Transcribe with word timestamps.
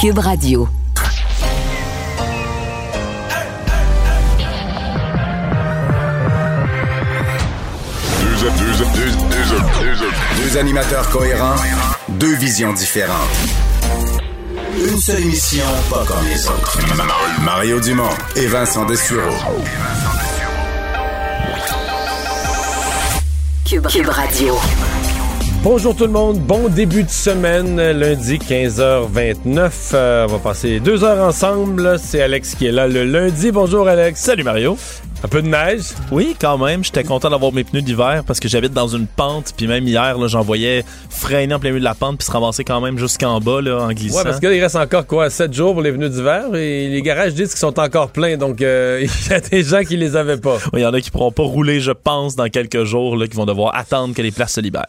Cube 0.00 0.18
Radio. 0.18 0.68
Deux, 8.20 8.50
deux, 8.50 8.72
deux, 8.72 8.84
deux, 8.94 9.96
deux, 9.98 10.42
Deux 10.42 10.56
animateurs 10.58 11.08
cohérents, 11.10 11.56
deux 12.08 12.34
visions 12.36 12.72
différentes. 12.72 13.16
Une 14.78 14.98
seule 14.98 15.20
émission, 15.20 15.64
pas 15.90 16.04
comme 16.06 16.24
les 16.26 16.46
autres. 16.48 16.78
Mario 17.42 17.80
Dumont 17.80 18.08
et 18.36 18.46
Vincent 18.46 18.86
Dessureau. 18.86 19.34
Cube, 23.66 23.86
Cube 23.88 24.08
Radio. 24.08 24.58
Bonjour 25.62 25.94
tout 25.94 26.04
le 26.06 26.10
monde, 26.10 26.38
bon 26.38 26.68
début 26.70 27.04
de 27.04 27.10
semaine, 27.10 27.76
lundi 27.76 28.38
15h29. 28.38 29.70
Euh, 29.92 30.26
on 30.26 30.32
va 30.32 30.38
passer 30.38 30.80
deux 30.80 31.04
heures 31.04 31.22
ensemble. 31.22 31.98
C'est 31.98 32.22
Alex 32.22 32.54
qui 32.54 32.66
est 32.66 32.72
là 32.72 32.88
le 32.88 33.04
lundi. 33.04 33.52
Bonjour 33.52 33.86
Alex. 33.86 34.20
Salut 34.20 34.42
Mario. 34.42 34.78
Un 35.22 35.28
peu 35.28 35.42
de 35.42 35.48
neige? 35.48 35.82
Oui, 36.10 36.34
quand 36.40 36.56
même. 36.56 36.82
J'étais 36.82 37.04
content 37.04 37.28
d'avoir 37.28 37.52
mes 37.52 37.62
pneus 37.62 37.82
d'hiver 37.82 38.22
parce 38.26 38.40
que 38.40 38.48
j'habite 38.48 38.72
dans 38.72 38.88
une 38.88 39.06
pente. 39.06 39.52
Puis 39.54 39.66
même 39.66 39.86
hier, 39.86 40.16
j'en 40.28 40.40
voyais 40.40 40.82
freiner 41.10 41.54
en 41.54 41.58
plein 41.58 41.70
milieu 41.70 41.80
de 41.80 41.84
la 41.84 41.94
pente 41.94 42.16
puis 42.16 42.26
se 42.26 42.32
ramasser 42.32 42.64
quand 42.64 42.80
même 42.80 42.98
jusqu'en 42.98 43.38
bas 43.38 43.60
là, 43.60 43.82
en 43.82 43.92
glissant. 43.92 44.18
Ouais, 44.18 44.24
parce 44.24 44.40
qu'il 44.40 44.48
reste 44.48 44.76
encore 44.76 45.06
quoi, 45.06 45.28
7 45.28 45.52
jours 45.52 45.74
pour 45.74 45.82
les 45.82 45.90
venus 45.90 46.10
d'hiver 46.10 46.54
et 46.54 46.88
les 46.88 47.02
garages 47.02 47.34
disent 47.34 47.50
qu'ils 47.50 47.58
sont 47.58 47.78
encore 47.78 48.08
pleins. 48.10 48.38
Donc 48.38 48.62
euh, 48.62 49.00
il 49.26 49.30
y 49.30 49.34
a 49.34 49.40
des 49.40 49.62
gens 49.62 49.82
qui 49.82 49.98
les 49.98 50.16
avaient 50.16 50.38
pas. 50.38 50.56
Oui, 50.72 50.80
il 50.80 50.82
y 50.82 50.86
en 50.86 50.94
a 50.94 51.00
qui 51.02 51.10
pourront 51.10 51.32
pas 51.32 51.42
rouler, 51.42 51.80
je 51.80 51.92
pense, 51.92 52.34
dans 52.34 52.48
quelques 52.48 52.84
jours, 52.84 53.16
là, 53.16 53.26
qui 53.26 53.36
vont 53.36 53.46
devoir 53.46 53.76
attendre 53.76 54.14
que 54.14 54.22
les 54.22 54.30
places 54.30 54.54
se 54.54 54.60
libèrent. 54.62 54.86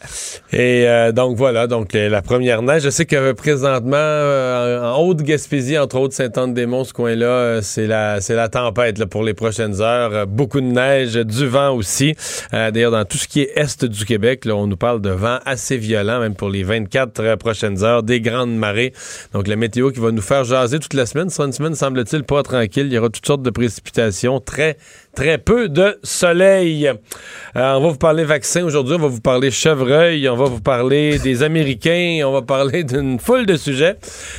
Et 0.53 0.87
euh, 0.87 1.11
donc 1.11 1.35
voilà, 1.35 1.67
donc 1.67 1.93
euh, 1.93 2.07
la 2.07 2.21
première 2.21 2.61
neige. 2.61 2.83
Je 2.83 2.89
sais 2.89 3.05
que 3.05 3.33
présentement, 3.33 3.97
euh, 3.97 4.93
en 4.93 5.01
Haute-Gaspésie, 5.01 5.77
entre 5.77 5.97
autres 5.97 6.13
Saint-Anne-des-Monts, 6.13 6.85
ce 6.85 6.93
coin-là, 6.93 7.25
euh, 7.25 7.59
c'est 7.61 7.87
la, 7.87 8.19
la 8.29 8.49
tempête 8.49 8.97
là, 8.97 9.07
pour 9.07 9.23
les 9.23 9.33
prochaines 9.33 9.81
heures. 9.81 10.20
Euh, 10.21 10.25
beaucoup 10.25 10.61
de 10.61 10.65
neige, 10.65 11.13
du 11.15 11.47
vent 11.47 11.75
aussi. 11.75 12.15
Euh, 12.53 12.71
D'ailleurs, 12.71 12.91
dans 12.91 13.05
tout 13.05 13.17
ce 13.17 13.27
qui 13.27 13.41
est 13.41 13.51
est 13.55 13.85
du 13.85 14.05
Québec, 14.05 14.45
là, 14.45 14.55
on 14.55 14.67
nous 14.67 14.77
parle 14.77 15.01
de 15.01 15.09
vent 15.09 15.39
assez 15.45 15.77
violent, 15.77 16.19
même 16.19 16.35
pour 16.35 16.49
les 16.49 16.63
24 16.63 17.19
euh, 17.19 17.35
prochaines 17.35 17.83
heures, 17.83 18.03
des 18.03 18.21
grandes 18.21 18.55
marées. 18.55 18.93
Donc 19.33 19.47
la 19.47 19.55
météo 19.55 19.91
qui 19.91 19.99
va 19.99 20.11
nous 20.11 20.21
faire 20.21 20.43
jaser 20.43 20.79
toute 20.79 20.93
la 20.93 21.05
semaine. 21.05 21.29
Ce 21.29 21.37
sera 21.37 21.47
une 21.47 21.53
semaine, 21.53 21.75
semble-t-il, 21.75 22.23
pas 22.23 22.43
tranquille. 22.43 22.87
Il 22.87 22.93
y 22.93 22.97
aura 22.97 23.09
toutes 23.09 23.25
sortes 23.25 23.43
de 23.43 23.49
précipitations, 23.49 24.39
très 24.39 24.77
très 25.15 25.37
peu 25.37 25.69
de 25.69 25.97
soleil. 26.03 26.87
Euh, 26.87 26.95
on 27.55 27.81
va 27.81 27.89
vous 27.89 27.97
parler 27.97 28.23
vaccin 28.23 28.63
aujourd'hui, 28.63 28.95
on 28.95 28.99
va 28.99 29.07
vous 29.07 29.21
parler 29.21 29.51
chevreuil, 29.51 30.27
on 30.29 30.35
va 30.35 30.45
vous 30.45 30.61
parler 30.61 31.19
des 31.19 31.43
Américains, 31.51 32.21
on 32.25 32.31
va 32.31 32.41
parler 32.41 32.83
d'une 32.83 33.19
foule 33.19 33.45
de 33.45 33.55
sujets. 33.55 33.97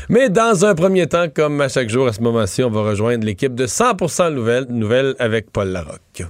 Mais 0.09 0.28
dans 0.28 0.65
un 0.65 0.75
premier 0.75 1.06
temps, 1.06 1.27
comme 1.34 1.61
à 1.61 1.69
chaque 1.69 1.89
jour 1.89 2.06
à 2.06 2.12
ce 2.12 2.20
moment-ci, 2.20 2.62
on 2.62 2.70
va 2.70 2.83
rejoindre 2.83 3.25
l'équipe 3.25 3.55
de 3.55 3.67
100% 3.67 4.33
nouvelles, 4.33 4.67
nouvelles 4.69 5.15
avec 5.19 5.50
Paul 5.50 5.69
Larocque. 5.69 6.25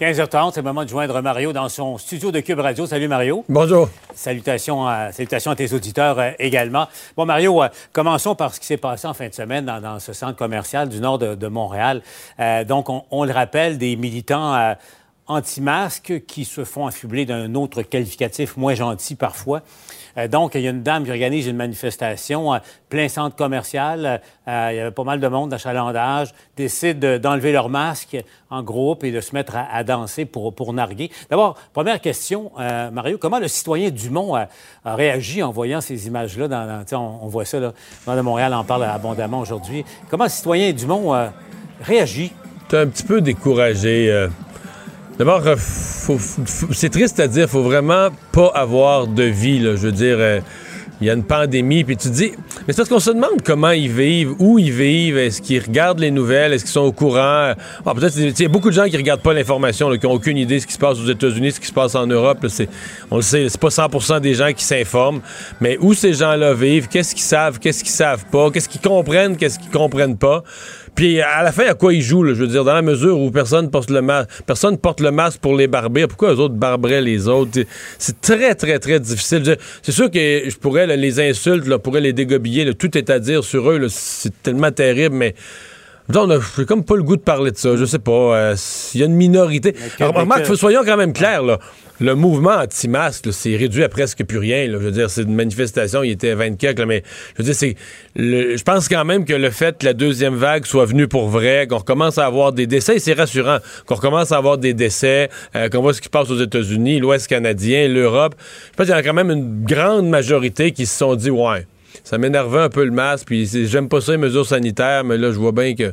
15h30, 0.00 0.52
c'est 0.54 0.60
le 0.60 0.64
moment 0.64 0.84
de 0.84 0.88
joindre 0.88 1.20
Mario 1.20 1.52
dans 1.52 1.68
son 1.68 1.98
studio 1.98 2.32
de 2.32 2.40
Cube 2.40 2.58
Radio. 2.58 2.86
Salut 2.86 3.06
Mario. 3.06 3.44
Bonjour. 3.50 3.90
Salutations 4.14 4.86
à, 4.86 5.12
salutations 5.12 5.50
à 5.50 5.56
tes 5.56 5.74
auditeurs 5.74 6.18
euh, 6.18 6.30
également. 6.38 6.88
Bon 7.18 7.26
Mario, 7.26 7.62
euh, 7.62 7.68
commençons 7.92 8.34
par 8.34 8.54
ce 8.54 8.60
qui 8.60 8.66
s'est 8.66 8.78
passé 8.78 9.06
en 9.06 9.12
fin 9.12 9.28
de 9.28 9.34
semaine 9.34 9.66
dans, 9.66 9.78
dans 9.78 10.00
ce 10.00 10.14
centre 10.14 10.36
commercial 10.36 10.88
du 10.88 11.00
nord 11.00 11.18
de, 11.18 11.34
de 11.34 11.46
Montréal. 11.48 12.00
Euh, 12.38 12.64
donc, 12.64 12.88
on, 12.88 13.04
on 13.10 13.24
le 13.24 13.32
rappelle, 13.32 13.76
des 13.76 13.94
militants 13.96 14.74
anti-masques 15.26 16.22
qui 16.26 16.46
se 16.46 16.64
font 16.64 16.86
affubler 16.86 17.26
d'un 17.26 17.54
autre 17.54 17.82
qualificatif 17.82 18.56
moins 18.56 18.74
gentil 18.74 19.16
parfois. 19.16 19.60
Euh, 20.16 20.28
donc, 20.28 20.54
il 20.54 20.62
y 20.62 20.66
a 20.66 20.70
une 20.70 20.82
dame 20.82 21.04
qui 21.04 21.10
organise 21.10 21.46
une 21.46 21.56
manifestation, 21.56 22.54
euh, 22.54 22.58
plein 22.88 23.08
centre 23.08 23.36
commercial. 23.36 24.20
Euh, 24.48 24.68
il 24.72 24.76
y 24.76 24.80
avait 24.80 24.90
pas 24.90 25.04
mal 25.04 25.20
de 25.20 25.28
monde 25.28 25.50
d'achalandage, 25.50 26.32
décide 26.56 26.98
de- 26.98 27.18
d'enlever 27.18 27.52
leur 27.52 27.68
masque 27.68 28.16
en 28.50 28.62
groupe 28.62 29.04
et 29.04 29.12
de 29.12 29.20
se 29.20 29.34
mettre 29.34 29.54
à, 29.56 29.84
danser 29.84 30.24
pour, 30.24 30.72
narguer. 30.72 31.10
D'abord, 31.30 31.56
première 31.72 32.00
question, 32.00 32.50
Mario, 32.92 33.16
comment 33.16 33.38
le 33.38 33.46
citoyen 33.46 33.90
Dumont 33.90 34.34
a, 34.34 34.48
réagi 34.84 35.42
en 35.42 35.52
voyant 35.52 35.80
ces 35.80 36.08
images-là? 36.08 36.48
Dans, 36.48 36.84
on, 37.22 37.28
voit 37.28 37.44
ça, 37.44 37.60
là, 37.60 37.72
dans 38.06 38.16
de 38.16 38.20
Montréal 38.20 38.52
en 38.54 38.64
parle 38.64 38.84
abondamment 38.84 39.38
aujourd'hui. 39.38 39.84
Comment 40.08 40.24
le 40.24 40.30
citoyen 40.30 40.72
Dumont 40.72 41.30
réagit? 41.80 42.32
Un 42.72 42.88
petit 42.88 43.04
peu 43.04 43.20
découragé. 43.20 44.28
D'abord, 45.20 45.46
euh, 45.46 45.54
c'est 46.72 46.88
triste 46.88 47.20
à 47.20 47.28
dire, 47.28 47.46
faut 47.46 47.60
vraiment 47.60 48.08
pas 48.32 48.50
avoir 48.54 49.06
de 49.06 49.24
vie. 49.24 49.60
Je 49.60 49.76
veux 49.76 49.92
dire, 49.92 50.16
euh, 50.18 50.40
il 50.98 51.08
y 51.08 51.10
a 51.10 51.12
une 51.12 51.24
pandémie, 51.24 51.84
puis 51.84 51.98
tu 51.98 52.08
te 52.08 52.14
dis, 52.14 52.32
mais 52.66 52.72
c'est 52.72 52.76
parce 52.78 52.88
qu'on 52.88 53.00
se 53.00 53.10
demande 53.10 53.42
comment 53.44 53.70
ils 53.70 53.90
vivent, 53.90 54.32
où 54.38 54.58
ils 54.58 54.72
vivent, 54.72 55.18
est-ce 55.18 55.42
qu'ils 55.42 55.62
regardent 55.62 55.98
les 55.98 56.10
nouvelles, 56.10 56.54
est-ce 56.54 56.64
qu'ils 56.64 56.72
sont 56.72 56.80
au 56.80 56.92
courant? 56.92 57.52
Ah, 57.84 57.94
peut-être, 57.94 58.16
il 58.16 58.40
y 58.40 58.46
a 58.46 58.48
beaucoup 58.48 58.70
de 58.70 58.74
gens 58.74 58.86
qui 58.86 58.96
regardent 58.96 59.20
pas 59.20 59.34
l'information, 59.34 59.90
qui 59.98 60.06
ont 60.06 60.12
aucune 60.12 60.38
idée 60.38 60.54
de 60.54 60.60
ce 60.60 60.66
qui 60.66 60.72
se 60.72 60.78
passe 60.78 60.98
aux 60.98 61.10
États-Unis, 61.10 61.52
ce 61.52 61.60
qui 61.60 61.66
se 61.66 61.72
passe 61.74 61.94
en 61.94 62.06
Europe. 62.06 62.38
on 63.10 63.16
le 63.16 63.22
sait, 63.22 63.46
c'est 63.50 63.60
pas 63.60 63.68
100% 63.68 64.20
des 64.20 64.32
gens 64.32 64.54
qui 64.54 64.64
s'informent, 64.64 65.20
mais 65.60 65.76
où 65.82 65.92
ces 65.92 66.14
gens-là 66.14 66.54
vivent, 66.54 66.88
qu'est-ce 66.88 67.14
qu'ils 67.14 67.24
savent, 67.24 67.58
qu'est-ce 67.58 67.84
qu'ils 67.84 67.92
savent 67.92 68.24
pas, 68.32 68.50
qu'est-ce 68.50 68.70
qu'ils 68.70 68.80
comprennent, 68.80 69.36
qu'est-ce 69.36 69.58
qu'ils 69.58 69.70
comprennent 69.70 70.16
pas? 70.16 70.44
Puis 70.94 71.20
à 71.20 71.42
la 71.42 71.52
fin, 71.52 71.66
à 71.66 71.74
quoi 71.74 71.94
ils 71.94 72.02
jouent, 72.02 72.24
là, 72.24 72.34
je 72.34 72.40
veux 72.40 72.46
dire, 72.46 72.64
dans 72.64 72.74
la 72.74 72.82
mesure 72.82 73.18
où 73.18 73.30
personne 73.30 73.70
porte 73.70 73.90
le 73.90 74.02
masque, 74.02 74.28
personne 74.46 74.76
porte 74.78 75.00
le 75.00 75.10
masque 75.10 75.40
pour 75.40 75.56
les 75.56 75.66
barber, 75.66 76.06
pourquoi 76.06 76.34
eux 76.34 76.38
autres 76.38 76.54
barberaient 76.54 77.00
les 77.02 77.28
autres? 77.28 77.60
C'est 77.98 78.20
très, 78.20 78.54
très, 78.54 78.78
très 78.78 79.00
difficile. 79.00 79.42
Je 79.44 79.52
C'est 79.82 79.92
sûr 79.92 80.10
que 80.10 80.18
je 80.18 80.56
pourrais 80.56 80.86
là, 80.86 80.96
les 80.96 81.20
insultes, 81.20 81.66
là, 81.66 81.78
pourrais 81.78 82.00
les 82.00 82.12
dégobiller, 82.12 82.64
là, 82.64 82.74
tout 82.74 82.96
est 82.98 83.10
à 83.10 83.18
dire 83.18 83.44
sur 83.44 83.70
eux, 83.70 83.86
c'est 83.88 84.42
tellement 84.42 84.72
terrible, 84.72 85.14
mais. 85.16 85.34
A 86.12 86.26
j'ai 86.56 86.64
comme 86.64 86.84
pas 86.84 86.96
le 86.96 87.04
goût 87.04 87.16
de 87.16 87.22
parler 87.22 87.52
de 87.52 87.56
ça. 87.56 87.76
Je 87.76 87.84
sais 87.84 88.00
pas. 88.00 88.10
euh, 88.10 88.56
Il 88.94 89.00
y 89.00 89.02
a 89.04 89.06
une 89.06 89.14
minorité. 89.14 89.76
Alors, 90.00 90.14
remarque, 90.14 90.56
soyons 90.56 90.82
quand 90.84 90.96
même 90.96 91.12
clairs. 91.12 91.44
Là. 91.44 91.60
Le 92.00 92.14
mouvement 92.14 92.52
anti-masque, 92.52 93.30
c'est 93.30 93.56
réduit 93.56 93.84
à 93.84 93.90
presque 93.90 94.24
plus 94.24 94.38
rien. 94.38 94.66
Je 94.70 94.76
veux 94.76 94.90
dire, 94.90 95.10
c'est 95.10 95.22
une 95.22 95.34
manifestation, 95.34 96.02
il 96.02 96.12
était 96.12 96.34
24, 96.34 96.78
là, 96.78 96.86
mais 96.86 97.02
je 97.34 97.42
veux 97.42 97.44
dire, 97.44 97.54
c'est. 97.54 97.76
Je 98.16 98.62
pense 98.62 98.88
quand 98.88 99.04
même 99.04 99.26
que 99.26 99.34
le 99.34 99.50
fait 99.50 99.76
que 99.76 99.84
la 99.84 99.92
deuxième 99.92 100.34
vague 100.34 100.64
soit 100.64 100.86
venue 100.86 101.08
pour 101.08 101.28
vrai, 101.28 101.66
qu'on 101.68 101.76
recommence 101.76 102.16
à 102.16 102.24
avoir 102.24 102.52
des 102.52 102.66
décès, 102.66 102.98
c'est 102.98 103.12
rassurant, 103.12 103.58
qu'on 103.84 103.96
recommence 103.96 104.32
à 104.32 104.38
avoir 104.38 104.56
des 104.56 104.72
décès, 104.72 105.28
euh, 105.54 105.68
qu'on 105.68 105.82
voit 105.82 105.92
ce 105.92 106.00
qui 106.00 106.06
se 106.06 106.10
passe 106.10 106.30
aux 106.30 106.40
États-Unis, 106.40 107.00
l'Ouest 107.00 107.26
canadien, 107.26 107.86
l'Europe. 107.86 108.34
Je 108.72 108.76
pense 108.76 108.86
qu'il 108.86 108.94
y 108.94 108.98
a 108.98 109.02
quand 109.02 109.12
même 109.12 109.30
une 109.30 109.64
grande 109.64 110.08
majorité 110.08 110.72
qui 110.72 110.86
se 110.86 110.96
sont 110.96 111.16
dit, 111.16 111.30
ouais, 111.30 111.66
ça 112.02 112.16
m'énervait 112.16 112.60
un 112.60 112.70
peu 112.70 112.84
le 112.84 112.92
masque, 112.92 113.26
puis 113.26 113.46
j'aime 113.66 113.88
pas 113.88 114.00
ça 114.00 114.12
les 114.12 114.18
mesures 114.18 114.46
sanitaires, 114.46 115.04
mais 115.04 115.18
là, 115.18 115.32
je 115.32 115.38
vois 115.38 115.52
bien 115.52 115.74
que 115.74 115.92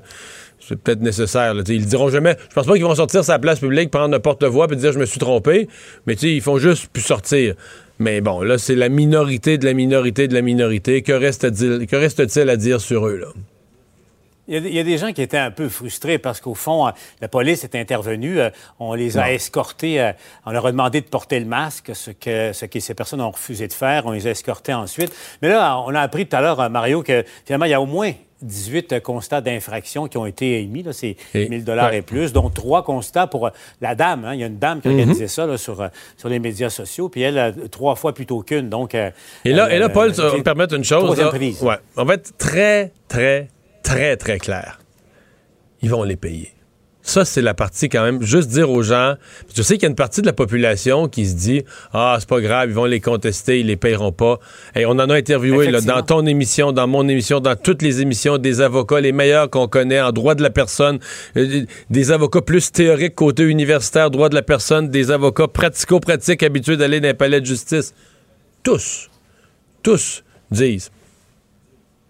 c'est 0.60 0.76
peut-être 0.76 1.02
nécessaire. 1.02 1.54
là. 1.54 1.64
Ils 1.68 1.80
le 1.82 1.86
diront 1.86 2.10
jamais. 2.10 2.36
Je 2.50 2.54
pense 2.56 2.66
pas 2.66 2.74
qu'ils 2.74 2.84
vont 2.84 2.96
sortir 2.96 3.24
sa 3.24 3.40
place 3.40 3.60
publique, 3.60 3.92
prendre 3.92 4.16
un 4.16 4.20
porte-voix 4.20 4.68
et 4.72 4.76
dire 4.76 4.92
je 4.92 5.00
me 5.00 5.06
suis 5.06 5.20
trompé. 5.20 5.68
Mais 6.06 6.14
ils 6.16 6.42
font 6.42 6.58
juste 6.58 6.88
plus 6.88 7.04
sortir. 7.04 7.56
Mais 8.00 8.22
bon, 8.22 8.42
là, 8.42 8.58
c'est 8.58 8.76
la 8.76 8.90
minorité 8.90 9.58
de 9.58 9.66
la 9.66 9.74
minorité 9.74 10.28
de 10.28 10.34
la 10.34 10.42
minorité. 10.42 11.02
Que 11.02 11.14
reste-t-il 11.14 11.88
que 11.88 11.96
reste-t-il 11.96 12.50
à 12.50 12.56
dire 12.58 12.80
sur 12.82 13.08
eux, 13.08 13.18
là? 13.18 13.28
Il 14.50 14.54
y, 14.54 14.58
a, 14.58 14.60
il 14.62 14.74
y 14.76 14.80
a 14.80 14.84
des 14.84 14.98
gens 14.98 15.12
qui 15.12 15.22
étaient 15.22 15.38
un 15.38 15.52
peu 15.52 15.68
frustrés 15.68 16.20
parce 16.20 16.40
qu'au 16.40 16.54
fond, 16.54 16.88
euh, 16.88 16.92
la 17.20 17.28
police 17.28 17.66
est 17.66 17.76
intervenue. 17.76 18.40
euh, 18.40 18.50
on 18.80 18.94
les 18.94 19.18
a 19.18 19.34
escortés. 19.34 20.00
euh, 20.00 20.14
on 20.46 20.52
leur 20.52 20.66
a 20.68 20.72
demandé 20.72 21.02
de 21.02 21.06
porter 21.08 21.38
le 21.40 21.46
masque, 21.46 21.92
ce 21.94 22.12
que, 22.12 22.54
ce 22.54 22.66
que 22.66 22.80
ces 22.80 22.94
personnes 22.94 23.20
ont 23.20 23.32
refusé 23.32 23.68
de 23.68 23.74
faire. 23.74 24.06
On 24.06 24.12
les 24.12 24.26
a 24.26 24.32
escortés 24.32 24.74
ensuite. 24.74 25.14
Mais 25.42 25.50
là, 25.50 25.78
on 25.86 25.94
a 25.94 26.00
appris 26.00 26.28
tout 26.28 26.36
à 26.38 26.42
l'heure, 26.42 26.70
Mario, 26.70 27.04
que 27.04 27.26
finalement, 27.46 27.66
il 27.66 27.72
y 27.72 27.74
a 27.74 27.82
au 27.82 27.86
moins 27.86 28.14
18 28.42 28.94
euh, 28.94 29.00
constats 29.00 29.42
d'infraction 29.42 30.08
qui 30.08 30.18
ont 30.18 30.26
été 30.26 30.62
émis. 30.62 30.84
là, 30.84 30.94
C'est 30.94 31.16
Et- 31.34 31.50
1000 31.50 31.64
dollars 31.66 31.90
ouais. 31.92 31.98
et 32.00 32.02
plus, 32.02 32.34
dont 32.34 32.50
trois 32.50 32.84
constats 32.84 33.28
pour 33.28 33.48
euh, 33.48 33.50
la 33.82 33.96
dame. 33.96 34.26
hein. 34.26 34.34
Il 34.34 34.40
y 34.40 34.44
a 34.44 34.48
une 34.48 34.60
dame 34.60 34.82
qui 34.82 34.88
a 34.88 34.92
organisé 34.92 35.28
ça 35.28 35.46
là, 35.46 35.58
sur, 35.58 35.82
euh, 35.82 35.88
sur 36.18 36.30
les 36.30 36.40
médias 36.40 36.70
sociaux, 36.70 37.10
puis 37.10 37.22
elle, 37.22 37.56
trois 37.72 37.96
fois 37.96 38.14
plutôt 38.14 38.42
qu'une. 38.42 38.70
Donc, 38.70 38.94
Et 38.96 39.12
là, 39.54 39.74
et 39.74 39.80
là 39.80 39.90
Paul, 39.90 40.14
c'est- 40.14 40.38
me 40.38 40.44
permettre 40.44 40.76
une 40.76 40.84
chose. 40.84 41.04
là. 41.24 41.30
Ouais. 41.64 41.76
On 41.96 42.04
va 42.06 42.14
être 42.16 42.38
très, 42.38 42.92
très, 43.08 43.50
très, 43.84 44.18
très 44.18 44.38
clair. 44.38 44.80
Ils 45.82 45.90
vont 45.90 46.04
les 46.04 46.16
payer. 46.16 46.52
Ça, 47.08 47.24
c'est 47.24 47.42
la 47.42 47.54
partie 47.54 47.88
quand 47.88 48.04
même, 48.04 48.22
juste 48.22 48.50
dire 48.50 48.70
aux 48.70 48.84
gens, 48.84 49.16
je 49.56 49.62
sais 49.62 49.76
qu'il 49.76 49.84
y 49.84 49.86
a 49.86 49.90
une 49.90 49.96
partie 49.96 50.20
de 50.20 50.26
la 50.26 50.34
population 50.34 51.08
qui 51.08 51.26
se 51.26 51.36
dit, 51.36 51.64
ah, 51.94 52.18
c'est 52.20 52.28
pas 52.28 52.42
grave, 52.42 52.68
ils 52.68 52.76
vont 52.76 52.84
les 52.84 53.00
contester, 53.00 53.62
ils 53.62 53.68
les 53.68 53.78
payeront 53.78 54.12
pas. 54.12 54.40
Et 54.76 54.86
on 54.86 54.92
en 54.92 55.10
a 55.10 55.16
interviewé 55.16 55.72
là, 55.72 55.80
dans 55.80 56.02
ton 56.02 56.26
émission, 56.26 56.74
dans 56.74 56.86
mon 56.86 57.08
émission, 57.08 57.40
dans 57.40 57.56
toutes 57.56 57.82
les 57.82 58.02
émissions, 58.02 58.38
des 58.38 58.60
avocats, 58.60 59.00
les 59.00 59.14
meilleurs 59.14 59.50
qu'on 59.50 59.70
connaît 59.70 60.02
en 60.02 60.12
droit 60.12 60.36
de 60.36 60.44
la 60.44 60.50
personne, 60.50 61.00
euh, 61.38 61.64
des 61.90 62.12
avocats 62.12 62.42
plus 62.42 62.74
théoriques 62.74 63.16
côté 63.16 63.44
universitaire, 63.44 64.12
droit 64.12 64.28
de 64.28 64.36
la 64.36 64.42
personne, 64.42 64.90
des 64.90 65.10
avocats 65.10 65.48
pratico-pratiques 65.48 66.44
habitués 66.44 66.76
d'aller 66.76 67.00
dans 67.00 67.08
les 67.08 67.14
palais 67.14 67.40
de 67.40 67.46
justice. 67.46 67.94
Tous, 68.64 69.10
tous 69.82 70.26
disent, 70.52 70.92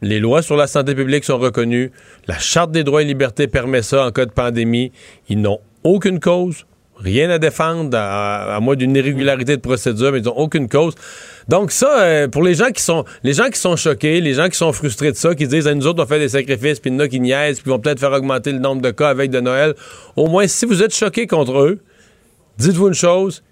les 0.02 0.20
lois 0.20 0.42
sur 0.42 0.56
la 0.56 0.68
santé 0.68 0.94
publique 0.96 1.24
sont 1.24 1.38
reconnues. 1.38 1.92
La 2.28 2.38
Charte 2.38 2.72
des 2.72 2.84
droits 2.84 3.02
et 3.02 3.06
libertés 3.06 3.48
permet 3.48 3.82
ça 3.82 4.06
en 4.06 4.12
cas 4.12 4.26
de 4.26 4.32
pandémie. 4.32 4.92
Ils 5.30 5.42
n'ont 5.42 5.60
aucune 5.84 6.20
cause, 6.20 6.66
rien 6.98 7.30
à 7.30 7.40
défendre, 7.40 7.98
à, 7.98 8.60
moins 8.62 8.76
d'une 8.76 8.96
irrégularité 8.96 9.56
de 9.56 9.62
procédure, 9.62 10.12
mais 10.12 10.20
ils 10.20 10.26
n'ont 10.26 10.38
aucune 10.38 10.68
cause. 10.68 10.94
Donc 11.48 11.72
ça, 11.72 12.02
euh, 12.02 12.28
pour 12.28 12.44
les 12.44 12.54
gens 12.54 12.70
qui 12.72 12.84
sont 12.84 13.06
les 13.24 13.34
gens 13.34 13.50
qui 13.50 13.60
sont 13.60 13.76
choqués, 13.76 14.22
les 14.22 14.34
gens 14.34 14.50
qui 14.50 14.58
sont 14.58 14.74
frustrés 14.74 15.12
de 15.12 15.18
ça, 15.18 15.34
qui 15.34 15.48
disent 15.48 15.68
à 15.68 15.74
nous 15.74 15.88
autres 15.88 16.04
on 16.04 16.08
fait 16.08 16.20
des 16.20 16.30
sacrifices, 16.30 16.80
puis 16.80 16.92
il 16.92 16.94
y 16.94 16.98
en 16.98 17.00
a 17.00 17.08
qui 17.08 17.20
niaisent, 17.20 17.62
puis 17.62 17.72
vont 17.72 17.80
peut-être 17.80 18.00
faire 18.00 18.12
augmenter 18.12 18.52
le 18.52 18.60
nombre 18.60 18.82
de 18.82 18.92
cas 18.92 19.10
avec 19.10 19.32
de 19.32 19.40
Noël. 19.40 19.74
Au 20.16 20.28
moins, 20.28 20.48
si 20.48 20.66
vous 20.66 20.84
êtes 20.84 20.94
choqués 20.94 21.26
contre 21.26 21.60
eux, 21.60 21.80
dites-vous 22.58 22.90
une 22.90 22.94
chose, 22.94 23.44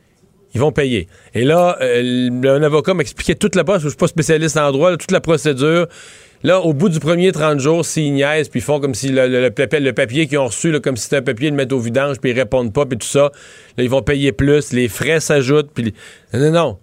ils 0.53 0.61
vont 0.61 0.71
payer. 0.71 1.07
Et 1.33 1.43
là, 1.43 1.77
euh, 1.81 2.29
un 2.43 2.63
avocat 2.63 2.93
m'expliquait 2.93 3.35
toute 3.35 3.55
la 3.55 3.63
base, 3.63 3.81
je 3.81 3.89
suis 3.89 3.97
pas 3.97 4.07
spécialiste 4.07 4.57
en 4.57 4.71
droit, 4.71 4.95
toute 4.97 5.11
la 5.11 5.21
procédure. 5.21 5.87
Là, 6.45 6.61
au 6.61 6.73
bout 6.73 6.89
du 6.89 6.99
premier 6.99 7.31
30 7.31 7.59
jours, 7.59 7.83
s'ils 7.83 8.13
niaisent, 8.13 8.49
puis 8.49 8.59
ils 8.59 8.63
font 8.63 8.79
comme 8.79 8.93
si 8.93 9.09
le, 9.09 9.49
papier 9.49 10.27
qu'ils 10.27 10.37
ont 10.37 10.45
reçu, 10.45 10.79
comme 10.79 10.95
si 10.95 11.05
c'était 11.05 11.15
un 11.15 11.21
papier, 11.23 11.47
ils 11.47 11.49
le 11.49 11.57
mettent 11.57 11.73
au 11.73 11.79
vidange, 11.79 12.19
puis 12.19 12.29
ils 12.29 12.39
répondent 12.39 12.71
pas, 12.71 12.85
puis 12.85 12.99
tout 12.99 13.07
ça, 13.07 13.31
là, 13.77 13.83
ils 13.83 13.89
vont 13.89 14.03
payer 14.03 14.31
plus, 14.31 14.71
les 14.71 14.87
frais 14.87 15.19
s'ajoutent, 15.19 15.71
puis... 15.73 15.95
Non, 16.35 16.51
non, 16.51 16.77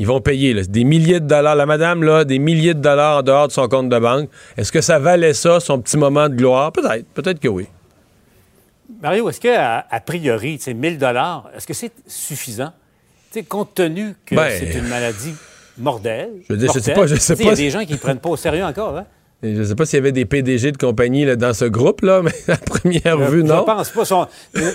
Ils 0.00 0.08
vont 0.08 0.20
payer 0.20 0.60
des 0.60 0.82
milliers 0.82 1.20
de 1.20 1.26
dollars. 1.28 1.54
La 1.54 1.66
madame, 1.66 2.02
là, 2.02 2.24
des 2.24 2.40
milliers 2.40 2.74
de 2.74 2.80
dollars 2.80 3.18
en 3.18 3.22
dehors 3.22 3.46
de 3.46 3.52
son 3.52 3.68
compte 3.68 3.88
de 3.88 3.98
banque. 4.00 4.28
Est-ce 4.56 4.72
que 4.72 4.80
ça 4.80 4.98
valait 4.98 5.34
ça, 5.34 5.60
son 5.60 5.80
petit 5.80 5.96
moment 5.96 6.28
de 6.28 6.34
gloire? 6.34 6.72
Peut-être. 6.72 7.06
Peut-être 7.14 7.38
que 7.38 7.46
oui. 7.46 7.68
Mario, 9.00 9.28
est-ce 9.28 9.40
que, 9.40 9.56
a 9.56 10.00
priori, 10.04 10.58
1000 10.66 10.98
dollars, 10.98 11.48
est-ce 11.56 11.68
que 11.68 11.74
c'est 11.74 11.92
suffisant? 12.08 12.72
compte 13.48 13.74
tenu 13.74 14.14
que 14.24 14.34
ben, 14.34 14.50
c'est 14.50 14.78
une 14.78 14.88
maladie? 14.88 15.34
Mordel. 15.78 16.30
Je 16.48 16.54
veux 16.54 16.68
sais 16.68 16.92
pas, 16.92 17.06
je 17.06 17.16
sais 17.16 17.36
pas. 17.36 17.42
Il 17.42 17.48
y 17.48 17.50
a 17.50 17.54
des 17.54 17.70
gens 17.70 17.84
qui 17.84 17.92
ne 17.92 17.98
prennent 17.98 18.18
pas 18.18 18.30
au 18.30 18.36
sérieux 18.36 18.64
encore, 18.64 18.96
hein? 18.96 19.06
Je 19.42 19.48
ne 19.48 19.64
sais 19.64 19.74
pas 19.74 19.84
s'il 19.84 19.98
y 19.98 20.00
avait 20.00 20.12
des 20.12 20.24
PDG 20.24 20.72
de 20.72 20.78
compagnie 20.78 21.26
dans 21.36 21.52
ce 21.52 21.66
groupe-là, 21.66 22.22
mais 22.22 22.32
à 22.52 22.56
première 22.56 23.18
vue, 23.18 23.44
non. 23.44 23.66
Je 23.66 23.92
pense 23.92 24.08
pas. 24.08 24.28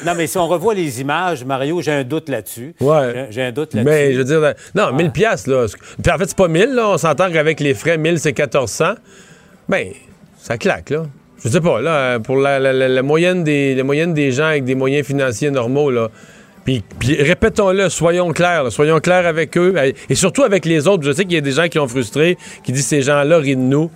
non, 0.05 0.13
mais 0.15 0.27
si 0.27 0.37
on 0.37 0.47
revoit 0.47 0.75
les 0.75 1.01
images, 1.01 1.43
Mario, 1.43 1.81
j'ai 1.81 1.91
un 1.91 2.03
doute 2.03 2.29
là-dessus. 2.29 2.75
Ouais. 2.79 3.27
J'ai 3.31 3.41
un 3.41 3.51
doute 3.51 3.73
là-dessus. 3.73 3.91
Mais 3.91 4.13
je 4.13 4.19
veux 4.19 4.23
dire, 4.23 4.53
non, 4.75 4.93
1000 4.93 5.11
pièces 5.11 5.47
là. 5.47 5.65
Puis 6.01 6.11
en 6.11 6.17
fait, 6.17 6.25
c'est 6.27 6.37
pas 6.37 6.47
1000, 6.47 6.73
là. 6.75 6.89
On 6.89 6.97
s'entend 6.97 7.31
qu'avec 7.31 7.59
les 7.59 7.73
frais, 7.73 7.97
1000, 7.97 8.19
c'est 8.19 8.37
1400. 8.37 8.93
Ben, 9.67 9.87
ça 10.37 10.57
claque, 10.57 10.91
là. 10.91 11.05
Je 11.43 11.49
sais 11.49 11.61
pas, 11.61 11.81
là, 11.81 12.19
pour 12.19 12.37
la, 12.37 13.01
moyenne 13.01 13.43
des, 13.43 13.73
la 13.73 13.83
moyenne 13.83 14.13
des 14.13 14.31
gens 14.31 14.45
avec 14.45 14.63
des 14.63 14.75
moyens 14.75 15.07
financiers 15.07 15.49
normaux, 15.49 15.89
là, 15.89 16.09
puis, 16.63 16.83
répétons-le, 17.19 17.89
soyons 17.89 18.31
clairs, 18.31 18.71
soyons 18.71 18.99
clairs 18.99 19.25
avec 19.25 19.57
eux 19.57 19.73
et 20.09 20.15
surtout 20.15 20.43
avec 20.43 20.65
les 20.65 20.87
autres. 20.87 21.03
Je 21.03 21.11
sais 21.11 21.23
qu'il 21.23 21.33
y 21.33 21.37
a 21.37 21.41
des 21.41 21.51
gens 21.53 21.67
qui 21.67 21.79
ont 21.79 21.87
frustré, 21.87 22.37
qui 22.63 22.71
disent 22.71 22.85
ces 22.85 23.01
gens-là 23.01 23.37
rient 23.39 23.55
de 23.55 23.61
nous. 23.61 23.89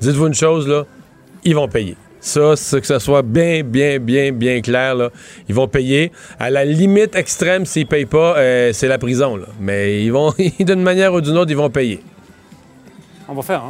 Dites-vous 0.00 0.28
une 0.28 0.34
chose, 0.34 0.68
là, 0.68 0.84
ils 1.44 1.54
vont 1.54 1.68
payer. 1.68 1.96
Ça, 2.20 2.56
c'est 2.56 2.80
que 2.80 2.86
ça 2.86 3.00
soit 3.00 3.22
bien, 3.22 3.62
bien, 3.62 3.98
bien, 3.98 4.32
bien 4.32 4.62
clair. 4.62 4.96
Ils 5.48 5.54
vont 5.54 5.68
payer. 5.68 6.10
À 6.38 6.50
la 6.50 6.64
limite 6.64 7.14
extrême, 7.16 7.66
s'ils 7.66 7.86
payent 7.86 8.06
pas, 8.06 8.38
euh, 8.38 8.72
c'est 8.72 8.88
la 8.88 8.96
prison. 8.96 9.38
Mais 9.60 10.02
ils 10.02 10.10
vont, 10.10 10.32
d'une 10.60 10.82
manière 10.82 11.12
ou 11.12 11.20
d'une 11.20 11.36
autre, 11.36 11.50
ils 11.50 11.56
vont 11.56 11.68
payer. 11.68 12.00
On 13.26 13.32
va 13.34 13.42
faire. 13.42 13.62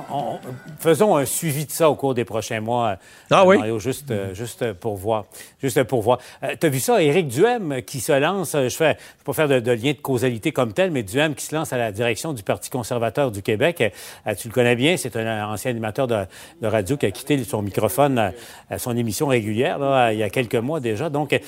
faisons 0.81 1.17
un 1.17 1.25
suivi 1.25 1.65
de 1.65 1.71
ça 1.71 1.89
au 1.89 1.95
cours 1.95 2.15
des 2.15 2.25
prochains 2.25 2.61
mois. 2.61 2.97
Ah 3.31 3.43
euh, 3.43 3.45
oui? 3.47 3.59
Mario, 3.59 3.79
juste, 3.79 4.11
euh, 4.11 4.35
juste 4.35 4.73
pour 4.73 4.97
voir. 4.97 5.27
Juste 5.63 5.85
pour 5.85 6.03
voir. 6.03 6.19
Euh, 6.43 6.57
tu 6.61 6.67
as 6.67 6.69
vu 6.69 6.81
ça, 6.81 7.01
Éric 7.01 7.29
Duhem 7.29 7.83
qui 7.83 8.01
se 8.01 8.13
lance. 8.13 8.53
Je 8.55 8.69
fais, 8.69 8.95
vais 8.95 8.99
pas 9.25 9.33
faire 9.33 9.49
de, 9.49 9.71
lien 9.71 9.93
de 9.93 10.01
causalité 10.03 10.51
comme 10.51 10.73
tel, 10.73 10.91
mais 10.91 11.05
Duhem 11.05 11.37
qui 11.37 11.45
se 11.45 11.55
lance 11.55 11.73
à 11.73 11.79
la 11.79 11.93
direction 11.93 12.33
du 12.33 12.43
Parti 12.43 12.69
conservateur 12.69 13.31
du 13.31 13.43
Québec. 13.43 13.93
tu 14.39 14.49
le 14.49 14.53
connais 14.53 14.75
bien, 14.75 14.97
c'est 14.97 15.17
un 15.17 15.49
ancien 15.49 15.71
animateur 15.71 16.09
de, 16.09 16.27
radio 16.63 16.97
qui 16.97 17.07
a 17.07 17.11
quitté 17.11 17.43
son 17.45 17.63
microphone 17.63 18.33
à 18.71 18.79
son 18.79 18.97
émission 18.97 19.27
régulière 19.27 19.79
là, 19.79 20.13
il 20.13 20.19
y 20.19 20.23
a 20.23 20.31
quelques 20.31 20.55
mois 20.55 20.81
déjà. 20.81 21.11
Donc, 21.11 21.39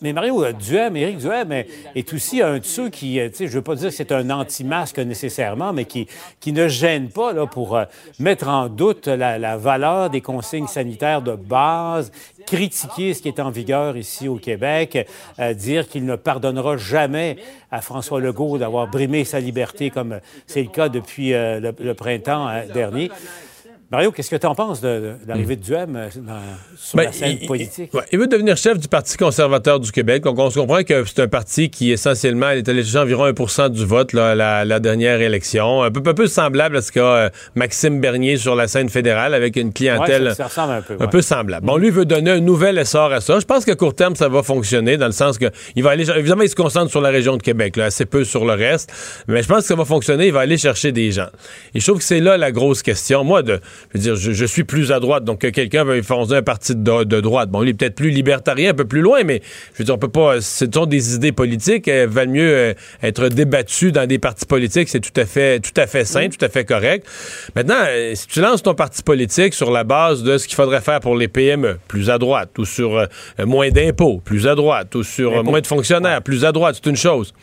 mais 0.00 0.12
Mario 0.12 0.52
Duhem, 0.52 0.96
Éric 0.96 1.18
Duhem 1.18 1.52
est, 1.52 2.12
aussi 2.12 2.42
un 2.42 2.58
de 2.58 2.64
ceux 2.64 2.88
qui, 2.88 3.20
tu 3.30 3.34
sais, 3.34 3.46
je 3.46 3.52
veux 3.52 3.62
pas 3.62 3.74
dire 3.74 3.90
que 3.90 3.94
c'est 3.94 4.12
un 4.12 4.30
anti-masque 4.30 4.98
nécessairement, 4.98 5.72
mais 5.72 5.84
qui, 5.84 6.08
qui 6.40 6.52
ne 6.52 6.68
gêne 6.68 7.08
pas 7.08 7.32
là, 7.32 7.43
pour 7.46 7.76
euh, 7.76 7.84
mettre 8.18 8.48
en 8.48 8.68
doute 8.68 9.06
la, 9.06 9.56
valeur 9.56 10.10
des 10.10 10.20
consignes 10.20 10.66
sanitaires 10.66 11.22
de 11.22 11.34
base, 11.34 12.12
critiquer 12.46 13.14
ce 13.14 13.22
qui 13.22 13.28
est 13.28 13.40
en 13.40 13.50
vigueur 13.50 13.96
ici 13.96 14.28
au 14.28 14.36
Québec, 14.36 15.06
euh, 15.38 15.54
dire 15.54 15.88
qu'il 15.88 16.04
ne 16.04 16.16
pardonnera 16.16 16.76
jamais 16.76 17.36
à 17.70 17.80
François 17.80 18.20
Legault 18.20 18.58
d'avoir 18.58 18.88
brimé 18.88 19.24
sa 19.24 19.40
liberté 19.40 19.90
comme 19.90 20.20
c'est 20.46 20.62
le 20.62 20.68
cas 20.68 20.88
depuis 20.88 21.32
euh, 21.34 21.72
le, 21.78 21.94
printemps 21.94 22.50
dernier. 22.72 23.10
Mario, 23.94 24.10
qu'est-ce 24.10 24.30
que 24.30 24.34
tu 24.34 24.46
en 24.46 24.56
penses 24.56 24.80
de, 24.80 25.12
l'arrivée 25.24 25.54
de 25.54 25.62
Duhem 25.62 25.94
euh, 25.94 26.10
sur 26.76 26.96
ben, 26.96 27.04
la 27.04 27.12
scène 27.12 27.38
politique? 27.46 27.92
Il, 28.10 28.18
veut 28.18 28.26
devenir 28.26 28.56
chef 28.56 28.76
du 28.76 28.88
Parti 28.88 29.16
conservateur 29.16 29.78
du 29.78 29.92
Québec. 29.92 30.24
Donc, 30.24 30.36
on 30.40 30.50
se 30.50 30.58
comprend 30.58 30.82
que 30.82 31.04
c'est 31.04 31.20
un 31.20 31.28
parti 31.28 31.70
qui, 31.70 31.92
essentiellement, 31.92 32.50
est 32.50 32.68
allé 32.68 32.82
chercher 32.82 32.98
environ 32.98 33.30
1% 33.30 33.70
du 33.70 33.86
vote 33.86 34.12
là, 34.12 34.34
la, 34.34 34.64
la, 34.64 34.80
dernière 34.80 35.20
élection. 35.20 35.84
Un 35.84 35.92
peu, 35.92 36.02
un 36.10 36.14
peu 36.14 36.26
semblable 36.26 36.78
à 36.78 36.82
ce 36.82 36.90
qu'a 36.90 37.00
euh, 37.00 37.30
Maxime 37.54 38.00
Bernier 38.00 38.36
sur 38.36 38.56
la 38.56 38.66
scène 38.66 38.88
fédérale, 38.88 39.32
avec 39.32 39.54
une 39.54 39.72
clientèle 39.72 40.34
ça, 40.34 40.46
ressemble 40.46 40.72
un 40.72 40.82
peu, 40.82 40.96
un 40.98 41.06
peu 41.06 41.22
semblable. 41.22 41.64
Bon, 41.64 41.76
lui 41.76 41.90
veut 41.90 42.04
donner 42.04 42.32
un 42.32 42.40
nouvel 42.40 42.78
essor 42.78 43.12
à 43.12 43.20
ça. 43.20 43.38
Je 43.38 43.44
pense 43.44 43.64
qu'à 43.64 43.76
court 43.76 43.94
terme, 43.94 44.16
ça 44.16 44.28
va 44.28 44.42
fonctionner, 44.42 44.96
dans 44.96 45.06
le 45.06 45.12
sens 45.12 45.38
que 45.38 45.46
il 45.76 45.84
va 45.84 45.90
aller... 45.90 46.10
Évidemment, 46.10 46.42
il 46.42 46.50
se 46.50 46.56
concentre 46.56 46.90
sur 46.90 47.00
la 47.00 47.10
région 47.10 47.36
de 47.36 47.42
Québec, 47.42 47.76
là, 47.76 47.84
assez 47.84 48.06
peu 48.06 48.24
sur 48.24 48.44
le 48.44 48.54
reste. 48.54 48.92
Mais 49.28 49.44
je 49.44 49.46
pense 49.46 49.58
que 49.58 49.66
ça 49.66 49.76
va 49.76 49.84
fonctionner. 49.84 50.26
Il 50.26 50.32
va 50.32 50.40
aller 50.40 50.58
chercher 50.58 50.90
des 50.90 51.12
gens. 51.12 51.28
Et 51.74 51.80
je 51.80 51.86
trouve 51.86 51.98
que 51.98 52.04
c'est 52.04 52.18
là 52.18 52.36
la 52.36 52.50
grosse 52.50 52.82
question. 52.82 53.22
Moi, 53.22 53.44
de 53.44 53.60
je 53.92 53.98
veux 53.98 54.02
dire, 54.02 54.16
je, 54.16 54.44
suis 54.44 54.64
plus 54.64 54.92
à 54.92 55.00
droite, 55.00 55.24
donc 55.24 55.40
que 55.40 55.48
quelqu'un 55.48 55.84
veut 55.84 56.00
fonder 56.02 56.36
un 56.36 56.42
parti 56.42 56.74
de, 56.74 57.20
droite. 57.20 57.50
Bon, 57.50 57.62
il 57.62 57.70
est 57.70 57.74
peut-être 57.74 57.94
plus 57.94 58.10
libertarien, 58.10 58.70
un 58.70 58.74
peu 58.74 58.84
plus 58.84 59.00
loin, 59.00 59.22
mais 59.24 59.42
je 59.72 59.78
veux 59.78 59.84
dire, 59.84 59.94
on 59.94 59.98
peut 59.98 60.08
pas. 60.08 60.40
Ce 60.40 60.66
sont 60.72 60.86
des 60.86 61.14
idées 61.14 61.32
politiques. 61.32 61.88
Elles 61.88 62.08
valent 62.08 62.32
mieux 62.32 62.54
euh, 62.54 62.74
être 63.02 63.28
débattues 63.28 63.92
dans 63.92 64.06
des 64.06 64.18
partis 64.18 64.46
politiques. 64.46 64.88
C'est 64.88 65.00
tout 65.00 65.18
à 65.20 65.24
fait, 65.24 65.60
tout 65.60 65.78
à 65.80 65.86
fait 65.86 66.04
sain, 66.04 66.28
tout 66.28 66.44
à 66.44 66.48
fait 66.48 66.64
correct. 66.64 67.06
Maintenant, 67.54 67.74
euh, 67.86 68.14
si 68.14 68.26
tu 68.26 68.40
lances 68.40 68.62
ton 68.62 68.74
parti 68.74 69.02
politique 69.02 69.54
sur 69.54 69.70
la 69.70 69.84
base 69.84 70.22
de 70.22 70.38
ce 70.38 70.46
qu'il 70.46 70.56
faudrait 70.56 70.80
faire 70.80 71.00
pour 71.00 71.16
les 71.16 71.28
PME, 71.28 71.78
plus 71.88 72.10
à 72.10 72.18
droite, 72.18 72.50
ou 72.58 72.64
sur 72.64 72.96
euh, 72.96 73.06
moins 73.44 73.70
d'impôts, 73.70 74.20
plus 74.24 74.46
à 74.46 74.54
droite, 74.54 74.94
ou 74.94 75.02
sur 75.02 75.44
moins 75.44 75.60
de 75.60 75.66
fonctionnaires, 75.66 76.22
plus 76.22 76.44
à 76.44 76.52
droite, 76.52 76.80
c'est 76.82 76.90
une 76.90 76.96
chose. 76.96 77.34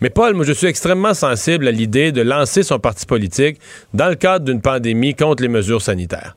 Mais 0.00 0.10
Paul, 0.10 0.34
moi, 0.34 0.44
je 0.44 0.52
suis 0.52 0.66
extrêmement 0.66 1.14
sensible 1.14 1.68
à 1.68 1.70
l'idée 1.70 2.12
de 2.12 2.22
lancer 2.22 2.62
son 2.62 2.78
parti 2.78 3.06
politique 3.06 3.58
dans 3.92 4.08
le 4.08 4.14
cadre 4.14 4.44
d'une 4.44 4.60
pandémie 4.60 5.14
contre 5.14 5.42
les 5.42 5.48
mesures 5.48 5.82
sanitaires. 5.84 6.36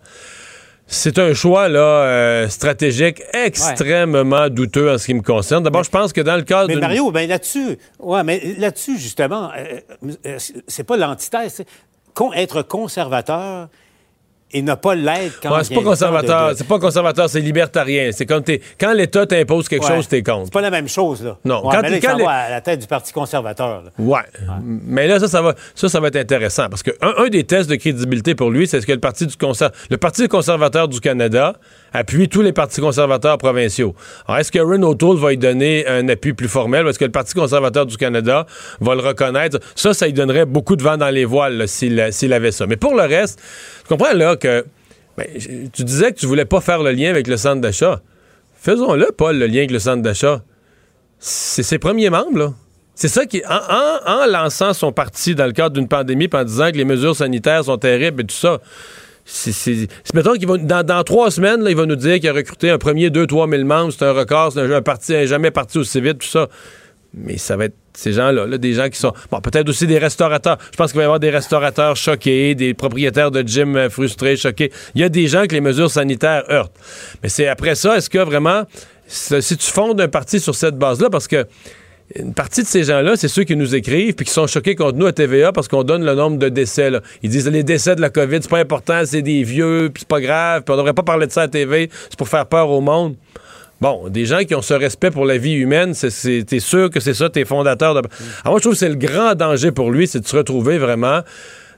C'est 0.90 1.20
un 1.20 1.34
choix 1.34 1.68
là 1.68 1.80
euh, 1.80 2.48
stratégique 2.48 3.22
extrêmement 3.34 4.48
douteux 4.48 4.90
en 4.90 4.98
ce 4.98 5.06
qui 5.06 5.14
me 5.14 5.22
concerne. 5.22 5.62
D'abord, 5.64 5.84
je 5.84 5.90
pense 5.90 6.14
que 6.14 6.22
dans 6.22 6.38
le 6.38 6.44
cadre 6.44 6.70
Mais 6.70 6.80
Mario, 6.80 7.12
ben 7.12 7.28
là-dessus, 7.28 7.78
ouais, 8.00 8.24
mais 8.24 8.56
là-dessus 8.58 8.98
justement, 8.98 9.52
euh, 9.58 9.82
euh, 10.26 10.38
c'est 10.68 10.86
pas 10.86 10.96
l'antithèse. 10.96 11.64
Être 12.36 12.64
conservateur, 12.64 13.68
et 14.52 14.62
ne 14.62 14.76
pas 14.76 14.96
l'être 14.96 15.40
quand 15.42 15.62
c'est 15.64 15.76
pas 15.76 15.84
conservateur, 15.84 16.54
c'est 16.56 16.68
pas 16.68 16.80
conservateur, 16.80 17.30
c'est 17.30 17.42
libertarien. 17.42 18.12
C'est 18.14 18.26
comme 18.26 18.44
t'es 18.44 18.62
quand 18.80 18.94
l'État 18.94 19.26
t'impose 19.26 19.68
quelque 19.68 19.86
chose, 19.86 20.08
t'es 20.08 20.24
contre. 20.24 20.46
C'est 20.46 20.54
pas 20.54 20.62
la 20.62 20.70
même 20.70 20.88
chose 20.88 21.24
là. 21.24 21.38
Non, 21.44 21.64
quand, 21.64 21.82
mais 21.82 22.00
là, 22.00 22.30
à 22.30 22.50
la 22.50 22.62
tête 22.62 22.80
du 22.80 22.88
Parti 22.88 23.12
conservateur. 23.12 23.84
Ouais. 23.98 24.22
Mais 24.64 25.08
là 25.08 25.20
ça 25.20 25.28
ça 25.28 25.42
va 25.42 25.56
ça 25.76 25.90
ça 25.90 26.00
va 26.00 26.08
être 26.08 26.16
intéressant 26.16 26.70
parce 26.70 26.84
que 26.84 26.92
un, 27.02 27.28
des 27.28 27.44
tests 27.44 27.70
de 27.70 27.76
crédibilité 27.76 28.36
pour 28.36 28.50
lui, 28.50 28.68
c'est 28.68 28.80
ce 28.80 28.86
que 28.86 28.94
le 28.94 29.00
Parti 29.00 29.26
du 29.26 29.36
le 29.90 29.98
Parti 29.98 30.28
conservateur 30.28 30.88
du 30.88 31.00
Canada 31.02 31.54
appuie 31.94 32.30
tous 32.30 32.42
les 32.42 32.54
partis 32.54 32.82
conservateurs 32.82 33.38
provinciaux. 33.38 33.96
Alors 34.28 34.40
est-ce 34.40 34.52
que 34.52 34.60
Ron 34.60 34.84
O'Toole 34.84 35.18
va 35.18 35.30
lui 35.30 35.38
donner 35.38 35.88
un 35.88 36.08
appui 36.10 36.34
plus 36.34 36.48
formel? 36.48 36.88
Est-ce 36.88 37.00
que 37.00 37.06
le 37.06 37.12
Parti 37.12 37.34
conservateur 37.34 37.86
du 37.86 37.98
Canada 37.98 38.46
va 38.80 38.96
le 38.96 39.02
reconnaître? 39.02 39.60
Ça 39.76 39.94
ça 39.94 40.06
lui 40.06 40.14
donnerait 40.14 40.46
beaucoup 40.46 40.76
de 40.76 40.84
vent 40.84 40.98
dans 40.98 41.10
les 41.10 41.26
voiles 41.26 41.68
s'il 41.68 42.00
avait 42.00 42.52
ça. 42.52 42.68
Mais 42.68 42.78
pour 42.78 42.96
le 42.96 43.04
reste, 43.04 43.40
tu 43.84 43.88
comprends 43.90 44.14
là 44.14 44.36
que 44.36 44.66
ben, 45.18 45.26
tu 45.74 45.84
disais 45.84 46.12
que 46.12 46.20
tu 46.20 46.28
voulais 46.28 46.46
pas 46.46 46.62
faire 46.62 46.84
le 46.84 46.92
lien 46.92 47.10
avec 47.10 47.28
le 47.28 47.38
centre 47.38 47.60
d'achat. 47.60 48.02
Faisons-le, 48.60 49.12
Paul, 49.16 49.38
le 49.38 49.48
lien 49.48 49.60
avec 49.60 49.72
le 49.72 49.80
centre 49.80 50.04
d'achat. 50.04 50.44
C'est 51.20 51.64
ses 51.64 51.80
premiers 51.80 52.12
membres, 52.12 52.38
là. 52.38 52.54
C'est 52.94 53.08
ça 53.08 53.26
qui, 53.26 53.44
en, 53.48 54.26
lançant 54.28 54.74
son 54.74 54.92
parti 54.92 55.36
dans 55.36 55.46
le 55.46 55.52
cadre 55.52 55.76
d'une 55.76 55.88
pandémie, 55.88 56.28
en 56.34 56.44
disant 56.44 56.72
que 56.72 56.78
les 56.78 56.86
mesures 56.86 57.16
sanitaires 57.16 57.66
sont 57.66 57.78
terribles 57.78 58.22
et 58.22 58.26
tout 58.26 58.36
ça, 58.36 58.60
c'est, 59.30 59.88
mettons 60.14 60.34
qu'il 60.34 60.48
va, 60.48 60.58
dans, 60.58 60.84
dans 60.86 61.04
trois 61.04 61.32
semaines, 61.32 61.62
là, 61.62 61.70
il 61.70 61.76
va 61.76 61.86
nous 61.86 61.98
dire 61.98 62.20
qu'il 62.20 62.30
a 62.30 62.34
recruté 62.34 62.70
un 62.70 62.78
premier 62.78 63.10
2-3 63.10 63.50
000 63.50 63.66
membres, 63.66 63.92
c'est 63.92 64.06
un 64.06 64.14
record, 64.14 64.54
c'est 64.54 64.62
un, 64.62 64.72
un 64.72 64.82
parti 64.82 65.28
jamais 65.28 65.52
parti 65.52 65.78
aussi 65.78 66.00
vite, 66.00 66.20
tout 66.20 66.28
ça. 66.28 66.48
Mais 67.14 67.38
ça 67.38 67.58
va 67.58 67.66
être 67.66 67.76
ces 67.94 68.14
gens-là, 68.14 68.46
là, 68.46 68.58
des 68.58 68.74
gens 68.74 68.90
qui 68.90 69.00
sont. 69.00 69.12
Bon, 69.32 69.42
peut-être 69.42 69.68
aussi 69.68 69.88
des 69.88 69.98
restaurateurs. 69.98 70.58
Je 70.72 70.78
pense 70.78 70.92
qu'il 70.92 70.98
va 70.98 71.04
y 71.04 71.06
avoir 71.06 71.20
des 71.20 71.32
restaurateurs 71.32 71.96
choqués, 71.96 72.54
des 72.54 72.74
propriétaires 72.74 73.32
de 73.32 73.42
gym 73.42 73.76
euh, 73.76 73.90
frustrés, 73.90 74.38
choqués. 74.38 74.72
Il 74.94 75.02
y 75.02 75.04
a 75.04 75.10
des 75.10 75.28
gens 75.28 75.46
que 75.46 75.54
les 75.54 75.62
mesures 75.62 75.90
sanitaires 75.90 76.44
heurtent. 76.50 76.78
Mais 77.24 77.30
c'est 77.30 77.48
après 77.48 77.76
ça, 77.76 77.98
est-ce 77.98 78.10
que 78.10 78.20
vraiment. 78.20 78.64
Si 79.08 79.56
tu 79.56 79.72
fondes 79.72 80.02
un 80.02 80.10
parti 80.10 80.40
sur 80.40 80.54
cette 80.54 80.78
base-là, 80.78 81.10
parce 81.10 81.30
que 81.30 81.46
une 82.16 82.34
partie 82.34 82.64
de 82.64 82.68
ces 82.68 82.84
gens-là, 82.84 83.16
c'est 83.18 83.28
ceux 83.28 83.44
qui 83.44 83.56
nous 83.56 83.76
écrivent 83.76 84.14
puis 84.14 84.26
qui 84.26 84.32
sont 84.32 84.48
choqués 84.48 84.76
contre 84.76 84.98
nous 84.98 85.06
à 85.06 85.12
TVA 85.12 85.52
parce 85.52 85.68
qu'on 85.68 85.84
donne 85.84 86.06
le 86.06 86.16
nombre 86.16 86.38
de 86.38 86.50
décès. 86.50 86.90
là. 86.90 87.02
Ils 87.22 87.30
disent 87.30 87.48
les 87.50 87.64
décès 87.64 87.96
de 87.96 88.02
la 88.02 88.10
COVID, 88.10 88.40
c'est 88.42 88.50
pas 88.50 88.60
important, 88.60 89.02
c'est 89.06 89.22
des 89.22 89.44
vieux, 89.44 89.90
puis 89.94 90.02
c'est 90.02 90.08
pas 90.08 90.22
grave, 90.22 90.64
puis 90.64 90.74
on 90.74 90.78
devrait 90.78 90.94
pas 90.94 91.04
parler 91.04 91.28
de 91.28 91.32
ça 91.32 91.44
à 91.44 91.48
TV, 91.48 91.90
c'est 92.10 92.18
pour 92.18 92.30
faire 92.30 92.46
peur 92.46 92.70
au 92.70 92.82
monde. 92.82 93.16
Bon, 93.80 94.08
des 94.10 94.26
gens 94.26 94.40
qui 94.40 94.56
ont 94.56 94.62
ce 94.62 94.74
respect 94.74 95.12
pour 95.12 95.26
la 95.26 95.38
vie 95.38 95.54
humaine, 95.54 95.94
t'es 95.94 96.60
sûr 96.60 96.90
que 96.90 97.00
c'est 97.00 97.14
ça, 97.14 97.30
tes 97.30 97.46
fondateurs. 97.46 97.94
De... 97.94 98.00
Alors 98.00 98.54
moi, 98.54 98.58
je 98.58 98.62
trouve 98.62 98.74
que 98.74 98.80
c'est 98.80 98.90
le 98.90 98.96
grand 98.96 99.36
danger 99.36 99.72
pour 99.72 99.92
lui, 99.92 100.08
c'est 100.08 100.20
de 100.20 100.28
se 100.28 100.36
retrouver 100.36 100.80
vraiment 100.80 101.22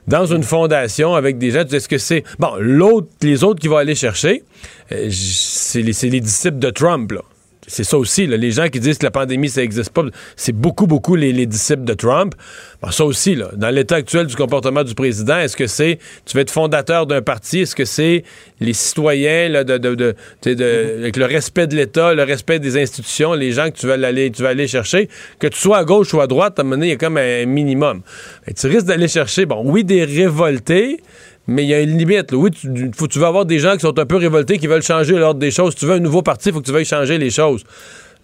dans 0.08 0.24
une 0.24 0.42
fondation 0.42 1.14
avec 1.14 1.36
des 1.36 1.50
gens. 1.50 1.60
Tu 1.60 1.66
dis, 1.66 1.76
Est-ce 1.76 1.88
que 1.88 1.98
c'est? 1.98 2.24
Bon, 2.38 2.52
l'autre, 2.58 3.08
les 3.20 3.44
autres 3.44 3.60
qui 3.60 3.68
vont 3.68 3.76
aller 3.76 3.94
chercher, 3.94 4.44
euh, 4.92 5.08
c'est 5.10 5.82
les, 5.82 5.92
c'est 5.92 6.08
les 6.08 6.20
disciples 6.20 6.58
de 6.58 6.70
Trump, 6.70 7.12
là. 7.12 7.20
C'est 7.70 7.84
ça 7.84 7.96
aussi, 7.96 8.26
là. 8.26 8.36
les 8.36 8.50
gens 8.50 8.68
qui 8.68 8.80
disent 8.80 8.98
que 8.98 9.04
la 9.04 9.12
pandémie, 9.12 9.48
ça 9.48 9.60
n'existe 9.60 9.90
pas, 9.90 10.02
c'est 10.34 10.52
beaucoup, 10.52 10.88
beaucoup 10.88 11.14
les, 11.14 11.32
les 11.32 11.46
disciples 11.46 11.84
de 11.84 11.94
Trump. 11.94 12.34
Bon, 12.82 12.90
ça 12.90 13.04
aussi, 13.04 13.36
là, 13.36 13.50
dans 13.54 13.70
l'état 13.70 13.94
actuel 13.94 14.26
du 14.26 14.34
comportement 14.34 14.82
du 14.82 14.94
président, 14.94 15.38
est-ce 15.38 15.56
que 15.56 15.68
c'est, 15.68 16.00
tu 16.26 16.36
veux 16.36 16.42
être 16.42 16.50
fondateur 16.50 17.06
d'un 17.06 17.22
parti, 17.22 17.60
est-ce 17.60 17.76
que 17.76 17.84
c'est 17.84 18.24
les 18.58 18.72
citoyens, 18.72 19.48
là, 19.48 19.62
de, 19.62 19.78
de, 19.78 19.94
de- 19.94 20.14
avec 20.98 21.16
le 21.16 21.26
respect 21.26 21.68
de 21.68 21.76
l'État, 21.76 22.12
le 22.12 22.24
respect 22.24 22.58
des 22.58 22.76
institutions, 22.76 23.34
les 23.34 23.52
gens 23.52 23.70
que 23.70 23.76
tu 23.78 23.86
vas 23.86 23.94
aller, 23.94 24.32
tu 24.32 24.42
vas 24.42 24.48
aller 24.48 24.66
chercher, 24.66 25.08
que 25.38 25.46
tu 25.46 25.58
sois 25.58 25.78
à 25.78 25.84
gauche 25.84 26.12
ou 26.12 26.20
à 26.20 26.26
droite, 26.26 26.58
à 26.58 26.62
un 26.62 26.64
moment 26.64 26.74
donné, 26.76 26.88
il 26.88 26.90
y 26.90 26.94
a 26.94 26.96
comme 26.96 27.18
un 27.18 27.46
minimum. 27.46 28.02
Et 28.48 28.52
tu 28.54 28.66
risques 28.66 28.86
d'aller 28.86 29.08
chercher, 29.08 29.46
bon, 29.46 29.62
oui, 29.64 29.84
des 29.84 30.04
révoltés, 30.04 31.00
mais 31.50 31.64
il 31.64 31.68
y 31.68 31.74
a 31.74 31.80
une 31.80 31.98
limite. 31.98 32.30
là. 32.32 32.38
Oui, 32.38 32.50
tu, 32.50 32.68
tu 33.08 33.18
veux 33.18 33.26
avoir 33.26 33.44
des 33.44 33.58
gens 33.58 33.74
qui 33.74 33.80
sont 33.80 33.98
un 33.98 34.06
peu 34.06 34.16
révoltés, 34.16 34.58
qui 34.58 34.66
veulent 34.66 34.82
changer 34.82 35.14
l'ordre 35.16 35.40
des 35.40 35.50
choses. 35.50 35.72
Si 35.72 35.80
tu 35.80 35.86
veux 35.86 35.94
un 35.94 35.98
nouveau 36.00 36.22
parti, 36.22 36.48
il 36.48 36.52
faut 36.52 36.60
que 36.60 36.66
tu 36.66 36.72
veuilles 36.72 36.84
changer 36.84 37.18
les 37.18 37.30
choses. 37.30 37.64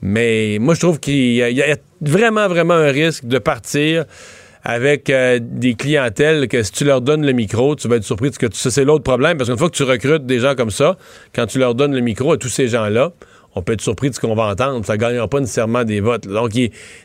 Mais 0.02 0.58
moi, 0.60 0.74
je 0.74 0.80
trouve 0.80 1.00
qu'il 1.00 1.32
y, 1.34 1.42
a- 1.42 1.76
vraiment, 2.00 2.48
vraiment 2.48 2.74
un 2.74 2.90
risque 2.90 3.24
de 3.26 3.38
partir 3.38 4.04
avec 4.62 5.10
euh, 5.10 5.38
des 5.40 5.74
clientèles 5.74 6.48
que 6.48 6.62
si 6.62 6.72
tu 6.72 6.84
leur 6.84 7.00
donnes 7.00 7.24
le 7.24 7.32
micro, 7.32 7.76
tu 7.76 7.88
vas 7.88 7.96
être 7.96 8.04
surpris 8.04 8.30
de 8.30 8.34
ce 8.34 8.38
que 8.38 8.46
ça, 8.52 8.70
c'est 8.70 8.84
l'autre 8.84 9.04
problème. 9.04 9.36
Parce 9.38 9.48
qu'une 9.48 9.58
fois 9.58 9.70
que 9.70 9.76
tu 9.76 9.84
recrutes 9.84 10.26
des 10.26 10.38
gens 10.40 10.54
comme 10.54 10.70
ça, 10.70 10.96
quand 11.34 11.46
tu 11.46 11.58
leur 11.58 11.74
donnes 11.74 11.94
le 11.94 12.00
micro 12.00 12.32
à 12.32 12.36
tous 12.36 12.48
ces 12.48 12.68
gens-là, 12.68 13.12
on 13.54 13.62
peut 13.62 13.72
être 13.72 13.80
surpris 13.80 14.10
de 14.10 14.14
ce 14.14 14.20
qu'on 14.20 14.34
va 14.34 14.48
entendre. 14.48 14.84
Ça 14.84 14.94
ne 14.94 14.98
gagnera 14.98 15.28
pas 15.28 15.40
nécessairement 15.40 15.84
des 15.84 16.00
votes. 16.00 16.26
Donc, 16.28 16.50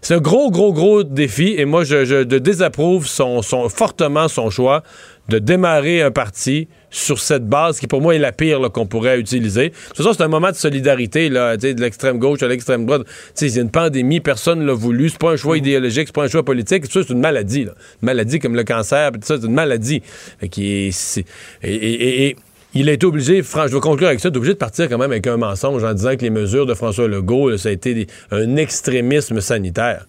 c'est 0.01 0.13
un 0.15 0.19
gros, 0.19 0.51
gros, 0.51 0.73
gros 0.73 1.03
défi. 1.03 1.55
Et 1.57 1.63
moi, 1.65 1.83
je, 1.85 2.03
je- 2.03 2.23
désapprouve 2.23 3.07
son, 3.07 3.41
son- 3.41 3.69
fortement 3.69 4.27
son 4.27 4.49
choix 4.49 4.83
de 5.29 5.39
démarrer 5.39 6.01
un 6.01 6.11
parti 6.11 6.67
sur 6.89 7.19
cette 7.19 7.47
base 7.47 7.79
qui, 7.79 7.87
pour 7.87 8.01
moi, 8.01 8.15
est 8.15 8.19
la 8.19 8.33
pire 8.33 8.59
qu'on 8.73 8.85
pourrait 8.85 9.17
utiliser. 9.19 9.69
De 9.69 9.73
toute 9.87 9.97
façon, 9.97 10.11
c'est 10.13 10.23
un 10.23 10.27
moment 10.27 10.49
de 10.51 10.55
solidarité 10.55 11.29
là, 11.29 11.55
de 11.55 11.79
l'extrême 11.79 12.17
gauche 12.19 12.43
à 12.43 12.47
l'extrême 12.49 12.85
droite. 12.85 13.03
Il 13.39 13.47
y 13.55 13.57
a 13.57 13.61
une 13.61 13.71
pandémie, 13.71 14.19
personne 14.19 14.59
ne 14.59 14.65
l'a 14.65 14.73
voulu. 14.73 15.09
C'est 15.09 15.17
pas 15.19 15.31
un 15.31 15.35
choix 15.37 15.57
idéologique, 15.57 16.07
c'est 16.07 16.15
pas 16.15 16.23
un 16.23 16.27
choix 16.27 16.43
politique. 16.43 16.85
Ça, 16.87 17.01
c'est 17.03 17.13
une 17.13 17.21
maladie. 17.21 17.63
là. 17.63 17.71
Une 18.01 18.07
maladie 18.07 18.39
comme 18.39 18.55
le 18.55 18.63
cancer, 18.65 19.11
ça, 19.21 19.37
c'est 19.39 19.45
une 19.47 19.53
maladie. 19.53 20.01
Qu'il 20.49 20.65
est- 20.65 20.91
c'est- 20.91 21.25
et, 21.63 21.73
et- 21.73 22.25
et- 22.25 22.27
et 22.29 22.35
il 22.73 22.89
a 22.89 22.93
été 22.93 23.05
obligé, 23.05 23.41
Fran- 23.41 23.67
je 23.67 23.73
vais 23.75 23.79
conclure 23.81 24.07
avec 24.07 24.19
ça, 24.19 24.29
obligé 24.29 24.53
de 24.53 24.57
partir 24.57 24.89
quand 24.89 24.97
même 24.97 25.11
avec 25.11 25.27
un 25.27 25.37
mensonge 25.37 25.83
en 25.83 25.93
disant 25.93 26.15
que 26.17 26.21
les 26.23 26.29
mesures 26.29 26.65
de 26.65 26.73
François 26.73 27.07
Legault, 27.07 27.49
là, 27.51 27.57
ça 27.57 27.69
a 27.69 27.71
été 27.71 27.93
des- 27.93 28.07
un 28.31 28.55
extrémisme 28.57 29.39
sanitaire. 29.39 30.07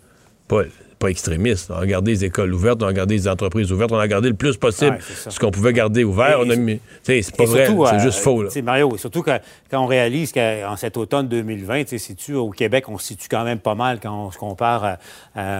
Pas, 0.49 0.63
pas 1.03 1.09
extrémiste. 1.11 1.71
On 1.71 1.81
a 1.81 1.87
gardé 1.87 2.13
les 2.13 2.25
écoles 2.25 2.55
ouvertes, 2.55 2.81
on 2.83 2.87
a 2.87 2.93
gardé 2.93 3.15
les 3.17 3.27
entreprises 3.27 3.73
ouvertes, 3.73 3.91
on 3.93 3.99
a 3.99 4.07
gardé 4.07 4.29
le 4.29 4.35
plus 4.37 4.57
possible 4.57 4.93
Ouais, 4.93 5.31
ce 5.31 5.39
qu'on 5.41 5.51
pouvait 5.51 5.73
garder 5.73 6.05
ouvert. 6.05 6.39
Et- 6.41 6.47
on 6.47 6.51
a 6.51 6.55
mis- 6.57 6.77
tu 6.77 6.81
sais, 7.03 7.23
c'est 7.23 7.37
pas 7.37 7.45
vrai, 7.45 7.67
c'est 7.67 7.95
euh, 7.95 7.99
juste 7.99 8.19
faux. 8.21 8.43
Là. 8.43 8.51
Mario, 8.63 8.97
surtout 8.97 9.23
quand 9.23 9.39
on 9.73 9.87
réalise 9.87 10.31
qu'en 10.33 10.77
cet 10.77 10.97
automne 10.97 11.27
2020, 11.29 11.83
tu 11.85 11.89
sais, 11.91 11.99
situe 11.99 12.35
au 12.35 12.51
Québec, 12.51 12.85
on 12.89 12.99
se 12.99 13.07
situe 13.09 13.27
quand 13.29 13.43
même 13.45 13.59
pas 13.59 13.75
mal 13.75 13.99
quand 14.01 14.27
on 14.27 14.31
se 14.31 14.39
compare 14.39 14.85
à, 14.85 14.99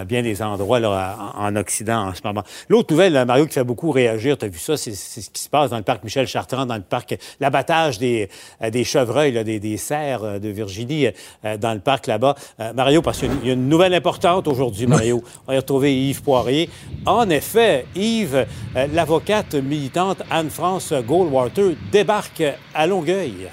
à 0.01 0.05
bien 0.05 0.23
des 0.23 0.43
endroits 0.43 0.79
là, 0.81 1.17
en, 1.37 1.47
en 1.47 1.57
Occident 1.57 2.09
en 2.09 2.15
ce 2.15 2.21
moment. 2.25 2.45
L'autre 2.69 2.93
nouvelle, 2.93 3.13
là, 3.13 3.25
Mario, 3.25 3.47
qui 3.47 3.55
fait 3.55 3.65
beaucoup 3.65 3.91
réagir, 3.91 4.39
tu 4.39 4.45
as 4.45 4.49
vu 4.49 4.59
ça, 4.61 4.77
c'est 4.77 4.95
ce 4.95 5.29
qui 5.31 5.43
se 5.43 5.49
passe 5.49 5.71
dans 5.71 5.77
le 5.79 5.83
parc 5.83 6.05
Michel 6.05 6.27
Chartrand, 6.29 6.67
dans 6.67 6.77
le 6.77 6.83
parc, 6.83 7.17
l'abattage 7.41 7.99
des, 7.99 8.29
euh, 8.63 8.71
des 8.71 8.85
chevreuils, 8.85 9.33
là, 9.33 9.43
des, 9.45 9.59
des 9.59 9.77
cerfs 9.77 10.23
euh, 10.23 10.39
de 10.39 10.49
Virginie 10.49 11.09
euh, 11.45 11.57
dans 11.57 11.75
le 11.75 11.81
parc 11.81 12.07
là-bas. 12.07 12.37
Euh, 12.61 12.73
Mario, 12.75 13.03
parce 13.03 13.19
qu'il 13.19 13.31
y 13.45 13.51
a 13.51 13.55
une 13.55 13.69
nouvelle 13.69 13.95
importante 13.95 14.47
aujourd'hui, 14.47 14.87
Mario. 14.87 15.23
On 15.47 15.53
va 15.53 15.55
y 15.55 15.59
retrouver 15.59 16.09
Yves 16.09 16.23
Poirier. 16.23 16.69
En 17.07 17.29
effet, 17.31 17.87
Yves, 17.95 18.47
euh, 18.77 18.87
l'avocate 18.93 19.55
militante 19.55 20.23
Anne-France 20.31 20.93
Goldwater 21.07 21.75
débarque 21.91 22.45
à 22.75 22.87
Longueuil. 22.87 23.49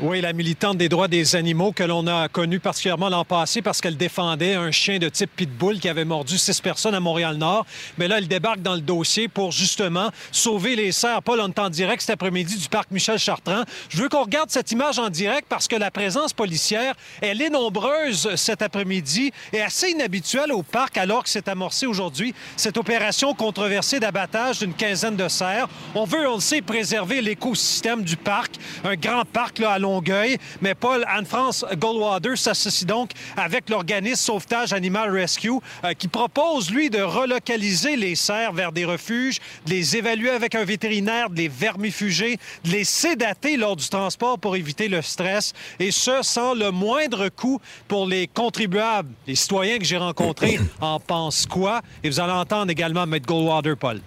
Oui, 0.00 0.20
la 0.20 0.32
militante 0.32 0.78
des 0.78 0.88
droits 0.88 1.08
des 1.08 1.34
animaux 1.34 1.72
que 1.72 1.82
l'on 1.82 2.06
a 2.06 2.28
connue 2.28 2.60
particulièrement 2.60 3.08
l'an 3.08 3.24
passé 3.24 3.62
parce 3.62 3.80
qu'elle 3.80 3.96
défendait 3.96 4.54
un 4.54 4.70
chien 4.70 5.00
de 5.00 5.08
type 5.08 5.34
pitbull 5.34 5.80
qui 5.80 5.88
avait 5.88 6.04
mordu 6.04 6.38
six 6.38 6.60
personnes 6.60 6.94
à 6.94 7.00
Montréal-Nord. 7.00 7.66
Mais 7.98 8.06
là, 8.06 8.18
elle 8.18 8.28
débarque 8.28 8.62
dans 8.62 8.76
le 8.76 8.80
dossier 8.80 9.26
pour 9.26 9.50
justement 9.50 10.10
sauver 10.30 10.76
les 10.76 10.92
cerfs. 10.92 11.20
Paul, 11.24 11.40
on 11.40 11.48
est 11.48 11.70
direct 11.70 12.00
cet 12.00 12.10
après-midi 12.10 12.58
du 12.58 12.68
parc 12.68 12.92
Michel 12.92 13.18
Chartrand. 13.18 13.64
Je 13.88 14.00
veux 14.00 14.08
qu'on 14.08 14.22
regarde 14.22 14.50
cette 14.50 14.70
image 14.70 15.00
en 15.00 15.08
direct 15.08 15.48
parce 15.48 15.66
que 15.66 15.74
la 15.74 15.90
présence 15.90 16.32
policière, 16.32 16.94
elle 17.20 17.42
est 17.42 17.50
nombreuse 17.50 18.36
cet 18.36 18.62
après-midi 18.62 19.32
et 19.52 19.60
assez 19.60 19.90
inhabituelle 19.90 20.52
au 20.52 20.62
parc 20.62 20.96
alors 20.96 21.24
que 21.24 21.28
s'est 21.28 21.48
amorcée 21.48 21.86
aujourd'hui 21.86 22.36
cette 22.56 22.76
opération 22.76 23.34
controversée 23.34 23.98
d'abattage 23.98 24.60
d'une 24.60 24.74
quinzaine 24.74 25.16
de 25.16 25.26
cerfs. 25.26 25.68
On 25.96 26.04
veut, 26.04 26.28
on 26.28 26.36
le 26.36 26.40
sait, 26.40 26.62
préserver 26.62 27.20
l'écosystème 27.20 28.04
du 28.04 28.16
parc, 28.16 28.52
un 28.84 28.94
grand 28.94 29.24
parc 29.24 29.58
là, 29.58 29.72
à 29.72 29.78
Longueuil. 29.88 30.36
Mais 30.60 30.74
Paul, 30.74 31.04
Anne-France 31.08 31.64
Goldwater 31.76 32.36
s'associe 32.36 32.86
donc 32.86 33.10
avec 33.36 33.70
l'organisme 33.70 34.16
Sauvetage 34.16 34.72
Animal 34.72 35.10
Rescue 35.10 35.48
euh, 35.84 35.94
qui 35.94 36.08
propose, 36.08 36.70
lui, 36.70 36.90
de 36.90 37.00
relocaliser 37.00 37.96
les 37.96 38.14
cerfs 38.14 38.52
vers 38.52 38.72
des 38.72 38.84
refuges, 38.84 39.38
de 39.66 39.70
les 39.70 39.96
évaluer 39.96 40.30
avec 40.30 40.54
un 40.54 40.64
vétérinaire, 40.64 41.30
de 41.30 41.36
les 41.36 41.48
vermifuger, 41.48 42.38
de 42.64 42.70
les 42.70 42.84
sédater 42.84 43.56
lors 43.56 43.76
du 43.76 43.88
transport 43.88 44.38
pour 44.38 44.56
éviter 44.56 44.88
le 44.88 45.02
stress, 45.02 45.54
et 45.78 45.90
ce, 45.90 46.22
sans 46.22 46.54
le 46.54 46.70
moindre 46.70 47.28
coût 47.28 47.60
pour 47.86 48.06
les 48.06 48.26
contribuables. 48.26 49.10
Les 49.26 49.34
citoyens 49.34 49.78
que 49.78 49.84
j'ai 49.84 49.96
rencontrés 49.96 50.58
en 50.80 51.00
pensent 51.00 51.46
quoi? 51.46 51.80
Et 52.02 52.10
vous 52.10 52.20
allez 52.20 52.32
entendre 52.32 52.70
également 52.70 53.04
M. 53.04 53.18
Goldwater, 53.26 53.76
Paul. 53.76 54.00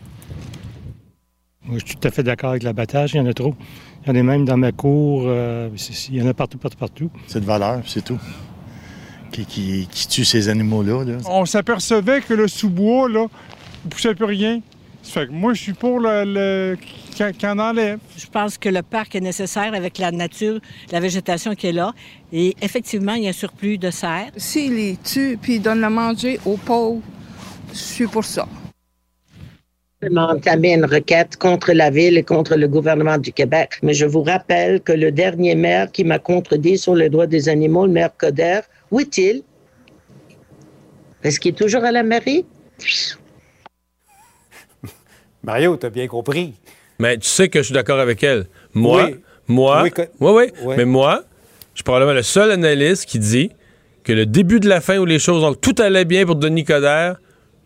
Moi, 1.63 1.77
je 1.79 1.85
suis 1.85 1.95
tout 1.95 2.07
à 2.07 2.11
fait 2.11 2.23
d'accord 2.23 2.51
avec 2.51 2.63
l'abattage. 2.63 3.13
Il 3.13 3.17
y 3.17 3.19
en 3.19 3.27
a 3.27 3.33
trop. 3.33 3.55
Il 4.05 4.09
y 4.09 4.17
en 4.17 4.19
a 4.19 4.23
même 4.23 4.45
dans 4.45 4.57
ma 4.57 4.71
cour. 4.71 5.23
euh, 5.25 5.69
il 6.09 6.15
y 6.15 6.21
en 6.21 6.27
a 6.27 6.33
partout, 6.33 6.57
partout, 6.57 6.77
partout. 6.77 7.11
C'est 7.27 7.39
de 7.39 7.45
valeur, 7.45 7.81
c'est 7.85 8.03
tout. 8.03 8.19
Qui, 9.31 9.45
qui, 9.45 9.87
qui 9.89 10.07
tue 10.07 10.25
ces 10.25 10.49
animaux-là. 10.49 11.03
là. 11.05 11.17
On 11.29 11.45
s'apercevait 11.45 12.21
que 12.21 12.33
le 12.33 12.47
sous-bois, 12.47 13.07
là, 13.09 13.27
ne 13.85 13.89
poussait 13.89 14.13
plus 14.15 14.25
rien. 14.25 14.59
Ça 15.03 15.21
fait 15.21 15.27
que 15.27 15.31
moi, 15.31 15.53
je 15.53 15.61
suis 15.61 15.73
pour 15.73 15.99
le, 15.99 16.23
le- 16.25 16.77
en 17.45 17.59
enlève. 17.59 17.99
Je 18.17 18.25
pense 18.27 18.57
que 18.57 18.69
le 18.69 18.81
parc 18.81 19.15
est 19.15 19.19
nécessaire 19.21 19.73
avec 19.73 19.97
la 19.99 20.11
nature, 20.11 20.59
la 20.91 20.99
végétation 20.99 21.53
qui 21.55 21.67
est 21.67 21.71
là. 21.71 21.93
Et 22.33 22.55
effectivement, 22.61 23.13
il 23.13 23.23
y 23.23 23.27
a 23.27 23.29
un 23.29 23.33
surplus 23.33 23.77
de 23.77 23.89
cerfs. 23.91 24.31
S'il 24.37 24.75
les 24.75 24.97
tue 24.97 25.37
puis 25.41 25.55
il 25.55 25.61
donne 25.61 25.83
à 25.83 25.89
manger 25.89 26.39
aux 26.45 26.57
pauvres, 26.57 27.01
je 27.71 27.77
suis 27.77 28.07
pour 28.07 28.25
ça. 28.25 28.47
Entamé 30.17 30.73
une 30.73 30.85
requête 30.85 31.37
contre 31.37 31.73
la 31.73 31.89
ville 31.89 32.17
et 32.17 32.23
contre 32.23 32.55
le 32.55 32.67
gouvernement 32.67 33.17
du 33.17 33.31
Québec. 33.31 33.73
Mais 33.83 33.93
je 33.93 34.05
vous 34.05 34.23
rappelle 34.23 34.81
que 34.81 34.91
le 34.93 35.11
dernier 35.11 35.55
maire 35.55 35.91
qui 35.91 36.03
m'a 36.03 36.19
contredit 36.19 36.77
sur 36.77 36.95
les 36.95 37.09
droits 37.09 37.27
des 37.27 37.49
animaux, 37.49 37.85
le 37.85 37.91
maire 37.91 38.09
Coder, 38.17 38.61
où 38.89 38.99
est-il? 38.99 39.43
Est-ce 41.23 41.39
qu'il 41.39 41.51
est 41.53 41.57
toujours 41.57 41.83
à 41.83 41.91
la 41.91 42.01
mairie? 42.03 42.45
Mario, 45.43 45.77
tu 45.77 45.85
as 45.85 45.89
bien 45.89 46.07
compris. 46.07 46.53
Mais 46.99 47.17
tu 47.17 47.27
sais 47.27 47.49
que 47.49 47.59
je 47.59 47.65
suis 47.65 47.73
d'accord 47.73 47.99
avec 47.99 48.23
elle. 48.23 48.45
Moi, 48.73 49.05
Oui. 49.05 49.15
moi, 49.47 49.83
Oui, 49.83 49.91
que- 49.91 50.01
oui, 50.19 50.31
oui, 50.33 50.43
Oui. 50.63 50.75
mais 50.77 50.85
moi, 50.85 51.23
je 51.73 51.79
suis 51.79 51.83
probablement 51.83 52.13
le 52.13 52.21
seul 52.23 52.51
analyste 52.51 53.05
qui 53.05 53.17
dit 53.19 53.51
que 54.03 54.13
le 54.13 54.25
début 54.25 54.59
de 54.59 54.67
la 54.69 54.81
fin 54.81 54.97
où 54.97 55.05
les 55.05 55.19
choses, 55.19 55.41
donc 55.41 55.59
tout 55.61 55.75
allait 55.79 56.05
bien 56.05 56.25
pour 56.25 56.35
Denis 56.35 56.63
Coderre, 56.63 57.17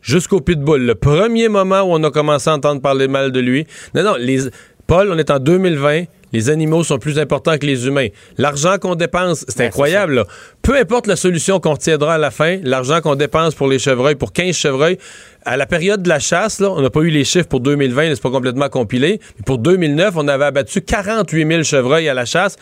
jusqu'au 0.06 0.40
pitbull. 0.40 0.86
Le 0.86 0.96
premier 0.96 1.50
moment 1.50 1.82
où 1.82 1.88
on 1.94 2.04
a 2.04 2.12
commencé 2.12 2.50
à 2.50 2.54
entendre 2.54 2.82
parler 2.82 3.08
mal 3.08 3.32
de 3.32 3.40
lui. 3.40 3.66
Non, 3.94 4.04
non, 4.04 4.16
les, 4.18 4.50
Paul, 4.88 5.12
on 5.12 5.18
est 5.18 5.32
en 5.32 5.40
2020. 5.40 6.04
les 6.32 6.50
animaux 6.50 6.84
sont 6.84 7.00
plus 7.00 7.18
importants 7.18 7.58
que 7.58 7.66
les 7.66 7.88
humains. 7.88 8.08
L'argent 8.38 8.78
qu'on 8.78 8.96
dépense, 8.96 9.46
c'est 9.48 9.66
incroyable. 9.66 10.16
là. 10.16 10.26
Peu 10.62 10.78
importe 10.78 11.08
la 11.08 11.16
solution 11.16 11.60
qu'on 11.60 11.74
retiendra 11.74 12.16
à 12.16 12.18
la 12.18 12.30
fin, 12.30 12.60
l'argent 12.64 13.02
qu'on 13.02 13.16
dépense 13.16 13.56
pour 13.56 13.68
les 13.68 13.80
chevreuils, 13.80 14.16
pour 14.16 14.34
15 14.34 14.54
chevreuils, 14.56 14.98
à 15.46 15.58
la 15.58 15.66
période 15.66 16.04
de 16.04 16.10
la 16.10 16.20
chasse, 16.20 16.60
là, 16.60 16.72
on 16.72 16.82
n'a 16.82 16.90
pas 16.90 17.02
eu 17.02 17.10
les 17.10 17.24
chiffres 17.24 17.48
pour 17.48 17.62
2020, 17.62 18.10
là, 18.10 18.16
c'est 18.16 18.22
pas 18.22 18.32
complètement 18.32 18.68
compilé. 18.70 19.20
Mais 19.38 19.44
pour 19.46 19.60
2009, 19.60 20.16
on 20.18 20.28
avait 20.28 20.46
abattu 20.46 20.82
48 20.82 21.48
000 21.48 21.64
chevreuils 21.64 22.10
à 22.10 22.14
la 22.14 22.26
chasse. 22.26 22.58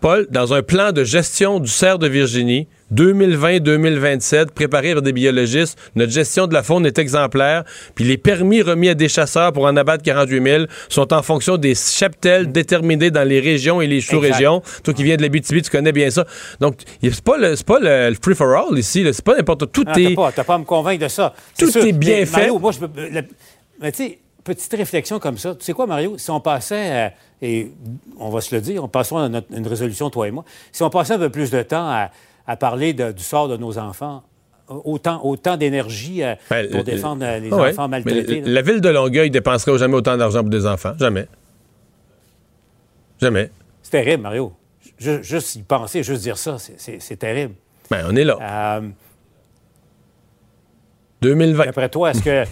Paul, 0.00 0.26
dans 0.30 0.54
un 0.54 0.62
plan 0.62 0.92
de 0.92 1.02
gestion 1.02 1.58
du 1.58 1.68
cerf 1.70 1.98
de 1.98 2.06
Virginie, 2.06 2.68
2020-2027, 2.94 4.50
préparé 4.52 4.92
par 4.94 5.02
des 5.02 5.12
biologistes, 5.12 5.78
notre 5.96 6.12
gestion 6.12 6.46
de 6.46 6.54
la 6.54 6.62
faune 6.62 6.86
est 6.86 6.98
exemplaire, 6.98 7.64
puis 7.94 8.04
les 8.04 8.16
permis 8.16 8.62
remis 8.62 8.88
à 8.88 8.94
des 8.94 9.08
chasseurs 9.08 9.52
pour 9.52 9.64
en 9.64 9.76
abattre 9.76 10.04
48 10.04 10.42
000 10.42 10.64
sont 10.88 11.12
en 11.12 11.22
fonction 11.22 11.56
des 11.56 11.74
cheptels 11.74 12.50
déterminés 12.52 13.10
dans 13.10 13.26
les 13.26 13.40
régions 13.40 13.80
et 13.80 13.86
les 13.86 14.00
sous-régions. 14.00 14.62
Toi 14.84 14.94
qui 14.94 15.02
viens 15.02 15.16
de 15.16 15.22
l'Abitibi, 15.22 15.62
tu 15.62 15.70
connais 15.70 15.92
bien 15.92 16.10
ça. 16.10 16.24
Donc, 16.60 16.76
c'est 17.02 17.20
pas 17.22 17.36
le, 17.36 17.56
c'est 17.56 17.66
pas 17.66 17.78
le, 17.80 18.14
free-for-all 18.22 18.78
ici, 18.78 19.04
c'est 19.12 19.24
pas 19.24 19.36
n'importe 19.36 19.72
Tout 19.72 19.84
Ah, 19.86 19.92
t'as 19.94 20.00
est... 20.00 20.14
pas, 20.14 20.32
t'as 20.32 20.44
pas 20.44 20.54
à 20.54 20.58
me 20.58 20.64
convaincre 20.64 21.02
de 21.04 21.08
ça. 21.08 21.34
Tout 21.58 21.70
sûr. 21.70 21.84
est 21.84 21.92
bien 21.92 22.18
Mais, 22.20 22.26
fait. 22.26 22.36
Mario, 22.40 22.58
moi, 22.58 22.72
je 22.72 22.78
peux- 22.78 23.08
le- 23.10 23.22
mais 23.80 23.92
tu 23.92 24.04
sais, 24.04 24.18
petite 24.54 24.72
réflexion 24.74 25.18
comme 25.20 25.38
ça. 25.38 25.54
Tu 25.54 25.64
sais 25.64 25.72
quoi, 25.72 25.86
Mario? 25.86 26.18
Si 26.18 26.30
on 26.30 26.40
passait, 26.40 27.06
euh, 27.06 27.08
et 27.42 27.70
on 28.18 28.30
va 28.30 28.40
se 28.40 28.54
le 28.54 28.60
dire, 28.60 28.82
on 28.82 28.88
passera 28.88 29.24
à 29.24 29.28
notre- 29.28 29.52
une 29.56 29.66
résolution, 29.66 30.10
toi 30.10 30.26
et 30.28 30.30
moi, 30.30 30.44
si 30.72 30.82
on 30.82 30.90
passait 30.90 31.14
un 31.14 31.18
peu 31.18 31.30
plus 31.30 31.50
de 31.50 31.62
temps 31.62 31.88
à, 31.88 32.10
à 32.46 32.56
parler 32.56 32.92
de- 32.94 33.12
du 33.12 33.22
sort 33.22 33.48
de 33.48 33.56
nos 33.56 33.78
enfants, 33.78 34.22
autant, 34.68 35.24
autant 35.24 35.56
d'énergie 35.56 36.22
euh, 36.22 36.34
Ben, 36.50 36.68
pour 36.68 36.80
euh, 36.80 36.82
défendre 36.82 37.24
les 37.40 37.50
ouais. 37.50 37.70
enfants 37.70 37.88
maltraités. 37.88 38.40
la- 38.42 38.62
ville 38.62 38.80
de 38.80 38.88
Longueuil 38.88 39.30
dépenserait 39.30 39.78
jamais 39.78 39.94
autant 39.94 40.16
d'argent 40.16 40.40
pour 40.40 40.50
des 40.50 40.66
enfants. 40.66 40.92
Jamais. 40.98 41.26
Jamais. 43.20 43.50
C'est 43.82 43.90
terrible, 43.92 44.22
Mario. 44.24 44.52
Ju- 44.98 45.22
Juste 45.22 45.54
y 45.56 45.62
penser, 45.62 46.02
juste 46.02 46.22
dire 46.22 46.36
ça, 46.38 46.56
c'est- 46.58 47.16
terrible. 47.16 47.54
Ben, 47.90 48.04
on 48.10 48.14
est 48.16 48.24
là. 48.24 48.36
Euh, 48.80 48.88
2020. 51.22 51.64
D'après 51.66 51.88
toi, 51.88 52.10
est-ce 52.10 52.22
que, 52.22 52.44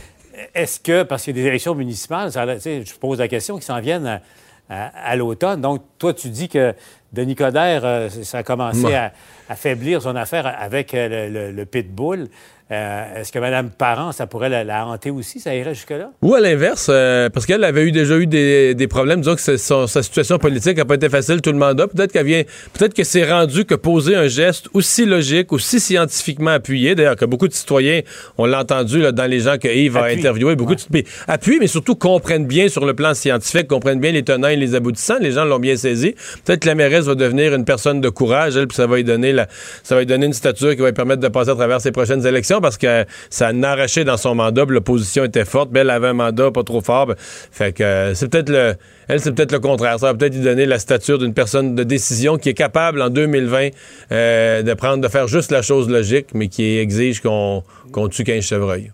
est-ce 0.54 0.80
que, 0.80 1.02
parce 1.02 1.22
qu'il 1.24 1.36
y 1.36 1.40
a 1.40 1.42
des 1.42 1.48
élections 1.48 1.74
municipales, 1.74 2.32
ça, 2.32 2.44
je 2.58 2.94
pose 3.00 3.18
la 3.18 3.28
question, 3.28 3.58
qui 3.58 3.64
s'en 3.64 3.80
viennent 3.80 4.06
à, 4.06 4.20
à- 4.68 5.10
à 5.10 5.16
l'automne. 5.16 5.60
Donc, 5.60 5.82
toi, 5.98 6.12
tu 6.14 6.28
dis 6.28 6.48
que 6.48 6.74
Denis 7.12 7.34
Coderre, 7.36 7.84
euh, 7.84 8.08
ça 8.08 8.38
a 8.38 8.42
commencé 8.42 8.84
Ouais. 8.84 8.94
à 8.94 9.12
affaiblir 9.48 10.02
son 10.02 10.16
affaire 10.16 10.46
avec 10.58 10.92
euh, 10.94 11.28
le, 11.28 11.32
le- 11.32 11.52
le 11.52 11.64
pitbull. 11.64 12.28
Euh, 12.72 13.20
est-ce 13.20 13.30
que 13.30 13.38
Mme 13.38 13.70
Parent, 13.70 14.10
ça 14.10 14.26
pourrait 14.26 14.48
la, 14.48 14.64
la 14.64 14.84
hanter 14.86 15.10
aussi? 15.10 15.38
Ça 15.38 15.54
irait 15.54 15.72
jusque-là? 15.74 16.10
Ou 16.20 16.34
à 16.34 16.40
l'inverse, 16.40 16.88
euh, 16.90 17.28
parce 17.30 17.46
qu'elle 17.46 17.62
avait 17.62 17.84
eu 17.84 17.92
déjà 17.92 18.16
eu 18.18 18.26
des, 18.26 18.74
des 18.74 18.88
problèmes, 18.88 19.20
disons 19.20 19.36
que 19.36 19.56
son- 19.56 19.86
sa 19.86 20.02
situation 20.02 20.38
politique 20.38 20.76
n'a 20.76 20.84
pas 20.84 20.96
été 20.96 21.08
facile 21.08 21.40
tout 21.40 21.52
le 21.52 21.58
mandat. 21.58 21.86
Peut-être 21.86 22.10
qu'elle 22.10 22.26
vient, 22.26 22.42
peut-être 22.72 22.92
que 22.92 23.04
c'est 23.04 23.24
rendu 23.30 23.64
que 23.66 23.76
poser 23.76 24.16
un 24.16 24.26
geste 24.26 24.68
aussi 24.74 25.06
logique, 25.06 25.52
aussi 25.52 25.78
scientifiquement 25.78 26.50
appuyé, 26.50 26.96
d'ailleurs 26.96 27.14
que 27.14 27.24
beaucoup 27.24 27.46
de 27.46 27.52
citoyens, 27.52 28.00
on 28.36 28.46
l'a 28.46 28.60
entendu 28.62 29.00
là, 29.00 29.12
dans 29.12 29.30
les 29.30 29.38
gens 29.40 29.58
que 29.58 29.68
Yves 29.68 29.96
a 29.96 30.00
Appuie. 30.06 30.18
interviewés, 30.18 30.56
beaucoup 30.56 30.74
de 30.74 30.80
mais 30.90 31.04
appuient, 31.28 31.58
mais 31.60 31.68
surtout 31.68 31.94
comprennent 31.94 32.46
bien 32.46 32.68
sur 32.68 32.84
le 32.84 32.94
plan 32.94 33.14
scientifique, 33.14 33.68
comprennent 33.68 34.00
bien 34.00 34.10
les 34.10 34.24
tenants 34.24 34.48
et 34.48 34.56
les 34.56 34.74
aboutissants. 34.74 35.18
Les 35.20 35.30
gens 35.30 35.44
l'ont 35.44 35.60
bien 35.60 35.76
saisi. 35.76 36.16
Peut-être 36.44 36.60
que 36.62 36.68
la 36.68 36.74
mairesse 36.74 37.04
va 37.04 37.14
devenir 37.14 37.54
une 37.54 37.64
personne 37.64 38.00
de 38.00 38.08
courage, 38.08 38.56
elle, 38.56 38.66
puis 38.66 38.74
ça 38.76 38.88
va 38.88 38.96
lui 38.96 39.04
donner 39.04 39.32
la, 39.32 39.46
ça 39.84 39.94
va 39.94 40.00
lui 40.00 40.06
donner 40.06 40.26
une 40.26 40.32
stature 40.32 40.72
qui 40.74 40.80
va 40.80 40.88
lui 40.88 40.94
permettre 40.94 41.20
de 41.22 41.28
passer 41.28 41.50
à 41.50 41.54
travers 41.54 41.80
ses 41.80 41.92
prochaines 41.92 42.26
élections 42.26 42.55
parce 42.60 42.76
que 42.78 43.04
ça 43.30 43.48
a 43.48 43.66
arraché 43.66 44.04
dans 44.04 44.16
son 44.16 44.34
mandat, 44.34 44.64
l'opposition 44.66 45.24
était 45.24 45.44
forte, 45.44 45.70
mais 45.72 45.80
elle 45.80 45.90
avait 45.90 46.08
un 46.08 46.12
mandat 46.12 46.50
pas 46.50 46.62
trop 46.62 46.80
fort. 46.80 47.06
ben, 47.06 47.14
Fait 47.18 47.72
que 47.72 47.82
euh, 47.82 48.14
c'est 48.14 48.28
peut-être 48.28 48.48
le, 48.48 48.74
elle, 49.08 49.20
c'est 49.20 49.32
peut-être 49.32 49.52
le 49.52 49.60
contraire. 49.60 49.98
Ça 49.98 50.06
va 50.06 50.14
peut-être 50.14 50.34
lui 50.34 50.42
donner 50.42 50.66
la 50.66 50.78
stature 50.78 51.18
d'une 51.18 51.34
personne 51.34 51.74
de 51.74 51.82
décision 51.84 52.38
qui 52.38 52.48
est 52.48 52.54
capable 52.54 53.00
en 53.02 53.10
2020 53.10 53.68
euh, 54.12 54.62
de 54.62 54.74
prendre, 54.74 55.02
de 55.02 55.08
faire 55.08 55.28
juste 55.28 55.50
la 55.50 55.62
chose 55.62 55.88
logique, 55.88 56.28
mais 56.34 56.48
qui 56.48 56.78
exige 56.78 57.20
qu'on 57.20 57.62
tue 58.10 58.24
15 58.24 58.42
chevreuils. 58.44 58.92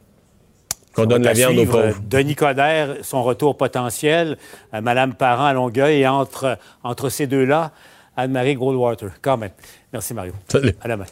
Qu'on 0.94 1.06
donne 1.06 1.22
la 1.22 1.32
viande 1.32 1.56
aux 1.56 1.64
pauvres. 1.64 1.84
euh, 1.86 1.92
Denis 2.10 2.34
Coderre, 2.34 2.96
son 3.00 3.22
retour 3.22 3.56
potentiel, 3.56 4.36
euh, 4.74 4.82
Mme 4.82 5.14
Parent 5.14 5.46
à 5.46 5.52
Longueuil, 5.54 6.00
et 6.00 6.06
entre, 6.06 6.58
entre 6.84 7.08
ces 7.08 7.26
deux-là, 7.26 7.70
Anne-Marie 8.14 8.56
Goldwater. 8.56 9.08
Quand 9.22 9.38
même. 9.38 9.52
Merci, 9.90 10.12
Mario. 10.12 10.34
Salut. 10.48 10.74
À 10.82 10.88
demain. 10.88 11.06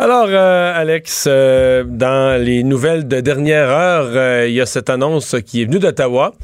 Alors, 0.00 0.26
euh, 0.28 0.72
Alex, 0.76 1.24
euh, 1.26 1.82
dans 1.84 2.40
les 2.40 2.62
nouvelles 2.62 3.08
de 3.08 3.18
dernière 3.20 3.68
heure, 3.68 4.06
euh, 4.12 4.46
il 4.48 4.54
y 4.54 4.60
a 4.60 4.66
cette 4.66 4.90
annonce 4.90 5.34
qui 5.44 5.62
est 5.62 5.64
venue 5.64 5.80
d'Ottawa. 5.80 6.34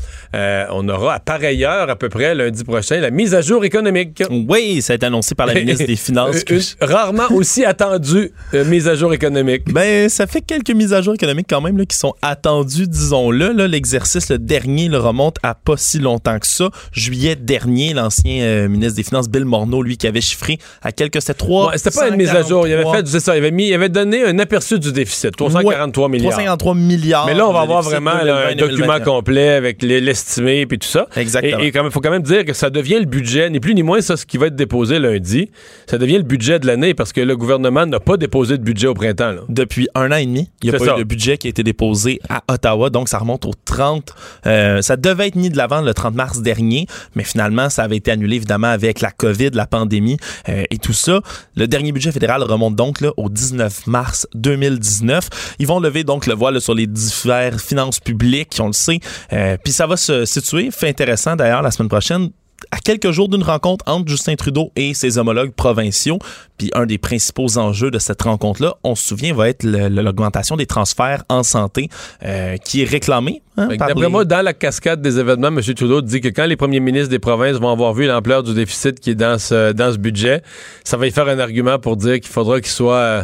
On 0.72 0.88
aura 0.88 1.14
à 1.14 1.20
pareille 1.20 1.64
heure, 1.64 1.88
à 1.88 1.94
peu 1.94 2.08
près, 2.08 2.34
lundi 2.34 2.64
prochain, 2.64 2.98
la 2.98 3.12
mise 3.12 3.32
à 3.32 3.42
jour 3.42 3.64
économique. 3.64 4.24
Oui, 4.48 4.82
ça 4.82 4.94
a 4.94 4.96
été 4.96 5.06
annoncé 5.06 5.36
par 5.36 5.46
la 5.46 5.54
ministre 5.54 5.86
des 5.86 5.94
Finances. 6.04 6.42
que- 6.42 6.58
rarement 6.84 7.30
aussi 7.30 7.64
attendue 7.64 8.32
mise 8.52 8.88
à 8.88 8.96
jour 8.96 9.14
économique. 9.14 9.72
Ben, 9.72 10.08
ça 10.08 10.26
fait 10.26 10.40
quelques 10.40 10.72
mises 10.72 10.92
à 10.92 11.00
jour 11.00 11.14
économiques 11.14 11.46
quand 11.48 11.60
même 11.60 11.78
là, 11.78 11.84
qui 11.84 11.96
sont 11.96 12.14
attendues, 12.22 12.88
disons-le. 12.88 13.52
Là, 13.52 13.68
L'exercice, 13.68 14.30
le 14.30 14.38
dernier, 14.38 14.88
le 14.88 14.98
remonte 14.98 15.36
à 15.44 15.54
pas 15.54 15.76
si 15.76 16.00
longtemps 16.00 16.40
que 16.40 16.46
ça. 16.48 16.70
Juillet 16.90 17.36
dernier, 17.36 17.94
l'ancien 17.94 18.66
ministre 18.66 18.96
des 18.96 19.04
Finances, 19.04 19.28
Bill 19.28 19.44
Morneau, 19.44 19.80
lui, 19.80 19.96
qui 19.96 20.08
avait 20.08 20.20
chiffré 20.20 20.58
à 20.82 20.90
quelques... 20.90 21.20
C'était 21.20 21.34
3... 21.34 21.68
Ouais, 21.70 21.78
C'était 21.78 21.96
pas 21.96 22.08
une 22.08 22.16
mise 22.16 22.30
à 22.30 22.42
jour. 22.42 22.66
Il 22.66 22.72
avait 22.72 22.90
fait, 22.90 23.06
ça, 23.20 23.36
il 23.36 23.43
avait, 23.44 23.50
mis, 23.54 23.68
il 23.68 23.74
avait 23.74 23.88
donné 23.88 24.24
un 24.24 24.38
aperçu 24.38 24.78
du 24.78 24.92
déficit, 24.92 25.36
343 25.36 26.08
milliards. 26.08 26.30
353 26.32 26.74
milliards. 26.74 27.26
Mais 27.26 27.34
là, 27.34 27.48
on 27.48 27.52
va 27.52 27.60
avoir 27.60 27.82
vraiment 27.82 28.12
là, 28.22 28.48
un 28.48 28.54
2020, 28.54 28.56
document 28.56 28.76
2021. 28.86 29.04
complet 29.04 29.48
avec 29.50 29.82
les- 29.82 30.00
l'estimé 30.00 30.66
puis 30.66 30.78
tout 30.78 30.88
ça. 30.88 31.06
Exactement. 31.16 31.60
Et 31.60 31.72
il 31.74 31.90
faut 31.90 32.00
quand 32.00 32.10
même 32.10 32.22
dire 32.22 32.44
que 32.44 32.52
ça 32.52 32.70
devient 32.70 32.98
le 32.98 33.04
budget, 33.06 33.50
ni 33.50 33.60
plus 33.60 33.74
ni 33.74 33.82
moins 33.82 34.00
ça, 34.00 34.16
ce 34.16 34.26
qui 34.26 34.38
va 34.38 34.46
être 34.46 34.56
déposé 34.56 34.98
lundi. 34.98 35.50
Ça 35.88 35.98
devient 35.98 36.16
le 36.16 36.22
budget 36.22 36.58
de 36.58 36.66
l'année 36.66 36.94
parce 36.94 37.12
que 37.12 37.20
le 37.20 37.36
gouvernement 37.36 37.86
n'a 37.86 38.00
pas 38.00 38.16
déposé 38.16 38.58
de 38.58 38.62
budget 38.62 38.86
au 38.86 38.94
printemps. 38.94 39.32
là. 39.32 39.40
Depuis 39.48 39.88
un 39.94 40.10
an 40.12 40.16
et 40.16 40.26
demi, 40.26 40.50
il 40.62 40.70
n'y 40.70 40.74
a 40.74 40.78
pas 40.78 40.84
ça. 40.84 40.94
eu 40.96 40.98
de 40.98 41.04
budget 41.04 41.38
qui 41.38 41.46
a 41.46 41.50
été 41.50 41.62
déposé 41.62 42.20
à 42.28 42.42
Ottawa, 42.52 42.90
donc 42.90 43.08
ça 43.08 43.18
remonte 43.18 43.44
au 43.46 43.52
30. 43.64 44.12
euh, 44.46 44.82
ça 44.82 44.96
devait 44.96 45.28
être 45.28 45.36
mis 45.36 45.50
de 45.50 45.56
l'avant 45.56 45.80
le 45.80 45.92
30 45.94 46.14
mars 46.14 46.40
dernier, 46.42 46.86
mais 47.14 47.24
finalement, 47.24 47.70
ça 47.70 47.82
avait 47.82 47.96
été 47.96 48.10
annulé 48.10 48.36
évidemment 48.36 48.68
avec 48.68 49.00
la 49.00 49.10
COVID, 49.10 49.50
la 49.54 49.66
pandémie 49.66 50.16
euh, 50.48 50.62
et 50.70 50.78
tout 50.78 50.92
ça. 50.92 51.20
Le 51.56 51.66
dernier 51.66 51.92
budget 51.92 52.12
fédéral 52.12 52.42
remonte 52.42 52.74
donc 52.76 53.00
là, 53.00 53.10
au 53.16 53.28
19 53.34 53.86
mars 53.86 54.26
2019. 54.34 55.56
Ils 55.58 55.66
vont 55.66 55.80
lever 55.80 56.04
donc 56.04 56.26
le 56.26 56.34
voile 56.34 56.60
sur 56.60 56.74
les 56.74 56.86
diverses 56.86 57.62
finances 57.62 58.00
publiques, 58.00 58.56
on 58.60 58.68
le 58.68 58.72
sait. 58.72 59.00
Euh, 59.32 59.56
Puis 59.62 59.72
ça 59.72 59.86
va 59.86 59.96
se 59.96 60.24
situer, 60.24 60.70
fait 60.70 60.88
intéressant 60.88 61.36
d'ailleurs 61.36 61.62
la 61.62 61.70
semaine 61.70 61.88
prochaine, 61.88 62.30
à 62.70 62.78
quelques 62.78 63.10
jours 63.10 63.28
d'une 63.28 63.42
rencontre 63.42 63.84
entre 63.88 64.08
Justin 64.08 64.34
Trudeau 64.36 64.70
et 64.76 64.94
ses 64.94 65.18
homologues 65.18 65.52
provinciaux. 65.52 66.18
Puis 66.58 66.70
un 66.74 66.86
des 66.86 66.98
principaux 66.98 67.58
enjeux 67.58 67.90
de 67.90 67.98
cette 67.98 68.22
rencontre-là, 68.22 68.74
on 68.84 68.94
se 68.94 69.06
souvient, 69.08 69.34
va 69.34 69.48
être 69.48 69.64
l'augmentation 69.64 70.56
des 70.56 70.66
transferts 70.66 71.24
en 71.28 71.42
santé 71.42 71.88
euh, 72.24 72.56
qui 72.58 72.82
est 72.82 72.84
réclamée. 72.84 73.42
hein, 73.56 73.68
D'après 73.76 73.94
les- 73.94 74.08
moi, 74.08 74.24
dans 74.24 74.42
la 74.42 74.52
cascade 74.52 75.02
des 75.02 75.18
événements, 75.18 75.48
M. 75.48 75.60
Trudeau 75.74 76.00
dit 76.00 76.20
que 76.20 76.28
quand 76.28 76.46
les 76.46 76.56
premiers 76.56 76.80
ministres 76.80 77.08
des 77.10 77.18
provinces 77.18 77.56
vont 77.56 77.70
avoir 77.72 77.92
vu 77.92 78.06
l'ampleur 78.06 78.42
du 78.42 78.54
déficit 78.54 79.00
qui 79.00 79.10
est 79.10 79.14
dans 79.16 79.38
ce, 79.38 79.72
dans 79.72 79.92
ce 79.92 79.98
budget, 79.98 80.42
ça 80.84 80.96
va 80.96 81.06
y 81.06 81.10
faire 81.10 81.28
un 81.28 81.38
argument 81.40 81.78
pour 81.78 81.96
dire 81.96 82.14
qu'il 82.20 82.30
faudra 82.30 82.60
qu'il 82.60 82.70
soit. 82.70 82.94
euh, 82.96 83.22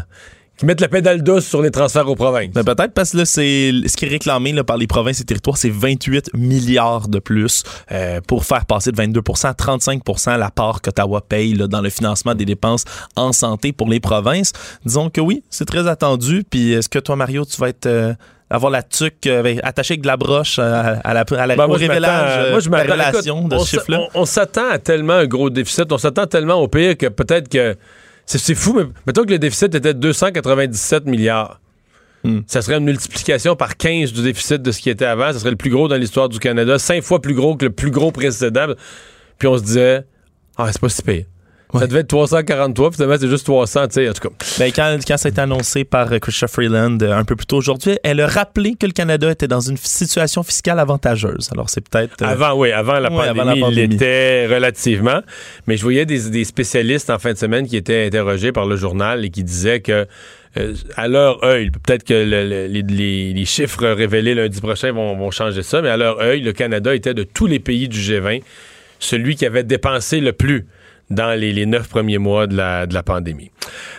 qu'ils 0.61 0.67
mettent 0.69 0.81
la 0.81 0.89
pédale 0.89 1.23
douce 1.23 1.45
sur 1.47 1.61
les 1.63 1.71
transferts 1.71 2.09
aux 2.09 2.15
provinces. 2.15 2.53
Ben, 2.53 2.63
peut-être 2.65 2.93
parce 2.93 3.11
que 3.13 3.17
là, 3.19 3.25
c'est 3.25 3.73
ce 3.87 3.97
qui 3.97 4.05
est 4.05 4.09
réclamé 4.09 4.53
là, 4.53 4.63
par 4.63 4.77
les 4.77 4.87
provinces 4.87 5.21
et 5.21 5.25
territoires, 5.25 5.57
c'est 5.57 5.71
28 5.71 6.31
milliards 6.35 7.09
de 7.09 7.19
plus 7.19 7.63
euh, 7.93 8.21
pour 8.27 8.45
faire 8.45 8.65
passer 8.67 8.93
de 8.93 8.97
22% 8.97 9.47
à 9.49 9.53
35% 9.53 10.39
la 10.39 10.51
part 10.51 10.81
qu'Ottawa 10.81 11.21
paye 11.21 11.55
là, 11.55 11.67
dans 11.67 11.81
le 11.81 11.91
financement 11.91 12.35
des 12.35 12.45
dépenses 12.45 12.85
en 13.17 13.33
santé 13.33 13.73
pour 13.73 13.89
les 13.89 14.01
provinces. 14.01 14.53
Disons 14.85 15.11
que 15.11 15.21
oui, 15.21 15.43
c'est 15.51 15.65
très 15.67 15.89
attendu. 15.89 16.45
Puis 16.49 16.73
est-ce 16.73 16.89
que 16.89 16.99
toi, 16.99 17.17
Mario, 17.17 17.45
tu 17.45 17.57
vas 17.57 17.69
être 17.71 17.87
euh, 17.87 18.13
avoir 18.51 18.71
la 18.71 18.83
tuque 18.83 19.27
euh, 19.27 19.41
avec- 19.41 19.61
attachée 19.63 19.93
avec 19.95 20.03
de 20.03 20.07
la 20.09 20.17
broche 20.17 20.59
euh, 20.59 20.97
à, 21.05 21.15
la, 21.15 21.21
à 21.39 21.47
la- 21.47 21.57
Ben, 21.57 21.67
moi, 21.67 21.79
je 21.79 21.87
révélage 21.87 22.37
m'attends, 22.39 22.51
moi, 22.51 22.61
je 22.61 22.69
de 22.69 22.73
la 22.75 22.79
m'attends- 22.85 22.93
relation 22.93 23.39
écoute, 23.39 23.51
de 23.51 23.57
on 23.57 23.61
ce 23.65 23.71
chiffre-là? 23.71 24.01
On, 24.15 24.21
on 24.23 24.25
s'attend 24.25 24.69
à 24.71 24.79
tellement 24.79 25.15
un 25.15 25.27
gros 25.27 25.51
déficit, 25.51 25.91
on 25.93 25.99
s'attend 25.99 26.27
tellement 26.27 26.55
au 26.57 26.69
pire 26.69 26.97
que 26.99 27.07
peut-être 27.07 27.49
que. 27.49 27.77
C'est 28.27 28.55
fou, 28.55 28.75
mais 28.75 28.85
mettons 29.07 29.25
que 29.25 29.31
le 29.31 29.39
déficit 29.39 29.75
était 29.75 29.95
de 29.95 29.99
297 29.99 31.07
milliards. 31.07 31.61
Hmm. 32.23 32.41
Ça 32.47 32.63
serait 32.63 32.77
une 32.77 32.85
multiplication 32.85 33.57
par 33.57 33.77
15 33.77 34.13
du 34.13 34.23
déficit 34.23 34.61
de 34.61 34.73
ce 34.73 34.81
qui 34.81 34.91
était 34.91 35.07
avant. 35.07 35.33
Ça 35.33 35.39
serait 35.39 35.51
le 35.51 35.57
plus 35.57 35.71
gros 35.71 35.89
dans 35.89 35.97
l'histoire 35.97 36.29
du 36.29 36.39
Canada, 36.39 36.79
cinq 36.79 37.03
fois 37.03 37.21
plus 37.21 37.35
gros 37.35 37.57
que 37.57 37.67
le 37.67 37.73
plus 37.73 37.91
gros 37.91 38.13
précédent. 38.13 38.67
Puis 39.39 39.49
on 39.49 39.57
se 39.57 39.63
disait, 39.63 40.05
ah, 40.57 40.71
c'est 40.71 40.81
pas 40.81 40.89
si 40.89 41.03
pire. 41.03 41.25
Ça 41.79 41.87
devait 41.87 42.01
être 42.01 42.09
343, 42.09 42.91
puis 42.91 42.97
finalement, 42.97 43.17
c'est 43.21 43.29
juste 43.29 43.45
300, 43.47 43.89
tu 43.89 43.95
sais, 43.95 44.09
en 44.09 44.13
tout 44.13 44.29
cas. 44.29 44.35
Ben, 44.59 44.73
quand, 44.75 44.99
quand 45.07 45.17
ça 45.17 45.29
a 45.29 45.31
été 45.31 45.41
annoncé 45.41 45.85
par 45.85 46.13
euh, 46.13 46.19
Christopher 46.19 46.51
Freeland 46.51 46.99
euh, 47.03 47.13
un 47.13 47.25
peu 47.25 47.37
plus 47.37 47.47
tôt 47.47 47.59
aujourd'hui, 47.59 47.97
elle 48.03 48.21
a 48.21 48.27
rappelé 48.27 48.75
que 48.79 48.87
le 48.87 48.93
Canada 48.93 49.31
était 49.31 49.49
dans 49.49 49.61
une 49.61 49.77
situation 49.77 50.43
fiscale 50.43 50.79
avantageuse. 50.79 51.49
Alors, 51.53 51.71
c'est 51.71 51.87
peut-être... 51.89 52.23
euh, 52.23 52.27
Avant, 52.27 52.55
oui, 52.55 52.73
avant 52.73 52.99
la 52.99 53.11
Ouais, 53.11 53.17
pandémie, 53.29 53.41
avant 53.41 53.45
la 53.51 53.57
il 53.57 53.61
pandémie. 53.61 53.89
l'était 53.89 54.47
relativement. 54.47 55.21
Mais 55.67 55.77
je 55.77 55.83
voyais 55.83 56.07
des, 56.07 56.31
des 56.31 56.45
spécialistes 56.45 57.11
en 57.11 57.19
fin 57.19 57.33
de 57.33 57.39
semaine 57.39 57.67
qui 57.67 57.77
étaient 57.77 58.07
interrogés 58.07 58.53
par 58.53 58.67
le 58.67 58.77
journal 58.77 59.25
et 59.25 59.31
qui 59.31 59.45
disaient 59.45 59.81
que 59.81 60.07
euh, 60.57 60.75
à 60.97 61.07
leur 61.07 61.45
œil, 61.45 61.71
peut-être 61.71 62.03
que 62.03 62.13
le- 62.15 62.49
le- 62.49 62.67
les, 62.67 62.83
les- 62.83 63.33
les 63.33 63.45
chiffres 63.45 63.87
révélés 63.87 64.35
lundi 64.35 64.61
prochain 64.61 64.91
vont, 64.91 65.17
vont 65.17 65.31
changer 65.31 65.63
ça, 65.63 65.81
mais 65.81 65.91
à 65.91 65.97
leur 65.97 66.19
œil, 66.21 66.41
le 66.41 66.53
Canada 66.53 66.93
était 66.93 67.15
de 67.15 67.23
tous 67.23 67.47
les 67.47 67.61
pays 67.61 67.87
du 67.89 67.99
G20 68.01 68.43
celui 68.99 69.37
qui 69.37 69.47
avait 69.47 69.63
dépensé 69.63 70.21
le 70.21 70.33
plus 70.33 70.67
dans 71.11 71.39
les, 71.39 71.67
neuf 71.67 71.89
premiers 71.89 72.19
mois 72.19 72.47
de 72.47 72.57
la, 72.57 73.03
pandémie. 73.03 73.51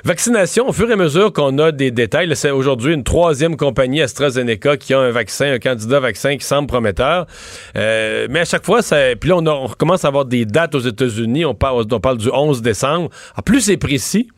Vaccination, 0.03 0.69
au 0.69 0.73
fur 0.73 0.89
et 0.89 0.93
à 0.93 0.95
mesure 0.95 1.33
qu'on 1.33 1.57
a 1.59 1.71
des 1.71 1.91
détails, 1.91 2.33
c'est 2.35 2.51
aujourd'hui 2.51 2.93
une 2.93 3.03
troisième 3.03 3.57
compagnie 3.57 4.01
AstraZeneca 4.01 4.77
qui 4.77 4.93
a 4.93 4.99
un 4.99 5.11
vaccin, 5.11 5.53
un 5.53 5.59
candidat 5.59 5.99
vaccin 5.99 6.37
qui 6.37 6.45
semble 6.45 6.67
prometteur. 6.67 7.27
Euh, 7.75 8.27
mais 8.29 8.41
à 8.41 8.45
chaque 8.45 8.65
fois, 8.65 8.81
ça, 8.81 8.97
puis 9.19 9.29
là, 9.29 9.37
on, 9.37 9.45
a- 9.45 9.51
on 9.51 9.67
recommence 9.67 10.05
à 10.05 10.07
avoir 10.07 10.25
des 10.25 10.45
dates 10.45 10.75
aux 10.75 10.79
États-Unis. 10.79 11.45
On 11.45 11.55
parle, 11.55 11.85
on 11.91 11.99
parle 11.99 12.17
du 12.17 12.29
11 12.31 12.61
décembre. 12.61 13.09
En 13.37 13.41
plus, 13.41 13.61
c'est 13.61 13.77
précis. 13.77 14.29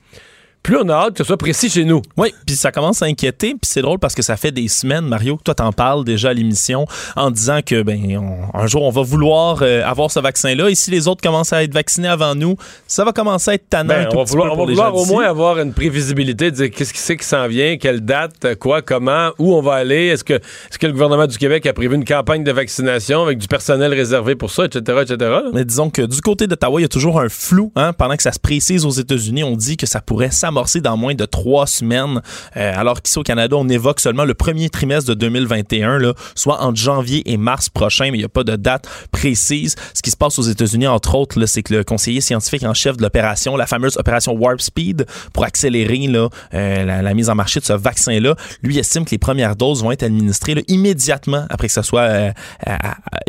Plus 0.63 0.77
on 0.77 0.87
a 0.87 0.93
hâte 0.93 1.11
que 1.13 1.17
ce 1.19 1.23
soit 1.25 1.37
précis 1.37 1.69
chez 1.69 1.83
nous. 1.83 2.01
Oui, 2.15 2.33
puis 2.45 2.55
ça 2.55 2.71
commence 2.71 3.01
à 3.01 3.05
inquiéter, 3.05 3.49
puis 3.49 3.59
c'est 3.63 3.81
drôle 3.81 3.99
parce 3.99 4.15
que 4.15 4.21
ça 4.21 4.37
fait 4.37 4.51
des 4.51 4.69
semaines, 4.69 5.05
Mario, 5.05 5.35
que 5.35 5.43
toi 5.43 5.53
t'en 5.53 5.73
parles 5.73 6.05
déjà 6.05 6.29
à 6.29 6.33
l'émission 6.33 6.85
en 7.17 7.31
disant 7.31 7.59
que 7.65 7.81
ben 7.83 8.17
on- 8.17 8.57
un 8.57 8.65
jour 8.67 8.83
on 8.83 8.89
va 8.89 9.01
vouloir 9.01 9.59
euh, 9.61 9.83
avoir 9.83 10.09
ce 10.09 10.21
vaccin-là 10.21 10.69
et 10.69 10.75
si 10.75 10.89
les 10.89 11.07
autres 11.09 11.21
commencent 11.21 11.51
à 11.51 11.63
être 11.63 11.73
vaccinés 11.73 12.07
avant 12.07 12.33
nous, 12.33 12.55
ça 12.87 13.03
va 13.03 13.11
commencer 13.11 13.51
à 13.51 13.53
être 13.55 13.67
tannant 13.69 13.89
Ben, 13.89 14.07
on 14.13 14.17
va 14.19 14.23
vouloir, 14.23 14.53
on 14.53 14.55
va 14.57 14.65
vouloir 14.65 14.95
au 14.95 15.05
moins 15.05 15.25
avoir 15.25 15.59
une 15.59 15.73
prévisibilité 15.73 16.49
de 16.49 16.55
dire 16.55 16.71
qu'est-ce 16.71 16.93
qui 16.93 16.99
c'est 16.99 17.17
qui 17.17 17.25
s'en 17.25 17.47
vient, 17.47 17.75
quelle 17.77 17.99
date, 18.01 18.55
quoi, 18.57 18.81
comment, 18.81 19.31
où 19.39 19.53
on 19.53 19.61
va 19.61 19.73
aller. 19.73 20.07
Est-ce 20.07 20.23
que, 20.23 20.33
est-ce 20.35 20.79
que 20.79 20.87
le 20.87 20.93
gouvernement 20.93 21.27
du 21.27 21.37
Québec 21.37 21.65
a 21.65 21.73
prévu 21.73 21.95
une 21.95 22.05
campagne 22.05 22.45
de 22.45 22.51
vaccination 22.53 23.21
avec 23.23 23.37
du 23.37 23.47
personnel 23.49 23.93
réservé 23.93 24.35
pour 24.35 24.49
ça, 24.49 24.63
etc., 24.65 24.99
etc.? 25.01 25.31
Mais 25.53 25.65
disons 25.65 25.89
que 25.89 26.03
du 26.03 26.21
côté 26.21 26.47
d'Ottawa, 26.47 26.79
il 26.79 26.83
y 26.83 26.85
a 26.85 26.89
toujours 26.89 27.19
un 27.19 27.27
flou. 27.27 27.71
Hein, 27.75 27.91
pendant 27.91 28.15
que 28.15 28.23
ça 28.23 28.31
se 28.31 28.39
précise 28.39 28.85
aux 28.85 28.91
États-Unis, 28.91 29.43
on 29.43 29.57
dit 29.57 29.75
que 29.75 29.85
ça 29.85 29.99
pourrait 29.99 30.31
dans 30.81 30.97
moins 30.97 31.15
de 31.15 31.25
trois 31.25 31.67
semaines, 31.67 32.21
euh, 32.57 32.73
alors 32.75 33.01
qu'ici 33.01 33.19
au 33.19 33.23
Canada, 33.23 33.55
on 33.57 33.67
évoque 33.69 33.99
seulement 33.99 34.25
le 34.25 34.33
premier 34.33 34.69
trimestre 34.69 35.09
de 35.09 35.13
2021, 35.15 35.99
là, 35.99 36.13
soit 36.35 36.61
entre 36.61 36.77
janvier 36.77 37.23
et 37.31 37.37
mars 37.37 37.69
prochain, 37.69 38.05
mais 38.11 38.17
il 38.17 38.21
n'y 38.21 38.25
a 38.25 38.29
pas 38.29 38.43
de 38.43 38.55
date 38.55 38.87
précise. 39.11 39.75
Ce 39.93 40.01
qui 40.01 40.11
se 40.11 40.17
passe 40.17 40.39
aux 40.39 40.43
États-Unis, 40.43 40.87
entre 40.87 41.15
autres, 41.15 41.43
c'est 41.45 41.63
que 41.63 41.73
le 41.73 41.83
conseiller 41.83 42.21
scientifique 42.21 42.63
en 42.63 42.73
chef 42.73 42.97
de 42.97 43.01
l'opération, 43.01 43.55
la 43.55 43.67
fameuse 43.67 43.97
opération 43.97 44.33
Warp 44.33 44.61
Speed, 44.61 45.05
pour 45.33 45.43
accélérer 45.43 45.93
euh, 46.53 47.01
la, 47.01 47.13
mise 47.13 47.29
en 47.29 47.35
marché 47.35 47.59
de 47.59 47.65
ce 47.65 47.73
vaccin-là, 47.73 48.35
lui 48.61 48.77
estime 48.79 49.05
que 49.05 49.11
les 49.11 49.17
premières 49.17 49.55
doses 49.55 49.83
vont 49.83 49.91
être 49.91 50.03
administrées 50.03 50.63
immédiatement 50.67 51.45
après 51.49 51.67
que 51.67 51.73
ça 51.73 51.83
soit 51.83 52.01
euh, 52.01 52.31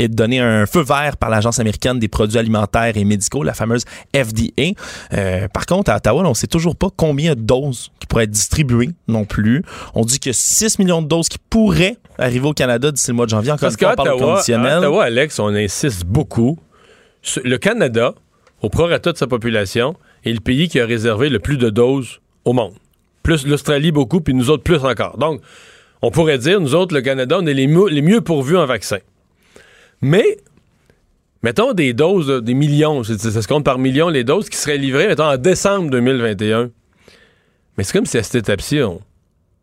donné 0.08 0.40
un 0.40 0.66
feu 0.66 0.82
vert 0.82 1.16
par 1.16 1.30
l'Agence 1.30 1.58
américaine 1.58 1.98
des 1.98 2.08
produits 2.08 2.38
alimentaires 2.38 2.96
et 2.96 3.04
médicaux, 3.04 3.42
la 3.42 3.54
fameuse 3.54 3.84
FDA. 4.14 4.72
Euh, 5.12 5.48
par 5.48 5.66
contre, 5.66 5.90
à 5.90 5.96
Ottawa, 5.96 6.22
on 6.24 6.30
ne 6.30 6.34
sait 6.34 6.46
toujours 6.46 6.76
pas 6.76 6.88
combien 6.94 7.13
de 7.14 7.40
doses 7.40 7.90
qui 8.00 8.06
pourraient 8.06 8.24
être 8.24 8.30
distribuées 8.30 8.90
non 9.08 9.24
plus. 9.24 9.62
On 9.94 10.04
dit 10.04 10.20
que 10.20 10.32
6 10.32 10.78
millions 10.78 11.02
de 11.02 11.08
doses 11.08 11.28
qui 11.28 11.38
pourraient 11.38 11.96
arriver 12.18 12.46
au 12.48 12.52
Canada 12.52 12.90
d'ici 12.90 13.10
le 13.10 13.14
mois 13.16 13.26
de 13.26 13.30
janvier. 13.30 13.50
Encore 13.52 13.60
Parce 13.70 13.74
une 13.74 13.78
fois, 13.80 13.92
on 13.92 13.96
parle 13.96 14.08
Ottawa, 14.16 14.32
conditionnel. 14.34 14.78
Ottawa, 14.78 15.04
Alex, 15.04 15.38
on 15.38 15.48
insiste 15.54 16.04
beaucoup. 16.04 16.58
Le 17.42 17.56
Canada, 17.56 18.14
au 18.62 18.68
prorata 18.68 19.12
de 19.12 19.16
sa 19.18 19.26
population, 19.26 19.94
est 20.24 20.32
le 20.32 20.40
pays 20.40 20.68
qui 20.68 20.80
a 20.80 20.86
réservé 20.86 21.28
le 21.30 21.38
plus 21.38 21.56
de 21.58 21.70
doses 21.70 22.20
au 22.44 22.52
monde. 22.52 22.74
Plus 23.22 23.46
l'Australie 23.46 23.92
beaucoup, 23.92 24.20
puis 24.20 24.34
nous 24.34 24.50
autres 24.50 24.62
plus 24.62 24.76
encore. 24.84 25.16
Donc, 25.18 25.40
on 26.02 26.10
pourrait 26.10 26.38
dire, 26.38 26.60
nous 26.60 26.74
autres, 26.74 26.94
le 26.94 27.00
Canada, 27.00 27.38
on 27.40 27.46
est 27.46 27.54
les, 27.54 27.66
mieux- 27.66 27.88
les 27.88 28.02
mieux 28.02 28.20
pourvus 28.20 28.58
en 28.58 28.66
vaccins. 28.66 28.98
Mais, 30.02 30.36
mettons 31.42 31.72
des 31.72 31.94
doses, 31.94 32.42
des 32.42 32.52
millions, 32.54 33.02
ça 33.04 33.16
se 33.42 33.48
compte 33.48 33.64
par 33.64 33.78
millions 33.78 34.08
les 34.10 34.24
doses 34.24 34.50
qui 34.50 34.58
seraient 34.58 34.76
livrées, 34.78 35.06
mettons, 35.08 35.24
en 35.24 35.36
décembre 35.38 35.88
2021. 35.90 36.70
Mais 37.76 37.84
c'est 37.84 37.92
comme 37.92 38.06
si 38.06 38.18
à 38.18 38.22
cette 38.22 38.36
étape-ci, 38.36 38.80
on, 38.82 39.00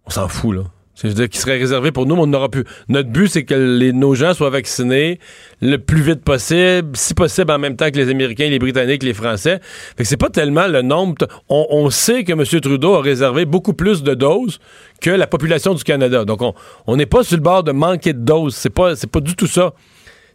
s'en 0.08 0.28
fout, 0.28 0.56
là. 0.56 0.64
C'est 0.94 1.08
je 1.08 1.14
veux 1.14 1.20
dire 1.20 1.30
qui 1.30 1.38
serait 1.38 1.58
réservé 1.58 1.92
pour 1.92 2.06
nous, 2.06 2.16
mais 2.16 2.22
on 2.24 2.28
n'aura 2.28 2.50
plus. 2.50 2.66
Notre 2.90 3.10
but, 3.10 3.28
c'est 3.28 3.46
que 3.46 3.56
les- 3.56 3.94
nos 3.94 4.14
gens 4.14 4.34
soient 4.34 4.50
vaccinés 4.50 5.20
le 5.62 5.78
plus 5.78 6.02
vite 6.02 6.22
possible, 6.22 6.96
si 6.96 7.14
possible 7.14 7.50
en 7.52 7.58
même 7.60 7.78
temps 7.78 7.90
que 7.90 7.96
les 7.98 8.10
Américains, 8.10 8.50
les 8.50 8.60
Britanniques, 8.60 9.02
les 9.02 9.14
Français. 9.14 9.62
Fait 9.62 10.04
que 10.04 10.10
c'est 10.10 10.18
pas 10.18 10.30
tellement 10.30 10.68
le 10.68 10.82
nombre. 10.82 11.28
On, 11.48 11.90
sait 11.90 12.26
que 12.26 12.34
M. 12.34 12.44
Trudeau 12.62 12.96
a 12.96 13.02
réservé 13.02 13.46
beaucoup 13.46 13.74
plus 13.74 14.04
de 14.04 14.14
doses 14.14 14.60
que 15.00 15.10
la 15.10 15.28
population 15.28 15.74
du 15.74 15.84
Canada. 15.84 16.26
Donc, 16.26 16.42
on 16.86 16.96
n'est 16.98 17.06
pas 17.06 17.24
sur 17.24 17.38
le 17.38 17.44
bord 17.44 17.64
de 17.64 17.72
manquer 17.72 18.12
de 18.14 18.20
doses. 18.20 18.56
C'est 18.56 18.70
pas, 18.70 18.94
pas 19.12 19.22
du 19.22 19.36
tout 19.36 19.48
ça. 19.48 19.74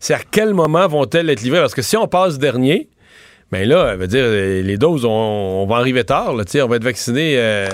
C'est 0.01 0.15
à 0.15 0.21
quel 0.31 0.55
moment 0.55 0.89
vont-elles 0.89 1.29
être 1.31 1.43
livrées? 1.43 1.61
Parce 1.61 1.75
que 1.75 1.83
si 1.83 1.97
on 1.97 2.09
passe 2.09 2.39
dernier, 2.39 2.89
ben 3.53 3.69
là, 3.69 3.95
veut 3.97 4.09
dire, 4.09 4.25
euh, 4.25 4.63
les 4.63 4.77
doses, 4.77 5.05
on, 5.05 5.09
on 5.11 5.67
va 5.67 5.77
arriver 5.77 6.03
tard. 6.05 6.35
Là, 6.35 6.43
on 6.65 6.67
va 6.67 6.77
être 6.77 6.85
vacciné 6.85 7.35
euh, 7.39 7.69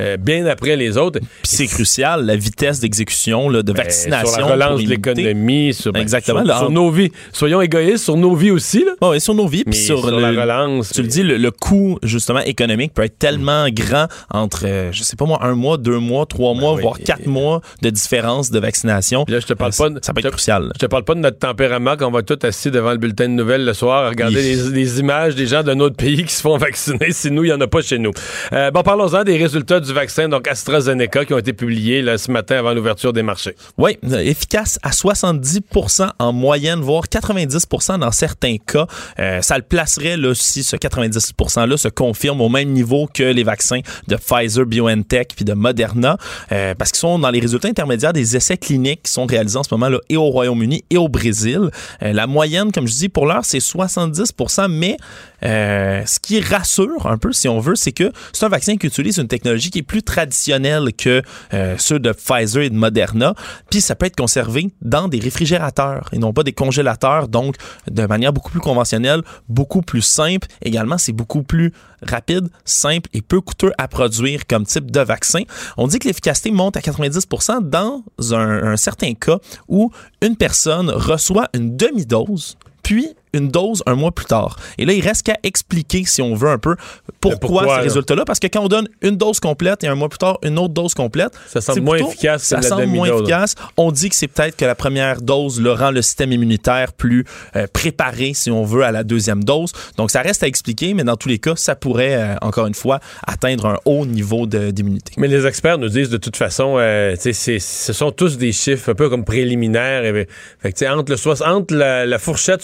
euh, 0.00 0.16
bien 0.18 0.44
après 0.46 0.76
les 0.76 0.98
autres. 0.98 1.18
Puis 1.20 1.28
c'est 1.44 1.66
crucial, 1.66 2.26
la 2.26 2.36
vitesse 2.36 2.80
d'exécution 2.80 3.48
là, 3.48 3.62
de 3.62 3.72
Ben, 3.72 3.82
vaccination. 3.84 4.28
Sur 4.34 4.40
la 4.48 4.52
relance 4.66 4.82
de 4.82 4.88
l'économie, 4.88 5.72
sur, 5.72 5.92
ben, 5.92 6.00
Exactement. 6.00 6.40
sur, 6.40 6.46
là, 6.48 6.58
sur 6.58 6.66
en- 6.66 6.70
nos 6.70 6.90
vies. 6.90 7.10
Soyons 7.32 7.62
égoïstes 7.62 8.04
sur 8.04 8.16
nos 8.18 8.34
vies 8.34 8.50
aussi. 8.50 8.84
Là. 8.84 9.08
Ouais, 9.08 9.18
sur 9.18 9.32
nos 9.34 9.46
vies, 9.46 9.62
Mais 9.66 9.70
puis 9.72 9.80
sur, 9.80 10.00
sur 10.00 10.10
le- 10.10 10.20
la 10.20 10.42
relance. 10.42 10.90
Tu 10.92 11.00
le 11.00 11.08
dis, 11.08 11.22
le, 11.22 11.38
le 11.38 11.50
coût 11.50 11.98
justement 12.02 12.40
économique 12.40 12.92
peut 12.92 13.02
être 13.04 13.18
tellement 13.18 13.66
grand 13.70 14.08
entre, 14.30 14.64
euh, 14.66 14.90
je 14.92 15.02
sais 15.04 15.16
pas 15.16 15.24
moi, 15.24 15.38
un 15.42 15.54
mois, 15.54 15.78
deux 15.78 15.98
mois, 16.00 16.26
trois 16.26 16.52
mois, 16.52 16.72
Ben 16.72 16.76
oui. 16.76 16.82
voire 16.82 16.98
quatre 16.98 17.26
mois 17.26 17.62
de 17.80 17.88
différence 17.88 18.50
de 18.50 18.58
vaccination. 18.58 19.24
Là, 19.28 19.40
je 19.40 19.46
te 19.46 19.54
parle 19.54 19.72
Euh, 19.72 19.78
pas 19.84 19.88
de- 19.88 20.00
ça 20.04 20.12
peut 20.12 20.20
être 20.20 20.26
te- 20.26 20.32
crucial. 20.32 20.70
Je 20.74 20.80
te 20.80 20.86
parle 20.86 21.04
pas 21.04 21.14
de 21.14 21.20
notre 21.20 21.38
tempérament 21.38 21.96
qu'on 21.96 22.10
va 22.10 22.22
tout 22.22 22.38
assis 22.42 22.70
devant 22.70 22.90
le 22.92 22.98
bulletin 22.98 23.24
de 23.28 23.34
nouvelles 23.34 23.64
le 23.64 23.72
soir 23.72 24.04
à 24.04 24.08
regarder 24.10 24.42
les, 24.42 24.56
les 24.70 25.00
images 25.00 25.13
des 25.34 25.46
gens 25.46 25.62
de 25.62 25.74
notre 25.74 25.96
pays 25.96 26.24
qui 26.24 26.34
se 26.34 26.40
font 26.40 26.56
vacciner. 26.58 27.12
Si 27.12 27.30
nous, 27.30 27.44
il 27.44 27.48
n'y 27.48 27.52
en 27.52 27.60
a 27.60 27.66
pas 27.66 27.82
chez 27.82 27.98
nous. 27.98 28.12
Euh, 28.52 28.70
bon, 28.70 28.82
parlons-en 28.82 29.24
des 29.24 29.36
résultats 29.36 29.80
du 29.80 29.92
vaccin, 29.92 30.28
donc 30.28 30.48
AstraZeneca, 30.48 31.24
qui 31.24 31.34
ont 31.34 31.38
été 31.38 31.52
publiés 31.52 32.02
là, 32.02 32.18
ce 32.18 32.30
matin 32.30 32.56
avant 32.56 32.72
l'ouverture 32.72 33.12
des 33.12 33.22
marchés. 33.22 33.54
Oui, 33.78 33.98
euh, 34.10 34.18
efficace 34.18 34.78
à 34.82 34.90
70% 34.90 36.10
en 36.18 36.32
moyenne, 36.32 36.80
voire 36.80 37.04
90% 37.04 37.98
dans 37.98 38.12
certains 38.12 38.56
cas. 38.56 38.86
Euh, 39.18 39.40
ça 39.42 39.56
le 39.56 39.62
placerait 39.62 40.16
là, 40.16 40.34
si 40.34 40.62
ce 40.62 40.76
90 40.76 41.32
%-là 41.38 41.76
se 41.76 41.88
confirme 41.88 42.40
au 42.40 42.48
même 42.48 42.70
niveau 42.70 43.08
que 43.12 43.22
les 43.22 43.44
vaccins 43.44 43.80
de 44.08 44.16
Pfizer, 44.16 44.66
BioNTech 44.66 45.32
puis 45.36 45.44
de 45.44 45.52
Moderna, 45.52 46.16
euh, 46.52 46.74
parce 46.74 46.90
qu'ils 46.90 47.00
sont 47.00 47.18
dans 47.18 47.30
les 47.30 47.40
résultats 47.40 47.68
intermédiaires 47.68 48.12
des 48.12 48.36
essais 48.36 48.56
cliniques 48.56 49.04
qui 49.04 49.12
sont 49.12 49.26
réalisés 49.26 49.58
en 49.58 49.62
ce 49.62 49.72
moment 49.72 49.88
là, 49.88 49.98
et 50.08 50.16
au 50.16 50.26
Royaume-Uni 50.26 50.84
et 50.90 50.96
au 50.96 51.08
Brésil. 51.08 51.70
Euh, 52.02 52.12
la 52.12 52.26
moyenne, 52.26 52.72
comme 52.72 52.86
je 52.86 52.94
dis, 52.94 53.08
pour 53.08 53.26
l'heure, 53.26 53.44
c'est 53.44 53.60
70 53.60 54.32
mais 54.70 54.96
euh, 55.44 56.02
ce 56.06 56.18
qui 56.20 56.40
rassure 56.40 57.06
un 57.06 57.18
peu, 57.18 57.32
si 57.32 57.48
on 57.48 57.58
veut, 57.58 57.74
c'est 57.74 57.92
que 57.92 58.12
c'est 58.32 58.44
un 58.44 58.48
vaccin 58.48 58.76
qui 58.76 58.86
utilise 58.86 59.18
une 59.18 59.28
technologie 59.28 59.70
qui 59.70 59.80
est 59.80 59.82
plus 59.82 60.02
traditionnelle 60.02 60.92
que 60.96 61.22
euh, 61.52 61.76
ceux 61.78 61.98
de 61.98 62.12
Pfizer 62.12 62.62
et 62.62 62.70
de 62.70 62.74
Moderna. 62.74 63.34
Puis 63.70 63.80
ça 63.80 63.94
peut 63.94 64.06
être 64.06 64.16
conservé 64.16 64.70
dans 64.80 65.08
des 65.08 65.18
réfrigérateurs 65.18 66.08
et 66.12 66.18
non 66.18 66.32
pas 66.32 66.42
des 66.42 66.52
congélateurs, 66.52 67.28
donc 67.28 67.56
de 67.90 68.06
manière 68.06 68.32
beaucoup 68.32 68.50
plus 68.50 68.60
conventionnelle, 68.60 69.22
beaucoup 69.48 69.82
plus 69.82 70.02
simple. 70.02 70.48
Également, 70.62 70.98
c'est 70.98 71.12
beaucoup 71.12 71.42
plus 71.42 71.72
rapide, 72.02 72.48
simple 72.64 73.08
et 73.12 73.22
peu 73.22 73.40
coûteux 73.40 73.72
à 73.78 73.88
produire 73.88 74.46
comme 74.46 74.64
type 74.64 74.90
de 74.90 75.00
vaccin. 75.00 75.42
On 75.76 75.86
dit 75.86 75.98
que 75.98 76.08
l'efficacité 76.08 76.50
monte 76.50 76.76
à 76.76 76.80
90% 76.80 77.68
dans 77.68 78.02
un, 78.32 78.72
un 78.72 78.76
certain 78.76 79.14
cas 79.14 79.38
où 79.68 79.90
une 80.22 80.36
personne 80.36 80.90
reçoit 80.90 81.48
une 81.54 81.76
demi-dose 81.76 82.56
puis 82.84 83.14
une 83.34 83.48
dose 83.48 83.82
un 83.86 83.94
mois 83.94 84.10
plus 84.12 84.24
tard. 84.26 84.56
Et 84.78 84.86
là, 84.86 84.92
il 84.94 85.02
reste 85.02 85.24
qu'à 85.26 85.36
expliquer, 85.42 86.04
si 86.06 86.22
on 86.22 86.34
veut 86.34 86.48
un 86.48 86.58
peu, 86.58 86.76
pourquoi, 87.20 87.38
pourquoi, 87.40 87.62
ces 87.64 87.68
là? 87.68 87.82
résultats-là. 87.82 88.24
Parce 88.24 88.38
que 88.38 88.46
quand 88.46 88.60
on 88.60 88.68
donne 88.68 88.88
une 89.02 89.16
dose 89.16 89.40
complète 89.40 89.84
et 89.84 89.88
un 89.88 89.94
mois 89.94 90.08
plus 90.08 90.18
tard, 90.18 90.38
une 90.42 90.58
autre 90.58 90.72
dose 90.74 90.94
complète, 90.94 91.32
Ça 91.48 91.60
semble 91.60 91.82
moins 91.82 91.96
plutôt- 91.96 92.10
efficace 92.12 92.42
que 92.42 92.48
Ça 92.48 92.56
la 92.56 92.62
semble 92.62 92.86
moins 92.86 93.08
efficace. 93.14 93.54
On 93.76 93.92
dit 93.92 94.08
que 94.08 94.16
c'est 94.16 94.28
peut-être 94.28 94.56
que 94.56 94.64
la 94.64 94.74
première 94.74 95.20
dose 95.20 95.60
le 95.60 95.72
rend 95.72 95.90
le 95.90 96.00
système 96.02 96.32
immunitaire 96.32 96.92
plus 96.92 97.24
euh, 97.56 97.66
préparé, 97.72 98.32
si 98.34 98.50
on 98.50 98.64
veut, 98.64 98.82
à 98.84 98.92
la 98.92 99.04
deuxième 99.04 99.44
dose. 99.44 99.72
Donc, 99.98 100.10
ça 100.10 100.22
reste 100.22 100.42
à 100.42 100.46
expliquer, 100.46 100.94
mais 100.94 101.04
dans 101.04 101.16
tous 101.16 101.28
les 101.28 101.38
cas, 101.38 101.56
ça 101.56 101.74
pourrait, 101.74 102.14
euh, 102.14 102.34
encore 102.40 102.66
une 102.66 102.74
fois, 102.74 103.00
atteindre 103.26 103.66
un 103.66 103.78
haut 103.84 104.06
niveau 104.06 104.46
d'immunité. 104.46 105.12
Mais 105.16 105.28
les 105.28 105.46
experts 105.46 105.78
nous 105.78 105.88
disent 105.88 106.10
de 106.10 106.16
toute 106.16 106.36
façon, 106.36 106.76
euh, 106.78 107.16
ce 107.18 107.92
sont 107.92 108.10
tous 108.12 108.38
des 108.38 108.52
chiffres 108.52 108.90
un 108.90 108.94
peu 108.94 109.08
comme 109.10 109.24
préliminaires. 109.24 110.04
Et, 110.04 110.28
fait 110.60 110.78
sais, 110.78 110.88
entre, 110.88 111.12
le, 111.12 111.42
entre 111.46 111.74
la, 111.74 112.06
la 112.06 112.18
fourchette 112.18 112.62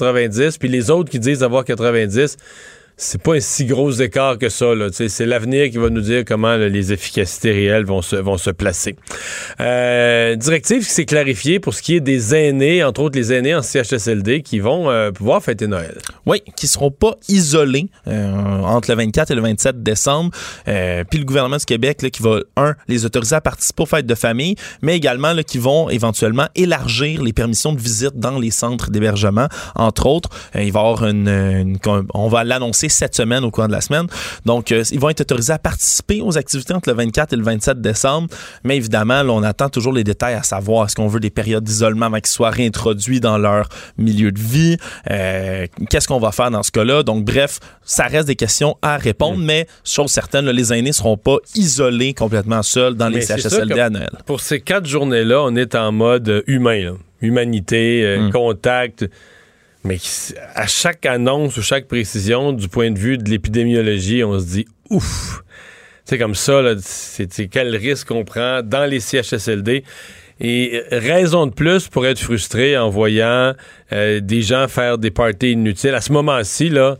70-90 0.00 0.58
puis 0.58 0.68
les 0.68 0.90
autres 0.90 1.10
qui 1.10 1.18
disent 1.18 1.42
avoir 1.42 1.64
90, 1.64 2.36
c'est 3.02 3.22
pas 3.22 3.36
un 3.36 3.40
si 3.40 3.64
gros 3.64 3.90
écart 3.92 4.36
que 4.36 4.50
ça. 4.50 4.66
C'est 4.92 5.24
l'avenir 5.24 5.70
qui 5.70 5.78
va 5.78 5.88
nous 5.88 6.02
dire 6.02 6.22
comment 6.26 6.54
les 6.56 6.92
efficacités 6.92 7.50
réelles 7.50 7.86
vont 7.86 8.02
se, 8.02 8.50
placer. 8.50 8.94
Euh, 9.58 10.36
directive 10.36 10.84
qui 10.84 10.92
s'est 10.92 11.06
clarifiée 11.06 11.60
pour 11.60 11.72
ce 11.72 11.80
qui 11.80 11.96
est 11.96 12.00
des 12.00 12.34
aînés, 12.34 12.84
entre 12.84 13.00
autres 13.00 13.16
les 13.18 13.32
aînés 13.32 13.54
en 13.54 13.62
CHSLD, 13.62 14.42
qui 14.42 14.58
vont 14.60 14.90
euh, 14.90 15.12
pouvoir 15.12 15.42
fêter 15.42 15.66
Noël. 15.66 15.96
Oui, 16.26 16.42
qui 16.56 16.66
seront 16.66 16.90
pas 16.90 17.16
isolés 17.28 17.88
euh, 18.06 18.34
entre 18.34 18.90
le 18.90 18.96
24 18.98 19.30
et 19.30 19.34
le 19.34 19.40
27 19.42 19.82
décembre. 19.82 20.30
Puis 20.66 21.18
le 21.18 21.24
gouvernement 21.24 21.56
du 21.56 21.64
Québec 21.64 22.04
qui 22.12 22.22
va, 22.22 22.40
un, 22.56 22.74
les 22.86 23.06
autoriser 23.06 23.34
à 23.36 23.40
participer 23.40 23.82
aux 23.82 23.86
fêtes 23.86 24.06
de 24.06 24.14
famille, 24.14 24.56
mais 24.82 24.94
également 24.96 25.34
qui 25.46 25.56
vont 25.58 25.88
éventuellement 25.88 26.48
élargir 26.54 27.22
les 27.22 27.32
permissions 27.32 27.72
de 27.72 27.80
visite 27.80 28.16
dans 28.18 28.38
les 28.38 28.50
centres 28.50 28.90
d'hébergement. 28.90 29.46
Entre 29.74 30.04
autres, 30.04 30.28
il 30.54 30.70
va 30.72 30.80
y 30.80 30.82
avoir 30.82 31.06
une- 31.06 31.78
on 32.12 32.28
va 32.28 32.44
l'annoncer 32.44 32.89
cette 32.90 33.14
semaine 33.14 33.44
au 33.44 33.50
cours 33.50 33.66
de 33.66 33.72
la 33.72 33.80
semaine. 33.80 34.06
Donc, 34.44 34.72
euh, 34.72 34.82
ils 34.92 34.98
vont 35.00 35.08
être 35.10 35.20
autorisés 35.20 35.52
à 35.52 35.58
participer 35.58 36.20
aux 36.20 36.36
activités 36.38 36.74
entre 36.74 36.88
le 36.90 36.96
24 36.96 37.32
et 37.32 37.36
le 37.36 37.42
27 37.42 37.80
décembre. 37.80 38.28
Mais 38.64 38.76
évidemment, 38.76 39.22
là, 39.22 39.32
on 39.32 39.42
attend 39.42 39.68
toujours 39.68 39.92
les 39.92 40.04
détails 40.04 40.34
à 40.34 40.42
savoir 40.42 40.86
est-ce 40.86 40.94
qu'on 40.96 41.08
veut 41.08 41.20
des 41.20 41.30
périodes 41.30 41.64
d'isolement 41.64 42.06
avant 42.06 42.16
qu'ils 42.18 42.26
soient 42.28 42.50
réintroduits 42.50 43.20
dans 43.20 43.38
leur 43.38 43.68
milieu 43.98 44.32
de 44.32 44.40
vie. 44.40 44.76
Euh, 45.10 45.66
Qu'est-ce 45.88 46.08
qu'on 46.08 46.20
va 46.20 46.32
faire 46.32 46.50
dans 46.50 46.62
ce 46.62 46.70
cas-là? 46.70 47.02
Donc, 47.02 47.24
bref, 47.24 47.58
ça 47.84 48.04
reste 48.04 48.26
des 48.26 48.36
questions 48.36 48.76
à 48.82 48.96
répondre, 48.96 49.38
Mm. 49.38 49.44
mais 49.44 49.66
chose 49.84 50.10
certaine, 50.10 50.44
là, 50.46 50.52
les 50.52 50.72
aînés 50.72 50.92
seront 50.92 51.16
pas 51.16 51.36
isolés 51.54 52.14
complètement 52.14 52.62
seuls 52.62 52.94
dans 52.94 53.08
les 53.08 53.16
Mais 53.18 53.22
CHSLD 53.22 53.78
à 53.80 53.90
Noël. 53.90 54.10
Pour 54.26 54.40
ces 54.40 54.60
quatre 54.60 54.86
journées-là, 54.86 55.42
on 55.42 55.54
est 55.56 55.74
en 55.74 55.92
mode 55.92 56.42
humain, 56.46 56.84
là. 56.84 56.92
humanité, 57.22 58.02
euh, 58.04 58.28
Mm. 58.28 58.32
contact. 58.32 59.06
Mais 59.84 59.96
à 60.54 60.66
chaque 60.66 61.06
annonce 61.06 61.56
ou 61.56 61.62
chaque 61.62 61.86
précision, 61.88 62.52
du 62.52 62.68
point 62.68 62.90
de 62.90 62.98
vue 62.98 63.16
de 63.18 63.28
l'épidémiologie, 63.30 64.22
on 64.24 64.38
se 64.38 64.44
dit 64.46 64.66
ouf. 64.90 65.42
C'est 66.04 66.18
comme 66.18 66.34
ça, 66.34 66.60
c'est 66.80 67.46
quel 67.48 67.74
risque 67.76 68.10
on 68.10 68.24
prend 68.24 68.62
dans 68.62 68.84
les 68.84 69.00
CHSLD. 69.00 69.84
Et 70.42 70.82
raison 70.90 71.46
de 71.46 71.52
plus 71.52 71.88
pour 71.88 72.06
être 72.06 72.18
frustré 72.18 72.76
en 72.76 72.88
voyant 72.88 73.52
euh, 73.92 74.20
des 74.20 74.40
gens 74.42 74.68
faire 74.68 74.96
des 74.96 75.10
parties 75.10 75.52
inutiles 75.52 75.94
à 75.94 76.00
ce 76.00 76.12
moment-ci, 76.12 76.70
là. 76.70 76.96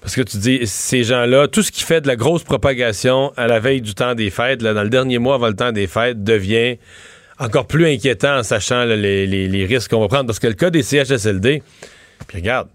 Parce 0.00 0.14
que 0.14 0.22
tu 0.22 0.36
dis, 0.36 0.60
ces 0.64 1.02
gens-là, 1.02 1.48
tout 1.48 1.62
ce 1.62 1.72
qui 1.72 1.82
fait 1.82 2.00
de 2.00 2.06
la 2.06 2.14
grosse 2.14 2.44
propagation 2.44 3.32
à 3.36 3.48
la 3.48 3.58
veille 3.58 3.80
du 3.80 3.94
temps 3.94 4.14
des 4.14 4.30
fêtes, 4.30 4.62
là, 4.62 4.74
dans 4.74 4.82
le 4.84 4.90
dernier 4.90 5.18
mois 5.18 5.34
avant 5.34 5.48
le 5.48 5.56
temps 5.56 5.72
des 5.72 5.86
fêtes, 5.88 6.22
devient 6.22 6.76
encore 7.38 7.66
plus 7.66 7.86
inquiétant 7.86 8.38
en 8.38 8.42
sachant 8.44 8.84
les- 8.84 9.26
les 9.26 9.66
risques 9.66 9.90
qu'on 9.90 10.00
va 10.00 10.08
prendre. 10.08 10.26
Parce 10.26 10.38
que 10.38 10.46
le 10.46 10.54
cas 10.54 10.70
des 10.70 10.82
CHSLD, 10.84 11.62
puis 12.26 12.38
regarde, 12.38 12.68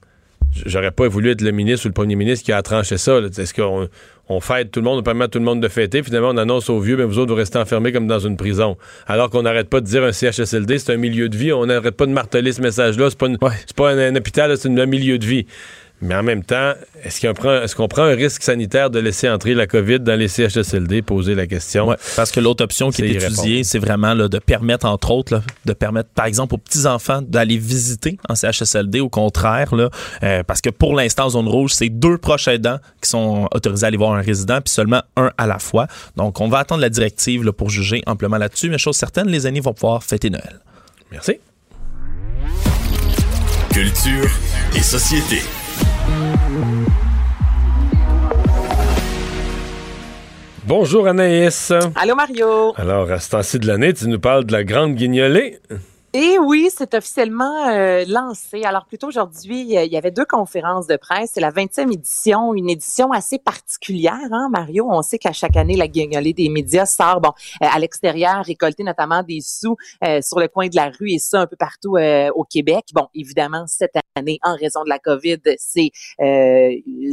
j'aurais 0.65 0.91
pas 0.91 1.07
voulu 1.07 1.31
être 1.31 1.41
le 1.41 1.51
ministre 1.51 1.85
ou 1.85 1.89
le 1.89 1.93
premier 1.93 2.15
ministre 2.15 2.45
qui 2.45 2.51
a 2.51 2.61
tranché 2.61 2.97
ça. 2.97 3.19
Est-ce 3.19 3.53
qu'on 3.53 3.87
on 4.31 4.39
fête 4.41 4.69
tout 4.71 4.79
le 4.79 4.83
monde, 4.83 4.99
on 4.99 5.03
permet 5.03 5.25
à 5.25 5.27
tout 5.27 5.39
le 5.39 5.45
monde 5.45 5.59
de 5.59 5.67
fêter, 5.67 6.03
finalement 6.03 6.29
on 6.29 6.37
annonce 6.37 6.69
aux 6.69 6.79
vieux, 6.79 6.95
mais 6.97 7.03
vous 7.03 7.17
autres 7.17 7.31
vous 7.31 7.37
restez 7.37 7.57
enfermés 7.57 7.91
comme 7.91 8.05
dans 8.05 8.19
une 8.19 8.37
prison. 8.37 8.77
Alors 9.07 9.31
qu'on 9.31 9.41
n'arrête 9.41 9.69
pas 9.69 9.81
de 9.81 9.85
dire 9.87 10.03
un 10.03 10.11
CHSLD, 10.11 10.77
c'est 10.77 10.93
un 10.93 10.97
milieu 10.97 11.29
de 11.29 11.35
vie, 11.37 11.51
on 11.51 11.65
n'arrête 11.65 11.95
pas 11.97 12.05
de 12.05 12.11
marteler 12.11 12.51
ce 12.51 12.61
message-là, 12.61 13.09
c'est 13.09 13.17
pas, 13.17 13.25
une- 13.27 13.37
c'est 13.65 13.75
pas 13.75 13.89
un, 13.91 13.97
un 13.97 14.15
hôpital, 14.15 14.55
c'est 14.55 14.69
un 14.69 14.85
milieu 14.85 15.17
de 15.17 15.25
vie. 15.25 15.47
Mais 16.01 16.15
en 16.15 16.23
même 16.23 16.43
temps, 16.43 16.73
est-ce 17.03 17.19
qu'on 17.19 17.33
prend, 17.33 17.61
est-ce 17.61 17.75
qu'on 17.75 17.89
prend 17.89 18.03
un 18.03 18.15
risque 18.15 18.41
sanitaire 18.41 18.89
de 18.89 18.99
laisser 18.99 19.29
entrer 19.29 19.53
la 19.53 19.67
COVID 19.67 19.99
dans 19.99 20.17
les 20.17 20.29
CHSLD? 20.29 21.01
Poser 21.01 21.35
la 21.35 21.45
question. 21.45 21.89
Ouais, 21.89 21.97
parce 22.15 22.31
que 22.31 22.39
l'autre 22.39 22.63
option 22.63 22.89
qui 22.89 23.03
est 23.03 23.15
étudiée, 23.15 23.65
c'est 23.65 23.79
vraiment 23.79 24.13
là, 24.13 24.29
de 24.29 24.39
permettre, 24.39 24.85
entre 24.85 25.11
autres, 25.11 25.33
là, 25.33 25.43
de 25.65 25.73
permettre, 25.73 26.09
par 26.15 26.25
exemple, 26.25 26.55
aux 26.55 26.57
petits-enfants 26.57 27.21
d'aller 27.21 27.57
visiter 27.57 28.17
en 28.29 28.35
CHSLD, 28.35 29.01
au 29.01 29.09
contraire, 29.09 29.75
là, 29.75 29.89
euh, 30.23 30.43
parce 30.43 30.61
que 30.61 30.69
pour 30.69 30.95
l'instant, 30.95 31.25
en 31.25 31.29
zone 31.31 31.49
rouge, 31.49 31.71
c'est 31.73 31.89
deux 31.89 32.17
proches 32.17 32.47
aidants 32.47 32.79
qui 33.01 33.09
sont 33.09 33.49
autorisés 33.53 33.83
à 33.83 33.87
aller 33.87 33.97
voir 33.97 34.13
un 34.13 34.21
résident, 34.21 34.61
puis 34.61 34.73
seulement 34.73 35.01
un 35.17 35.31
à 35.37 35.47
la 35.47 35.59
fois. 35.59 35.87
Donc, 36.15 36.39
on 36.39 36.47
va 36.47 36.59
attendre 36.59 36.81
la 36.81 36.89
directive 36.89 37.43
là, 37.43 37.51
pour 37.51 37.69
juger 37.69 38.03
amplement 38.05 38.37
là-dessus, 38.37 38.69
mais 38.69 38.77
chose 38.77 38.95
certaine, 38.95 39.27
les 39.27 39.47
aînés 39.47 39.59
vont 39.59 39.73
pouvoir 39.73 40.01
fêter 40.03 40.29
Noël. 40.29 40.59
Merci. 41.11 41.39
Culture 43.73 44.29
et 44.75 44.81
société. 44.81 45.41
Bonjour 50.65 51.07
Anaïs. 51.07 51.73
Allô 51.95 52.15
Mario. 52.15 52.73
Alors, 52.77 53.11
à 53.11 53.19
ce 53.19 53.31
temps-ci 53.31 53.57
de 53.57 53.65
l'année, 53.65 53.91
tu 53.93 54.07
nous 54.07 54.19
parles 54.19 54.45
de 54.45 54.51
la 54.51 54.63
grande 54.63 54.93
guignolée. 54.93 55.57
Et 56.13 56.39
oui, 56.39 56.69
c'est 56.75 56.95
officiellement 56.95 57.67
euh, 57.67 58.03
lancé. 58.07 58.63
Alors, 58.63 58.87
plutôt 58.87 59.09
aujourd'hui, 59.09 59.77
euh, 59.77 59.83
il 59.83 59.91
y 59.91 59.97
avait 59.97 60.09
deux 60.09 60.25
conférences 60.25 60.87
de 60.87 60.95
presse. 60.95 61.29
C'est 61.35 61.39
la 61.39 61.51
20e 61.51 61.93
édition, 61.93 62.55
une 62.55 62.67
édition 62.67 63.11
assez 63.11 63.37
particulière, 63.37 64.17
hein, 64.31 64.49
Mario? 64.51 64.87
On 64.89 65.03
sait 65.03 65.19
qu'à 65.19 65.33
chaque 65.33 65.55
année, 65.55 65.75
la 65.75 65.87
guignolée 65.87 66.33
des 66.33 66.49
médias 66.49 66.87
sort, 66.87 67.21
bon, 67.21 67.29
euh, 67.61 67.67
à 67.71 67.77
l'extérieur, 67.77 68.43
récolter 68.43 68.83
notamment 68.83 69.21
des 69.21 69.39
sous 69.41 69.77
euh, 70.03 70.19
sur 70.23 70.39
le 70.39 70.47
coin 70.47 70.67
de 70.67 70.75
la 70.75 70.89
rue 70.89 71.11
et 71.11 71.19
ça 71.19 71.41
un 71.41 71.45
peu 71.45 71.55
partout 71.55 71.95
euh, 71.97 72.31
au 72.33 72.43
Québec. 72.43 72.85
Bon, 72.95 73.07
évidemment, 73.13 73.65
cette 73.67 73.93
année, 74.15 74.39
en 74.41 74.55
raison 74.55 74.83
de 74.83 74.89
la 74.89 74.97
COVID, 74.97 75.37
c'est 75.59 75.91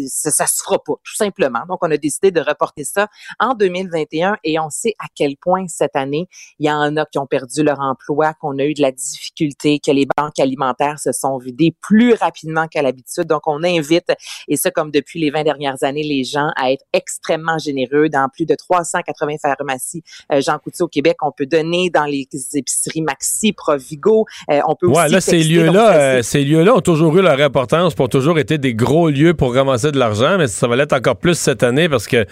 ça, 0.08 0.30
ça 0.30 0.46
se 0.46 0.62
fera 0.62 0.78
pas, 0.78 0.94
tout 1.04 1.16
simplement. 1.16 1.66
Donc, 1.68 1.80
on 1.82 1.90
a 1.90 1.98
décidé 1.98 2.30
de 2.30 2.40
reporter 2.40 2.84
ça 2.84 3.08
en 3.40 3.52
2021 3.52 4.38
et 4.42 4.58
on 4.58 4.70
sait 4.70 4.94
à 4.98 5.06
quel 5.14 5.36
point 5.36 5.66
cette 5.68 5.96
année, 5.96 6.28
il 6.58 6.66
y 6.66 6.70
en 6.70 6.96
a 6.96 7.04
qui 7.04 7.18
ont 7.18 7.26
perdu 7.26 7.62
leur 7.62 7.80
emploi, 7.80 8.32
qu'on 8.32 8.58
a 8.58 8.64
eu 8.64 8.72
de 8.72 8.85
la 8.85 8.85
difficulté, 8.90 9.78
que 9.84 9.90
les 9.90 10.06
banques 10.16 10.38
alimentaires 10.38 10.98
se 10.98 11.12
sont 11.12 11.38
vidées 11.38 11.74
plus 11.80 12.14
rapidement 12.14 12.66
qu'à 12.68 12.82
l'habitude. 12.82 13.24
Donc, 13.24 13.42
on 13.46 13.62
invite, 13.62 14.12
et 14.48 14.56
ça 14.56 14.70
comme 14.70 14.90
depuis 14.90 15.20
les 15.20 15.30
20 15.30 15.44
dernières 15.44 15.82
années, 15.82 16.02
les 16.02 16.24
gens 16.24 16.50
à 16.56 16.72
être 16.72 16.84
extrêmement 16.92 17.58
généreux. 17.58 18.08
Dans 18.08 18.28
plus 18.28 18.46
de 18.46 18.54
380 18.54 19.36
pharmacies 19.42 20.02
euh, 20.32 20.40
Jean 20.40 20.58
Coutu 20.58 20.82
au 20.82 20.88
Québec, 20.88 21.16
on 21.22 21.32
peut 21.32 21.46
donner 21.46 21.90
dans 21.90 22.04
les 22.04 22.28
épiceries 22.54 23.02
Maxi, 23.02 23.52
Provigo. 23.52 24.26
Euh, 24.50 24.60
on 24.66 24.74
peut 24.74 24.86
Ouais, 24.86 25.04
aussi 25.04 25.12
là, 25.12 25.20
ces 25.20 25.42
lieux-là, 25.42 25.96
euh, 25.96 26.22
ces 26.22 26.44
lieux-là 26.44 26.74
ont 26.74 26.80
toujours 26.80 27.16
eu 27.18 27.22
leur 27.22 27.40
importance, 27.40 27.94
pour 27.94 28.08
toujours 28.08 28.38
été 28.38 28.58
des 28.58 28.74
gros 28.74 29.10
lieux 29.10 29.34
pour 29.34 29.54
ramasser 29.54 29.92
de 29.92 29.98
l'argent, 29.98 30.38
mais 30.38 30.46
ça 30.46 30.68
va 30.68 30.76
l'être 30.76 30.92
encore 30.92 31.16
plus 31.16 31.34
cette 31.34 31.62
année 31.62 31.88
parce 31.88 32.06
que, 32.06 32.24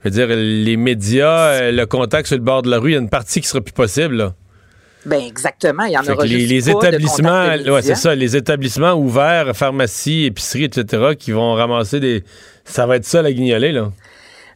je 0.00 0.04
veux 0.04 0.10
dire, 0.10 0.26
les 0.28 0.76
médias, 0.76 1.48
euh, 1.48 1.72
le 1.72 1.86
contact 1.86 2.28
sur 2.28 2.36
le 2.36 2.42
bord 2.42 2.62
de 2.62 2.70
la 2.70 2.78
rue, 2.78 2.90
il 2.90 2.94
y 2.94 2.96
a 2.96 3.00
une 3.00 3.08
partie 3.08 3.40
qui 3.40 3.48
sera 3.48 3.60
plus 3.60 3.72
possible, 3.72 4.16
là. 4.16 4.34
Ben 5.04 5.20
exactement, 5.20 5.84
il 5.84 5.92
y 5.92 5.98
en 5.98 6.02
Fait 6.02 6.12
aura 6.12 6.24
les, 6.24 6.38
juste 6.46 6.66
les 6.66 6.72
pas 6.72 6.88
établissements, 6.88 7.56
de 7.58 7.70
ouais, 7.70 7.82
c'est 7.82 7.96
ça, 7.96 8.14
les 8.14 8.36
établissements 8.36 8.92
ouverts, 8.92 9.56
pharmacies, 9.56 10.26
épiceries, 10.26 10.64
etc., 10.64 11.14
qui 11.18 11.32
vont 11.32 11.54
ramasser 11.54 11.98
des. 11.98 12.24
Ça 12.64 12.86
va 12.86 12.96
être 12.96 13.04
ça 13.04 13.20
la 13.22 13.32
guignolée, 13.32 13.72
là. 13.72 13.90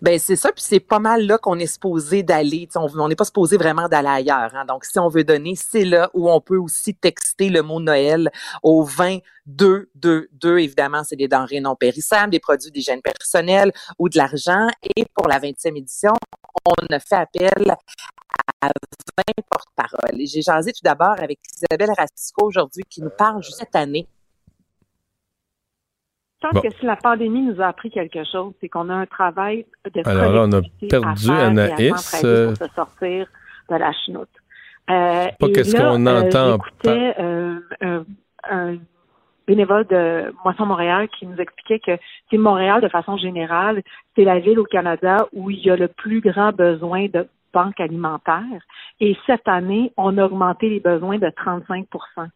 Ben 0.02 0.18
c'est 0.18 0.36
ça, 0.36 0.52
puis 0.52 0.62
c'est 0.62 0.78
pas 0.78 0.98
mal 0.98 1.26
là 1.26 1.38
qu'on 1.38 1.58
est 1.58 1.66
supposé 1.66 2.22
d'aller. 2.22 2.68
On 2.76 3.08
n'est 3.08 3.16
pas 3.16 3.24
supposé 3.24 3.56
vraiment 3.56 3.88
d'aller 3.88 4.08
ailleurs. 4.08 4.50
hein. 4.54 4.64
Donc, 4.68 4.84
si 4.84 4.98
on 4.98 5.08
veut 5.08 5.24
donner, 5.24 5.54
c'est 5.56 5.84
là 5.86 6.10
où 6.12 6.30
on 6.30 6.40
peut 6.40 6.58
aussi 6.58 6.94
texter 6.94 7.48
le 7.48 7.62
mot 7.62 7.80
Noël 7.80 8.30
au 8.62 8.84
20 8.84 9.18
2 9.46 9.88
2 9.94 10.28
2. 10.32 10.58
Évidemment, 10.58 11.02
c'est 11.02 11.16
des 11.16 11.28
denrées 11.28 11.60
non 11.60 11.76
périssables, 11.76 12.30
des 12.30 12.40
produits 12.40 12.70
d'hygiène 12.70 13.00
personnelle 13.00 13.72
ou 13.98 14.08
de 14.10 14.18
l'argent. 14.18 14.68
Et 14.96 15.06
pour 15.14 15.28
la 15.28 15.40
20e 15.40 15.76
édition, 15.76 16.12
on 16.66 16.94
a 16.94 17.00
fait 17.00 17.14
appel 17.16 17.74
à 18.60 18.68
20 18.68 18.72
porte-paroles. 19.50 20.20
Et 20.20 20.26
j'ai 20.26 20.42
jasé 20.42 20.72
tout 20.72 20.82
d'abord 20.84 21.14
avec 21.18 21.38
Isabelle 21.54 21.94
Rasco 21.96 22.46
aujourd'hui 22.46 22.82
qui 22.88 23.02
nous 23.02 23.10
parle 23.16 23.42
juste 23.42 23.58
cette 23.58 23.76
année 23.76 24.06
Je 26.42 26.48
pense 26.48 26.54
Bon. 26.54 26.60
que 26.60 26.74
si 26.78 26.84
la 26.86 26.96
pandémie 26.96 27.42
nous 27.42 27.60
a 27.60 27.66
appris 27.66 27.90
quelque 27.90 28.24
chose, 28.24 28.52
c'est 28.60 28.68
qu'on 28.68 28.88
a 28.90 28.94
un 28.94 29.06
travail 29.06 29.66
de 29.92 30.02
Alors 30.08 30.32
là, 30.32 30.42
on 30.46 30.52
a 30.52 30.60
perdu 30.88 31.30
Anaïs, 31.30 32.24
euh. 32.24 32.48
pour 32.48 32.56
se 32.66 32.74
sortir 32.74 33.26
de 33.70 33.74
la 33.76 33.92
chenoute. 34.04 34.28
Euh, 34.88 35.26
Pas 35.38 35.46
et 35.48 35.52
qu'est-ce 35.52 35.76
là, 35.76 35.90
qu'on 35.90 36.06
euh, 36.06 36.20
entend 36.22 36.52
J'écoutais 36.52 37.14
euh, 37.18 37.58
un, 37.80 38.04
un 38.48 38.76
bénévole 39.46 39.86
de 39.86 40.32
Moisson 40.44 40.66
Montréal 40.66 41.08
qui 41.18 41.26
nous 41.26 41.36
expliquait 41.38 41.80
que 41.80 42.00
c'est 42.30 42.36
Montréal, 42.36 42.80
de 42.80 42.88
façon 42.88 43.16
générale, 43.16 43.82
c'est 44.14 44.24
la 44.24 44.38
ville 44.38 44.58
au 44.58 44.64
Canada 44.64 45.26
où 45.32 45.50
il 45.50 45.58
y 45.58 45.70
a 45.70 45.76
le 45.76 45.88
plus 45.88 46.20
grand 46.20 46.52
besoin 46.52 47.06
de 47.08 47.26
banques 47.56 47.80
alimentaires. 47.80 48.62
Et 49.00 49.16
cette 49.26 49.48
année, 49.48 49.92
on 49.96 50.18
a 50.18 50.26
augmenté 50.26 50.68
les 50.68 50.80
besoins 50.80 51.18
de 51.18 51.28
35% 51.28 52.28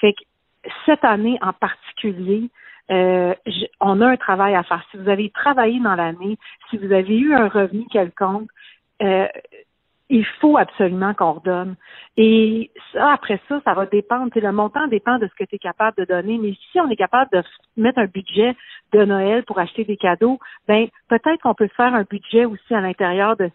Fait 0.00 0.12
que 0.12 0.70
cette 0.86 1.04
année 1.04 1.38
en 1.42 1.52
particulier, 1.52 2.50
euh, 2.90 3.34
on 3.80 4.00
a 4.00 4.06
un 4.06 4.16
travail 4.16 4.54
à 4.54 4.62
faire. 4.62 4.82
Si 4.90 4.96
vous 4.96 5.08
avez 5.08 5.30
travaillé 5.30 5.80
dans 5.80 5.96
l'année, 5.96 6.38
si 6.70 6.78
vous 6.78 6.92
avez 6.92 7.18
eu 7.18 7.34
un 7.34 7.48
revenu 7.48 7.86
quelconque, 7.90 8.50
euh, 9.02 9.26
il 10.10 10.24
faut 10.40 10.56
absolument 10.56 11.12
qu'on 11.14 11.32
redonne. 11.32 11.76
Et 12.16 12.70
ça, 12.92 13.12
après 13.12 13.40
ça, 13.48 13.60
ça 13.64 13.74
va 13.74 13.86
dépendre. 13.86 14.32
Tu 14.32 14.40
sais, 14.40 14.46
le 14.46 14.52
montant 14.52 14.86
dépend 14.88 15.18
de 15.18 15.26
ce 15.26 15.34
que 15.34 15.44
tu 15.44 15.56
es 15.56 15.58
capable 15.58 15.96
de 15.98 16.04
donner. 16.04 16.38
Mais 16.38 16.54
si 16.70 16.80
on 16.80 16.88
est 16.88 16.96
capable 16.96 17.30
de 17.32 17.42
mettre 17.76 17.98
un 17.98 18.06
budget 18.06 18.56
de 18.92 19.04
Noël 19.04 19.44
pour 19.44 19.58
acheter 19.58 19.84
des 19.84 19.96
cadeaux, 19.96 20.38
ben 20.66 20.88
peut-être 21.08 21.42
qu'on 21.42 21.54
peut 21.54 21.68
faire 21.76 21.94
un 21.94 22.04
budget 22.04 22.46
aussi 22.46 22.74
à 22.74 22.80
l'intérieur 22.80 23.36
de, 23.36 23.50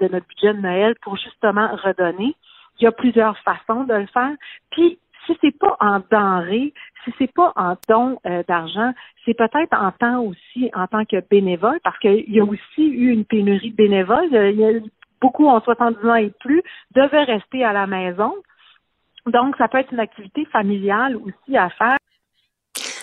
notre 0.00 0.26
budget 0.26 0.54
de 0.54 0.60
Noël 0.60 0.94
pour 1.02 1.16
justement 1.16 1.68
redonner. 1.76 2.34
Il 2.78 2.84
y 2.84 2.86
a 2.86 2.92
plusieurs 2.92 3.36
façons 3.38 3.84
de 3.84 3.94
le 3.94 4.06
faire. 4.06 4.32
Puis 4.70 4.98
si 5.26 5.36
c'est 5.42 5.58
pas 5.58 5.76
en 5.80 6.00
denrées, 6.10 6.72
si 7.04 7.12
c'est 7.18 7.32
pas 7.32 7.52
en 7.56 7.76
dons 7.88 8.18
euh, 8.26 8.42
d'argent, 8.48 8.92
c'est 9.24 9.34
peut-être 9.34 9.74
en 9.74 9.92
temps 9.92 10.22
aussi 10.22 10.70
en 10.74 10.86
tant 10.86 11.04
que 11.04 11.20
bénévole, 11.28 11.78
parce 11.84 11.98
qu'il 11.98 12.30
y 12.32 12.40
a 12.40 12.44
aussi 12.44 12.88
eu 12.88 13.10
une 13.10 13.26
pénurie 13.26 13.70
de 13.70 13.76
bénévoles. 13.76 14.34
Euh, 14.34 14.50
Il 14.50 14.58
y 14.58 14.64
a 14.64 14.80
beaucoup 15.20 15.46
en 15.48 15.60
70 15.60 16.08
ans 16.08 16.14
et 16.14 16.30
plus 16.40 16.62
devaient 16.94 17.24
rester 17.24 17.64
à 17.64 17.72
la 17.72 17.86
maison. 17.86 18.34
Donc, 19.26 19.56
ça 19.56 19.68
peut 19.68 19.78
être 19.78 19.92
une 19.92 20.00
activité 20.00 20.44
familiale 20.46 21.16
aussi 21.16 21.56
à 21.56 21.68
faire. 21.70 21.98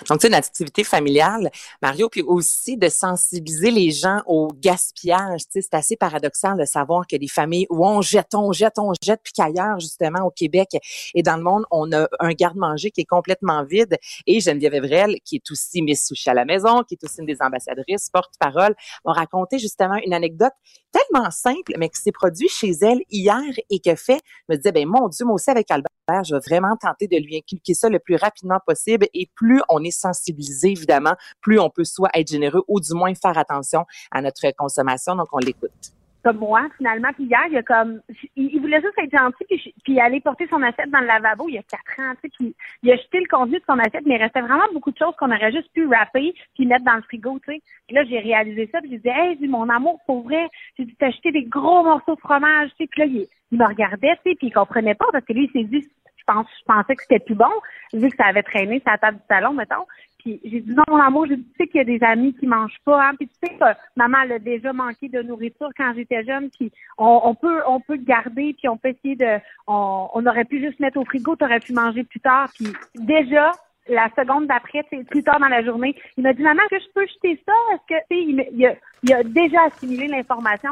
Donc, 0.10 0.22
sais, 0.22 0.28
une 0.28 0.34
activité 0.36 0.84
familiale, 0.84 1.52
Mario, 1.82 2.10
puis 2.10 2.22
aussi 2.22 2.78
de 2.78 2.88
sensibiliser 2.90 3.72
les 3.72 3.92
gens 3.92 4.22
au 4.26 4.48
gaspillage. 4.48 5.42
Tu 5.52 5.62
c'est 5.62 5.74
assez 5.74 5.98
paradoxal 5.98 6.58
de 6.58 6.66
savoir 6.66 7.06
que 7.08 7.16
des 7.18 7.28
familles 7.28 7.68
où 7.70 7.86
on 7.86 8.02
jette, 8.02 8.34
on 8.36 8.52
jette, 8.52 8.80
on 8.80 8.94
jette, 9.02 9.22
puis 9.24 9.34
qu'ailleurs, 9.34 9.80
justement, 9.80 10.26
au 10.26 10.32
Québec 10.32 10.70
et 11.14 11.24
dans 11.24 11.38
le 11.38 11.44
monde, 11.44 11.66
on 11.72 11.92
a 11.92 12.08
un 12.20 12.32
garde-manger 12.32 12.92
qui 12.92 13.02
est 13.02 13.06
complètement 13.06 13.64
vide. 13.66 13.98
Et 14.26 14.40
Geneviève 14.40 14.76
Evrel, 14.76 15.18
qui 15.26 15.38
est 15.38 15.52
aussi 15.52 15.82
Miss 15.82 16.08
Sushi 16.08 16.30
à 16.30 16.34
la 16.34 16.46
maison, 16.46 16.84
qui 16.84 16.96
est 16.96 17.04
aussi 17.04 17.20
une 17.20 17.26
des 17.26 17.42
ambassadrices, 17.42 18.10
porte-parole, 18.10 18.76
m'a 19.06 19.14
raconté 19.14 19.60
justement 19.60 19.96
une 20.06 20.14
anecdote 20.14 20.54
tellement 20.92 21.32
simple, 21.32 21.74
mais 21.78 21.90
qui 21.90 22.00
s'est 22.02 22.12
produit 22.12 22.48
chez 22.48 22.72
elle 22.82 23.02
hier 23.10 23.42
et 23.70 23.80
que 23.80 23.96
fait, 23.96 24.22
me 24.50 24.56
disait, 24.56 24.72
ben 24.72 24.88
mon 24.88 25.10
Dieu, 25.10 25.26
moi 25.26 25.36
aussi 25.36 25.50
avec 25.50 25.70
Albert, 25.72 25.97
je 26.24 26.36
vais 26.36 26.42
vraiment 26.48 26.76
tenter 26.78 27.08
de 27.08 27.18
lui 27.18 27.38
inculquer 27.38 27.74
ça 27.74 27.90
le 27.90 28.00
plus 28.00 28.16
rapidement 28.16 28.60
possible. 28.66 29.08
Et 29.14 29.30
plus 29.36 29.62
on 29.70 29.84
est 29.84 29.92
sensibilisé, 29.92 30.72
évidemment, 30.72 31.16
plus 31.42 31.60
on 31.60 31.70
peut 31.70 31.84
soit 31.84 32.10
être 32.14 32.30
généreux 32.30 32.64
ou 32.68 32.80
du 32.80 32.94
moins 32.94 33.14
faire 33.16 33.38
attention 33.38 33.86
à 34.12 34.22
notre 34.22 34.50
consommation. 34.52 35.16
Donc, 35.16 35.28
on 35.32 35.40
l'écoute 35.40 35.94
comme 36.24 36.38
moi, 36.38 36.68
finalement. 36.78 37.10
Puis 37.14 37.26
hier, 37.26 37.42
il 37.50 37.58
a 37.58 37.64
comme, 37.64 38.02
il, 38.36 38.60
voulait 38.60 38.82
juste 38.82 38.98
être 38.98 39.12
gentil 39.12 39.46
puis, 39.50 39.74
puis 39.84 40.00
aller 40.00 40.20
porter 40.20 40.48
son 40.48 40.62
assiette 40.62 40.90
dans 40.90 41.00
le 41.00 41.08
lavabo 41.08 41.48
il 41.48 41.56
y 41.56 41.58
a 41.58 41.64
quatre 41.64 42.00
ans, 42.00 42.14
tu 42.16 42.22
sais, 42.22 42.34
puis 42.38 42.56
il 42.84 42.92
a 42.92 42.98
jeté 42.98 43.20
le 43.20 43.28
contenu 43.28 43.60
de 43.60 43.64
son 43.66 43.80
assiette, 43.80 44.06
mais 44.06 44.16
il 44.16 44.22
restait 44.22 44.42
vraiment 44.42 44.68
beaucoup 44.74 44.92
de 44.92 44.98
choses 44.98 45.16
qu'on 45.18 45.32
aurait 45.32 45.52
juste 45.52 45.72
pu 45.74 45.88
rapper 45.88 46.34
puis 46.56 46.66
mettre 46.66 46.86
dans 46.86 46.96
le 46.96 47.02
frigo, 47.04 47.40
tu 47.40 47.54
sais. 47.54 47.62
Puis 47.88 47.96
là, 47.96 48.04
j'ai 48.06 48.20
réalisé 48.20 48.70
ça 48.72 48.82
puis 48.82 48.92
j'ai 48.92 49.00
dit, 49.00 49.10
hey, 49.10 49.48
mon 49.48 49.70
amour, 49.70 50.00
pour 50.06 50.24
vrai, 50.24 50.48
j'ai 50.78 50.86
dit, 50.86 50.96
t'as 51.00 51.08
acheté 51.08 51.32
des 51.32 51.44
gros 51.44 51.84
morceaux 51.84 52.16
de 52.16 52.20
fromage, 52.20 52.70
tu 52.72 52.84
sais. 52.84 52.88
Puis 52.88 53.02
là, 53.02 53.06
il, 53.06 53.28
il 53.52 53.58
me 53.58 53.66
regardait, 53.66 54.16
tu 54.18 54.32
sais, 54.32 54.36
puis 54.36 54.48
il 54.48 54.54
comprenait 54.54 54.96
pas 54.96 55.08
parce 55.12 55.26
que 55.26 55.34
lui, 55.34 55.50
il 55.54 55.62
s'est 55.62 55.68
dit, 55.68 55.88
je 56.18 56.24
pense, 56.34 56.48
je 56.60 56.66
pensais 56.66 56.96
que 56.96 57.04
c'était 57.04 57.24
plus 57.24 57.36
bon, 57.36 57.46
vu 57.94 58.10
que 58.10 58.18
ça 58.18 58.26
avait 58.26 58.44
traîné 58.44 58.82
la 58.86 58.98
table 58.98 59.18
du 59.18 59.24
salon, 59.30 59.54
mettons 59.54 59.86
j'ai 60.26 60.62
dit 60.62 60.74
non, 60.74 60.84
mon 60.88 60.98
amour, 60.98 61.26
j'ai 61.28 61.38
dit, 61.38 61.44
tu 61.44 61.56
sais 61.58 61.68
qu'il 61.68 61.78
y 61.78 61.82
a 61.82 61.84
des 61.84 62.04
amis 62.04 62.34
qui 62.34 62.48
mangent 62.48 62.80
pas, 62.86 63.08
hein, 63.08 63.14
puis 63.18 63.28
tu 63.28 63.36
sais 63.42 63.54
que 63.56 63.66
maman 63.96 64.20
elle 64.24 64.34
a 64.34 64.40
déjà 64.40 64.74
manqué 64.74 65.10
de 65.10 65.22
nourriture 65.22 65.70
quand 65.78 65.94
j'étais 65.96 66.24
jeune, 66.24 66.50
puis 66.50 66.72
on, 66.98 67.34
peut 67.36 67.62
on 67.68 67.80
peut 67.80 67.98
garder, 67.98 68.56
puis 68.58 68.68
on 68.68 68.78
peut 68.78 68.90
essayer 68.90 69.16
de, 69.16 69.40
on, 69.68 70.26
aurait 70.26 70.46
pu 70.46 70.60
juste 70.60 70.80
mettre 70.80 70.98
au 70.98 71.06
frigo, 71.06 71.36
tu 71.36 71.46
aurais 71.46 71.60
pu 71.60 71.74
manger 71.74 72.04
plus 72.04 72.20
tard, 72.20 72.50
puis 72.54 72.68
déjà 72.96 73.52
la 73.90 74.10
seconde 74.18 74.48
d'après, 74.48 74.84
plus 74.84 75.24
tard 75.24 75.40
dans 75.40 75.48
la 75.48 75.64
journée, 75.64 75.96
il 76.18 76.24
m'a 76.24 76.34
dit 76.34 76.44
maman, 76.44 76.62
que 76.70 76.80
je 76.80 76.92
peux 76.94 77.08
jeter 77.08 77.42
ça? 77.46 77.54
Est-ce 77.74 77.96
que 77.96 78.04
il, 78.12 78.46
il, 78.52 78.78
il 79.04 79.14
a 79.14 79.24
déjà 79.24 79.64
assimilé 79.64 80.08
l'information 80.08 80.72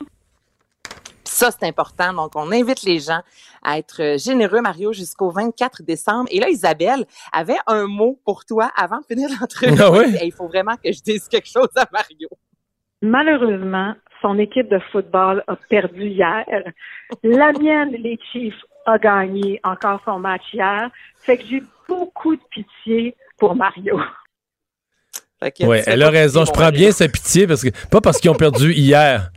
ça, 1.36 1.52
c'est 1.52 1.68
important. 1.68 2.14
Donc, 2.14 2.32
on 2.36 2.52
invite 2.52 2.84
les 2.84 3.00
gens 3.00 3.22
à 3.62 3.78
être 3.78 4.02
euh, 4.02 4.18
généreux, 4.18 4.62
Mario, 4.62 4.94
jusqu'au 4.94 5.32
24 5.32 5.84
décembre. 5.84 6.30
Et 6.32 6.40
là, 6.40 6.50
Isabelle 6.50 7.06
avait 7.34 7.58
un 7.68 7.88
mot 7.88 8.18
pour 8.24 8.46
toi 8.46 8.72
avant 8.76 9.00
de 9.00 9.06
finir 9.06 9.30
l'entrevue. 9.40 9.82
Ah 9.82 10.24
il 10.24 10.32
faut 10.32 10.48
vraiment 10.48 10.76
que 10.76 10.92
je 10.92 11.02
dise 11.02 11.28
quelque 11.28 11.50
chose 11.50 11.70
à 11.76 11.86
Mario. 11.92 12.30
Malheureusement, 13.02 13.94
son 14.22 14.40
équipe 14.40 14.70
de 14.70 14.80
football 14.92 15.44
a 15.48 15.58
perdu 15.70 16.08
hier. 16.08 16.46
La 17.24 17.52
mienne, 17.52 17.92
les 17.92 18.18
Chiefs, 18.32 18.56
a 18.86 18.98
gagné 18.98 19.60
encore 19.64 20.00
son 20.06 20.20
match 20.20 20.44
hier. 20.54 20.90
Fait 21.18 21.38
que 21.38 21.44
j'ai 21.46 21.64
beaucoup 21.88 22.36
de 22.36 22.42
pitié 22.50 23.16
pour 23.38 23.56
Mario. 23.56 24.00
Oui, 25.62 25.78
elle 25.86 26.02
a 26.04 26.10
raison. 26.10 26.46
Je 26.46 26.52
prends 26.52 26.72
bien 26.72 26.92
sa 26.92 27.08
pitié 27.08 27.46
parce 27.46 27.62
que 27.62 27.70
pas 27.90 28.02
parce 28.02 28.20
qu'ils 28.20 28.32
ont 28.32 28.36
perdu 28.36 28.72
hier, 28.72 29.32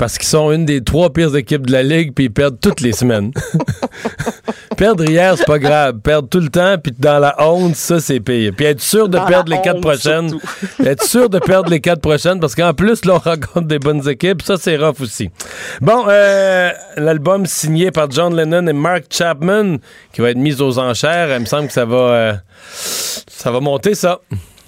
parce 0.00 0.16
qu'ils 0.16 0.28
sont 0.28 0.50
une 0.50 0.64
des 0.64 0.82
trois 0.82 1.12
pires 1.12 1.36
équipes 1.36 1.66
de 1.66 1.72
la 1.72 1.82
ligue, 1.82 2.14
puis 2.14 2.24
ils 2.24 2.32
perdent 2.32 2.58
toutes 2.58 2.80
les 2.80 2.92
semaines. 2.94 3.32
perdre 4.78 5.04
hier, 5.04 5.34
c'est 5.36 5.44
pas 5.44 5.58
grave. 5.58 5.98
Perdre 6.02 6.26
tout 6.26 6.40
le 6.40 6.48
temps, 6.48 6.76
puis 6.82 6.94
dans 6.98 7.18
la 7.18 7.36
honte, 7.38 7.76
ça, 7.76 8.00
c'est 8.00 8.18
pire. 8.18 8.54
Puis 8.56 8.64
être 8.64 8.80
sûr 8.80 9.10
de 9.10 9.18
perdre 9.18 9.52
les 9.52 9.60
quatre 9.60 9.82
prochaines. 9.82 10.32
être 10.82 11.02
sûr 11.02 11.28
de 11.28 11.38
perdre 11.38 11.68
les 11.68 11.82
quatre 11.82 12.00
prochaines, 12.00 12.40
parce 12.40 12.54
qu'en 12.54 12.72
plus, 12.72 13.04
là, 13.04 13.16
on 13.16 13.18
rencontre 13.18 13.66
des 13.66 13.78
bonnes 13.78 14.08
équipes. 14.08 14.40
Ça, 14.40 14.56
c'est 14.56 14.78
rough 14.78 15.02
aussi. 15.02 15.28
Bon, 15.82 16.06
euh, 16.08 16.70
l'album 16.96 17.44
signé 17.44 17.90
par 17.90 18.10
John 18.10 18.34
Lennon 18.34 18.68
et 18.68 18.72
Mark 18.72 19.04
Chapman, 19.10 19.76
qui 20.14 20.22
va 20.22 20.30
être 20.30 20.38
mis 20.38 20.62
aux 20.62 20.78
enchères, 20.78 21.28
il 21.36 21.40
me 21.40 21.44
semble 21.44 21.66
que 21.66 21.74
ça 21.74 21.84
va, 21.84 21.96
euh, 21.96 22.32
ça 22.72 23.50
va 23.50 23.60
monter, 23.60 23.94
ça. 23.94 24.18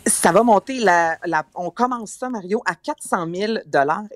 Ça 0.07 0.33
va 0.33 0.43
monter, 0.43 0.81
la, 0.81 1.17
la, 1.27 1.45
on 1.55 1.71
commence 1.71 2.11
ça, 2.11 2.29
Mario, 2.29 2.61
à 2.67 2.75
400 2.75 3.25
000 3.33 3.53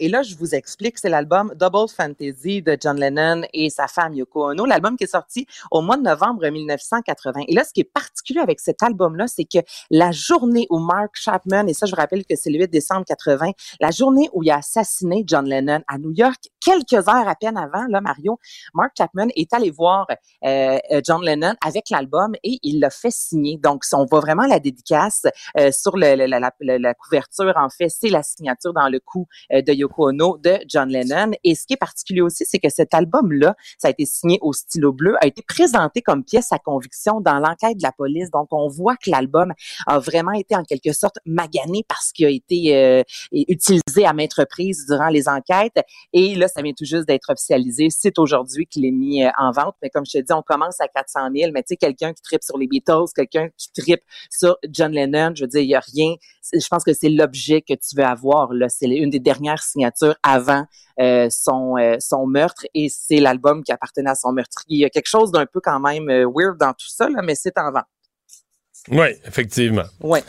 Et 0.01 0.09
là, 0.09 0.23
je 0.25 0.35
vous 0.35 0.53
explique, 0.53 0.99
c'est 0.99 1.09
l'album 1.09 1.55
Double 1.55 1.89
Fantasy 1.89 2.61
de 2.61 2.77
John 2.81 2.99
Lennon 2.99 3.43
et 3.53 3.71
sa 3.71 3.87
femme 3.87 4.15
Yoko 4.15 4.51
Ono, 4.51 4.65
l'album 4.65 4.97
qui 4.97 5.05
est 5.05 5.09
sorti 5.09 5.47
au 5.71 5.83
mois 5.83 5.97
de 5.97 6.03
novembre 6.03 6.49
1980. 6.49 7.43
Et 7.47 7.55
là, 7.55 7.63
ce 7.63 7.73
qui 7.73 7.83
est 7.83 7.85
particulier 7.93 8.41
avec 8.41 8.59
cet 8.59 8.83
album-là, 8.83 9.29
c'est 9.29 9.45
que 9.45 9.59
la 9.89 10.11
journée 10.11 10.67
où 10.71 10.81
Mark 10.81 11.13
Chapman, 11.15 11.69
et 11.69 11.75
ça, 11.75 11.87
je 11.87 11.93
vous 11.93 12.01
rappelle 12.01 12.25
que 12.25 12.35
c'est 12.35 12.51
le 12.51 12.59
8 12.59 12.69
décembre 12.69 13.05
80, 13.07 13.53
la 13.79 13.93
journée 13.93 14.29
où 14.33 14.43
il 14.43 14.51
a 14.51 14.57
assassiné 14.57 15.23
John 15.25 15.49
Lennon 15.49 15.83
à 15.87 15.99
New 15.99 16.11
York, 16.11 16.49
quelques 16.61 17.09
heures 17.09 17.29
à 17.29 17.37
peine 17.37 17.57
avant, 17.57 17.87
là, 17.89 18.01
Mario, 18.01 18.41
Mark 18.75 18.91
Chapman 18.99 19.29
est 19.37 19.53
allé 19.55 19.71
voir 19.71 20.09
euh, 20.45 20.79
John 21.05 21.23
Lennon 21.23 21.55
avec 21.65 21.91
l'album 21.91 22.35
et 22.43 22.59
il 22.65 22.81
l'a 22.81 22.91
fait 22.91 23.13
signer. 23.13 23.57
Donc, 23.57 23.85
on 23.93 24.05
voit 24.05 24.21
vraiment 24.21 24.47
la 24.47 24.59
dédicace 24.59 25.27
euh, 25.59 25.71
sur 25.81 25.97
le, 25.97 26.15
la, 26.15 26.95
couverture, 26.95 27.53
en 27.57 27.69
fait, 27.69 27.89
c'est 27.89 28.09
la 28.09 28.23
signature 28.23 28.73
dans 28.73 28.89
le 28.89 29.01
cou 29.01 29.27
euh, 29.53 29.63
de 29.63 29.73
Yoko 29.73 30.09
Ono 30.11 30.39
de 30.39 30.59
John 30.69 30.89
Lennon. 30.89 31.33
Et 31.45 31.55
ce 31.55 31.67
qui 31.67 31.75
est 31.75 31.79
particulier 31.79 32.21
aussi, 32.21 32.45
c'est 32.47 32.59
que 32.59 32.69
cet 32.69 32.95
album-là, 32.95 33.55
ça 33.79 33.89
a 33.89 33.91
été 33.91 34.07
signé 34.07 34.39
au 34.43 34.53
stylo 34.53 34.93
bleu, 34.93 35.17
a 35.21 35.27
été 35.27 35.43
présenté 35.43 36.03
comme 36.03 36.25
pièce 36.25 36.53
à 36.53 36.59
conviction 36.59 37.21
dans 37.21 37.39
l'enquête 37.39 37.77
de 37.77 37.83
la 37.83 37.93
police. 37.93 38.31
Donc, 38.31 38.49
on 38.51 38.69
voit 38.69 38.97
que 38.97 39.11
l'album 39.11 39.53
a 39.87 39.99
vraiment 39.99 40.33
été 40.33 40.57
en 40.57 40.65
quelque 40.65 40.93
sorte 40.93 41.17
magané 41.27 41.85
parce 41.89 42.13
qu'il 42.13 42.27
a 42.27 42.31
été 42.31 42.77
euh, 42.77 43.03
utilisé 43.33 44.05
à 44.05 44.13
maintes 44.13 44.35
reprises 44.35 44.87
durant 44.89 45.09
les 45.09 45.29
enquêtes. 45.29 45.81
Et 46.13 46.35
là, 46.35 46.49
ça 46.49 46.63
vient 46.63 46.73
tout 46.73 46.85
juste 46.85 47.07
d'être 47.07 47.31
officialisé. 47.31 47.89
C'est 47.91 48.19
aujourd'hui 48.19 48.67
qu'il 48.67 48.85
est 48.85 48.91
mis 48.91 49.25
euh, 49.25 49.31
en 49.39 49.51
vente. 49.53 49.75
Mais 49.83 49.91
comme 49.91 50.05
je 50.07 50.19
te 50.19 50.25
dis, 50.25 50.33
on 50.33 50.43
commence 50.43 50.81
à 50.81 50.89
400 50.89 51.29
000. 51.35 51.53
Mais 51.53 51.63
tu 51.63 51.69
sais, 51.69 51.77
quelqu'un 51.77 52.13
qui 52.13 52.23
tripe 52.23 52.43
sur 52.43 52.59
les 52.59 52.67
Beatles, 52.67 53.07
quelqu'un 53.15 53.49
qui 53.57 53.73
tripe 53.73 54.03
sur 54.31 54.57
John 54.71 54.93
Lennon, 54.93 55.33
je 55.35 55.45
veux 55.45 55.49
dire, 55.49 55.63
il 55.67 55.71
n'y 55.71 55.75
a 55.75 55.83
rien. 55.95 56.15
Je 56.53 56.67
pense 56.69 56.85
que 56.85 56.93
c'est 56.93 57.09
l'objet 57.09 57.61
que 57.61 57.75
tu 57.75 57.97
veux 57.97 58.05
avoir. 58.05 58.53
Là, 58.53 58.69
c'est 58.69 58.87
une 58.87 59.11
des 59.11 59.21
dernières 59.21 59.63
signatures 59.63 60.17
avant 60.23 60.65
euh, 60.99 61.29
son 61.31 61.77
euh, 61.77 61.97
son 62.01 62.27
meurtre 62.27 62.65
et 62.73 62.89
c'est 62.89 63.19
l'album 63.19 63.63
qui 63.63 63.71
appartenait 63.71 64.09
à 64.09 64.15
son 64.15 64.33
meurtrier. 64.33 64.79
Il 64.79 64.81
y 64.81 64.85
a 64.87 64.91
quelque 64.91 65.09
chose 65.09 65.31
d'un 65.31 65.45
peu 65.45 65.61
quand 65.63 65.79
même 65.79 66.09
euh, 66.09 66.25
weird 66.25 66.57
dans 66.59 66.73
tout 66.73 66.89
ça, 66.89 67.09
là, 67.11 67.21
mais 67.23 67.35
c'est 67.35 67.59
en 67.59 67.71
vente. 67.71 67.85
Oui, 68.89 69.09
effectivement. 69.27 69.83
Oui. 70.01 70.21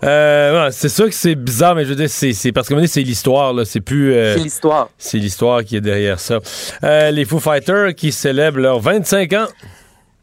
c'est 0.00 0.88
sûr 0.88 1.06
que 1.06 1.14
c'est 1.14 1.34
bizarre, 1.34 1.74
mais 1.74 1.84
je 1.84 1.90
veux 1.90 1.96
dire, 1.96 2.08
c'est 2.08 2.52
parce 2.52 2.68
que 2.68 2.86
c'est 2.86 3.02
l'histoire, 3.02 3.52
là. 3.52 3.64
C'est 3.64 3.80
plus. 3.80 4.12
c'est 4.12 4.36
l'histoire. 4.36 4.90
C'est 4.96 5.18
l'histoire 5.18 5.64
qui 5.64 5.76
est 5.76 5.80
derrière 5.80 6.20
ça. 6.20 6.38
les 6.82 7.24
Foo 7.24 7.40
Fighters 7.40 7.94
qui 7.94 8.12
célèbrent 8.12 8.60
leurs 8.60 8.80
25 8.80 9.32
ans. 9.32 9.46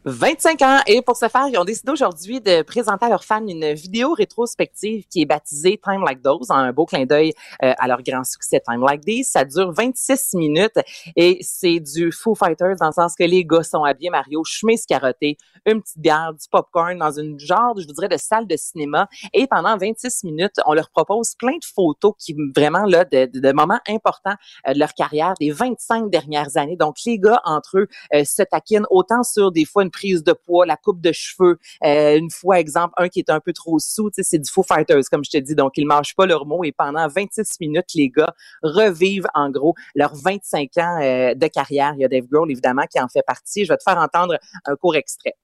25 0.06 0.60
ans. 0.62 0.80
Et 0.86 1.00
pour 1.00 1.16
ce 1.16 1.28
faire, 1.28 1.48
ils 1.48 1.56
ont 1.56 1.64
décidé 1.64 1.90
aujourd'hui 1.90 2.38
de 2.38 2.60
présenter 2.60 3.06
à 3.06 3.08
leurs 3.08 3.24
fans 3.24 3.46
une 3.46 3.72
vidéo 3.72 4.12
rétrospective 4.12 5.06
qui 5.08 5.22
est 5.22 5.24
baptisée 5.24 5.80
Time 5.82 6.04
Like 6.04 6.20
Those, 6.20 6.50
un 6.50 6.72
beau 6.72 6.84
clin 6.84 7.06
d'œil 7.06 7.32
euh, 7.62 7.72
à 7.78 7.88
leur 7.88 8.02
grand 8.02 8.22
succès 8.22 8.60
Time 8.60 8.84
Like 8.86 9.00
This. 9.00 9.30
Ça 9.30 9.46
dure 9.46 9.72
26 9.72 10.34
minutes 10.34 10.78
et 11.16 11.38
c'est 11.40 11.80
du 11.80 12.12
Foo 12.12 12.34
Fighters 12.34 12.76
dans 12.78 12.88
le 12.88 12.92
sens 12.92 13.14
que 13.18 13.24
les 13.24 13.46
gars 13.46 13.62
sont 13.62 13.82
habillés 13.84 14.10
Mario, 14.10 14.44
chemise 14.44 14.84
carottée, 14.84 15.38
une 15.64 15.80
petite 15.80 15.98
bière, 15.98 16.34
du 16.34 16.46
popcorn 16.50 16.98
dans 16.98 17.18
une 17.18 17.40
genre, 17.40 17.74
je 17.78 17.86
vous 17.86 17.94
dirais, 17.94 18.08
de 18.08 18.18
salle 18.18 18.46
de 18.46 18.56
cinéma. 18.58 19.08
Et 19.32 19.46
pendant 19.46 19.78
26 19.78 20.24
minutes, 20.24 20.60
on 20.66 20.74
leur 20.74 20.90
propose 20.90 21.34
plein 21.36 21.56
de 21.56 21.64
photos 21.64 22.12
qui 22.18 22.36
vraiment 22.54 22.84
là 22.84 23.06
de, 23.06 23.24
de, 23.32 23.52
moments 23.52 23.80
importants 23.88 24.34
euh, 24.68 24.74
de 24.74 24.78
leur 24.78 24.92
carrière 24.92 25.32
des 25.40 25.50
25 25.50 26.10
dernières 26.10 26.58
années. 26.58 26.76
Donc 26.76 26.96
les 27.06 27.18
gars 27.18 27.40
entre 27.46 27.78
eux 27.78 27.88
euh, 28.14 28.24
se 28.24 28.42
taquinent 28.42 28.86
autant 28.90 29.22
sur 29.22 29.50
des 29.50 29.64
fois 29.64 29.82
une 29.82 29.93
prise 29.94 30.24
de 30.24 30.32
poids, 30.32 30.66
la 30.66 30.76
coupe 30.76 31.00
de 31.00 31.12
cheveux. 31.12 31.58
Euh, 31.84 32.18
une 32.18 32.30
fois, 32.30 32.58
exemple, 32.58 32.94
un 32.96 33.08
qui 33.08 33.20
est 33.20 33.30
un 33.30 33.40
peu 33.40 33.52
trop 33.52 33.78
sous, 33.78 34.10
c'est 34.12 34.38
du 34.38 34.50
Foo 34.50 34.62
Fighters, 34.62 35.02
comme 35.10 35.24
je 35.24 35.30
te 35.30 35.38
dis. 35.38 35.54
Donc, 35.54 35.72
ils 35.76 35.86
mangent 35.86 36.14
pas 36.14 36.26
leurs 36.26 36.46
mots 36.46 36.64
et 36.64 36.72
pendant 36.72 37.06
26 37.08 37.60
minutes, 37.60 37.94
les 37.94 38.08
gars 38.08 38.34
revivent 38.62 39.26
en 39.34 39.50
gros 39.50 39.74
leurs 39.94 40.14
25 40.14 40.70
ans 40.78 40.98
euh, 41.00 41.34
de 41.34 41.46
carrière. 41.46 41.94
Il 41.96 42.00
y 42.00 42.04
a 42.04 42.08
Dave 42.08 42.26
Grohl, 42.30 42.50
évidemment, 42.50 42.84
qui 42.90 43.00
en 43.00 43.08
fait 43.08 43.22
partie. 43.26 43.64
Je 43.64 43.72
vais 43.72 43.76
te 43.76 43.84
faire 43.84 43.98
entendre 43.98 44.38
un 44.66 44.76
court 44.76 44.96
extrait. 44.96 45.34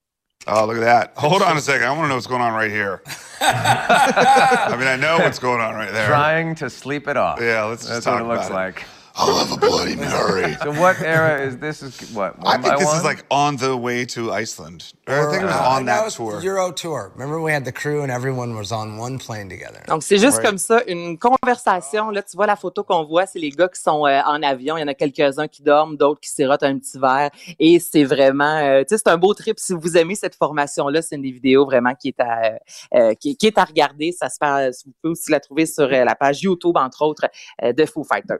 Oh, 0.47 0.65
look 0.65 0.77
at 0.77 0.81
that. 0.81 1.13
Hold 1.17 1.43
on 1.43 1.55
a 1.55 1.61
second. 1.61 1.85
I 1.87 1.91
want 1.91 2.05
to 2.05 2.07
know 2.07 2.15
what's 2.15 2.25
going 2.25 2.41
on 2.41 2.53
right 2.53 2.71
here. 2.71 3.03
I 3.41 4.75
mean, 4.77 4.87
I 4.87 4.95
know 4.95 5.19
what's 5.19 5.37
going 5.37 5.61
on 5.61 5.75
right 5.75 5.91
there. 5.91 6.07
Trying 6.07 6.55
to 6.55 6.69
sleep 6.69 7.07
it 7.07 7.15
off. 7.15 7.39
Yeah, 7.39 7.65
let's 7.65 7.83
just 7.83 7.93
That's 7.93 8.05
talk 8.05 8.21
what 8.21 8.25
it 8.25 8.35
looks 8.35 8.47
about 8.47 8.55
like. 8.55 8.85
I'll 9.15 9.35
have 9.37 9.51
a 9.51 9.57
Bloody 9.57 9.95
Mary. 9.95 10.55
So 10.63 10.71
what 10.71 11.01
era 11.01 11.41
is 11.45 11.57
this? 11.57 11.81
Is 11.83 11.99
what? 12.13 12.35
I 12.39 12.43
One 12.55 12.61
think 12.61 12.73
by 12.73 12.79
this 12.79 12.87
one? 12.87 12.97
is 12.97 13.03
like 13.03 13.25
on 13.29 13.57
the 13.57 13.75
way 13.75 14.05
to 14.05 14.31
Iceland. 14.31 14.93
Or 15.07 15.27
I 15.27 15.31
think 15.31 15.43
it 15.43 15.47
was 15.47 15.55
uh, 15.55 15.75
on 15.75 15.85
that 15.85 16.09
tour. 16.11 16.39
Euro 16.41 16.71
tour. 16.71 17.11
Remember 17.15 17.41
we 17.41 17.51
had 17.51 17.65
the 17.65 17.71
crew 17.73 18.01
and 18.03 18.11
everyone 18.11 18.55
was 18.55 18.71
on 18.71 18.97
one 18.97 19.17
plane 19.19 19.49
together. 19.49 19.81
Donc, 19.87 20.03
c'est 20.03 20.17
juste 20.17 20.37
Right. 20.37 20.45
comme 20.45 20.57
ça, 20.57 20.81
une 20.87 21.17
conversation. 21.17 22.09
Là, 22.11 22.21
tu 22.23 22.37
vois 22.37 22.47
la 22.47 22.55
photo 22.55 22.83
qu'on 22.83 23.03
voit, 23.05 23.25
c'est 23.25 23.39
les 23.39 23.49
gars 23.49 23.67
qui 23.67 23.81
sont 23.81 24.05
euh, 24.05 24.21
en 24.25 24.41
avion. 24.43 24.77
Il 24.77 24.81
y 24.81 24.83
en 24.83 24.87
a 24.87 24.93
quelques-uns 24.93 25.47
qui 25.47 25.61
dorment, 25.61 25.97
d'autres 25.97 26.21
qui 26.21 26.29
sirotent 26.29 26.63
un 26.63 26.77
petit 26.79 26.97
verre. 26.97 27.29
Et 27.59 27.79
c'est 27.79 28.05
vraiment, 28.05 28.57
euh, 28.57 28.81
tu 28.87 28.95
sais, 28.95 29.01
c'est 29.05 29.11
un 29.11 29.17
beau 29.17 29.33
trip. 29.33 29.59
Si 29.59 29.73
vous 29.73 29.97
aimez 29.97 30.15
cette 30.15 30.35
formation-là, 30.35 31.01
c'est 31.01 31.15
une 31.17 31.23
des 31.23 31.31
vidéos 31.31 31.65
vraiment 31.65 31.93
qui 31.95 32.09
est 32.09 32.19
à, 32.21 32.53
euh, 32.95 33.13
qui, 33.15 33.35
qui 33.35 33.47
est 33.47 33.57
à 33.57 33.63
regarder. 33.65 34.11
Ça 34.17 34.29
se 34.29 34.37
passe, 34.39 34.83
vous 34.85 34.93
pouvez 35.01 35.11
aussi 35.11 35.31
la 35.31 35.39
trouver 35.41 35.65
sur 35.65 35.83
euh, 35.83 36.05
la 36.05 36.15
page 36.15 36.41
YouTube, 36.41 36.77
entre 36.77 37.01
autres, 37.01 37.25
euh, 37.63 37.73
de 37.73 37.85
Foo 37.85 38.03
Fighters. 38.03 38.39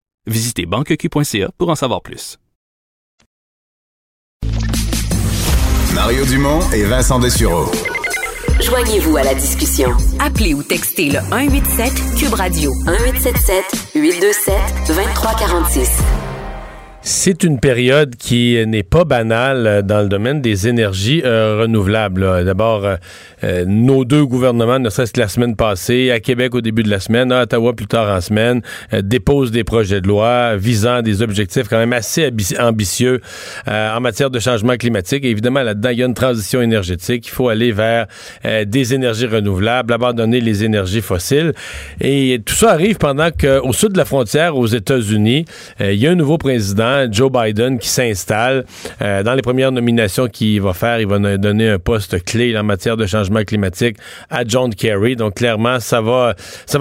Visitez 0.27 0.65
banqueq.ca 0.65 1.49
pour 1.57 1.69
en 1.69 1.75
savoir 1.75 2.01
plus. 2.01 2.37
Mario 5.93 6.25
Dumont 6.25 6.61
et 6.71 6.83
Vincent 6.83 7.19
Dessureau. 7.19 7.65
Joignez-vous 8.61 9.17
à 9.17 9.23
la 9.23 9.33
discussion. 9.33 9.89
Appelez 10.19 10.53
ou 10.53 10.63
textez 10.63 11.09
le 11.09 11.19
187 11.19 11.93
Cube 12.17 12.33
Radio 12.33 12.71
1877 12.85 13.91
827 13.95 14.55
2346. 14.87 16.30
C'est 17.03 17.43
une 17.43 17.59
période 17.59 18.15
qui 18.15 18.63
n'est 18.67 18.83
pas 18.83 19.05
banale 19.05 19.65
euh, 19.65 19.81
dans 19.81 20.03
le 20.03 20.07
domaine 20.07 20.39
des 20.39 20.67
énergies 20.67 21.23
euh, 21.25 21.61
renouvelables. 21.61 22.45
D'abord, 22.45 22.85
euh, 23.43 23.65
nos 23.65 24.05
deux 24.05 24.23
gouvernements, 24.23 24.77
ne 24.77 24.87
serait-ce 24.91 25.11
que 25.11 25.19
la 25.19 25.27
semaine 25.27 25.55
passée, 25.55 26.11
à 26.11 26.19
Québec 26.19 26.53
au 26.53 26.61
début 26.61 26.83
de 26.83 26.91
la 26.91 26.99
semaine, 26.99 27.31
à 27.31 27.41
Ottawa 27.41 27.73
plus 27.73 27.87
tard 27.87 28.15
en 28.15 28.21
semaine, 28.21 28.61
déposent 29.01 29.49
des 29.49 29.63
projets 29.63 29.99
de 29.99 30.07
loi 30.07 30.55
visant 30.57 31.01
des 31.01 31.23
objectifs 31.23 31.67
quand 31.67 31.79
même 31.79 31.93
assez 31.93 32.29
ambi- 32.29 32.61
ambitieux 32.61 33.19
en 33.65 33.99
matière 33.99 34.29
de 34.29 34.39
changement 34.39 34.77
climatique. 34.77 35.25
Évidemment, 35.25 35.63
là-dedans, 35.63 35.89
il 35.89 35.99
y 35.99 36.03
a 36.03 36.05
une 36.05 36.13
transition 36.13 36.61
énergétique. 36.61 37.25
Il 37.27 37.31
faut 37.31 37.49
aller 37.49 37.71
vers 37.71 38.05
des 38.65 38.93
énergies 38.93 39.25
renouvelables, 39.25 39.91
abandonner 39.91 40.39
les 40.39 40.63
énergies 40.63 41.01
fossiles. 41.01 41.53
Et 41.99 42.39
tout 42.45 42.53
ça 42.53 42.71
arrive 42.71 42.97
pendant 42.97 43.29
qu'au 43.31 43.73
sud 43.73 43.93
de 43.93 43.97
la 43.97 44.05
frontière, 44.05 44.55
aux 44.55 44.67
États-Unis, 44.67 45.45
il 45.79 45.95
y 45.95 46.05
a 46.05 46.11
un 46.11 46.15
nouveau 46.15 46.37
président, 46.37 46.90
Joe 47.11 47.31
Biden, 47.31 47.79
qui 47.79 47.87
s'installe. 47.87 48.65
Euh, 49.01 49.23
dans 49.23 49.33
les 49.33 49.41
premières 49.41 49.71
nominations 49.71 50.27
qu'il 50.27 50.61
va 50.61 50.73
faire, 50.73 50.99
il 50.99 51.07
va 51.07 51.37
donner 51.37 51.69
un 51.69 51.79
poste 51.79 52.23
clé 52.23 52.57
en 52.57 52.63
matière 52.63 52.97
de 52.97 53.05
changement 53.05 53.43
climatique 53.43 53.97
à 54.29 54.43
John 54.45 54.73
Kerry. 54.73 55.15
Donc 55.15 55.35
clairement, 55.35 55.79
ça 55.79 56.01
va, 56.01 56.35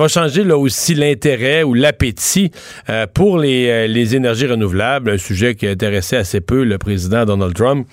changer 0.08 0.44
là 0.44 0.56
aussi 0.56 0.94
l'intérêt 0.94 1.62
ou 1.62 1.74
l'appétit 1.74 2.50
euh, 2.88 3.06
pour 3.12 3.38
les, 3.38 3.68
euh, 3.68 3.86
les 3.86 4.16
énergies 4.16 4.46
renouvelables, 4.46 5.10
un 5.10 5.18
sujet 5.18 5.54
qui 5.54 5.66
a 5.66 5.70
intéressé 5.70 6.16
assez 6.16 6.40
peu 6.40 6.64
le 6.64 6.78
président 6.78 7.24
Donald 7.24 7.54
Trump. 7.54 7.86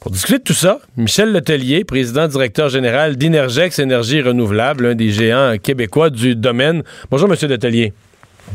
Pour 0.00 0.10
discuter 0.10 0.38
de 0.38 0.44
tout 0.44 0.54
ça, 0.54 0.80
Michel 0.96 1.30
Letellier, 1.30 1.84
président 1.84 2.26
directeur 2.26 2.70
général 2.70 3.16
d'Inergex 3.16 3.78
Énergie 3.78 4.22
Renouvelable, 4.22 4.86
un 4.86 4.94
des 4.94 5.10
géants 5.10 5.56
québécois 5.62 6.08
du 6.08 6.34
domaine. 6.34 6.82
Bonjour, 7.10 7.28
Monsieur 7.28 7.48
Letellier. 7.48 7.92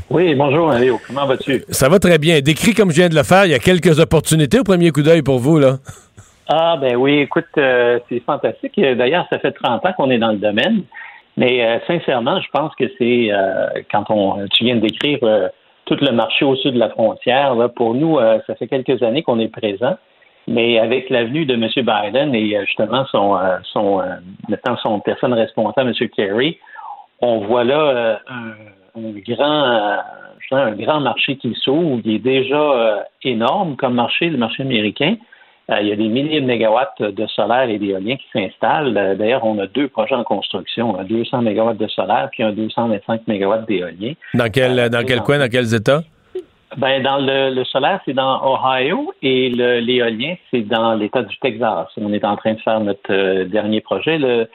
Oui, 0.10 0.36
bonjour 0.36 0.68
Mario, 0.68 1.00
comment 1.08 1.26
vas-tu? 1.26 1.64
Ça 1.70 1.90
va 1.90 2.00
très 2.00 2.18
bien. 2.18 2.40
Décrit 2.40 2.74
comme 2.74 2.92
je 2.92 2.96
viens 2.96 3.10
de 3.10 3.16
le 3.16 3.24
faire, 3.24 3.46
il 3.46 3.52
y 3.52 3.56
a 3.56 3.60
quelques 3.60 4.00
opportunités 4.00 4.60
au 4.60 4.64
premier 4.64 4.92
coup 4.92 5.02
d'œil 5.02 5.22
pour 5.22 5.40
vous, 5.40 5.60
là. 5.60 5.78
Ah 6.48 6.78
ben 6.80 6.96
oui, 6.96 7.20
écoute, 7.20 7.46
euh, 7.58 8.00
c'est 8.08 8.20
fantastique. 8.20 8.80
D'ailleurs, 8.80 9.26
ça 9.32 9.40
fait 9.40 9.52
30 9.52 9.84
ans 9.84 9.94
qu'on 9.94 10.12
est 10.12 10.20
dans 10.20 10.32
le 10.32 10.38
domaine, 10.38 10.84
mais 11.38 11.66
euh, 11.66 11.80
sincèrement, 11.88 12.40
je 12.40 12.48
pense 12.52 12.74
que 12.76 12.86
c'est 13.00 13.32
euh, 13.32 13.68
quand 13.92 14.06
on 14.10 14.46
tu 14.54 14.64
viens 14.64 14.76
de 14.76 14.82
décrire 14.82 15.20
tout 15.86 15.98
le 16.00 16.12
marché 16.12 16.46
au 16.46 16.56
sud 16.56 16.76
de 16.76 16.80
la 16.80 16.90
frontière, 16.90 17.56
là, 17.56 17.70
pour 17.70 17.96
nous, 17.96 18.20
ça 18.48 18.56
fait 18.56 18.68
quelques 18.68 19.02
années 19.04 19.24
qu'on 19.24 19.40
est 19.40 19.48
présent. 19.48 19.96
Mais 20.48 20.78
avec 20.78 21.10
l'avenue 21.10 21.48
de 21.48 21.56
M. 21.56 21.68
Biden 21.76 22.36
et 22.36 22.64
justement 22.68 23.06
son, 23.08 23.40
son 23.74 24.04
maintenant 24.48 24.78
son 24.78 25.00
personne 25.00 25.34
responsable, 25.34 25.94
M. 26.00 26.10
Kerry, 26.10 26.60
on 27.22 27.40
voit 27.40 27.64
là 27.64 28.20
un 28.28 28.54
grand 28.96 29.64
euh, 29.64 29.98
un 30.52 30.72
grand 30.74 31.00
marché 31.00 31.38
qui 31.38 31.56
s'ouvre, 31.56 32.02
qui 32.02 32.16
est 32.16 32.20
déjà 32.20 32.56
euh, 32.56 32.98
énorme 33.24 33.76
comme 33.76 33.96
marché, 33.96 34.30
le 34.30 34.38
marché 34.38 34.64
américain. 34.64 35.16
Euh, 35.72 35.82
il 35.82 35.88
y 35.88 35.92
a 35.92 35.96
des 35.96 36.08
milliers 36.08 36.42
de 36.42 36.46
mégawatts 36.46 37.02
de 37.02 37.26
solaire 37.28 37.70
et 37.70 37.80
d'éolien 37.80 38.16
qui 38.18 38.26
s'installent. 38.32 39.18
D'ailleurs, 39.18 39.44
on 39.44 39.58
a 39.58 39.66
deux 39.66 39.88
projets 39.88 40.14
en 40.14 40.24
construction, 40.24 41.00
un 41.00 41.04
200 41.04 41.42
mégawatts 41.42 41.78
de 41.78 41.88
solaire 41.88 42.30
puis 42.32 42.44
un 42.44 42.52
225 42.52 43.28
mégawatts 43.28 43.68
d'éolien. 43.68 44.14
Dans 44.36 44.52
quel, 44.52 44.90
dans 44.90 45.04
quel 45.04 45.22
coin, 45.22 45.40
dans 45.40 45.50
quels 45.50 45.74
États? 45.74 46.04
Ben, 46.78 47.02
dans 47.02 47.18
le, 47.18 47.56
le 47.56 47.64
solaire, 47.64 48.02
c'est 48.06 48.14
dans 48.14 48.42
Ohio 48.44 49.14
et 49.22 49.50
l'éolien, 49.50 50.36
c'est 50.52 50.68
dans 50.68 50.94
l'État 50.94 51.24
du 51.24 51.36
Texas. 51.38 51.88
On 51.98 52.12
est 52.12 52.26
en 52.26 52.36
train 52.36 52.54
de 52.54 52.60
faire 52.60 52.80
notre 52.82 53.44
dernier 53.46 53.82
projet. 53.82 54.18
Le, 54.18 54.48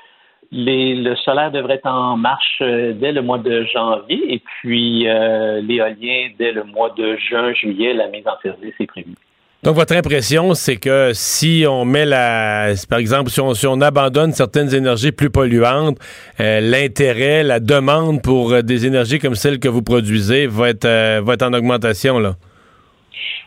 les- 0.53 0.97
le 0.97 1.15
solaire 1.17 1.51
devrait 1.51 1.75
être 1.75 1.87
en 1.87 2.17
marche 2.17 2.61
euh, 2.61 2.93
dès 2.93 3.13
le 3.13 3.23
mois 3.23 3.39
de 3.39 3.65
janvier 3.73 4.35
et 4.35 4.43
puis 4.61 5.09
euh, 5.09 5.61
l'éolien 5.61 6.31
dès 6.39 6.53
le 6.53 6.65
mois 6.65 6.93
de 6.97 7.17
juin, 7.17 7.53
juillet, 7.55 7.93
la 7.95 8.09
mise 8.09 8.27
en 8.27 8.41
service 8.43 8.75
est 8.81 8.87
prévue. 8.87 9.15
Donc, 9.63 9.75
votre 9.75 9.95
impression, 9.95 10.55
c'est 10.55 10.77
que 10.77 11.11
si 11.13 11.67
on 11.69 11.85
met 11.85 12.07
la. 12.07 12.69
Par 12.89 12.99
exemple, 12.99 13.29
si 13.29 13.43
on, 13.43 13.53
si 13.53 13.67
on 13.67 13.79
abandonne 13.83 14.33
certaines 14.33 14.75
énergies 14.75 15.13
plus 15.13 15.29
polluantes, 15.29 15.99
euh, 16.41 16.61
l'intérêt, 16.61 17.43
la 17.43 17.61
demande 17.61 18.23
pour 18.23 18.63
des 18.63 18.87
énergies 18.87 19.19
comme 19.19 19.35
celles 19.35 19.61
que 19.61 19.69
vous 19.69 19.83
produisez 19.83 20.47
va 20.47 20.71
être, 20.71 20.87
euh, 20.87 21.21
va 21.23 21.35
être 21.35 21.43
en 21.43 21.53
augmentation, 21.53 22.19
là? 22.19 22.37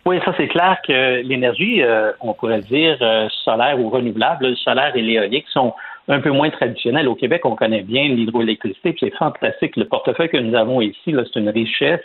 Oui, 0.05 0.19
ça 0.23 0.33
c'est 0.37 0.49
clair 0.49 0.77
que 0.87 1.23
l'énergie, 1.23 1.81
euh, 1.81 2.11
on 2.21 2.33
pourrait 2.33 2.61
dire 2.61 2.97
solaire 3.43 3.79
ou 3.79 3.89
renouvelable, 3.89 4.49
le 4.49 4.55
solaire 4.55 4.91
et 4.95 5.01
l'éolique 5.01 5.45
sont 5.51 5.73
un 6.07 6.19
peu 6.19 6.31
moins 6.31 6.49
traditionnels. 6.49 7.07
Au 7.07 7.15
Québec, 7.15 7.45
on 7.45 7.55
connaît 7.55 7.81
bien 7.81 8.07
l'hydroélectricité, 8.07 8.93
puis 8.93 8.99
c'est 9.01 9.17
fantastique. 9.17 9.75
Le 9.77 9.85
portefeuille 9.85 10.29
que 10.29 10.37
nous 10.37 10.55
avons 10.55 10.81
ici, 10.81 11.15
c'est 11.15 11.39
une 11.39 11.49
richesse 11.49 12.01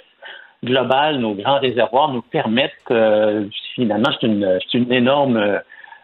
globale. 0.64 1.18
Nos 1.18 1.34
grands 1.34 1.58
réservoirs 1.58 2.12
nous 2.12 2.22
permettent, 2.22 2.72
euh, 2.90 3.44
finalement, 3.74 4.10
c'est 4.20 4.26
une, 4.26 4.92
énorme 4.92 5.36
euh, 5.36 5.58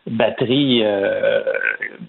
batterie 0.06 0.82
euh, 0.84 1.42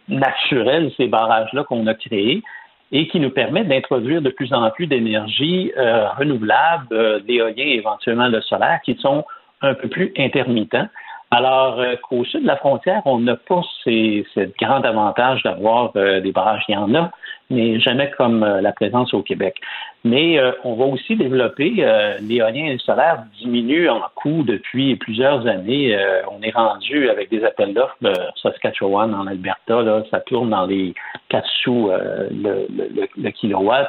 naturelle, 0.08 0.92
ces 0.98 1.08
barrages-là 1.08 1.64
qu'on 1.64 1.88
a 1.88 1.94
créés 1.94 2.44
et 2.92 3.08
qui 3.08 3.20
nous 3.20 3.32
permettent 3.32 3.68
d'introduire 3.68 4.22
de 4.22 4.30
plus 4.30 4.54
en 4.54 4.70
plus 4.70 4.88
d'énergie 4.88 5.72
euh, 5.78 6.08
renouvelable, 6.10 7.24
l'éolien 7.28 7.64
et 7.66 7.76
éventuellement 7.76 8.28
le 8.28 8.42
solaire, 8.42 8.80
qui 8.86 8.96
sont 8.96 9.26
un 9.62 9.74
peu 9.74 9.88
plus 9.88 10.14
intermittents. 10.18 10.88
Alors 11.32 11.80
euh, 11.80 11.95
qu'au 12.07 12.23
sud 12.23 12.43
de 12.43 12.47
la 12.47 12.55
frontière, 12.55 13.01
on 13.05 13.19
n'a 13.19 13.36
pas 13.36 13.61
ces, 13.84 14.26
ce 14.34 14.41
grand 14.61 14.82
avantage 14.86 15.43
d'avoir 15.43 15.91
euh, 15.95 16.21
des 16.21 16.32
barrages. 16.32 16.63
Il 16.69 16.73
y 16.73 16.78
en 16.78 16.93
a, 16.95 17.11
mais 17.49 17.80
jamais 17.80 18.11
comme 18.17 18.43
euh, 18.43 18.61
la 18.61 18.71
présence 18.71 19.13
au 19.13 19.21
Québec. 19.21 19.55
Mais 20.03 20.38
euh, 20.39 20.51
on 20.63 20.76
va 20.76 20.86
aussi 20.86 21.15
développer 21.15 21.73
euh, 21.80 22.17
l'éolien 22.21 22.65
et 22.67 22.73
le 22.73 22.80
solaire 22.80 23.23
diminuent 23.39 23.89
en 23.89 24.01
coût 24.13 24.43
depuis 24.43 24.95
plusieurs 24.95 25.45
années. 25.47 25.95
Euh, 25.97 26.21
on 26.32 26.41
est 26.41 26.55
rendu 26.55 27.09
avec 27.09 27.30
des 27.32 27.43
appels 27.43 27.73
d'offres 27.73 27.97
Saskatchewan 28.41 29.13
en 29.13 29.26
Alberta, 29.28 29.82
là, 29.82 30.03
ça 30.11 30.19
tourne 30.21 30.51
dans 30.51 30.65
les 30.67 30.93
4 31.30 31.45
sous 31.63 31.89
euh, 31.89 32.30
le, 32.32 32.67
le- 32.69 33.07
le 33.17 33.30
kilowatt. 33.32 33.88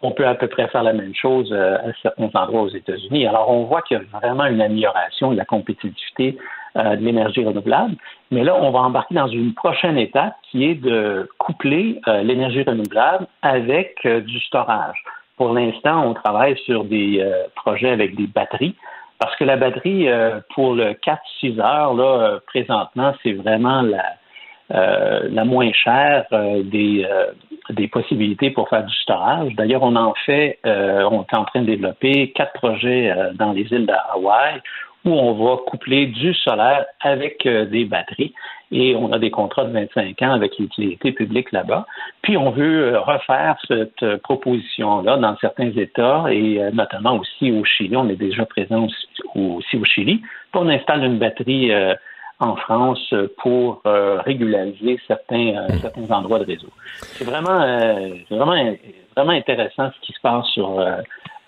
On 0.00 0.12
peut 0.12 0.26
à 0.26 0.34
peu 0.34 0.46
près 0.46 0.68
faire 0.68 0.84
la 0.84 0.92
même 0.92 1.14
chose 1.14 1.52
euh, 1.52 1.76
à 1.76 1.92
certains 2.02 2.30
endroits 2.34 2.62
aux 2.62 2.68
États-Unis. 2.68 3.26
Alors, 3.26 3.50
on 3.50 3.64
voit 3.64 3.82
qu'il 3.82 3.98
y 3.98 4.00
a 4.00 4.18
vraiment 4.18 4.44
une 4.46 4.60
amélioration 4.60 5.32
de 5.32 5.36
la 5.36 5.44
compétitivité 5.44 6.38
euh, 6.76 6.94
de 6.94 7.04
l'énergie 7.04 7.44
renouvelable. 7.44 7.96
Mais 8.30 8.44
là, 8.44 8.56
on 8.60 8.70
va 8.70 8.80
embarquer 8.80 9.16
dans 9.16 9.26
une 9.26 9.54
prochaine 9.54 9.98
étape 9.98 10.34
qui 10.50 10.64
est 10.64 10.76
de 10.76 11.28
coupler 11.38 12.00
euh, 12.06 12.22
l'énergie 12.22 12.62
renouvelable 12.62 13.26
avec 13.42 14.06
du 14.06 14.38
storage. 14.40 15.02
Pour 15.36 15.52
l'instant, 15.52 16.06
on 16.06 16.14
travaille 16.14 16.56
sur 16.58 16.84
des 16.84 17.24
projets 17.54 17.90
avec 17.90 18.16
des 18.16 18.26
batteries. 18.26 18.74
Parce 19.20 19.34
que 19.36 19.44
la 19.44 19.56
batterie, 19.56 20.08
pour 20.54 20.74
le 20.74 20.94
4-6 20.94 21.60
heures, 21.60 21.94
là, 21.94 22.40
présentement, 22.46 23.14
c'est 23.22 23.34
vraiment 23.34 23.82
la 24.70 25.44
moins 25.44 25.70
chère 25.72 26.26
des, 26.64 27.06
des 27.70 27.88
possibilités 27.88 28.50
pour 28.50 28.68
faire 28.68 28.84
du 28.84 28.94
storage. 28.96 29.54
D'ailleurs, 29.54 29.82
on 29.82 29.96
en 29.96 30.14
fait, 30.26 30.58
on 30.64 31.22
est 31.22 31.36
en 31.36 31.44
train 31.44 31.60
de 31.60 31.66
développer 31.66 32.32
quatre 32.32 32.52
projets 32.54 33.14
dans 33.34 33.52
les 33.52 33.62
îles 33.72 33.86
d'Hawaï 33.86 34.60
où 35.04 35.10
on 35.10 35.32
va 35.32 35.58
coupler 35.66 36.06
du 36.06 36.34
solaire 36.34 36.84
avec 37.00 37.46
des 37.46 37.84
batteries 37.84 38.34
et 38.70 38.94
on 38.96 39.12
a 39.12 39.18
des 39.18 39.30
contrats 39.30 39.64
de 39.64 39.72
25 39.72 40.20
ans 40.22 40.32
avec 40.32 40.58
l'utilité 40.58 41.12
publique 41.12 41.52
là-bas. 41.52 41.86
Puis 42.22 42.36
on 42.36 42.50
veut 42.50 42.94
euh, 42.94 43.00
refaire 43.00 43.56
cette 43.66 44.02
euh, 44.02 44.18
proposition-là 44.18 45.16
dans 45.16 45.36
certains 45.38 45.70
États 45.70 46.24
et 46.30 46.62
euh, 46.62 46.70
notamment 46.72 47.16
aussi 47.16 47.50
au 47.50 47.64
Chili. 47.64 47.96
On 47.96 48.08
est 48.08 48.16
déjà 48.16 48.44
présent 48.44 48.86
aussi, 49.34 49.76
au 49.76 49.84
Chili. 49.84 50.18
Puis 50.18 50.60
on 50.60 50.68
installe 50.68 51.04
une 51.04 51.18
batterie 51.18 51.70
en 52.40 52.56
France 52.56 53.12
pour 53.38 53.82
régulariser 53.84 54.98
certains, 55.06 55.66
hmm. 55.68 55.78
certains 55.80 56.10
endroits 56.10 56.38
de 56.38 56.44
réseau. 56.44 56.68
C'est 57.00 57.24
vraiment, 57.24 57.58
vraiment, 58.30 58.76
vraiment 59.16 59.32
intéressant 59.32 59.90
ce 59.90 60.06
qui 60.06 60.12
se 60.12 60.20
passe 60.22 60.46
sur 60.48 60.80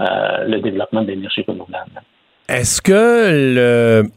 le 0.01 0.59
développement 0.59 1.03
de 1.03 1.09
l'énergie 1.09 1.45
renouvelable. 1.47 2.03
Est-ce 2.49 2.83
que 2.83 3.31
le 3.55 4.11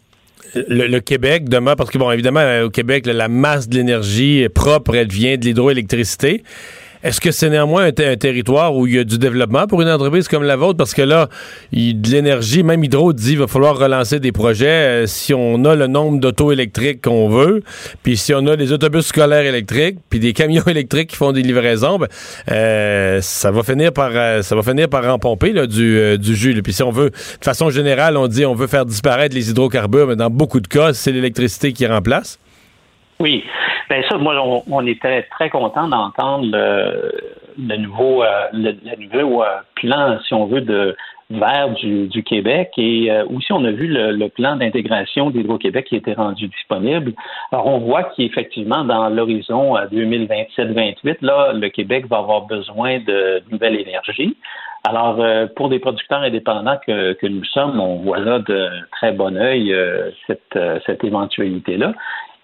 le, 0.55 0.99
Québec 0.99 1.49
demain, 1.49 1.75
parce 1.75 1.89
que 1.89 1.97
bon, 1.97 2.11
évidemment, 2.11 2.61
au 2.63 2.69
Québec, 2.69 3.05
la 3.05 3.27
masse 3.27 3.67
de 3.67 3.75
l'énergie 3.75 4.47
propre, 4.49 4.95
elle 4.95 5.07
vient 5.07 5.37
de 5.37 5.45
l'hydroélectricité. 5.45 6.43
Est-ce 7.03 7.19
que 7.19 7.31
c'est 7.31 7.49
néanmoins 7.49 7.87
un, 7.87 7.91
territoire 7.91 8.75
où 8.75 8.87
il 8.87 8.95
y 8.95 8.99
a 8.99 9.03
du 9.03 9.17
développement 9.17 9.67
pour 9.67 9.81
une 9.81 9.89
entreprise 9.89 10.29
comme 10.29 10.43
la 10.43 10.55
vôtre? 10.55 10.77
Parce 10.77 10.93
que 10.93 11.01
là, 11.01 11.27
il, 11.73 11.99
de 11.99 12.09
l'énergie, 12.09 12.63
même 12.63 12.81
Hydro 12.81 13.11
dit 13.11 13.31
qu'il 13.31 13.39
va 13.39 13.47
falloir 13.47 13.77
relancer 13.77 14.21
des 14.21 14.31
projets 14.31 15.03
euh, 15.03 15.05
si 15.05 15.33
on 15.33 15.65
a 15.65 15.75
le 15.75 15.87
nombre 15.87 16.19
d'auto 16.19 16.53
électriques 16.53 17.01
qu'on 17.01 17.27
veut, 17.27 17.61
puis 18.03 18.15
si 18.15 18.33
on 18.33 18.47
a 18.47 18.55
des 18.55 18.71
autobus 18.71 19.05
scolaires 19.05 19.45
électriques, 19.45 19.97
puis 20.09 20.19
des 20.19 20.31
camions 20.31 20.63
électriques 20.67 21.09
qui 21.09 21.17
font 21.17 21.33
des 21.33 21.41
livraisons, 21.41 21.99
ben, 21.99 22.07
euh, 22.51 23.19
ça 23.21 23.51
va 23.51 23.63
finir 23.63 23.91
par 23.91 24.11
euh, 24.13 24.41
ça 24.41 24.55
va 24.55 24.63
finir 24.63 24.87
par 24.87 25.05
empomper 25.13 25.51
là, 25.51 25.67
du, 25.67 26.17
du 26.17 26.35
jus. 26.35 26.61
Puis 26.63 26.71
si 26.71 26.83
on 26.83 26.91
veut, 26.91 27.09
de 27.09 27.43
façon 27.45 27.69
générale, 27.69 28.15
on 28.15 28.27
dit 28.27 28.45
on 28.45 28.55
veut 28.55 28.67
faire 28.67 28.85
disparaître 28.85 29.35
les 29.35 29.49
hydrocarbures, 29.49 30.07
mais 30.07 30.15
dans 30.15 30.29
beaucoup 30.29 30.61
de 30.61 30.67
cas, 30.67 30.93
c'est 30.93 31.11
l'électricité 31.11 31.73
qui 31.73 31.85
remplace. 31.85 32.39
Oui. 33.19 33.43
Ben 33.89 34.03
ça, 34.09 34.17
moi, 34.17 34.35
on, 34.69 34.87
était 34.87 35.23
très 35.23 35.49
content 35.49 35.87
d'entendre 35.87 36.45
le, 37.57 37.77
nouveau, 37.77 38.23
euh, 38.23 38.47
le, 38.53 38.73
nouveau 38.97 39.43
euh, 39.43 39.47
plan, 39.75 40.17
si 40.27 40.33
on 40.33 40.45
veut, 40.45 40.61
de 40.61 40.95
vert 41.29 41.69
du, 41.69 42.23
Québec 42.23 42.71
et 42.77 43.09
euh, 43.09 43.25
aussi 43.25 43.51
on 43.53 43.63
a 43.65 43.71
vu 43.71 43.87
le, 43.87 44.27
plan 44.27 44.55
d'intégration 44.55 45.31
d'Hydro-Québec 45.31 45.85
qui 45.87 45.95
était 45.95 46.13
rendu 46.13 46.47
disponible. 46.47 47.13
Alors 47.51 47.67
on 47.67 47.79
voit 47.79 48.03
qu'effectivement 48.03 48.83
dans 48.83 49.09
l'horizon 49.09 49.75
2027-28, 49.75 51.17
là, 51.21 51.53
le 51.53 51.69
Québec 51.69 52.05
va 52.07 52.17
avoir 52.17 52.41
besoin 52.41 52.99
de 52.99 53.41
nouvelle 53.49 53.79
énergie. 53.79 54.37
Alors 54.87 55.23
pour 55.55 55.69
des 55.69 55.79
producteurs 55.79 56.21
indépendants 56.21 56.77
que, 56.85 57.13
que 57.13 57.25
nous 57.25 57.45
sommes, 57.45 57.79
on 57.79 57.95
voit 58.03 58.19
là 58.19 58.39
de 58.39 58.69
très 58.91 59.11
bon 59.13 59.35
œil 59.35 59.73
cette, 60.27 60.59
cette 60.85 61.03
éventualité-là. 61.03 61.93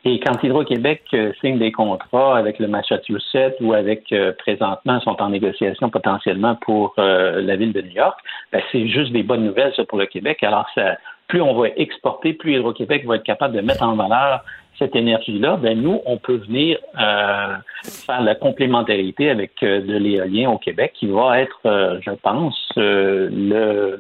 Et 0.06 0.20
quand 0.20 0.42
Hydro-Québec 0.42 1.04
euh, 1.14 1.34
signe 1.42 1.58
des 1.60 1.74
contrats 1.74 2.38
avec 2.38 2.60
le 2.60 2.68
Massachusetts 2.68 3.56
ou 3.60 3.74
avec 3.74 4.12
euh, 4.14 4.32
présentement 4.38 5.00
sont 5.02 5.22
en 5.22 5.30
négociation 5.30 5.90
potentiellement 5.90 6.56
pour 6.56 6.94
euh, 7.00 7.42
la 7.42 7.58
ville 7.58 7.74
de 7.74 7.82
New 7.82 7.92
York, 7.92 8.18
ben, 8.54 8.62
c'est 8.72 8.88
juste 8.88 9.12
des 9.12 9.24
bonnes 9.24 9.44
nouvelles 9.44 9.74
ça, 9.76 9.84
pour 9.84 9.98
le 9.98 10.06
Québec. 10.06 10.42
Alors 10.44 10.68
ça, 10.74 10.98
plus 11.28 11.42
on 11.42 11.54
va 11.54 11.68
exporter, 11.76 12.34
plus 12.34 12.54
Hydro-Québec 12.56 13.06
va 13.06 13.18
être 13.18 13.24
capable 13.24 13.56
de 13.56 13.62
mettre 13.62 13.84
en 13.84 13.96
valeur 13.96 14.42
cette 14.78 14.96
énergie-là, 14.96 15.58
ben 15.58 15.78
nous, 15.82 16.00
on 16.06 16.16
peut 16.16 16.38
venir 16.38 16.78
faire 16.96 18.22
la 18.22 18.34
complémentarité 18.34 19.30
avec 19.30 19.52
de 19.62 19.98
l'éolien 19.98 20.52
au 20.52 20.58
Québec, 20.58 20.94
qui 20.98 21.08
va 21.08 21.42
être, 21.42 21.60
je 21.66 22.12
pense, 22.12 22.72
le, 22.78 24.00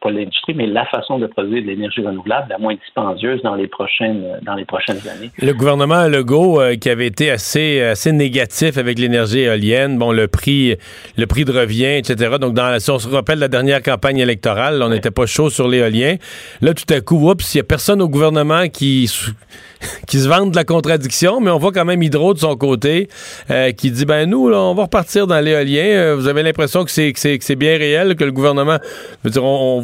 pas 0.00 0.10
l'industrie, 0.10 0.54
mais 0.54 0.66
la 0.66 0.84
façon 0.86 1.18
de 1.18 1.26
produire 1.26 1.62
de 1.62 1.68
l'énergie 1.68 2.00
renouvelable 2.00 2.48
la 2.50 2.58
moins 2.58 2.74
dispendieuse 2.74 3.42
dans 3.42 3.54
les 3.54 3.66
prochaines, 3.66 4.38
dans 4.42 4.54
les 4.54 4.64
prochaines 4.64 5.00
années. 5.08 5.30
Le 5.38 5.52
gouvernement 5.52 6.06
Legault, 6.06 6.60
euh, 6.60 6.76
qui 6.76 6.90
avait 6.90 7.06
été 7.06 7.30
assez, 7.30 7.80
assez 7.80 8.12
négatif 8.12 8.78
avec 8.78 8.98
l'énergie 8.98 9.40
éolienne, 9.40 9.98
bon, 9.98 10.12
le 10.12 10.28
prix, 10.28 10.76
le 11.16 11.26
prix 11.26 11.44
de 11.44 11.52
revient, 11.52 11.96
etc. 11.98 12.36
Donc, 12.40 12.54
dans, 12.54 12.78
si 12.78 12.90
on 12.90 12.98
se 12.98 13.08
rappelle 13.08 13.38
la 13.38 13.48
dernière 13.48 13.82
campagne 13.82 14.18
électorale, 14.18 14.82
on 14.82 14.88
n'était 14.88 15.10
pas 15.10 15.26
chaud 15.26 15.50
sur 15.50 15.68
l'éolien. 15.68 16.16
Là, 16.60 16.74
tout 16.74 16.92
à 16.92 17.00
coup, 17.00 17.30
oups, 17.30 17.54
il 17.54 17.58
n'y 17.58 17.60
a 17.60 17.64
personne 17.64 18.02
au 18.02 18.08
gouvernement 18.08 18.68
qui 18.68 19.10
qui 20.06 20.18
se 20.18 20.28
vendent 20.28 20.50
de 20.50 20.56
la 20.56 20.64
contradiction, 20.64 21.40
mais 21.40 21.50
on 21.50 21.58
voit 21.58 21.72
quand 21.72 21.84
même 21.84 22.02
Hydro 22.02 22.34
de 22.34 22.38
son 22.38 22.56
côté 22.56 23.08
euh, 23.50 23.72
qui 23.72 23.90
dit 23.90 24.04
ben 24.04 24.28
nous, 24.28 24.48
on 24.50 24.74
va 24.74 24.84
repartir 24.84 25.26
dans 25.26 25.40
l'éolien. 25.40 25.84
Euh, 25.84 26.16
vous 26.16 26.28
avez 26.28 26.42
l'impression 26.42 26.84
que 26.84 26.90
c'est, 26.90 27.56
bien 27.56 27.76
réel, 27.76 28.16
que 28.16 28.24
le 28.24 28.32
gouvernement. 28.32 28.78
On, 29.36 29.82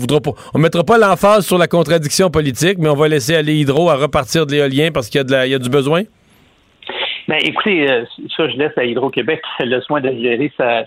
mettra 0.58 0.84
pas 0.84 0.98
l'emphase 0.98 1.46
sur 1.46 1.58
la 1.58 1.66
contradiction 1.66 2.30
politique, 2.30 2.78
mais 2.78 2.88
on 2.88 2.96
va 2.96 3.08
laisser 3.08 3.34
aller 3.34 3.54
Hydro 3.56 3.90
à 3.90 3.96
repartir 3.96 4.46
de 4.46 4.52
l'éolien 4.52 4.90
parce 4.92 5.08
qu'il 5.08 5.24
y 5.28 5.54
a 5.54 5.58
du 5.58 5.68
besoin? 5.68 6.04
Ben, 7.32 7.40
écoutez, 7.44 7.90
euh, 7.90 8.04
ça, 8.36 8.46
je 8.46 8.58
laisse 8.58 8.76
à 8.76 8.84
Hydro-Québec 8.84 9.40
le 9.60 9.80
soin 9.80 10.02
de 10.02 10.10
gérer 10.10 10.52
sa, 10.58 10.84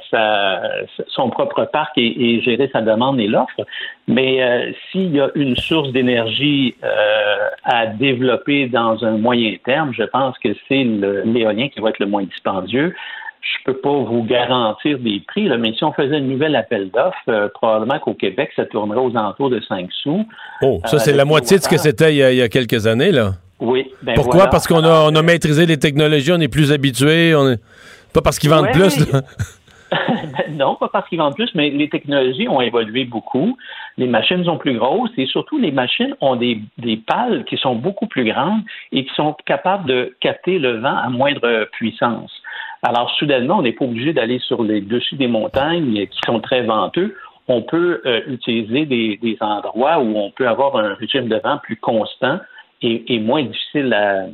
son 1.08 1.32
propre 1.32 1.66
parc 1.66 1.98
et, 1.98 2.40
gérer 2.42 2.70
sa 2.72 2.82
demande 2.82 3.20
et 3.20 3.26
l'offre. 3.26 3.66
Mais 4.08 4.44
euh, 4.44 4.72
s'il 4.92 5.16
y 5.16 5.20
a 5.20 5.32
une 5.34 5.56
source 5.56 5.92
d'énergie 5.92 6.76
euh, 6.84 7.50
à 7.64 7.88
développer 7.88 8.68
dans 8.68 9.04
un 9.04 9.18
moyen 9.18 9.56
terme, 9.66 9.92
je 9.98 10.04
pense 10.04 10.38
que 10.38 10.50
c'est 10.68 10.84
l'éolien 10.84 11.68
qui 11.70 11.80
va 11.80 11.90
être 11.90 11.98
le 11.98 12.06
moins 12.06 12.26
dispendieux. 12.26 12.94
Je 13.42 13.64
peux 13.66 13.78
pas 13.78 13.98
vous 13.98 14.22
garantir 14.22 15.00
des 15.00 15.24
prix, 15.28 15.48
là, 15.48 15.58
mais 15.58 15.74
si 15.74 15.84
on 15.84 15.94
faisait 15.94 16.18
un 16.18 16.20
nouvel 16.20 16.56
appel 16.56 16.92
d'offres, 16.92 17.50
probablement 17.56 17.98
qu'au 17.98 18.14
Québec, 18.14 18.52
ça 18.56 18.66
tournerait 18.66 19.00
aux 19.00 19.18
alentours 19.18 19.50
de 19.50 19.62
5 19.62 19.90
sous. 20.04 20.28
Oh, 20.62 20.80
ça, 20.86 21.00
c'est 21.00 21.14
la 21.14 21.26
moitié 21.26 21.58
de 21.58 21.64
ce 21.64 21.70
que 21.70 21.78
c'était 21.78 22.14
il, 22.14 22.20
il 22.20 22.38
y 22.38 22.44
a 22.44 22.50
quelques 22.50 22.86
années, 22.86 23.12
là. 23.12 23.32
Oui. 23.60 23.92
Ben 24.04 24.16
Pourquoi? 24.16 24.48
Parce 24.48 24.68
qu'on 24.68 24.84
a, 24.84 25.10
on 25.10 25.16
a 25.16 25.22
maîtrisé 25.22 25.66
les 25.66 25.78
technologies, 25.78 26.32
on 26.32 26.40
est 26.40 26.48
plus 26.48 26.72
habitué, 26.72 27.36
on 27.36 27.50
est... 27.50 27.62
pas 28.14 28.22
parce 28.22 28.38
qu'ils 28.38 28.50
vendent 28.50 28.72
plus. 28.72 29.06
non, 30.50 30.76
pas 30.76 30.90
parce 30.90 31.08
qu'ils 31.08 31.20
vendent 31.20 31.36
plus, 31.36 31.50
mais 31.56 31.70
les 31.70 31.90
technologies 31.90 32.48
ont 32.50 32.62
évolué 32.62 33.06
beaucoup. 33.06 33.58
Les 33.98 34.08
machines 34.08 34.44
sont 34.44 34.58
plus 34.58 34.78
grosses 34.78 35.12
et 35.18 35.26
surtout 35.26 35.58
les 35.58 35.72
machines 35.72 36.16
ont 36.22 36.36
des, 36.36 36.60
des 36.78 36.98
pales 36.98 37.46
qui 37.46 37.58
sont 37.58 37.76
beaucoup 37.76 38.08
plus 38.08 38.26
grandes 38.26 38.62
et 38.92 39.06
qui 39.06 39.14
sont 39.16 39.36
capables 39.46 39.88
de 39.88 40.16
capter 40.20 40.60
le 40.60 40.80
vent 40.80 40.98
à 40.98 41.10
moindre 41.10 41.70
puissance. 41.72 42.32
Alors, 42.84 43.10
soudainement, 43.18 43.60
on 43.60 43.62
n'est 43.62 43.74
pas 43.74 43.86
obligé 43.86 44.14
d'aller 44.14 44.40
sur 44.40 44.64
les 44.64 44.82
dessus 44.82 45.16
des 45.16 45.28
montagnes 45.28 46.06
qui 46.08 46.20
sont 46.26 46.40
très 46.40 46.62
venteux. 46.64 47.16
On 47.48 47.62
peut 47.62 48.02
euh, 48.06 48.22
utiliser 48.28 48.86
des, 48.86 49.18
des 49.22 49.38
endroits 49.40 50.00
où 50.00 50.18
on 50.18 50.32
peut 50.32 50.48
avoir 50.48 50.76
un 50.78 50.94
régime 50.96 51.28
de 51.28 51.38
vent 51.38 51.58
plus 51.64 51.78
constant 51.78 52.40
est, 52.82 53.20
moins 53.20 53.44
difficile 53.44 53.94
à, 53.94 54.26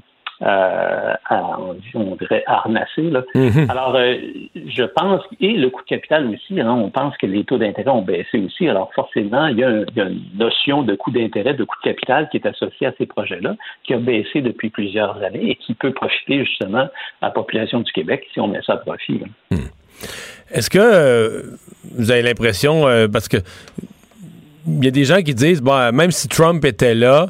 on 1.94 2.16
dirait, 2.16 2.44
harnasser. 2.48 3.04
Là. 3.04 3.24
Mhm. 3.36 3.68
Alors, 3.70 3.96
euh, 3.96 4.16
je 4.56 4.84
pense, 4.84 5.22
et 5.40 5.54
le 5.54 5.70
coût 5.70 5.84
de 5.84 5.88
capital 5.88 6.28
aussi, 6.28 6.60
hein, 6.60 6.72
on 6.72 6.90
pense 6.90 7.16
que 7.18 7.28
les 7.28 7.44
taux 7.44 7.58
d'intérêt 7.58 7.92
ont 7.92 8.02
baissé 8.02 8.40
aussi. 8.40 8.68
Alors, 8.68 8.92
forcément, 8.94 9.48
il 9.48 9.60
y, 9.60 9.64
a 9.64 9.70
une 9.70 10.22
notion 10.36 10.82
de 10.82 10.96
coût 10.96 11.12
d'intérêt, 11.12 11.54
de 11.54 11.64
coût 11.64 11.76
de 11.84 11.92
capital 11.92 12.28
qui 12.30 12.38
est 12.38 12.48
associée 12.48 12.88
à 12.88 12.94
ces 12.98 13.06
projets-là, 13.06 13.56
qui 13.84 13.94
a 13.94 13.98
baissé 13.98 14.42
depuis 14.42 14.70
plusieurs 14.70 15.22
années 15.24 15.52
et 15.52 15.56
qui 15.56 15.74
peut 15.76 15.94
profiter 15.94 16.44
justement 16.46 16.88
à 17.22 17.28
la 17.28 17.30
population 17.30 17.82
du 17.82 17.92
Québec 17.92 18.26
si 18.34 18.40
on 18.40 18.48
met 18.48 18.62
ça 18.66 18.74
à 18.74 18.78
profit. 18.78 19.22
Hmm. 19.52 19.58
Est-ce 20.52 20.70
que 20.70 20.80
euh, 20.80 21.58
vous 21.96 22.12
avez 22.12 22.24
l'impression, 22.24 22.88
euh, 22.88 23.08
parce 23.08 23.28
que 23.28 23.38
il 24.68 24.86
y 24.86 24.88
a 24.88 24.92
des 24.92 25.06
gens 25.06 25.22
qui 25.22 25.34
disent, 25.34 25.62
bon, 25.62 25.92
même 25.92 26.12
si 26.12 26.28
Trump 26.28 26.64
était 26.66 26.94
là, 26.94 27.28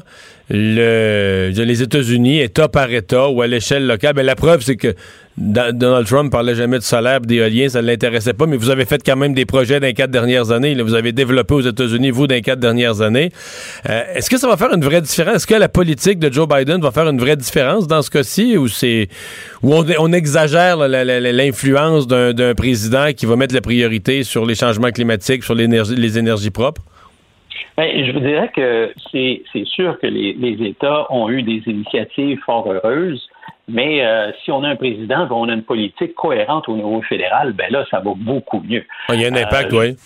le, 0.54 1.50
les 1.56 1.82
États-Unis, 1.82 2.40
État 2.40 2.68
par 2.68 2.92
État 2.92 3.28
ou 3.30 3.40
à 3.40 3.46
l'échelle 3.46 3.86
locale, 3.86 4.12
ben, 4.12 4.24
la 4.26 4.34
preuve, 4.36 4.60
c'est 4.60 4.76
que 4.76 4.94
Donald 5.38 6.06
Trump 6.06 6.30
parlait 6.30 6.54
jamais 6.54 6.78
de 6.78 6.82
solaire, 6.82 7.22
d'éolien, 7.22 7.70
ça 7.70 7.80
ne 7.80 7.86
l'intéressait 7.86 8.34
pas, 8.34 8.44
mais 8.44 8.58
vous 8.58 8.68
avez 8.68 8.84
fait 8.84 9.02
quand 9.02 9.16
même 9.16 9.32
des 9.32 9.46
projets 9.46 9.80
dans 9.80 9.86
les 9.86 9.94
quatre 9.94 10.10
dernières 10.10 10.50
années. 10.50 10.74
vous 10.82 10.92
avez 10.92 11.12
développé 11.12 11.54
aux 11.54 11.62
États-Unis, 11.62 12.10
vous, 12.10 12.26
dans 12.26 12.34
les 12.34 12.42
quatre 12.42 12.60
dernières 12.60 13.00
années. 13.00 13.30
Euh, 13.88 14.02
est-ce 14.14 14.28
que 14.28 14.36
ça 14.36 14.46
va 14.46 14.58
faire 14.58 14.74
une 14.74 14.84
vraie 14.84 15.00
différence? 15.00 15.36
Est-ce 15.36 15.46
que 15.46 15.54
la 15.54 15.70
politique 15.70 16.18
de 16.18 16.30
Joe 16.30 16.46
Biden 16.46 16.82
va 16.82 16.90
faire 16.90 17.08
une 17.08 17.18
vraie 17.18 17.36
différence 17.36 17.86
dans 17.86 18.02
ce 18.02 18.10
cas-ci 18.10 18.58
ou 18.58 18.68
c'est 18.68 19.08
où 19.62 19.74
on, 19.74 20.12
exagère 20.12 20.76
l'influence 20.86 22.06
d'un 22.06 22.54
président 22.54 23.12
qui 23.16 23.24
va 23.24 23.36
mettre 23.36 23.54
la 23.54 23.62
priorité 23.62 24.22
sur 24.24 24.44
les 24.44 24.54
changements 24.54 24.90
climatiques, 24.90 25.44
sur 25.44 25.54
les 25.54 26.18
énergies 26.18 26.50
propres? 26.50 26.82
Ben, 27.76 28.04
je 28.04 28.12
vous 28.12 28.20
dirais 28.20 28.50
que 28.54 28.92
c'est 29.10 29.64
sûr 29.64 29.98
que 29.98 30.06
les, 30.06 30.34
les, 30.34 30.68
États 30.68 31.06
ont 31.10 31.28
eu 31.28 31.42
des 31.42 31.62
initiatives 31.66 32.38
fort 32.44 32.70
heureuses, 32.70 33.28
mais 33.68 34.04
euh, 34.04 34.30
si 34.44 34.50
on 34.50 34.62
a 34.62 34.68
un 34.68 34.76
président, 34.76 35.26
on 35.30 35.48
a 35.48 35.54
une 35.54 35.62
politique 35.62 36.14
cohérente 36.14 36.68
au 36.68 36.76
niveau 36.76 37.00
fédéral, 37.02 37.52
ben 37.52 37.70
là, 37.70 37.84
ça 37.90 38.00
va 38.00 38.12
beaucoup 38.16 38.60
mieux. 38.60 38.84
Ah, 39.08 39.14
il 39.14 39.22
y 39.22 39.24
a 39.24 39.28
un 39.28 39.36
impact, 39.36 39.72
euh, 39.72 39.78
oui. 39.78 39.96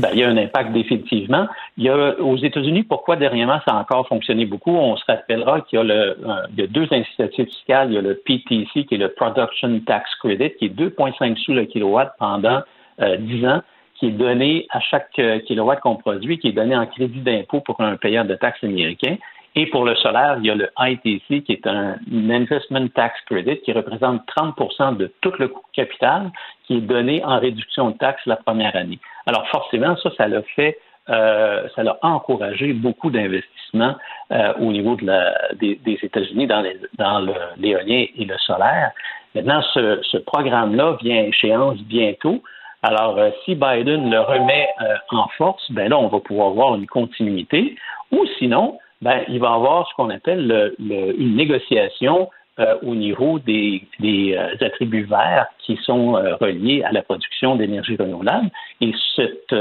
Ben, 0.00 0.08
il 0.14 0.20
y 0.20 0.24
a 0.24 0.28
un 0.28 0.36
impact 0.36 0.72
définitivement. 0.72 1.46
Il 1.76 1.84
y 1.84 1.90
a, 1.90 2.18
aux 2.18 2.36
États-Unis, 2.36 2.82
pourquoi 2.84 3.16
dernièrement 3.16 3.60
ça 3.66 3.74
a 3.74 3.80
encore 3.80 4.08
fonctionné 4.08 4.46
beaucoup? 4.46 4.74
On 4.74 4.96
se 4.96 5.04
rappellera 5.06 5.60
qu'il 5.60 5.78
y 5.78 5.80
a, 5.80 5.84
le, 5.84 5.94
euh, 5.94 6.46
il 6.56 6.60
y 6.60 6.62
a 6.62 6.66
deux 6.66 6.88
incitatifs 6.90 7.48
fiscales. 7.48 7.90
Il 7.90 7.94
y 7.94 7.98
a 7.98 8.00
le 8.00 8.14
PTC, 8.14 8.84
qui 8.84 8.94
est 8.94 8.98
le 8.98 9.10
Production 9.10 9.80
Tax 9.86 10.10
Credit, 10.16 10.52
qui 10.58 10.66
est 10.66 10.74
2,5 10.74 11.36
sous 11.36 11.52
le 11.52 11.66
kilowatt 11.66 12.14
pendant 12.18 12.62
euh, 13.00 13.16
10 13.18 13.46
ans, 13.46 13.62
qui 14.02 14.08
est 14.08 14.18
donné 14.18 14.66
à 14.70 14.80
chaque 14.80 15.16
euh, 15.20 15.38
kilowatt 15.38 15.78
qu'on 15.78 15.94
produit, 15.94 16.36
qui 16.40 16.48
est 16.48 16.52
donné 16.52 16.76
en 16.76 16.86
crédit 16.86 17.20
d'impôt 17.20 17.60
pour 17.60 17.80
un 17.80 17.94
payeur 17.94 18.24
de 18.24 18.34
taxes 18.34 18.64
américain. 18.64 19.14
Et 19.54 19.66
pour 19.66 19.84
le 19.84 19.94
solaire, 19.94 20.38
il 20.40 20.46
y 20.46 20.50
a 20.50 20.56
le 20.56 20.70
ITC, 20.76 21.44
qui 21.44 21.52
est 21.52 21.64
un 21.68 21.98
Investment 22.12 22.88
Tax 22.88 23.14
Credit, 23.26 23.60
qui 23.60 23.70
représente 23.70 24.22
30% 24.36 24.96
de 24.96 25.12
tout 25.20 25.32
le 25.38 25.46
coût 25.46 25.62
capital, 25.72 26.32
qui 26.66 26.78
est 26.78 26.80
donné 26.80 27.24
en 27.24 27.38
réduction 27.38 27.90
de 27.90 27.96
taxes 27.98 28.26
la 28.26 28.34
première 28.34 28.74
année. 28.74 28.98
Alors 29.26 29.46
forcément, 29.50 29.94
ça, 29.98 30.10
ça 30.16 30.26
l'a 30.26 30.42
fait, 30.56 30.80
euh, 31.08 31.68
ça 31.76 31.84
l'a 31.84 31.96
encouragé 32.02 32.72
beaucoup 32.72 33.10
d'investissements 33.12 33.94
euh, 34.32 34.52
au 34.58 34.72
niveau 34.72 34.96
de 34.96 35.06
la, 35.06 35.32
des, 35.60 35.76
des 35.76 35.96
États-Unis 36.02 36.48
dans, 36.48 36.62
les, 36.62 36.76
dans 36.98 37.24
l'éolien 37.56 38.06
et 38.16 38.24
le 38.24 38.36
solaire. 38.38 38.90
Maintenant, 39.36 39.62
ce, 39.74 40.00
ce 40.02 40.16
programme-là 40.16 40.96
vient 41.00 41.18
à 41.18 41.26
échéance 41.26 41.78
bientôt. 41.82 42.42
Alors, 42.82 43.16
euh, 43.18 43.30
si 43.44 43.54
Biden 43.54 44.10
le 44.10 44.20
remet 44.20 44.68
euh, 44.80 44.94
en 45.10 45.28
force, 45.38 45.70
ben 45.70 45.88
là, 45.88 45.98
on 45.98 46.08
va 46.08 46.18
pouvoir 46.20 46.50
voir 46.50 46.74
une 46.74 46.86
continuité. 46.86 47.76
Ou 48.10 48.26
sinon, 48.38 48.78
ben, 49.00 49.22
il 49.28 49.40
va 49.40 49.52
avoir 49.52 49.88
ce 49.88 49.94
qu'on 49.94 50.10
appelle 50.10 50.46
le, 50.46 50.74
le, 50.78 51.20
une 51.20 51.36
négociation 51.36 52.28
euh, 52.60 52.76
au 52.82 52.94
niveau 52.94 53.38
des, 53.38 53.82
des 53.98 54.36
euh, 54.36 54.54
attributs 54.60 55.04
verts 55.04 55.46
qui 55.60 55.78
sont 55.84 56.16
euh, 56.16 56.36
reliés 56.36 56.82
à 56.82 56.92
la 56.92 57.02
production 57.02 57.56
d'énergie 57.56 57.96
renouvelable. 57.96 58.50
Et 58.82 58.92
cette, 59.16 59.54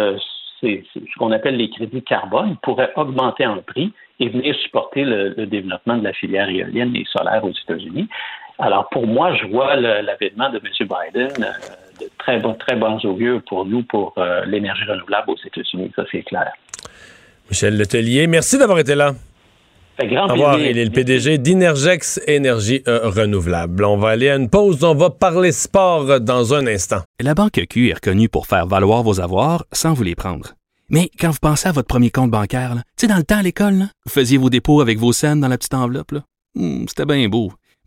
c'est, 0.60 0.84
ce 0.94 1.18
qu'on 1.18 1.32
appelle 1.32 1.56
les 1.56 1.70
crédits 1.70 2.04
carbone 2.04 2.58
pourraient 2.62 2.92
augmenter 2.98 3.46
en 3.46 3.62
prix 3.62 3.94
et 4.20 4.28
venir 4.28 4.54
supporter 4.56 5.06
le, 5.06 5.30
le, 5.30 5.46
développement 5.46 5.98
de 5.98 6.04
la 6.04 6.12
filière 6.12 6.50
éolienne 6.50 6.94
et 6.96 7.06
solaire 7.06 7.46
aux 7.46 7.52
États-Unis. 7.52 8.10
Alors, 8.60 8.90
pour 8.90 9.08
moi, 9.08 9.34
je 9.36 9.48
vois 9.48 9.78
l'avènement 9.78 10.50
de 10.50 10.58
M. 10.58 10.88
Biden 10.88 11.48
de 12.02 12.10
très, 12.18 12.40
bon, 12.40 12.54
très 12.56 12.76
bons 12.76 13.04
augures 13.06 13.42
pour 13.48 13.66
nous, 13.66 13.84
pour 13.84 14.14
l'énergie 14.46 14.84
renouvelable 14.86 15.32
aux 15.32 15.38
États-Unis. 15.46 15.92
Ça, 15.96 16.04
c'est 16.12 16.24
clair. 16.24 16.52
Michel 17.50 17.78
Letellier, 17.78 18.28
merci 18.28 18.58
d'avoir 18.58 18.80
été 18.80 18.96
là. 18.96 19.14
Grand 20.00 20.28
revoir, 20.28 20.60
il 20.60 20.78
est 20.78 20.86
le 20.86 20.90
PDG 20.90 21.38
d'Inergex 21.38 22.20
Énergie 22.26 22.82
euh, 22.88 23.10
Renouvelable. 23.10 23.86
On 23.86 23.98
va 23.98 24.10
aller 24.10 24.30
à 24.30 24.36
une 24.36 24.50
pause, 24.50 24.84
on 24.84 24.96
va 24.96 25.10
parler 25.10 25.52
sport 25.52 26.20
dans 26.22 26.54
un 26.54 26.66
instant. 26.66 27.02
La 27.20 27.36
Banque 27.36 27.62
Q 27.70 27.90
est 27.90 27.94
reconnue 27.94 28.30
pour 28.30 28.48
faire 28.48 28.66
valoir 28.66 29.04
vos 29.04 29.20
avoirs 29.20 29.66
sans 29.72 29.94
vous 29.94 30.04
les 30.04 30.16
prendre. 30.16 30.54
Mais 30.90 31.10
quand 31.20 31.30
vous 31.30 31.40
pensez 31.42 31.70
à 31.70 31.72
votre 31.72 31.88
premier 31.88 32.10
compte 32.10 32.32
bancaire, 32.32 32.74
tu 32.76 32.82
sais, 33.02 33.08
dans 33.08 33.18
le 33.18 33.24
temps 33.24 33.38
à 33.38 33.44
l'école, 33.44 33.86
vous 34.06 34.12
faisiez 34.12 34.38
vos 34.38 34.50
dépôts 34.50 34.82
avec 34.82 34.98
vos 34.98 35.14
scènes 35.14 35.40
dans 35.40 35.48
la 35.48 35.58
petite 35.58 35.74
enveloppe. 35.74 36.14
Hmm, 36.56 36.86
C'était 36.88 37.06
bien 37.06 37.28
beau. 37.30 37.52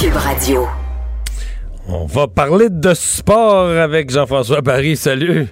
Cube 0.00 0.16
Radio. 0.16 0.66
On 1.88 2.06
va 2.06 2.26
parler 2.26 2.68
de 2.70 2.94
sport 2.94 3.68
avec 3.68 4.10
Jean-François 4.10 4.60
Barry. 4.60 4.96
Salut. 4.96 5.46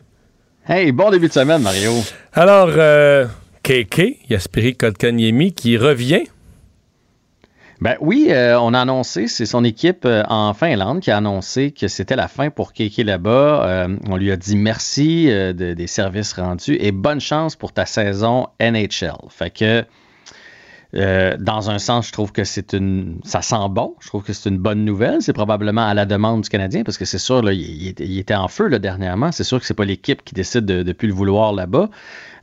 Hey, 0.69 0.93
bon 0.93 1.11
début 1.11 1.29
de 1.29 1.33
semaine, 1.33 1.63
Mario. 1.63 1.93
Alors, 2.33 2.69
euh, 2.71 3.27
KK, 3.63 4.19
Yaspiri 4.29 4.77
Kotkaniemi, 4.77 5.53
qui 5.53 5.77
revient. 5.77 6.25
Ben 7.81 7.97
oui, 8.01 8.27
euh, 8.31 8.61
on 8.61 8.75
a 8.75 8.81
annoncé, 8.81 9.27
c'est 9.27 9.47
son 9.47 9.65
équipe 9.65 10.05
euh, 10.05 10.23
en 10.29 10.53
Finlande 10.53 11.01
qui 11.01 11.11
a 11.11 11.17
annoncé 11.17 11.71
que 11.71 11.89
c'était 11.89 12.17
la 12.17 12.29
fin 12.29 12.51
pour 12.51 12.75
KK 12.75 12.99
là-bas. 12.99 13.65
Euh, 13.67 13.97
on 14.11 14.17
lui 14.17 14.31
a 14.31 14.37
dit 14.37 14.57
merci 14.57 15.29
de, 15.29 15.73
des 15.73 15.87
services 15.87 16.35
rendus 16.35 16.77
et 16.79 16.93
bonne 16.93 17.21
chance 17.21 17.57
pour 17.57 17.73
ta 17.73 17.87
saison 17.87 18.49
NHL. 18.61 19.17
Fait 19.31 19.51
que 19.51 19.85
euh, 20.97 21.37
dans 21.39 21.71
un 21.71 21.79
sens, 21.79 22.09
je 22.09 22.13
trouve 22.13 22.33
que 22.33 22.43
c'est 22.45 22.73
une. 22.73 23.21
Ça 23.25 23.43
sent 23.43 23.69
bon. 23.71 23.95
Je 24.01 24.09
trouve 24.09 24.25
que 24.25 24.33
c'est 24.33 24.49
une 24.49 24.59
bonne 24.59 24.85
nouvelle. 24.85 25.23
C'est 25.23 25.33
probablement 25.33 25.87
à 25.87 25.95
la 25.95 26.05
demande 26.05 26.43
du 26.43 26.49
Canadien 26.49 26.83
parce 26.83 26.99
que 26.99 27.05
c'est 27.05 27.19
sûr, 27.19 27.43
là, 27.43 27.53
il, 27.53 28.19
était 28.19 28.35
en 28.35 28.49
feu 28.49 28.67
là, 28.67 28.79
dernièrement. 28.79 29.31
C'est 29.31 29.45
sûr 29.45 29.61
que 29.61 29.67
c'est 29.67 29.75
pas 29.75 29.85
l'équipe 29.85 30.25
qui 30.25 30.35
décide 30.35 30.65
de 30.65 30.83
ne 30.83 30.93
plus 30.93 31.09
le 31.09 31.15
vouloir 31.15 31.53
là-bas. 31.53 31.91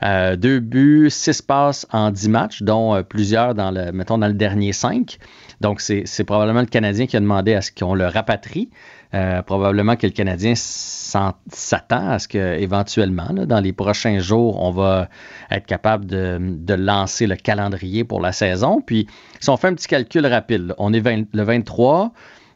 Euh, 0.04 0.36
deux 0.36 0.60
buts, 0.60 1.10
six 1.10 1.42
passes 1.42 1.88
en 1.92 2.12
dix 2.12 2.30
matchs, 2.30 2.62
dont 2.62 2.96
euh, 2.96 3.02
plusieurs 3.02 3.56
dans 3.56 3.72
le, 3.72 3.92
mettons, 3.92 4.18
dans 4.18 4.28
le 4.28 4.34
dernier 4.34 4.72
cinq. 4.72 5.18
Donc, 5.60 5.82
c'est 5.82 6.24
probablement 6.24 6.62
le 6.62 6.68
Canadien 6.68 7.08
qui 7.08 7.18
a 7.18 7.20
demandé 7.20 7.56
à 7.56 7.62
ce 7.62 7.72
qu'on 7.72 7.96
le 7.96 8.06
rapatrie. 8.06 8.70
Euh, 9.14 9.42
probablement 9.42 9.96
que 9.96 10.06
le 10.06 10.12
Canadien 10.12 10.54
s'attend 10.56 12.10
à 12.10 12.20
ce 12.20 12.28
qu'éventuellement, 12.28 13.30
dans 13.34 13.62
les 13.62 13.72
prochains 13.72 14.20
jours, 14.20 14.62
on 14.62 14.72
va 14.72 15.08
être 15.50 15.66
capable 15.66 16.06
de, 16.06 16.74
lancer 16.74 17.26
le 17.26 17.38
calendrier 17.38 18.04
pour 18.04 18.20
la 18.20 18.34
saison. 18.34 18.82
Puis, 18.82 19.08
si 19.40 19.50
on 19.50 19.56
fait 19.56 19.68
un 19.68 19.76
petit 19.76 19.88
calcul 19.88 20.26
rapide, 20.26 20.76
on 20.78 20.94
est 20.94 21.00
20, 21.00 21.34
le 21.34 21.44
23. 21.44 22.12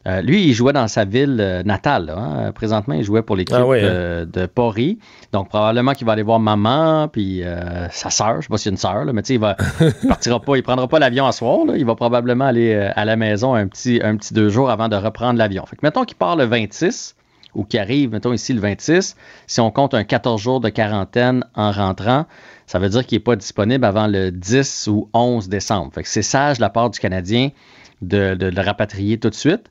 Euh, 0.07 0.21
lui, 0.21 0.47
il 0.47 0.53
jouait 0.53 0.73
dans 0.73 0.87
sa 0.87 1.05
ville 1.05 1.37
euh, 1.39 1.63
natale. 1.63 2.07
Là, 2.07 2.17
hein. 2.17 2.51
Présentement, 2.53 2.95
il 2.95 3.03
jouait 3.03 3.21
pour 3.21 3.35
l'équipe 3.35 3.55
Ah 3.57 3.65
oui, 3.67 3.81
de, 3.81 4.27
de 4.31 4.45
Pori. 4.47 4.97
Donc, 5.31 5.49
probablement 5.49 5.93
qu'il 5.93 6.07
va 6.07 6.13
aller 6.13 6.23
voir 6.23 6.39
maman, 6.39 7.07
puis 7.07 7.43
euh, 7.43 7.87
sa 7.89 8.09
sœur. 8.09 8.33
Je 8.33 8.37
ne 8.37 8.41
sais 8.41 8.47
pas 8.49 8.57
s'il 8.57 8.69
y 8.69 8.71
a 8.71 8.73
une 8.73 8.77
sœur, 8.77 9.05
mais 9.13 9.21
tu 9.21 9.27
sais, 9.27 9.33
il 9.35 9.39
va 9.39 9.55
il 10.03 10.07
partira 10.09 10.39
pas, 10.39 10.55
il 10.57 10.63
prendra 10.63 10.87
pas 10.87 10.99
l'avion 10.99 11.27
à 11.27 11.31
soir. 11.31 11.65
Là. 11.67 11.73
Il 11.77 11.85
va 11.85 11.95
probablement 11.95 12.45
aller 12.45 12.73
euh, 12.73 12.89
à 12.95 13.05
la 13.05 13.15
maison 13.15 13.53
un 13.53 13.67
petit, 13.67 13.99
un 14.03 14.17
petit 14.17 14.33
deux 14.33 14.49
jours 14.49 14.69
avant 14.71 14.89
de 14.89 14.95
reprendre 14.95 15.37
l'avion. 15.37 15.65
Fait 15.65 15.75
que 15.75 15.81
mettons 15.83 16.03
qu'il 16.03 16.17
part 16.17 16.35
le 16.35 16.45
26 16.45 17.15
ou 17.53 17.65
qu'il 17.65 17.79
arrive, 17.79 18.11
mettons 18.11 18.33
ici 18.33 18.53
le 18.53 18.61
26, 18.61 19.15
si 19.45 19.59
on 19.59 19.71
compte 19.71 19.93
un 19.93 20.03
14 20.05 20.41
jours 20.41 20.61
de 20.61 20.69
quarantaine 20.69 21.43
en 21.53 21.71
rentrant, 21.71 22.25
ça 22.65 22.79
veut 22.79 22.87
dire 22.89 23.05
qu'il 23.05 23.17
n'est 23.17 23.23
pas 23.23 23.35
disponible 23.35 23.83
avant 23.83 24.07
le 24.07 24.31
10 24.31 24.87
ou 24.89 25.09
11 25.13 25.49
décembre. 25.49 25.91
Fait 25.93 26.03
que 26.03 26.07
c'est 26.07 26.21
sage 26.21 26.57
de 26.57 26.61
la 26.61 26.69
part 26.69 26.89
du 26.89 26.99
Canadien 26.99 27.49
de, 28.01 28.35
le 28.39 28.61
rapatrier 28.61 29.17
tout 29.17 29.29
de 29.29 29.35
suite. 29.35 29.69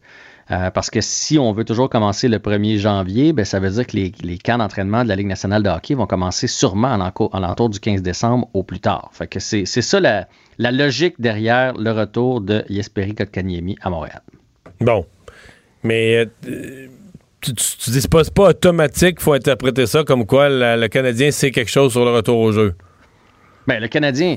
Euh, 0.51 0.71
parce 0.71 0.91
que 0.91 1.01
si 1.01 1.39
on 1.39 1.53
veut 1.53 1.65
toujours 1.65 1.89
commencer 1.89 2.27
le 2.27 2.39
1er 2.39 2.77
janvier, 2.79 3.33
ben, 3.33 3.45
ça 3.45 3.61
veut 3.61 3.71
dire 3.71 3.87
que 3.87 3.97
les, 3.97 4.13
les 4.23 4.37
camps 4.37 4.59
d'entraînement 4.59 5.05
de 5.05 5.09
la 5.09 5.15
Ligue 5.15 5.29
nationale 5.29 5.63
de 5.63 5.69
hockey 5.69 5.95
vont 5.95 6.07
commencer 6.07 6.49
sûrement 6.49 6.93
à 6.93 7.41
l'entour 7.41 7.69
du 7.69 7.79
15 7.79 8.03
décembre 8.03 8.49
au 8.53 8.65
plus 8.65 8.81
tard. 8.81 9.11
Fait 9.13 9.29
que 9.29 9.39
c'est 9.39 9.65
ça 9.65 10.01
la, 10.01 10.27
la, 10.59 10.73
logique 10.73 11.15
derrière 11.21 11.75
le 11.75 11.93
retour 11.93 12.41
de 12.41 12.65
Jesperi 12.69 13.15
Kotkaniemi 13.15 13.77
à 13.81 13.91
Montréal. 13.91 14.23
Bon. 14.81 15.07
Mais 15.85 16.17
euh, 16.17 16.89
tu, 17.41 17.55
tu, 17.55 17.65
tu, 17.79 17.91
dis 17.91 18.09
pas, 18.09 18.25
pas 18.25 18.49
automatique, 18.49 19.19
il 19.21 19.23
faut 19.23 19.35
interpréter 19.35 19.87
ça 19.87 20.03
comme 20.03 20.27
quoi 20.27 20.49
la, 20.49 20.77
le 20.77 20.89
Canadien 20.89 21.31
sait 21.31 21.53
quelque 21.53 21.71
chose 21.71 21.93
sur 21.93 22.05
le 22.05 22.11
retour 22.11 22.39
au 22.39 22.51
jeu. 22.51 22.75
Ben, 23.69 23.81
le 23.81 23.87
Canadien, 23.89 24.37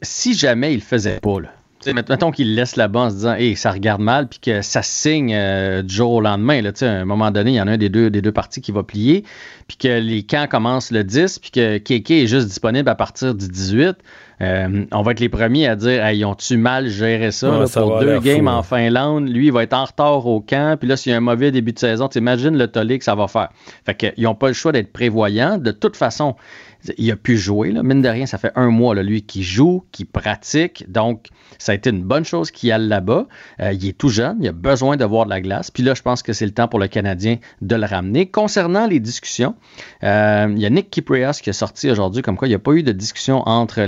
si 0.00 0.34
jamais 0.34 0.72
il 0.74 0.76
le 0.76 0.82
faisait 0.82 1.18
pas, 1.20 1.40
là, 1.40 1.48
T'sais, 1.80 1.92
mettons 1.92 2.32
qu'il 2.32 2.56
laisse 2.56 2.74
là-bas 2.74 3.00
en 3.00 3.10
se 3.10 3.14
disant 3.14 3.34
hey, 3.34 3.54
ça 3.54 3.70
regarde 3.70 4.00
mal, 4.00 4.26
puis 4.26 4.40
que 4.40 4.62
ça 4.62 4.82
signe 4.82 5.32
euh, 5.32 5.82
du 5.82 5.94
jour 5.94 6.10
au 6.10 6.20
lendemain. 6.20 6.60
Là, 6.60 6.72
à 6.80 6.84
un 6.84 7.04
moment 7.04 7.30
donné, 7.30 7.52
il 7.52 7.54
y 7.54 7.60
en 7.60 7.68
a 7.68 7.72
un 7.72 7.76
des 7.76 7.88
deux, 7.88 8.10
des 8.10 8.20
deux 8.20 8.32
parties 8.32 8.60
qui 8.60 8.72
va 8.72 8.82
plier, 8.82 9.24
puis 9.68 9.76
que 9.76 10.00
les 10.00 10.24
camps 10.24 10.48
commencent 10.48 10.90
le 10.90 11.04
10, 11.04 11.38
puis 11.38 11.50
que 11.52 11.78
Keke 11.78 12.10
est 12.10 12.26
juste 12.26 12.48
disponible 12.48 12.88
à 12.88 12.96
partir 12.96 13.32
du 13.32 13.46
18. 13.46 13.96
Euh, 14.40 14.84
on 14.92 15.02
va 15.02 15.12
être 15.12 15.20
les 15.20 15.28
premiers 15.28 15.66
à 15.66 15.76
dire 15.76 16.04
hey, 16.04 16.18
ils 16.18 16.24
ont-tu 16.24 16.56
mal 16.56 16.88
géré 16.88 17.32
ça 17.32 17.50
Ouais, 17.50 17.58
là, 17.60 17.66
ça 17.66 17.80
pour 17.80 17.94
va 17.94 18.04
deux 18.04 18.20
games 18.20 18.46
fou, 18.46 18.48
en. 18.48 18.62
Finlande. 18.62 19.28
Lui, 19.28 19.46
il 19.46 19.52
va 19.52 19.62
être 19.62 19.74
en 19.74 19.84
retard 19.84 20.26
au 20.26 20.40
camp, 20.40 20.76
puis 20.78 20.88
là, 20.88 20.96
s'il 20.96 21.12
y 21.12 21.14
a 21.14 21.18
un 21.18 21.20
mauvais 21.20 21.52
début 21.52 21.72
de 21.72 21.78
saison, 21.78 22.08
t'imagines 22.08 22.56
le 22.56 22.66
tollé 22.66 22.98
que 22.98 23.04
ça 23.04 23.14
va 23.14 23.28
faire. 23.28 23.50
Fait 23.86 23.94
qu'ils 23.94 24.24
n'ont 24.24 24.34
pas 24.34 24.48
le 24.48 24.54
choix 24.54 24.72
d'être 24.72 24.92
prévoyants. 24.92 25.58
De 25.58 25.70
toute 25.70 25.96
façon, 25.96 26.34
il 26.96 27.10
a 27.10 27.16
pu 27.16 27.36
jouer. 27.36 27.72
Là. 27.72 27.82
Mine 27.82 28.02
de 28.02 28.08
rien, 28.08 28.26
ça 28.26 28.38
fait 28.38 28.52
un 28.54 28.70
mois, 28.70 28.94
là, 28.94 29.02
lui, 29.02 29.22
qui 29.22 29.42
joue, 29.42 29.84
qui 29.92 30.04
pratique. 30.04 30.84
Donc, 30.88 31.28
ça 31.58 31.72
a 31.72 31.74
été 31.74 31.90
une 31.90 32.02
bonne 32.02 32.24
chose 32.24 32.50
qu'il 32.50 32.70
aille 32.72 32.86
là-bas. 32.86 33.26
Euh, 33.60 33.72
il 33.72 33.88
est 33.88 33.98
tout 33.98 34.08
jeune, 34.08 34.38
il 34.40 34.48
a 34.48 34.52
besoin 34.52 34.96
de 34.96 35.04
voir 35.04 35.24
de 35.24 35.30
la 35.30 35.40
glace. 35.40 35.70
Puis 35.70 35.82
là, 35.82 35.94
je 35.94 36.02
pense 36.02 36.22
que 36.22 36.32
c'est 36.32 36.46
le 36.46 36.52
temps 36.52 36.68
pour 36.68 36.78
le 36.78 36.88
Canadien 36.88 37.38
de 37.62 37.76
le 37.76 37.86
ramener. 37.86 38.26
Concernant 38.26 38.86
les 38.86 39.00
discussions, 39.00 39.54
euh, 40.04 40.52
il 40.54 40.60
y 40.60 40.66
a 40.66 40.70
Nick 40.70 40.90
Kiprias 40.90 41.40
qui 41.42 41.50
est 41.50 41.54
sorti 41.54 41.90
aujourd'hui 41.90 42.22
comme 42.22 42.36
quoi 42.36 42.48
il 42.48 42.52
n'y 42.52 42.56
a 42.56 42.60
pas 42.60 42.72
eu 42.72 42.82
de 42.82 42.92
discussion 42.92 43.42
entre 43.48 43.82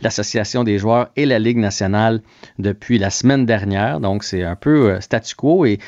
l'Association 0.00 0.60
la, 0.60 0.64
des 0.64 0.78
joueurs 0.78 1.08
et 1.16 1.26
la 1.26 1.38
Ligue 1.38 1.58
nationale 1.58 2.20
depuis 2.58 2.98
la 2.98 3.10
semaine 3.10 3.46
dernière. 3.46 4.00
Donc, 4.00 4.24
c'est 4.24 4.42
un 4.42 4.56
peu 4.56 4.90
euh, 4.90 5.00
statu 5.00 5.34
quo 5.34 5.64
et 5.64 5.78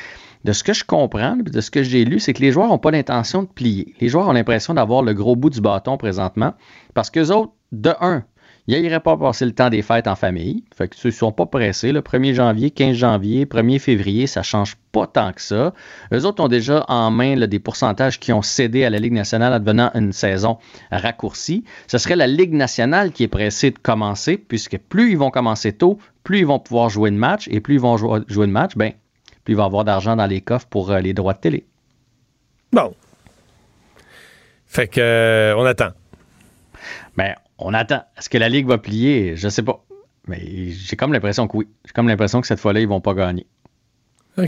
de 0.43 0.53
ce 0.53 0.63
que 0.63 0.73
je 0.73 0.83
comprends, 0.83 1.35
de 1.37 1.61
ce 1.61 1.71
que 1.71 1.83
j'ai 1.83 2.05
lu, 2.05 2.19
c'est 2.19 2.33
que 2.33 2.41
les 2.41 2.51
joueurs 2.51 2.67
n'ont 2.67 2.77
pas 2.77 2.91
l'intention 2.91 3.43
de 3.43 3.47
plier. 3.47 3.93
Les 3.99 4.07
joueurs 4.07 4.27
ont 4.27 4.33
l'impression 4.33 4.73
d'avoir 4.73 5.03
le 5.03 5.13
gros 5.13 5.35
bout 5.35 5.49
du 5.49 5.61
bâton 5.61 5.97
présentement 5.97 6.53
parce 6.93 7.09
qu'eux 7.09 7.31
autres, 7.31 7.53
de 7.71 7.93
un, 8.01 8.25
ils 8.67 8.81
n'iraient 8.81 8.99
pas 8.99 9.17
passer 9.17 9.45
le 9.45 9.53
temps 9.53 9.69
des 9.69 9.81
fêtes 9.81 10.07
en 10.07 10.15
famille. 10.15 10.63
Fait 10.75 10.87
que 10.87 11.07
ne 11.07 11.11
sont 11.11 11.31
pas 11.31 11.45
pressés. 11.45 11.91
Le 11.91 12.01
1er 12.01 12.33
janvier, 12.33 12.71
15 12.71 12.95
janvier, 12.95 13.45
1er 13.45 13.79
février, 13.79 14.27
ça 14.27 14.41
ne 14.41 14.45
change 14.45 14.77
pas 14.91 15.07
tant 15.07 15.33
que 15.33 15.41
ça. 15.41 15.73
Eux 16.13 16.25
autres 16.25 16.43
ont 16.43 16.47
déjà 16.47 16.85
en 16.87 17.11
main 17.11 17.35
des 17.35 17.59
pourcentages 17.59 18.19
qui 18.19 18.31
ont 18.31 18.41
cédé 18.41 18.83
à 18.83 18.89
la 18.89 18.99
Ligue 18.99 19.13
nationale 19.13 19.53
en 19.53 19.59
devenant 19.59 19.91
une 19.95 20.13
saison 20.13 20.57
raccourcie. 20.91 21.63
Ce 21.87 21.97
serait 21.97 22.15
la 22.15 22.27
Ligue 22.27 22.53
nationale 22.53 23.11
qui 23.11 23.23
est 23.23 23.27
pressée 23.27 23.71
de 23.71 23.79
commencer, 23.79 24.37
puisque 24.37 24.77
plus 24.77 25.11
ils 25.11 25.17
vont 25.17 25.31
commencer 25.31 25.73
tôt, 25.73 25.97
plus 26.23 26.39
ils 26.39 26.45
vont 26.45 26.59
pouvoir 26.59 26.89
jouer 26.89 27.09
de 27.09 27.17
match, 27.17 27.47
et 27.49 27.61
plus 27.61 27.75
ils 27.75 27.81
vont 27.81 27.97
jouer, 27.97 28.21
jouer 28.27 28.47
de 28.47 28.51
match, 28.51 28.75
ben, 28.75 28.93
il 29.51 29.55
va 29.57 29.63
y 29.63 29.65
avoir 29.65 29.83
d'argent 29.83 30.15
dans 30.15 30.25
les 30.25 30.41
coffres 30.41 30.67
pour 30.67 30.91
euh, 30.91 30.99
les 30.99 31.13
droits 31.13 31.33
de 31.33 31.39
télé. 31.39 31.65
Bon. 32.71 32.93
Fait 34.65 34.87
que 34.87 35.01
euh, 35.01 35.55
on 35.57 35.65
attend. 35.65 35.91
Ben, 37.17 37.35
on 37.57 37.73
attend. 37.73 38.03
Est-ce 38.17 38.29
que 38.29 38.37
la 38.37 38.49
Ligue 38.49 38.67
va 38.67 38.77
plier? 38.77 39.35
Je 39.35 39.49
sais 39.49 39.63
pas. 39.63 39.83
Mais 40.27 40.71
j'ai 40.71 40.95
comme 40.95 41.13
l'impression 41.13 41.47
que 41.47 41.57
oui. 41.57 41.67
J'ai 41.85 41.91
comme 41.91 42.07
l'impression 42.07 42.39
que 42.41 42.47
cette 42.47 42.59
fois-là, 42.59 42.79
ils 42.79 42.87
vont 42.87 43.01
pas 43.01 43.13
gagner. 43.13 43.45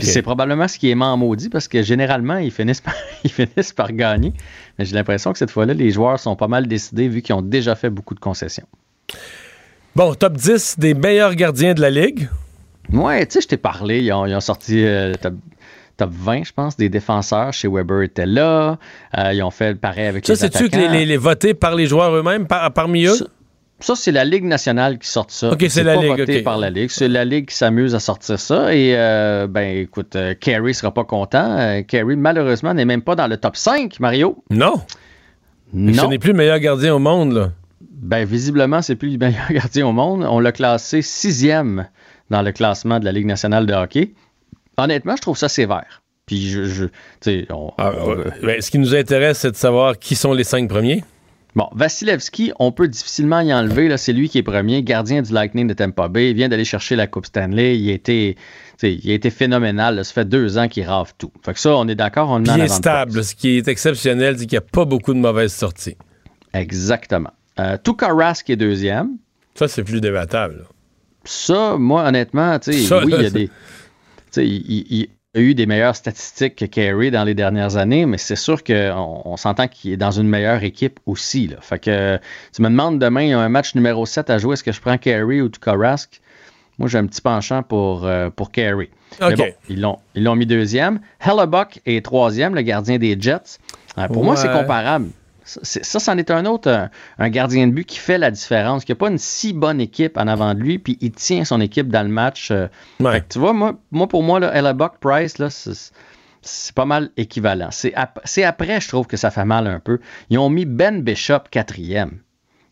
C'est 0.00 0.22
probablement 0.22 0.66
ce 0.66 0.78
qui 0.78 0.90
est 0.90 0.94
maudit 0.94 1.50
parce 1.50 1.68
que 1.68 1.82
généralement, 1.82 2.38
ils 2.38 2.50
finissent 2.50 2.80
par, 2.80 2.94
ils 3.24 3.30
finissent 3.30 3.74
par 3.74 3.92
gagner. 3.92 4.32
Mais 4.78 4.86
j'ai 4.86 4.94
l'impression 4.94 5.32
que 5.32 5.38
cette 5.38 5.50
fois-là, 5.50 5.74
les 5.74 5.90
joueurs 5.90 6.18
sont 6.18 6.36
pas 6.36 6.48
mal 6.48 6.66
décidés 6.66 7.08
vu 7.08 7.20
qu'ils 7.20 7.34
ont 7.34 7.42
déjà 7.42 7.74
fait 7.74 7.90
beaucoup 7.90 8.14
de 8.14 8.20
concessions. 8.20 8.66
Bon, 9.94 10.14
top 10.14 10.32
10 10.32 10.78
des 10.78 10.94
meilleurs 10.94 11.34
gardiens 11.34 11.74
de 11.74 11.82
la 11.82 11.90
Ligue. 11.90 12.28
Ouais, 12.92 13.24
tu 13.26 13.34
sais, 13.34 13.40
je 13.42 13.48
t'ai 13.48 13.56
parlé. 13.56 14.00
Ils 14.00 14.12
ont, 14.12 14.26
ils 14.26 14.34
ont 14.34 14.40
sorti 14.40 14.84
euh, 14.84 15.10
le 15.10 15.16
top, 15.16 15.34
top 15.96 16.10
20, 16.12 16.44
je 16.44 16.52
pense, 16.52 16.76
des 16.76 16.88
défenseurs. 16.88 17.52
Chez 17.52 17.68
Weber 17.68 18.02
était 18.02 18.26
là. 18.26 18.78
Euh, 19.18 19.32
ils 19.32 19.42
ont 19.42 19.50
fait 19.50 19.70
le 19.70 19.76
pareil 19.78 20.06
avec 20.06 20.26
Ça, 20.26 20.34
les 20.34 20.38
c'est-tu 20.38 20.68
que 20.68 20.76
attaquants. 20.76 20.92
les, 20.92 20.98
les- 21.00 21.06
les 21.06 21.16
votés 21.16 21.54
par 21.54 21.74
les 21.74 21.86
joueurs 21.86 22.14
eux-mêmes, 22.14 22.46
par- 22.46 22.72
parmi 22.72 23.06
eux? 23.06 23.14
Ça, 23.14 23.24
ça, 23.80 23.94
c'est 23.96 24.12
la 24.12 24.24
Ligue 24.24 24.44
nationale 24.44 24.98
qui 24.98 25.08
sort 25.08 25.26
ça. 25.28 25.50
Ok, 25.52 25.64
c'est 25.68 25.82
la 25.82 25.94
pas 25.96 26.02
Ligue, 26.02 26.18
voté 26.18 26.42
par 26.42 26.58
la 26.58 26.70
Ligue. 26.70 26.90
C'est 26.90 27.08
la 27.08 27.24
Ligue 27.24 27.46
qui 27.48 27.54
s'amuse 27.56 27.94
à 27.94 28.00
sortir 28.00 28.38
ça. 28.38 28.74
Et, 28.74 28.94
euh, 28.96 29.46
ben, 29.48 29.78
écoute, 29.78 30.16
Carey 30.40 30.72
sera 30.72 30.92
pas 30.94 31.04
content. 31.04 31.82
Carey, 31.88 32.16
malheureusement, 32.16 32.72
n'est 32.74 32.84
même 32.84 33.02
pas 33.02 33.16
dans 33.16 33.26
le 33.26 33.36
top 33.36 33.56
5, 33.56 33.98
Mario. 34.00 34.42
Non. 34.50 34.74
Non. 35.72 36.02
Ce 36.04 36.06
n'est 36.06 36.18
plus 36.18 36.30
le 36.30 36.36
meilleur 36.38 36.60
gardien 36.60 36.94
au 36.94 36.98
monde, 37.00 37.32
là. 37.32 37.50
Ben, 37.80 38.24
visiblement, 38.24 38.80
c'est 38.80 38.94
plus 38.96 39.10
le 39.10 39.18
meilleur 39.18 39.48
gardien 39.50 39.86
au 39.88 39.92
monde. 39.92 40.24
On 40.28 40.38
l'a 40.38 40.52
classé 40.52 41.02
sixième 41.02 41.86
dans 42.30 42.42
le 42.42 42.52
classement 42.52 42.98
de 43.00 43.04
la 43.04 43.12
Ligue 43.12 43.26
nationale 43.26 43.66
de 43.66 43.74
hockey. 43.74 44.12
Honnêtement, 44.76 45.16
je 45.16 45.22
trouve 45.22 45.36
ça 45.38 45.48
sévère. 45.48 46.02
Puis, 46.26 46.48
je, 46.50 46.86
on- 47.50 47.72
Ah. 47.78 47.92
Ben, 48.42 48.60
ce 48.60 48.70
qui 48.70 48.78
nous 48.78 48.94
intéresse, 48.94 49.40
c'est 49.40 49.50
de 49.50 49.56
savoir 49.56 49.98
qui 49.98 50.14
sont 50.16 50.32
les 50.32 50.44
cinq 50.44 50.68
premiers. 50.68 51.04
Bon, 51.54 51.68
Vasilevski, 51.72 52.50
on 52.58 52.72
peut 52.72 52.88
difficilement 52.88 53.40
y 53.40 53.54
enlever. 53.54 53.86
Là, 53.88 53.96
c'est 53.98 54.12
lui 54.12 54.28
qui 54.28 54.38
est 54.38 54.42
premier, 54.42 54.82
gardien 54.82 55.22
du 55.22 55.32
Lightning 55.32 55.68
de 55.68 55.74
Tampa 55.74 56.08
Bay. 56.08 56.30
Il 56.30 56.34
vient 56.36 56.48
d'aller 56.48 56.64
chercher 56.64 56.96
la 56.96 57.06
Coupe 57.06 57.26
Stanley. 57.26 57.78
Il 57.78 57.88
a 57.90 57.92
été, 57.92 58.36
il 58.82 59.10
a 59.10 59.14
été 59.14 59.30
phénoménal. 59.30 59.94
là. 59.96 60.02
Ça 60.02 60.12
fait 60.14 60.24
deux 60.28 60.58
ans 60.58 60.66
qu'il 60.66 60.84
rave 60.84 61.12
tout. 61.16 61.30
Fait 61.44 61.52
que 61.52 61.60
ça, 61.60 61.76
on 61.76 61.86
est 61.86 61.94
d'accord, 61.94 62.30
on 62.30 62.36
en 62.36 62.40
Bien 62.40 62.66
stable. 62.66 63.22
Ce 63.22 63.34
qui 63.36 63.58
est 63.58 63.68
exceptionnel, 63.68 64.36
c'est 64.36 64.46
qu'il 64.46 64.58
n'y 64.58 64.64
a 64.64 64.68
pas 64.68 64.84
beaucoup 64.84 65.14
de 65.14 65.20
mauvaises 65.20 65.52
sorties. 65.52 65.96
Exactement. 66.54 67.30
Euh, 67.60 67.76
Tuukka 67.82 68.08
Rask 68.08 68.50
est 68.50 68.56
deuxième. 68.56 69.10
Ça, 69.54 69.68
c'est 69.68 69.84
plus 69.84 70.00
débattable. 70.00 70.56
là. 70.56 70.64
Ça, 71.24 71.76
moi, 71.78 72.04
honnêtement, 72.04 72.58
tu 72.58 72.72
sais, 72.72 72.94
oui, 73.04 73.14
il 73.16 73.22
y 73.22 73.26
a 73.26 73.30
des. 73.30 73.48
tu 73.48 73.52
sais, 74.30 74.46
il, 74.46 75.08
a 75.34 75.40
eu 75.40 75.54
des 75.54 75.66
meilleures 75.66 75.96
statistiques 75.96 76.56
que 76.56 76.64
Carey 76.64 77.10
dans 77.10 77.24
les 77.24 77.34
dernières 77.34 77.76
années, 77.76 78.06
mais 78.06 78.18
c'est 78.18 78.36
sûr 78.36 78.62
qu'on 78.62 79.22
on, 79.24 79.36
s'entend 79.36 79.66
qu'il 79.66 79.92
est 79.92 79.96
dans 79.96 80.12
une 80.12 80.28
meilleure 80.28 80.62
équipe 80.62 81.00
aussi. 81.06 81.48
Là. 81.48 81.56
Fait 81.60 81.80
que 81.80 82.20
tu 82.54 82.62
me 82.62 82.68
demandes 82.68 83.00
demain, 83.00 83.22
il 83.22 83.30
y 83.30 83.32
a 83.32 83.40
un 83.40 83.48
match 83.48 83.74
numéro 83.74 84.06
7 84.06 84.30
à 84.30 84.38
jouer, 84.38 84.54
est-ce 84.54 84.62
que 84.62 84.70
je 84.70 84.80
prends 84.80 84.96
Carey 84.96 85.40
ou 85.40 85.48
Tuukka 85.48 85.72
Rask? 85.72 86.20
Moi, 86.78 86.88
j'ai 86.88 86.98
un 86.98 87.06
petit 87.06 87.20
penchant 87.20 87.62
pour, 87.62 88.04
euh, 88.04 88.30
pour 88.30 88.50
Carey. 88.50 88.90
Mais 89.20 89.26
OK. 89.26 89.36
bon, 89.36 89.46
ils 89.68 89.80
l'ont, 89.80 89.98
ils 90.14 90.24
l'ont 90.24 90.34
mis 90.34 90.46
deuxième. 90.46 91.00
Hellebuck 91.20 91.80
est 91.86 92.04
troisième, 92.04 92.54
le 92.54 92.62
gardien 92.62 92.98
des 92.98 93.16
Jets. 93.18 93.58
Euh, 93.98 94.08
pour 94.08 94.24
moi, 94.24 94.36
c'est 94.36 94.50
comparable. 94.50 95.08
Ça, 95.62 96.00
c'en 96.00 96.18
est 96.18 96.30
un 96.30 96.44
autre, 96.46 96.68
un, 96.70 96.90
un 97.18 97.28
gardien 97.28 97.66
de 97.66 97.72
but 97.72 97.84
qui 97.84 97.98
fait 97.98 98.18
la 98.18 98.30
différence, 98.30 98.84
qui 98.84 98.92
n'a 98.92 98.96
pas 98.96 99.08
une 99.10 99.18
si 99.18 99.52
bonne 99.52 99.80
équipe 99.80 100.16
en 100.16 100.26
avant 100.26 100.54
de 100.54 100.60
lui, 100.60 100.78
puis 100.78 100.98
il 101.00 101.12
tient 101.12 101.44
son 101.44 101.60
équipe 101.60 101.88
dans 101.88 102.02
le 102.02 102.08
match. 102.08 102.50
euh. 102.50 102.68
Tu 103.28 103.38
vois, 103.38 103.52
moi, 103.52 103.74
moi 103.90 104.08
pour 104.08 104.22
moi, 104.22 104.40
là, 104.40 104.54
Hellebuck, 104.54 104.98
Price, 105.00 105.38
là, 105.38 105.48
c'est, 105.50 106.74
pas 106.74 106.84
mal 106.84 107.10
équivalent. 107.16 107.68
C'est, 107.70 107.94
ap- 107.94 108.20
c'est 108.24 108.44
après, 108.44 108.80
je 108.80 108.88
trouve 108.88 109.06
que 109.06 109.16
ça 109.16 109.30
fait 109.30 109.44
mal 109.44 109.66
un 109.66 109.80
peu. 109.80 109.98
Ils 110.30 110.38
ont 110.38 110.50
mis 110.50 110.66
Ben 110.66 111.02
Bishop 111.02 111.40
quatrième. 111.50 112.18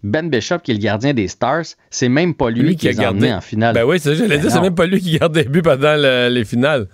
Ben 0.02 0.28
Bishop, 0.28 0.58
qui 0.58 0.72
est 0.72 0.74
le 0.74 0.80
gardien 0.80 1.14
des 1.14 1.28
Stars, 1.28 1.62
c'est 1.88 2.08
même 2.08 2.34
pas 2.34 2.50
lui, 2.50 2.74
qui, 2.76 2.88
les 2.88 2.98
a 3.00 3.10
emmenés 3.10 3.28
en 3.36 3.40
finale. 3.40 3.72
Ben 3.74 3.84
oui, 3.84 4.00
c'est 4.00 4.10
ça, 4.10 4.14
j'allais 4.16 4.36
Ben 4.36 4.40
dire, 4.42 4.50
c'est 4.50 4.60
même 4.60 4.74
pas 4.74 4.86
lui 4.86 5.00
qui 5.00 5.16
garde 5.16 5.32
des 5.32 5.44
buts 5.44 5.62
pendant 5.62 5.94
le- 5.96 6.28
les 6.28 6.44
finales. 6.44 6.88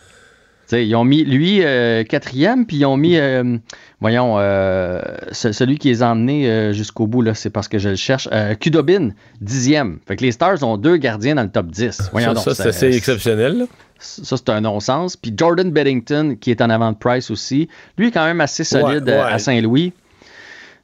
Ils 0.73 0.95
ont 0.97 1.05
mis 1.05 1.25
lui 1.25 1.63
euh, 1.63 2.05
quatrième, 2.05 2.67
puis 2.67 2.77
ils 2.79 2.85
ont 2.85 2.97
mis, 2.97 3.17
euh, 3.17 3.57
voyons, 4.01 4.37
euh, 4.39 5.01
ce- 5.33 5.53
celui 5.53 5.79
qui 5.79 5.89
les 5.89 6.03
a 6.03 6.11
emmenés 6.11 6.73
jusqu'au 6.75 7.07
bout, 7.07 7.23
là, 7.23 7.35
c'est 7.35 7.51
parce 7.51 7.69
que 7.69 7.79
je 7.79 7.89
le 7.91 7.97
cherche, 7.97 8.29
Kudobin, 8.61 9.11
dixième. 9.41 9.99
Fait 10.07 10.17
que 10.17 10.25
les 10.25 10.33
Stars 10.33 10.63
ont 10.63 10.77
deux 10.77 10.97
gardiens 10.97 11.35
dans 11.37 11.43
le 11.45 11.51
top 11.51 11.67
10. 11.69 12.11
Voyons 12.13 12.29
Ça, 12.29 12.35
donc, 12.35 12.45
ça, 12.45 12.55
c'est 12.55 12.69
assez 12.69 12.97
exceptionnel. 12.97 13.59
là. 13.59 13.65
Ça, 14.01 14.37
c'est 14.37 14.49
un 14.51 14.61
non-sens. 14.61 15.17
Puis 15.17 15.33
Jordan 15.37 15.71
Beddington, 15.73 16.37
qui 16.41 16.51
est 16.53 16.61
en 16.61 16.71
avant 16.71 16.93
de 16.93 16.97
Price 16.99 17.31
aussi, 17.33 17.69
lui, 17.97 18.09
est 18.09 18.11
quand 18.13 18.25
même 18.27 18.41
assez 18.41 18.63
solide 18.63 19.05
Ouais, 19.09 19.13
ouais. 19.15 19.19
à 19.33 19.39
Saint-Louis. 19.41 19.93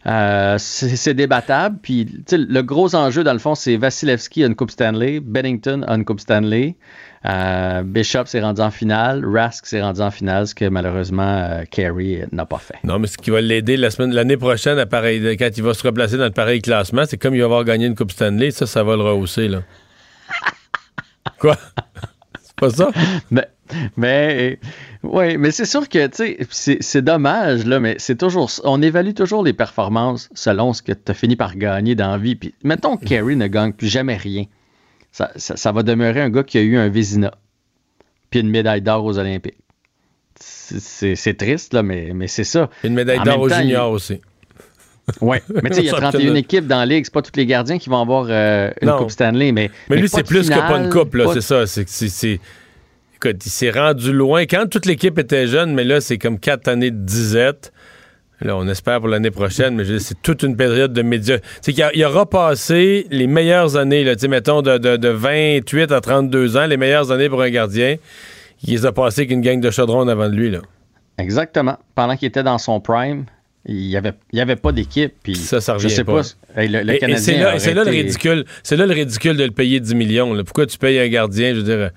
Euh, 0.06 0.56
c'est 0.58 0.96
c'est 0.96 1.14
débattable. 1.14 1.78
Puis, 1.80 2.06
le 2.30 2.60
gros 2.62 2.94
enjeu, 2.94 3.24
dans 3.24 3.32
le 3.32 3.38
fond, 3.38 3.54
c'est 3.54 3.76
Vasilevski 3.76 4.44
a 4.44 4.46
une 4.48 4.54
Coupe 4.54 4.70
Stanley, 4.70 5.20
Bennington 5.20 5.82
a 5.86 5.94
une 5.94 6.04
Coupe 6.04 6.20
Stanley, 6.20 6.74
euh, 7.26 7.82
Bishop 7.84 8.26
s'est 8.26 8.40
rendu 8.40 8.60
en 8.60 8.70
finale, 8.70 9.24
Rask 9.24 9.66
s'est 9.66 9.80
rendu 9.80 10.00
en 10.00 10.10
finale, 10.10 10.46
ce 10.46 10.54
que 10.54 10.66
malheureusement 10.66 11.22
euh, 11.22 11.64
Carey 11.70 12.26
n'a 12.32 12.44
pas 12.44 12.58
fait. 12.58 12.76
Non, 12.84 12.98
mais 12.98 13.06
ce 13.06 13.16
qui 13.16 13.30
va 13.30 13.40
l'aider 13.40 13.76
la 13.76 13.90
semaine, 13.90 14.12
l'année 14.12 14.36
prochaine, 14.36 14.78
à 14.78 14.86
pareil, 14.86 15.36
quand 15.38 15.48
il 15.56 15.62
va 15.62 15.72
se 15.74 15.82
replacer 15.86 16.16
dans 16.18 16.24
le 16.24 16.30
pareil 16.30 16.60
classement, 16.60 17.04
c'est 17.06 17.16
comme 17.16 17.34
il 17.34 17.38
va 17.40 17.46
avoir 17.46 17.64
gagné 17.64 17.86
une 17.86 17.94
Coupe 17.94 18.12
Stanley, 18.12 18.50
ça, 18.50 18.66
ça 18.66 18.82
va 18.84 18.96
le 18.96 19.02
rehausser, 19.02 19.48
là. 19.48 19.62
Quoi? 21.38 21.56
c'est 22.42 22.56
pas 22.56 22.70
ça? 22.70 22.90
Mais, 23.30 23.48
mais 23.96 24.58
oui, 25.02 25.36
mais 25.38 25.50
c'est 25.50 25.64
sûr 25.64 25.88
que, 25.88 26.06
tu 26.06 26.16
sais, 26.16 26.38
c'est- 26.50 26.78
c'est 26.82 27.02
dommage, 27.02 27.64
là, 27.64 27.80
mais 27.80 27.96
c'est 27.98 28.16
toujours, 28.16 28.50
on 28.64 28.82
évalue 28.82 29.12
toujours 29.14 29.42
les 29.42 29.52
performances 29.52 30.28
selon 30.34 30.72
ce 30.72 30.82
que 30.82 30.92
tu 30.92 31.10
as 31.10 31.14
fini 31.14 31.36
par 31.36 31.56
gagner 31.56 31.94
dans 31.94 32.10
la 32.12 32.18
vie. 32.18 32.36
Puis, 32.36 32.54
mettons 32.62 32.96
que 32.96 33.04
Carey 33.06 33.34
ne 33.36 33.46
gagne 33.46 33.72
plus 33.72 33.88
jamais 33.88 34.16
rien. 34.16 34.44
Ça, 35.16 35.30
ça- 35.36 35.56
ça 35.56 35.70
va 35.70 35.84
demeurer 35.84 36.20
un 36.20 36.28
gars 36.28 36.42
qui 36.42 36.58
a 36.58 36.60
eu 36.60 36.76
un 36.76 36.88
Vézina, 36.88 37.32
puis 38.30 38.40
une 38.40 38.50
médaille 38.50 38.82
d'or 38.82 39.04
aux 39.04 39.16
Olympiques. 39.16 39.54
C'est- 40.40 41.36
triste, 41.38 41.72
là, 41.72 41.84
mais, 41.84 42.10
mais 42.12 42.26
c'est 42.26 42.42
ça. 42.42 42.68
Une 42.82 42.94
médaille 42.94 43.20
d'or 43.22 43.38
aux 43.38 43.48
il- 43.48 43.54
juniors 43.54 43.92
aussi. 43.92 44.20
Oui, 45.20 45.36
mais 45.62 45.70
tu 45.70 45.76
sais, 45.76 45.80
il 45.82 45.86
y 45.86 45.88
a 45.88 45.92
Championnat. 46.00 46.10
31 46.10 46.34
équipes 46.34 46.66
dans 46.66 46.78
la 46.78 46.86
ligue. 46.86 47.04
C'est 47.04 47.12
pas 47.14 47.22
tous 47.22 47.36
les 47.36 47.46
gardiens 47.46 47.78
qui 47.78 47.90
vont 47.90 48.00
avoir 48.00 48.26
euh, 48.28 48.72
une 48.80 48.88
Non. 48.88 48.98
Coupe 48.98 49.10
Stanley, 49.12 49.52
mais. 49.52 49.70
Mais, 49.88 49.98
lui, 49.98 50.08
c'est 50.08 50.24
plus 50.26 50.48
que 50.48 50.54
pas 50.54 50.78
une 50.80 50.90
coupe, 50.90 51.14
là, 51.14 51.26
pas 51.26 51.34
c'est 51.34 51.40
ça. 51.42 51.64
C'est- 51.66 52.40
Écoute, 53.14 53.46
il 53.46 53.50
s'est 53.50 53.70
rendu 53.70 54.12
loin. 54.12 54.46
Quand 54.46 54.68
toute 54.68 54.86
l'équipe 54.86 55.16
était 55.20 55.46
jeune, 55.46 55.74
mais 55.74 55.84
là, 55.84 56.00
c'est 56.00 56.18
comme 56.18 56.40
quatre 56.40 56.66
années 56.66 56.90
de 56.90 56.98
disette. 57.04 57.72
Là, 58.40 58.56
on 58.56 58.66
espère 58.68 58.98
pour 58.98 59.08
l'année 59.08 59.30
prochaine, 59.30 59.76
mais 59.76 59.84
je 59.84 59.98
c'est 59.98 60.20
toute 60.20 60.42
une 60.42 60.56
période 60.56 60.92
de 60.92 61.02
médias. 61.02 61.38
C'est 61.62 61.72
qu'il 61.72 62.04
aura 62.04 62.28
passé 62.28 63.06
les 63.10 63.26
meilleures 63.26 63.76
années, 63.76 64.02
là, 64.04 64.14
mettons, 64.28 64.60
de, 64.60 64.76
de, 64.76 64.96
de 64.96 65.08
28 65.08 65.92
à 65.92 66.00
32 66.00 66.56
ans, 66.56 66.66
les 66.66 66.76
meilleures 66.76 67.10
années 67.12 67.28
pour 67.28 67.40
un 67.42 67.50
gardien. 67.50 67.96
Il 68.64 68.70
les 68.70 68.86
a 68.86 68.92
passées 68.92 69.22
avec 69.22 69.30
une 69.30 69.40
gang 69.40 69.60
de 69.60 69.70
chaudrons 69.70 70.06
avant 70.08 70.28
de 70.28 70.34
lui, 70.34 70.50
là. 70.50 70.58
Exactement. 71.18 71.78
Pendant 71.94 72.16
qu'il 72.16 72.26
était 72.28 72.42
dans 72.42 72.58
son 72.58 72.80
prime, 72.80 73.24
il 73.66 73.76
n'y 73.88 73.96
avait, 73.96 74.12
il 74.32 74.38
y 74.38 74.42
avait 74.42 74.56
pas 74.56 74.72
d'équipe. 74.72 75.12
Puis 75.22 75.36
Ça, 75.36 75.60
ça 75.60 75.74
je 75.78 75.84
revient 75.84 75.94
sais 75.94 76.04
pas. 76.04 76.20
pas. 76.22 76.60
hey, 76.62 76.68
le, 76.68 76.82
le 76.82 76.92
Et- 76.92 76.96
et, 76.96 76.98
Canadien 76.98 77.58
c'est 77.58 77.72
là, 77.74 77.84
le 77.84 77.90
ridicule. 77.90 78.44
C'est 78.62 78.76
là 78.76 78.84
le 78.86 78.92
ridicule 78.94 79.36
de 79.36 79.44
le 79.44 79.52
payer 79.52 79.78
10 79.80 79.94
millions. 79.94 80.34
là. 80.34 80.42
Pourquoi 80.44 80.66
tu 80.66 80.76
payes 80.76 80.98
un 80.98 81.08
gardien, 81.08 81.52
je 81.52 81.58
veux 81.58 81.62
dire. 81.62 81.74
euh, 81.78 81.88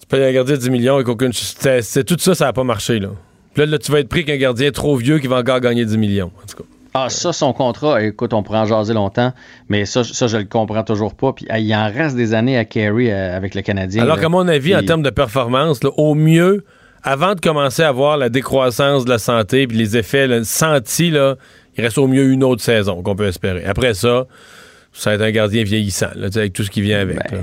Tu 0.00 0.06
payes 0.06 0.22
un 0.24 0.32
gardien 0.32 0.56
10 0.56 0.70
millions 0.70 1.00
et 1.00 1.04
qu'aucune. 1.04 1.32
c'est- 1.32 2.04
tout 2.04 2.16
ça, 2.18 2.34
ça 2.34 2.44
n'a 2.46 2.52
pas 2.52 2.64
marché, 2.64 2.98
là. 3.00 3.08
Puis 3.54 3.64
là, 3.64 3.66
là, 3.66 3.78
tu 3.78 3.92
vas 3.92 4.00
être 4.00 4.08
pris 4.08 4.24
qu'un 4.24 4.36
gardien 4.36 4.70
trop 4.70 4.96
vieux 4.96 5.18
qui 5.18 5.26
va 5.26 5.38
encore 5.38 5.60
gagner 5.60 5.84
10 5.84 5.98
millions. 5.98 6.30
En 6.42 6.46
tout 6.46 6.62
cas. 6.62 6.68
Ah, 6.94 7.08
ça, 7.08 7.32
son 7.32 7.54
contrat, 7.54 8.02
écoute, 8.02 8.34
on 8.34 8.42
pourrait 8.42 8.58
en 8.58 8.66
jaser 8.66 8.92
longtemps, 8.92 9.32
mais 9.70 9.86
ça, 9.86 10.04
ça 10.04 10.26
je 10.26 10.36
le 10.36 10.44
comprends 10.44 10.84
toujours 10.84 11.14
pas. 11.14 11.32
Puis 11.32 11.46
il 11.58 11.74
en 11.74 11.86
reste 11.86 12.16
des 12.16 12.34
années 12.34 12.58
à 12.58 12.66
Carey 12.66 13.10
euh, 13.10 13.34
avec 13.34 13.54
le 13.54 13.62
Canadien. 13.62 14.02
Alors 14.02 14.20
qu'à 14.20 14.28
mon 14.28 14.46
avis, 14.46 14.76
en 14.76 14.82
termes 14.82 15.02
de 15.02 15.10
performance, 15.10 15.82
là, 15.82 15.90
au 15.96 16.14
mieux, 16.14 16.64
avant 17.02 17.34
de 17.34 17.40
commencer 17.40 17.82
à 17.82 17.92
voir 17.92 18.18
la 18.18 18.28
décroissance 18.28 19.06
de 19.06 19.10
la 19.10 19.18
santé 19.18 19.66
puis 19.66 19.78
les 19.78 19.96
effets 19.96 20.26
là, 20.26 20.44
sentis, 20.44 21.10
là, 21.10 21.36
il 21.78 21.82
reste 21.82 21.96
au 21.96 22.06
mieux 22.06 22.30
une 22.30 22.44
autre 22.44 22.62
saison 22.62 23.02
qu'on 23.02 23.16
peut 23.16 23.26
espérer. 23.26 23.64
Après 23.64 23.94
ça, 23.94 24.26
ça 24.92 25.10
va 25.10 25.16
être 25.16 25.22
un 25.22 25.30
gardien 25.30 25.64
vieillissant, 25.64 26.10
là, 26.14 26.28
avec 26.34 26.52
tout 26.52 26.62
ce 26.62 26.70
qui 26.70 26.82
vient 26.82 27.00
avec. 27.00 27.30
là. 27.30 27.38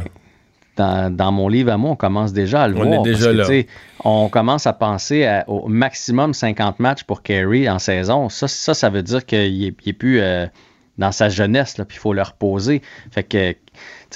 Dans, 0.79 1.15
dans 1.15 1.31
mon 1.31 1.47
livre 1.47 1.71
à 1.71 1.77
moi, 1.77 1.91
on 1.91 1.95
commence 1.95 2.33
déjà 2.33 2.63
à 2.63 2.67
le 2.67 2.75
On 2.77 2.83
voir. 2.85 2.99
est 3.01 3.03
déjà 3.03 3.33
parce 3.33 3.47
que, 3.49 3.53
là. 3.53 3.63
On 4.03 4.29
commence 4.29 4.65
à 4.65 4.73
penser 4.73 5.25
à- 5.25 5.43
au 5.47 5.67
maximum 5.67 6.33
50 6.33 6.79
matchs 6.79 7.03
pour 7.03 7.21
Carey 7.21 7.67
en 7.69 7.77
saison. 7.79 8.29
Ça, 8.29 8.47
ça, 8.47 8.73
ça 8.73 8.89
veut 8.89 9.03
dire 9.03 9.25
qu'il 9.25 9.37
est, 9.39 9.75
il 9.83 9.89
est 9.89 9.93
plus, 9.93 10.19
euh, 10.21 10.47
dans 10.97 11.11
sa 11.11 11.29
jeunesse, 11.29 11.75
puis 11.75 11.97
il 11.97 11.99
faut 11.99 12.13
le 12.13 12.21
reposer. 12.21 12.81
Fait 13.11 13.23
que, 13.23 13.55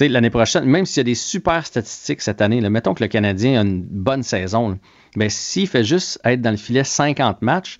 l'année 0.06 0.30
prochaine, 0.30 0.64
même 0.64 0.84
s'il 0.86 0.98
y 0.98 1.00
a 1.00 1.04
des 1.04 1.14
super 1.14 1.64
statistiques 1.64 2.20
cette 2.20 2.42
année, 2.42 2.60
là, 2.60 2.68
mettons 2.68 2.92
que 2.94 3.02
le 3.02 3.08
Canadien 3.08 3.58
a 3.60 3.62
une 3.64 3.82
bonne 3.82 4.22
saison, 4.22 4.78
mais 5.16 5.28
s'il 5.30 5.66
fait 5.68 5.84
juste 5.84 6.20
être 6.24 6.40
dans 6.42 6.50
le 6.50 6.56
filet 6.58 6.84
50 6.84 7.40
matchs, 7.42 7.78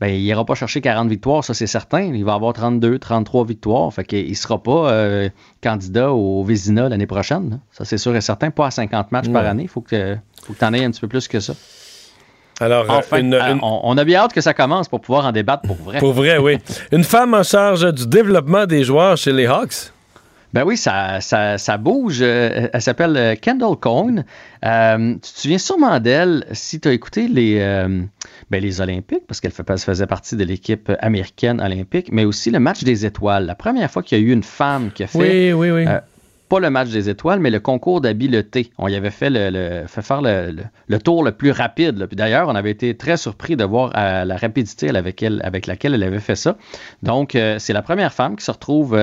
ben, 0.00 0.08
il 0.08 0.22
n'ira 0.22 0.44
pas 0.44 0.54
chercher 0.54 0.82
40 0.82 1.08
victoires, 1.08 1.42
ça 1.42 1.54
c'est 1.54 1.66
certain. 1.66 2.02
Il 2.02 2.24
va 2.24 2.34
avoir 2.34 2.52
32, 2.52 2.98
33 2.98 3.46
victoires. 3.46 3.92
Fait 3.92 4.04
qu'il 4.04 4.28
ne 4.28 4.34
sera 4.34 4.62
pas 4.62 4.90
euh, 4.90 5.28
candidat 5.62 6.12
au 6.12 6.44
Vézina 6.44 6.88
l'année 6.88 7.06
prochaine. 7.06 7.60
Ça 7.72 7.84
c'est 7.84 7.96
sûr 7.96 8.14
et 8.14 8.20
certain. 8.20 8.50
Pas 8.50 8.66
à 8.66 8.70
50 8.70 9.12
matchs 9.12 9.28
par 9.30 9.46
année. 9.46 9.62
Il 9.62 9.68
faut 9.68 9.80
que, 9.80 10.16
faut 10.44 10.52
que 10.52 10.58
tu 10.58 10.64
en 10.64 10.74
aies 10.74 10.84
un 10.84 10.90
petit 10.90 11.00
peu 11.00 11.08
plus 11.08 11.28
que 11.28 11.40
ça. 11.40 11.54
Alors, 12.60 12.86
enfin, 12.88 13.18
une, 13.18 13.34
euh, 13.34 13.54
on, 13.62 13.80
on, 13.84 13.98
a 13.98 14.04
bien 14.04 14.20
hâte 14.20 14.32
que 14.32 14.40
ça 14.40 14.54
commence 14.54 14.88
pour 14.88 15.02
pouvoir 15.02 15.26
en 15.26 15.32
débattre 15.32 15.62
pour 15.66 15.76
vrai. 15.76 15.98
Pour 15.98 16.14
vrai, 16.14 16.38
oui. 16.38 16.56
une 16.90 17.04
femme 17.04 17.34
en 17.34 17.42
charge 17.42 17.92
du 17.92 18.06
développement 18.06 18.64
des 18.64 18.82
joueurs 18.82 19.18
chez 19.18 19.32
les 19.32 19.46
Hawks. 19.46 19.92
Ben 20.56 20.64
oui, 20.64 20.78
ça, 20.78 21.20
ça, 21.20 21.58
ça 21.58 21.76
bouge. 21.76 22.22
Elle 22.22 22.70
s'appelle 22.80 23.38
Kendall 23.42 23.76
Cohn. 23.76 24.24
Euh, 24.64 25.12
tu 25.16 25.20
te 25.20 25.38
souviens 25.38 25.58
sûrement 25.58 26.00
d'elle 26.00 26.46
si 26.52 26.80
tu 26.80 26.88
as 26.88 26.92
écouté 26.92 27.28
les, 27.28 27.58
euh, 27.60 28.00
ben 28.50 28.62
les 28.62 28.80
Olympiques, 28.80 29.26
parce 29.28 29.42
qu'elle 29.42 29.52
faisait 29.52 30.06
partie 30.06 30.34
de 30.34 30.44
l'équipe 30.44 30.90
américaine 31.00 31.60
olympique, 31.60 32.08
mais 32.10 32.24
aussi 32.24 32.50
le 32.50 32.58
match 32.58 32.84
des 32.84 33.04
étoiles. 33.04 33.44
La 33.44 33.54
première 33.54 33.90
fois 33.90 34.02
qu'il 34.02 34.16
y 34.16 34.20
a 34.22 34.24
eu 34.24 34.32
une 34.32 34.42
femme 34.42 34.92
qui 34.92 35.04
a 35.04 35.08
fait. 35.08 35.52
Oui, 35.52 35.52
oui, 35.52 35.70
oui. 35.72 35.84
Euh, 35.86 36.00
pas 36.48 36.58
le 36.58 36.70
match 36.70 36.88
des 36.88 37.10
étoiles, 37.10 37.40
mais 37.40 37.50
le 37.50 37.60
concours 37.60 38.00
d'habileté. 38.00 38.70
On 38.78 38.88
y 38.88 38.94
avait 38.94 39.10
fait, 39.10 39.28
le, 39.28 39.84
fait 39.86 40.00
faire 40.00 40.22
le, 40.22 40.56
le, 40.88 40.98
tour 40.98 41.22
le 41.22 41.32
plus 41.32 41.50
rapide. 41.50 42.06
Puis 42.06 42.16
d'ailleurs, 42.16 42.48
on 42.48 42.54
avait 42.54 42.70
été 42.70 42.96
très 42.96 43.18
surpris 43.18 43.56
de 43.56 43.64
voir 43.64 43.90
la 43.92 44.36
rapidité 44.36 44.88
avec, 44.88 45.22
elle, 45.22 45.42
avec 45.44 45.66
laquelle 45.66 45.92
elle 45.92 46.04
avait 46.04 46.20
fait 46.20 46.36
ça. 46.36 46.56
Donc, 47.02 47.36
c'est 47.58 47.72
la 47.72 47.82
première 47.82 48.12
femme 48.12 48.36
qui 48.36 48.44
se 48.44 48.52
retrouve 48.52 48.96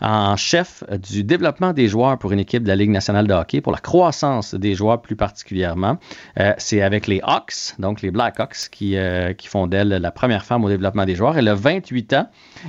en 0.00 0.36
chef 0.36 0.82
du 1.10 1.24
développement 1.24 1.72
des 1.72 1.88
joueurs 1.88 2.18
pour 2.18 2.32
une 2.32 2.38
équipe 2.38 2.62
de 2.62 2.68
la 2.68 2.76
Ligue 2.76 2.90
nationale 2.90 3.26
de 3.26 3.34
hockey, 3.34 3.60
pour 3.60 3.72
la 3.72 3.78
croissance 3.78 4.54
des 4.54 4.74
joueurs 4.74 5.00
plus 5.00 5.16
particulièrement. 5.16 5.98
Euh, 6.38 6.52
c'est 6.58 6.82
avec 6.82 7.06
les 7.06 7.20
Hawks, 7.22 7.74
donc 7.78 8.02
les 8.02 8.10
Blackhawks, 8.10 8.68
qui, 8.70 8.96
euh, 8.96 9.32
qui 9.32 9.48
font 9.48 9.66
d'elle 9.66 9.88
la 9.88 10.10
première 10.10 10.44
femme 10.44 10.64
au 10.64 10.68
développement 10.68 11.04
des 11.04 11.14
joueurs. 11.14 11.36
Elle 11.36 11.48
a 11.48 11.54
28 11.54 12.12
ans 12.14 12.28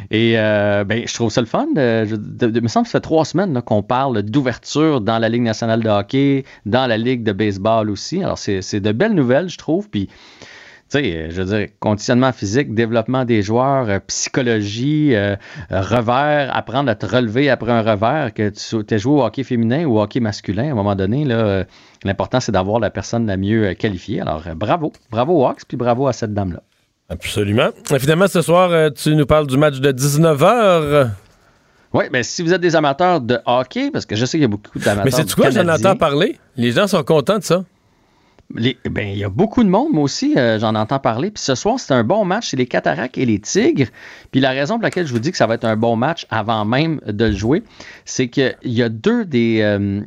et 0.09 0.33
euh, 0.37 0.83
ben, 0.83 1.03
je 1.07 1.13
trouve 1.13 1.31
ça 1.31 1.41
le 1.41 1.47
fun. 1.47 1.67
De, 1.75 2.15
de, 2.15 2.59
me 2.59 2.67
semble 2.67 2.85
que 2.85 2.91
ça 2.91 2.99
fait 2.99 3.03
trois 3.03 3.25
semaines 3.25 3.61
qu'on 3.61 3.83
parle 3.83 4.21
d'ouverture 4.23 5.01
dans 5.01 5.19
la 5.19 5.29
Ligue 5.29 5.43
nationale 5.43 5.81
de 5.81 5.89
hockey, 5.89 6.45
dans 6.65 6.87
la 6.87 6.97
Ligue 6.97 7.23
de 7.23 7.31
baseball 7.31 7.89
aussi. 7.89 8.23
Alors, 8.23 8.37
c'est 8.37 8.79
de 8.79 8.91
belles 8.91 9.13
nouvelles, 9.13 9.49
je 9.49 9.57
trouve. 9.57 9.89
Puis, 9.89 10.09
sais, 10.91 11.29
je 11.29 11.41
veux 11.41 11.57
dire, 11.57 11.67
conditionnement 11.79 12.31
physique, 12.31 12.73
développement 12.73 13.25
des 13.25 13.41
joueurs, 13.41 13.89
euh, 13.89 13.99
psychologie, 14.07 15.15
euh, 15.15 15.35
revers, 15.69 16.55
apprendre 16.55 16.89
à 16.89 16.95
te 16.95 17.05
relever 17.05 17.49
après 17.49 17.71
un 17.71 17.81
revers, 17.81 18.33
que 18.33 18.49
tu 18.49 18.93
aies 18.93 18.99
joué 18.99 19.13
au 19.13 19.23
hockey 19.23 19.43
féminin 19.43 19.85
ou 19.85 19.97
au 19.97 20.01
hockey 20.01 20.19
masculin, 20.19 20.69
à 20.69 20.71
un 20.71 20.75
moment 20.75 20.95
donné, 20.95 21.25
là, 21.25 21.35
euh, 21.35 21.63
l'important, 22.03 22.39
c'est 22.39 22.51
d'avoir 22.51 22.79
la 22.79 22.89
personne 22.89 23.25
la 23.25 23.37
mieux 23.37 23.73
qualifiée. 23.73 24.21
Alors, 24.21 24.43
bravo. 24.55 24.91
Bravo 25.09 25.39
aux 25.39 25.45
Hawks, 25.45 25.63
puis 25.67 25.77
bravo 25.77 26.07
à 26.07 26.13
cette 26.13 26.33
dame-là. 26.33 26.61
Absolument. 27.09 27.69
Et 27.93 27.99
finalement, 27.99 28.27
ce 28.27 28.41
soir, 28.41 28.91
tu 28.93 29.15
nous 29.15 29.25
parles 29.25 29.47
du 29.47 29.57
match 29.57 29.79
de 29.79 29.91
19h. 29.91 31.09
Oui, 31.93 32.05
mais 32.11 32.23
si 32.23 32.41
vous 32.41 32.53
êtes 32.53 32.61
des 32.61 32.75
amateurs 32.75 33.19
de 33.19 33.37
hockey, 33.45 33.91
parce 33.91 34.05
que 34.05 34.15
je 34.15 34.25
sais 34.25 34.37
qu'il 34.37 34.43
y 34.43 34.45
a 34.45 34.47
beaucoup 34.47 34.79
d'amateurs. 34.79 35.05
Mais 35.05 35.11
c'est 35.11 35.33
quoi, 35.33 35.49
j'en 35.49 35.67
entends 35.67 35.97
parler? 35.97 36.37
Les 36.55 36.71
gens 36.71 36.87
sont 36.87 37.03
contents 37.03 37.37
de 37.37 37.43
ça. 37.43 37.65
Ben, 38.55 39.07
il 39.07 39.17
y 39.17 39.23
a 39.23 39.29
beaucoup 39.29 39.63
de 39.63 39.69
monde, 39.69 39.91
moi 39.91 40.03
aussi, 40.03 40.37
euh, 40.37 40.59
j'en 40.59 40.75
entends 40.75 40.99
parler. 40.99 41.31
Puis 41.31 41.43
ce 41.43 41.55
soir, 41.55 41.79
c'est 41.79 41.93
un 41.93 42.03
bon 42.03 42.25
match, 42.25 42.49
c'est 42.49 42.57
les 42.57 42.67
Cataractes 42.67 43.17
et 43.17 43.25
les 43.25 43.39
Tigres. 43.39 43.87
Puis 44.31 44.39
la 44.41 44.51
raison 44.51 44.75
pour 44.75 44.83
laquelle 44.83 45.07
je 45.07 45.13
vous 45.13 45.19
dis 45.19 45.31
que 45.31 45.37
ça 45.37 45.47
va 45.47 45.55
être 45.55 45.65
un 45.65 45.75
bon 45.75 45.95
match 45.95 46.25
avant 46.29 46.65
même 46.65 46.99
de 47.05 47.25
le 47.25 47.31
jouer, 47.31 47.63
c'est 48.05 48.29
qu'il 48.29 48.55
y 48.63 48.81
a 48.81 48.89
deux 48.89 49.25
des, 49.25 49.61
euh, 49.61 50.01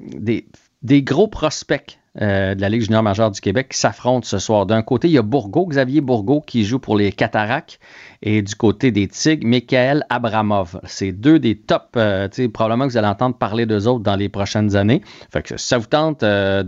gros 1.03 1.29
prospects 1.29 1.99
euh, 2.23 2.55
de 2.55 2.61
la 2.61 2.69
Ligue 2.69 2.83
junior 2.83 3.03
majeure 3.03 3.31
du 3.31 3.41
Québec 3.41 3.71
qui 3.71 3.79
s'affrontent 3.79 4.27
ce 4.27 4.39
soir. 4.39 4.67
D'un 4.67 4.83
côté, 4.83 5.09
il 5.09 5.13
y 5.13 5.19
a 5.19 5.23
Bourgo, 5.23 5.67
Xavier 5.67 6.01
Bourgo 6.01 6.41
qui 6.41 6.65
joue 6.65 6.79
pour 6.79 6.97
les 6.97 7.11
Cataractes 7.11 7.81
et 8.23 8.41
du 8.41 8.55
côté 8.55 8.93
des 8.93 9.09
Tigres, 9.09 9.47
Michael 9.47 10.07
Abramov. 10.11 10.81
C'est 10.85 11.13
deux 11.13 11.39
des 11.39 11.57
top, 11.57 11.89
euh, 11.97 12.29
probablement 12.53 12.87
que 12.87 12.93
vous 12.93 12.99
allez 12.99 13.09
entendre 13.09 13.37
parler 13.37 13.67
d'eux 13.67 13.89
autres 13.89 14.05
dans 14.05 14.17
les 14.17 14.29
prochaines 14.29 14.77
années. 14.77 15.03
Fait 15.33 15.43
que 15.43 15.57
si 15.57 15.67
ça 15.67 15.79
vous 15.79 15.87
tente 15.87 16.23
euh, 16.23 16.63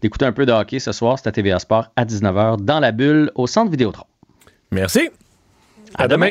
d'écouter 0.00 0.24
un 0.24 0.32
peu 0.32 0.46
de 0.46 0.52
hockey 0.52 0.78
ce 0.78 0.92
soir, 0.92 1.18
c'est 1.18 1.28
à 1.28 1.32
TVA 1.32 1.58
Sport 1.58 1.88
à 1.96 2.04
19h 2.04 2.60
dans 2.60 2.78
la 2.78 2.92
bulle 2.92 3.30
au 3.34 3.46
centre 3.46 3.70
Vidéotron. 3.70 4.06
Merci. 4.70 5.10
À, 5.96 6.08
demain. 6.08 6.30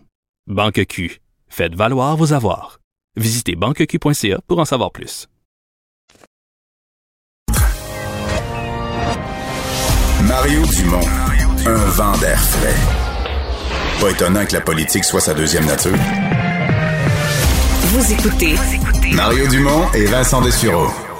Banque 0.51 0.85
Q. 0.85 1.21
Faites 1.47 1.75
valoir 1.75 2.17
vos 2.17 2.33
avoirs. 2.33 2.81
Visitez 3.15 3.55
banqueq.ca 3.55 4.41
pour 4.49 4.59
en 4.59 4.65
savoir 4.65 4.91
plus. 4.91 5.29
Mario 10.27 10.65
Dumont, 10.65 11.07
un 11.65 11.85
vent 11.91 12.17
d'air 12.17 12.37
frais. 12.37 12.75
Pas 14.01 14.11
étonnant 14.11 14.45
que 14.45 14.53
la 14.53 14.61
politique 14.61 15.05
soit 15.05 15.21
sa 15.21 15.33
deuxième 15.33 15.65
nature. 15.65 15.95
Vous 17.93 18.11
écoutez 18.11 18.55
Mario 19.13 19.47
Dumont 19.47 19.89
et 19.93 20.05
Vincent 20.05 20.41
Dessureau. 20.41 21.10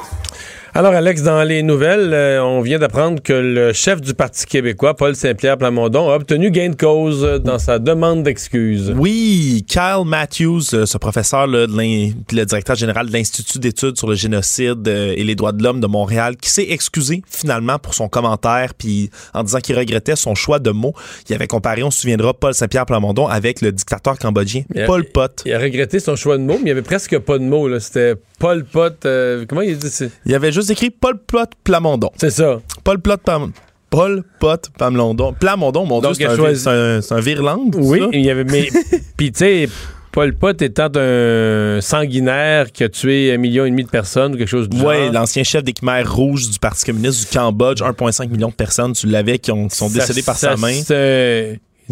Alors, 0.73 0.93
Alex, 0.93 1.23
dans 1.23 1.43
les 1.43 1.63
nouvelles, 1.63 2.13
euh, 2.13 2.41
on 2.41 2.61
vient 2.61 2.79
d'apprendre 2.79 3.21
que 3.21 3.33
le 3.33 3.73
chef 3.73 3.99
du 3.99 4.13
Parti 4.13 4.45
québécois, 4.45 4.95
Paul 4.95 5.17
Saint-Pierre 5.17 5.57
Plamondon, 5.57 6.09
a 6.09 6.15
obtenu 6.15 6.49
gain 6.49 6.69
de 6.69 6.77
cause 6.77 7.41
dans 7.43 7.59
sa 7.59 7.77
demande 7.77 8.23
d'excuses. 8.23 8.93
Oui, 8.97 9.65
Kyle 9.67 10.05
Matthews, 10.05 10.73
euh, 10.73 10.85
ce 10.85 10.97
professeur, 10.97 11.45
là, 11.45 11.67
le 11.67 12.45
directeur 12.45 12.77
général 12.77 13.07
de 13.07 13.11
l'Institut 13.11 13.59
d'études 13.59 13.97
sur 13.97 14.07
le 14.07 14.15
génocide 14.15 14.87
euh, 14.87 15.13
et 15.17 15.25
les 15.25 15.35
droits 15.35 15.51
de 15.51 15.61
l'homme 15.61 15.81
de 15.81 15.87
Montréal, 15.87 16.37
qui 16.37 16.49
s'est 16.49 16.67
excusé 16.69 17.21
finalement 17.29 17.77
pour 17.77 17.93
son 17.93 18.07
commentaire, 18.07 18.73
puis 18.73 19.09
en 19.33 19.43
disant 19.43 19.59
qu'il 19.59 19.77
regrettait 19.77 20.15
son 20.15 20.35
choix 20.35 20.59
de 20.59 20.71
mots. 20.71 20.93
Il 21.27 21.35
avait 21.35 21.47
comparé, 21.47 21.83
on 21.83 21.91
se 21.91 21.99
souviendra, 21.99 22.33
Paul 22.33 22.53
Saint-Pierre 22.53 22.85
Plamondon 22.85 23.27
avec 23.27 23.59
le 23.59 23.73
dictateur 23.73 24.17
cambodgien, 24.17 24.63
Paul 24.85 25.03
Pot. 25.03 25.41
Il 25.45 25.53
a 25.53 25.59
regretté 25.59 25.99
son 25.99 26.15
choix 26.15 26.37
de 26.37 26.43
mots, 26.43 26.53
mais 26.53 26.59
il 26.61 26.65
n'y 26.65 26.71
avait 26.71 26.81
presque 26.81 27.19
pas 27.19 27.37
de 27.37 27.43
mots. 27.43 27.77
C'était 27.79 28.15
Paul 28.41 28.65
Pot. 28.65 29.07
comment 29.47 29.61
il 29.61 29.77
dit 29.77 29.89
Il 30.25 30.31
y 30.31 30.35
avait 30.35 30.51
juste 30.51 30.69
écrit 30.69 30.89
Paul 30.89 31.17
Plot 31.25 31.45
Plamondon. 31.63 32.09
C'est 32.17 32.31
ça. 32.31 32.59
Paul 32.83 32.99
Plot 32.99 33.17
Plamondon. 33.17 33.53
Paul 33.91 34.23
Pot 34.39 34.69
Plamondon. 34.77 35.33
Plamondon, 35.33 35.85
mon 35.85 35.99
Dieu, 35.99 36.13
c'est 36.13 36.25
un, 36.67 36.99
un, 37.09 37.19
virlande. 37.19 37.75
Oui, 37.77 37.99
ça? 37.99 38.07
il 38.13 38.21
y 38.21 38.29
avait. 38.29 38.45
Mais, 38.45 38.69
puis, 39.17 39.31
tu 39.31 39.39
sais. 39.39 39.69
Paul 40.11 40.33
Pot 40.33 40.61
étant 40.61 40.89
un 40.95 41.79
sanguinaire 41.79 42.71
qui 42.71 42.83
a 42.83 42.89
tué 42.89 43.33
un 43.33 43.37
million 43.37 43.63
et 43.65 43.69
demi 43.69 43.85
de 43.85 43.89
personnes 43.89 44.33
ou 44.33 44.37
quelque 44.37 44.49
chose 44.49 44.67
du 44.67 44.77
genre. 44.77 44.89
Oui, 44.89 45.09
l'ancien 45.11 45.43
chef 45.43 45.63
des 45.63 45.71
Khmers 45.71 46.13
rouges 46.13 46.49
du 46.49 46.59
Parti 46.59 46.83
communiste 46.85 47.21
du 47.21 47.37
Cambodge, 47.37 47.81
1,5 47.81 48.27
million 48.29 48.49
de 48.49 48.53
personnes, 48.53 48.91
tu 48.91 49.07
l'avais, 49.07 49.39
qui, 49.39 49.51
ont, 49.51 49.69
sont 49.69 49.89
décédées 49.89 50.23
par 50.23 50.35
sa 50.35 50.57
main. 50.57 50.73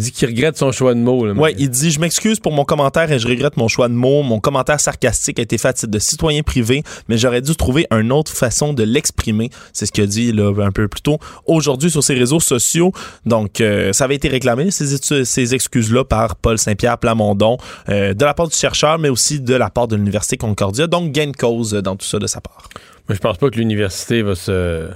Il 0.00 0.04
dit 0.04 0.12
qu'il 0.12 0.28
regrette 0.28 0.56
son 0.56 0.72
choix 0.72 0.94
de 0.94 0.98
mots. 0.98 1.30
Oui, 1.34 1.54
il 1.58 1.68
dit 1.68 1.90
Je 1.90 2.00
m'excuse 2.00 2.40
pour 2.40 2.52
mon 2.52 2.64
commentaire 2.64 3.12
et 3.12 3.18
je 3.18 3.28
regrette 3.28 3.58
mon 3.58 3.68
choix 3.68 3.86
de 3.86 3.92
mots. 3.92 4.22
Mon 4.22 4.40
commentaire 4.40 4.80
sarcastique 4.80 5.38
a 5.38 5.42
été 5.42 5.58
fait 5.58 5.68
à 5.68 5.72
titre 5.74 5.92
de 5.92 5.98
citoyen 5.98 6.42
privé, 6.42 6.82
mais 7.08 7.18
j'aurais 7.18 7.42
dû 7.42 7.54
trouver 7.54 7.86
une 7.90 8.10
autre 8.10 8.32
façon 8.32 8.72
de 8.72 8.82
l'exprimer. 8.82 9.50
C'est 9.74 9.84
ce 9.84 9.92
qu'il 9.92 10.02
a 10.02 10.06
dit 10.06 10.32
là, 10.32 10.54
un 10.64 10.70
peu 10.70 10.88
plus 10.88 11.02
tôt 11.02 11.18
aujourd'hui 11.44 11.90
sur 11.90 12.02
ses 12.02 12.14
réseaux 12.14 12.40
sociaux. 12.40 12.92
Donc, 13.26 13.60
euh, 13.60 13.92
ça 13.92 14.04
avait 14.04 14.14
été 14.14 14.28
réclamé, 14.28 14.70
ces, 14.70 14.96
ces 15.26 15.54
excuses-là, 15.54 16.04
par 16.04 16.36
Paul 16.36 16.56
Saint-Pierre 16.56 16.96
Plamondon, 16.96 17.58
euh, 17.90 18.14
de 18.14 18.24
la 18.24 18.32
part 18.32 18.48
du 18.48 18.56
chercheur, 18.56 18.98
mais 18.98 19.10
aussi 19.10 19.38
de 19.38 19.54
la 19.54 19.68
part 19.68 19.86
de 19.86 19.96
l'Université 19.96 20.38
Concordia. 20.38 20.86
Donc, 20.86 21.12
gain 21.12 21.26
de 21.26 21.36
cause 21.36 21.72
dans 21.72 21.96
tout 21.96 22.06
ça 22.06 22.18
de 22.18 22.26
sa 22.26 22.40
part. 22.40 22.70
Mais 23.10 23.16
je 23.16 23.20
pense 23.20 23.36
pas 23.36 23.50
que 23.50 23.56
l'université 23.56 24.22
va 24.22 24.34
se 24.34 24.88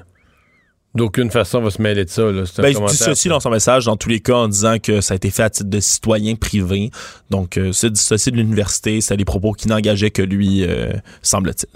D'aucune 0.95 1.31
façon, 1.31 1.59
on 1.59 1.63
va 1.63 1.71
se 1.71 1.83
mêler 1.83 2.05
de 2.05 2.11
ça. 2.11 2.23
Là. 2.23 2.45
Ben, 2.59 2.69
il 2.69 2.87
dit 2.87 2.97
ceci 2.97 3.29
dans 3.29 3.41
son 3.41 3.51
message, 3.51 3.87
dans 3.87 3.97
tous 3.97 4.09
les 4.09 4.21
cas, 4.21 4.37
en 4.37 4.49
disant 4.49 4.79
que 4.79 5.01
ça 5.01 5.15
a 5.15 5.17
été 5.17 5.31
fait 5.31 5.43
à 5.43 5.51
titre 5.51 5.69
de 5.69 5.81
citoyen 5.81 6.37
privé. 6.37 6.91
Donc, 7.31 7.57
euh, 7.57 7.73
c'est 7.73 7.91
dissocié 7.91 8.31
de 8.31 8.37
l'université. 8.37 9.01
C'est 9.01 9.17
des 9.17 9.25
propos 9.25 9.53
qui 9.53 9.67
n'engageaient 9.67 10.13
que 10.13 10.23
lui, 10.23 10.65
euh, 10.65 10.93
semble-t-il. 11.21 11.69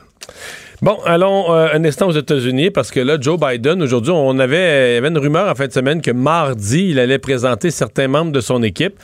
Bon, 0.80 0.96
allons 1.04 1.52
euh, 1.52 1.70
un 1.74 1.84
instant 1.84 2.06
aux 2.06 2.12
États-Unis 2.12 2.70
parce 2.70 2.92
que 2.92 3.00
là, 3.00 3.16
Joe 3.20 3.36
Biden, 3.36 3.82
aujourd'hui, 3.82 4.12
on 4.14 4.38
avait, 4.38 4.92
il 4.92 4.94
y 4.94 4.96
avait 4.98 5.08
une 5.08 5.18
rumeur 5.18 5.50
en 5.50 5.54
fin 5.56 5.66
de 5.66 5.72
semaine 5.72 6.00
que 6.00 6.12
mardi, 6.12 6.90
il 6.90 7.00
allait 7.00 7.18
présenter 7.18 7.72
certains 7.72 8.06
membres 8.06 8.30
de 8.30 8.40
son 8.40 8.62
équipe. 8.62 8.94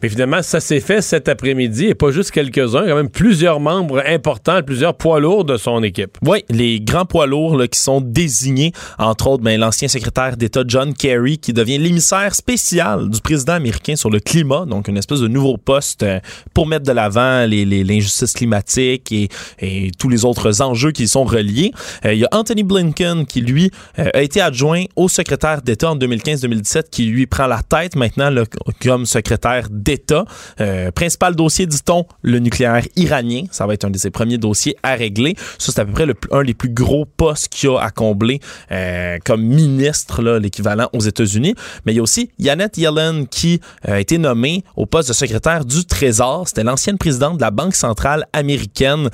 Mais 0.00 0.08
finalement, 0.08 0.42
ça 0.42 0.60
s'est 0.60 0.78
fait 0.78 1.02
cet 1.02 1.28
après-midi 1.28 1.86
et 1.86 1.96
pas 1.96 2.12
juste 2.12 2.30
quelques-uns, 2.30 2.86
quand 2.86 2.94
même 2.94 3.08
plusieurs 3.08 3.58
membres 3.58 4.00
importants, 4.06 4.62
plusieurs 4.62 4.94
poids 4.94 5.18
lourds 5.18 5.44
de 5.44 5.56
son 5.56 5.82
équipe. 5.82 6.16
Oui, 6.22 6.44
les 6.50 6.78
grands 6.78 7.04
poids 7.04 7.26
lourds 7.26 7.56
là, 7.56 7.66
qui 7.66 7.80
sont 7.80 8.00
désignés, 8.00 8.70
entre 9.00 9.26
autres, 9.26 9.42
ben, 9.42 9.58
l'ancien 9.58 9.88
secrétaire 9.88 10.36
d'État 10.36 10.62
John 10.64 10.94
Kerry, 10.94 11.38
qui 11.38 11.52
devient 11.52 11.78
l'émissaire 11.78 12.32
spécial 12.32 13.10
du 13.10 13.20
président 13.20 13.54
américain 13.54 13.96
sur 13.96 14.10
le 14.10 14.20
climat, 14.20 14.66
donc 14.66 14.86
une 14.86 14.98
espèce 14.98 15.18
de 15.18 15.28
nouveau 15.28 15.56
poste 15.56 16.04
euh, 16.04 16.20
pour 16.54 16.68
mettre 16.68 16.86
de 16.86 16.92
l'avant 16.92 17.44
l'injustice 17.44 18.34
climatique 18.34 19.10
et, 19.10 19.28
et 19.58 19.90
tous 19.98 20.08
les 20.08 20.24
autres 20.24 20.62
enjeux 20.62 20.92
qui 20.92 21.08
sont 21.08 21.23
reliés. 21.24 21.72
Euh, 22.04 22.14
il 22.14 22.20
y 22.20 22.24
a 22.24 22.28
Anthony 22.32 22.62
Blinken 22.62 23.26
qui, 23.26 23.40
lui, 23.40 23.70
euh, 23.98 24.08
a 24.12 24.22
été 24.22 24.40
adjoint 24.40 24.84
au 24.96 25.08
secrétaire 25.08 25.62
d'État 25.62 25.90
en 25.90 25.96
2015-2017, 25.96 26.90
qui 26.90 27.06
lui 27.06 27.26
prend 27.26 27.46
la 27.46 27.62
tête 27.62 27.96
maintenant 27.96 28.30
comme 28.82 29.06
secrétaire 29.06 29.68
d'État. 29.70 30.24
Euh, 30.60 30.90
principal 30.90 31.34
dossier, 31.34 31.66
dit-on, 31.66 32.06
le 32.22 32.38
nucléaire 32.38 32.84
iranien. 32.96 33.44
Ça 33.50 33.66
va 33.66 33.74
être 33.74 33.84
un 33.84 33.90
de 33.90 33.98
ses 33.98 34.10
premiers 34.10 34.38
dossiers 34.38 34.76
à 34.82 34.94
régler. 34.94 35.34
Ça, 35.58 35.72
c'est 35.72 35.80
à 35.80 35.84
peu 35.84 35.92
près 35.92 36.06
le, 36.06 36.14
un 36.30 36.42
des 36.42 36.54
plus 36.54 36.68
gros 36.68 37.04
postes 37.04 37.48
qu'il 37.48 37.70
a 37.70 37.80
à 37.80 37.90
combler 37.90 38.40
comme 39.24 39.42
ministre, 39.42 40.22
l'équivalent 40.22 40.88
aux 40.92 41.00
États-Unis. 41.00 41.54
Mais 41.84 41.92
il 41.92 41.96
y 41.96 41.98
a 41.98 42.02
aussi 42.02 42.30
Janet 42.38 42.76
Yellen 42.76 43.26
qui 43.26 43.60
a 43.86 44.00
été 44.00 44.18
nommée 44.18 44.64
au 44.76 44.86
poste 44.86 45.08
de 45.08 45.14
secrétaire 45.14 45.64
du 45.64 45.84
Trésor. 45.84 46.48
C'était 46.48 46.64
l'ancienne 46.64 46.98
présidente 46.98 47.36
de 47.36 47.42
la 47.42 47.50
Banque 47.50 47.74
centrale 47.74 48.26
américaine 48.32 49.08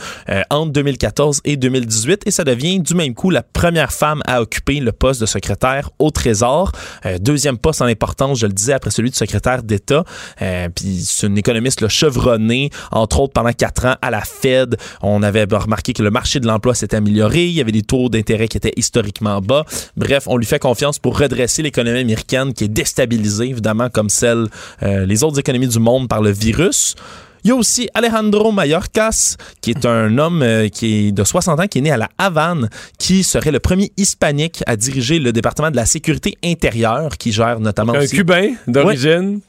entre 0.50 0.72
2014 0.72 1.40
et 1.44 1.56
2018 1.56 1.99
et 2.08 2.30
ça 2.30 2.44
devient 2.44 2.80
du 2.80 2.94
même 2.94 3.14
coup 3.14 3.30
la 3.30 3.42
première 3.42 3.92
femme 3.92 4.22
à 4.26 4.40
occuper 4.40 4.80
le 4.80 4.92
poste 4.92 5.20
de 5.20 5.26
secrétaire 5.26 5.90
au 5.98 6.10
Trésor. 6.10 6.72
Euh, 7.06 7.18
deuxième 7.18 7.58
poste 7.58 7.82
en 7.82 7.86
importance, 7.86 8.38
je 8.38 8.46
le 8.46 8.52
disais, 8.52 8.72
après 8.72 8.90
celui 8.90 9.10
de 9.10 9.14
secrétaire 9.14 9.62
d'État. 9.62 10.04
Euh, 10.42 10.68
puis 10.74 11.02
c'est 11.04 11.26
une 11.26 11.38
économiste 11.38 11.80
le 11.80 11.88
chevronné, 11.88 12.70
entre 12.90 13.20
autres 13.20 13.32
pendant 13.32 13.52
quatre 13.52 13.86
ans 13.86 13.96
à 14.00 14.10
la 14.10 14.22
Fed. 14.22 14.76
On 15.02 15.22
avait 15.22 15.44
remarqué 15.44 15.92
que 15.92 16.02
le 16.02 16.10
marché 16.10 16.40
de 16.40 16.46
l'emploi 16.46 16.74
s'était 16.74 16.96
amélioré, 16.96 17.46
il 17.46 17.52
y 17.52 17.60
avait 17.60 17.72
des 17.72 17.82
taux 17.82 18.08
d'intérêt 18.08 18.48
qui 18.48 18.56
étaient 18.56 18.74
historiquement 18.76 19.40
bas. 19.40 19.64
Bref, 19.96 20.24
on 20.26 20.36
lui 20.36 20.46
fait 20.46 20.58
confiance 20.58 20.98
pour 20.98 21.18
redresser 21.18 21.62
l'économie 21.62 22.00
américaine 22.00 22.54
qui 22.54 22.64
est 22.64 22.68
déstabilisée 22.68 23.46
évidemment 23.46 23.88
comme 23.90 24.08
celle 24.08 24.46
euh, 24.82 25.06
les 25.06 25.24
autres 25.24 25.38
économies 25.38 25.68
du 25.68 25.78
monde 25.78 26.08
par 26.08 26.22
le 26.22 26.30
virus. 26.30 26.96
Il 27.44 27.48
y 27.48 27.50
a 27.52 27.54
aussi 27.54 27.88
Alejandro 27.94 28.52
Mayorkas, 28.52 29.36
qui 29.60 29.70
est 29.70 29.86
un 29.86 30.18
homme 30.18 30.42
euh, 30.42 30.68
qui 30.68 31.08
est 31.08 31.12
de 31.12 31.24
60 31.24 31.60
ans, 31.60 31.66
qui 31.66 31.78
est 31.78 31.82
né 31.82 31.90
à 31.90 31.96
la 31.96 32.08
Havane, 32.18 32.68
qui 32.98 33.22
serait 33.24 33.50
le 33.52 33.60
premier 33.60 33.92
hispanique 33.96 34.62
à 34.66 34.76
diriger 34.76 35.18
le 35.18 35.32
département 35.32 35.70
de 35.70 35.76
la 35.76 35.86
sécurité 35.86 36.36
intérieure, 36.44 37.16
qui 37.18 37.32
gère 37.32 37.60
notamment 37.60 37.94
un 37.94 38.02
aussi... 38.02 38.16
Cubain 38.16 38.52
d'origine. 38.66 39.40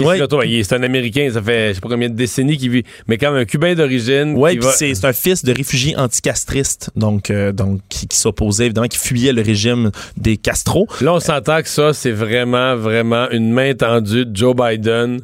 Ouais. 0.00 0.18
C'est 0.62 0.74
un 0.74 0.82
Américain, 0.82 1.30
ça 1.32 1.40
fait 1.40 1.68
je 1.70 1.74
sais 1.74 1.80
pas 1.80 1.88
combien 1.88 2.10
de 2.10 2.14
décennies 2.14 2.58
qu'il 2.58 2.70
vit, 2.70 2.84
mais 3.06 3.16
quand 3.16 3.32
même 3.32 3.40
un 3.40 3.44
Cubain 3.46 3.74
d'origine. 3.74 4.34
Oui, 4.36 4.58
va- 4.58 4.72
c'est 4.72 5.04
un 5.04 5.12
fils 5.14 5.42
de 5.44 5.54
réfugiés 5.54 5.96
anticastristes, 5.96 6.90
donc, 6.96 7.30
euh, 7.30 7.52
donc 7.52 7.80
qui, 7.88 8.06
qui 8.06 8.18
s'opposait 8.18 8.66
évidemment, 8.66 8.88
qui 8.88 8.98
fuyait 8.98 9.32
le 9.32 9.40
régime 9.40 9.90
des 10.16 10.36
Castro. 10.36 10.86
Là, 11.00 11.14
on 11.14 11.20
s'entend 11.20 11.62
que 11.62 11.68
ça, 11.68 11.94
c'est 11.94 12.10
vraiment, 12.10 12.76
vraiment 12.76 13.30
une 13.30 13.50
main 13.50 13.72
tendue 13.74 14.26
de 14.26 14.36
Joe 14.36 14.54
Biden 14.54 15.20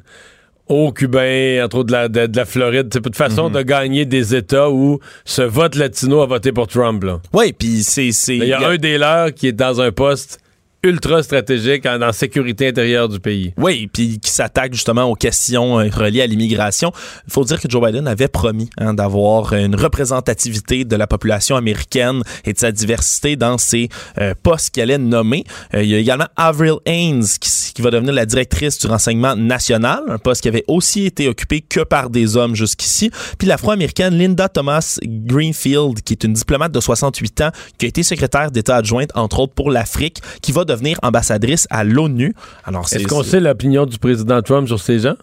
aux 0.68 0.92
Cubains, 0.92 1.62
entre 1.64 1.78
autres 1.78 1.88
de 1.88 1.92
la, 1.92 2.08
de, 2.08 2.26
de 2.26 2.36
la 2.36 2.44
Floride. 2.44 2.88
C'est 2.92 3.06
une 3.06 3.14
façon 3.14 3.48
Mhm. 3.48 3.54
de 3.56 3.62
gagner 3.62 4.04
des 4.06 4.34
États 4.34 4.70
où 4.70 4.98
ce 5.24 5.42
vote 5.42 5.74
latino 5.76 6.22
a 6.22 6.26
voté 6.26 6.52
pour 6.52 6.66
Trump. 6.66 7.04
là. 7.04 7.20
Oui, 7.32 7.52
puis 7.52 7.82
c'est... 7.82 8.12
c'est- 8.12 8.36
Il 8.36 8.46
y 8.46 8.52
a 8.52 8.66
un 8.68 8.76
des 8.76 8.96
leurs 8.98 9.32
qui 9.34 9.48
est 9.48 9.52
dans 9.52 9.80
un 9.80 9.92
poste 9.92 10.38
ultra 10.84 11.22
stratégique 11.22 11.86
en, 11.86 12.12
sécurité 12.12 12.68
intérieure 12.68 13.08
du 13.08 13.18
pays. 13.18 13.54
Oui, 13.56 13.88
puis 13.90 14.20
qui 14.20 14.30
s'attaque 14.30 14.74
justement 14.74 15.04
aux 15.04 15.14
questions 15.14 15.80
euh, 15.80 15.88
reliées 15.88 16.20
à 16.20 16.26
l'immigration. 16.26 16.92
Il 17.26 17.32
faut 17.32 17.44
dire 17.44 17.58
que 17.58 17.68
Joe 17.68 17.84
Biden 17.84 18.06
avait 18.06 18.28
promis 18.28 18.68
hein, 18.78 18.92
d'avoir 18.92 19.54
une 19.54 19.74
représentativité 19.74 20.84
de 20.84 20.94
la 20.94 21.06
population 21.06 21.56
américaine 21.56 22.22
et 22.44 22.52
de 22.52 22.58
sa 22.58 22.70
diversité 22.70 23.34
dans 23.36 23.56
ses 23.56 23.88
euh, 24.18 24.34
postes 24.42 24.74
qu'il 24.74 24.82
allait 24.82 24.98
nommer. 24.98 25.44
Euh, 25.72 25.82
il 25.82 25.88
y 25.88 25.94
a 25.94 25.98
également 25.98 26.28
Avril 26.36 26.74
Haines 26.84 27.24
qui, 27.40 27.72
qui 27.74 27.82
va 27.82 27.90
devenir 27.90 28.12
la 28.12 28.26
directrice 28.26 28.78
du 28.78 28.86
renseignement 28.86 29.34
national, 29.34 30.02
un 30.08 30.18
poste 30.18 30.42
qui 30.42 30.48
avait 30.48 30.64
aussi 30.68 31.06
été 31.06 31.28
occupé 31.28 31.62
que 31.62 31.80
par 31.80 32.10
des 32.10 32.36
hommes 32.36 32.54
jusqu'ici. 32.54 33.10
Puis 33.38 33.48
l'afro-américaine 33.48 34.18
Linda 34.18 34.50
Thomas 34.50 34.98
Greenfield, 35.02 36.02
qui 36.02 36.12
est 36.12 36.24
une 36.24 36.34
diplomate 36.34 36.72
de 36.72 36.80
68 36.80 37.40
ans, 37.40 37.50
qui 37.78 37.86
a 37.86 37.88
été 37.88 38.02
secrétaire 38.02 38.50
d'État 38.50 38.76
adjointe, 38.76 39.10
entre 39.14 39.40
autres, 39.40 39.54
pour 39.54 39.70
l'Afrique, 39.70 40.20
qui 40.42 40.52
va 40.52 40.64
devenir 40.64 40.73
ambassadrice 41.02 41.66
à 41.70 41.84
l'ONU. 41.84 42.34
Alors, 42.64 42.86
Est-ce 42.92 43.06
qu'on 43.06 43.22
sait 43.22 43.40
l'opinion 43.40 43.86
du 43.86 43.98
président 43.98 44.40
Trump 44.42 44.66
sur 44.66 44.80
ces 44.80 45.00
gens? 45.00 45.14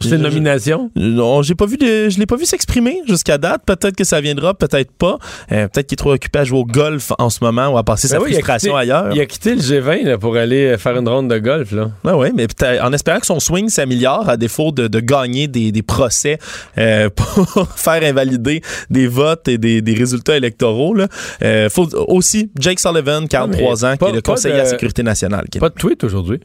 Sur 0.00 0.10
ces 0.10 0.16
Je- 0.18 0.22
nominations? 0.22 0.90
Non, 0.96 1.42
j'ai 1.42 1.54
pas 1.54 1.66
vu 1.66 1.76
de, 1.76 2.08
je 2.08 2.18
l'ai 2.18 2.26
pas 2.26 2.36
vu 2.36 2.44
s'exprimer 2.44 3.00
jusqu'à 3.08 3.38
date. 3.38 3.62
Peut-être 3.66 3.96
que 3.96 4.04
ça 4.04 4.20
viendra, 4.20 4.54
peut-être 4.54 4.92
pas. 4.92 5.18
Euh, 5.52 5.68
peut-être 5.68 5.86
qu'il 5.86 5.94
est 5.94 5.96
trop 5.96 6.12
occupé 6.12 6.38
à 6.40 6.44
jouer 6.44 6.58
au 6.58 6.64
golf 6.64 7.12
en 7.18 7.30
ce 7.30 7.38
moment 7.42 7.68
ou 7.68 7.78
à 7.78 7.84
passer 7.84 8.08
sa 8.08 8.18
Ben 8.18 8.24
oui, 8.24 8.30
il 8.30 8.34
a 8.34 8.38
frustration 8.38 8.72
quitté- 8.72 8.80
ailleurs. 8.80 9.14
Il 9.14 9.20
a 9.20 9.26
quitté 9.26 9.54
le 9.54 9.60
G20 9.60 10.04
là, 10.04 10.18
pour 10.18 10.36
aller 10.36 10.66
euh, 10.66 10.78
faire 10.78 10.96
une 10.96 11.08
ronde 11.08 11.28
de 11.30 11.38
golf. 11.38 11.72
Là. 11.72 11.90
Ouais, 12.04 12.12
ouais, 12.12 12.32
mais 12.34 12.46
en 12.82 12.92
espérant 12.92 13.20
que 13.20 13.26
son 13.26 13.40
swing 13.40 13.68
s'améliore 13.68 14.28
à 14.28 14.36
défaut 14.36 14.72
de, 14.72 14.86
de 14.88 15.00
gagner 15.00 15.48
des, 15.48 15.72
des 15.72 15.82
procès 15.82 16.38
euh, 16.78 17.08
pour 17.14 17.68
faire 17.76 18.02
invalider 18.02 18.60
des 18.90 19.06
votes 19.06 19.48
et 19.48 19.58
des, 19.58 19.82
des 19.82 19.94
résultats 19.94 20.36
électoraux. 20.36 20.94
Là. 20.94 21.08
Euh, 21.42 21.68
faut 21.70 21.88
aussi 22.08 22.50
Jake 22.58 22.80
Sullivan, 22.80 23.26
43 23.28 23.58
mais 23.60 23.84
ans, 23.84 23.96
qui 23.96 24.04
est 24.04 24.12
le 24.12 24.20
conseiller 24.22 24.54
de- 24.54 24.60
à 24.60 24.64
la 24.64 24.68
sécurité 24.70 25.02
nationale. 25.02 25.46
Pas 25.58 25.68
de 25.68 25.74
tweet 25.74 26.04
aujourd'hui. 26.04 26.40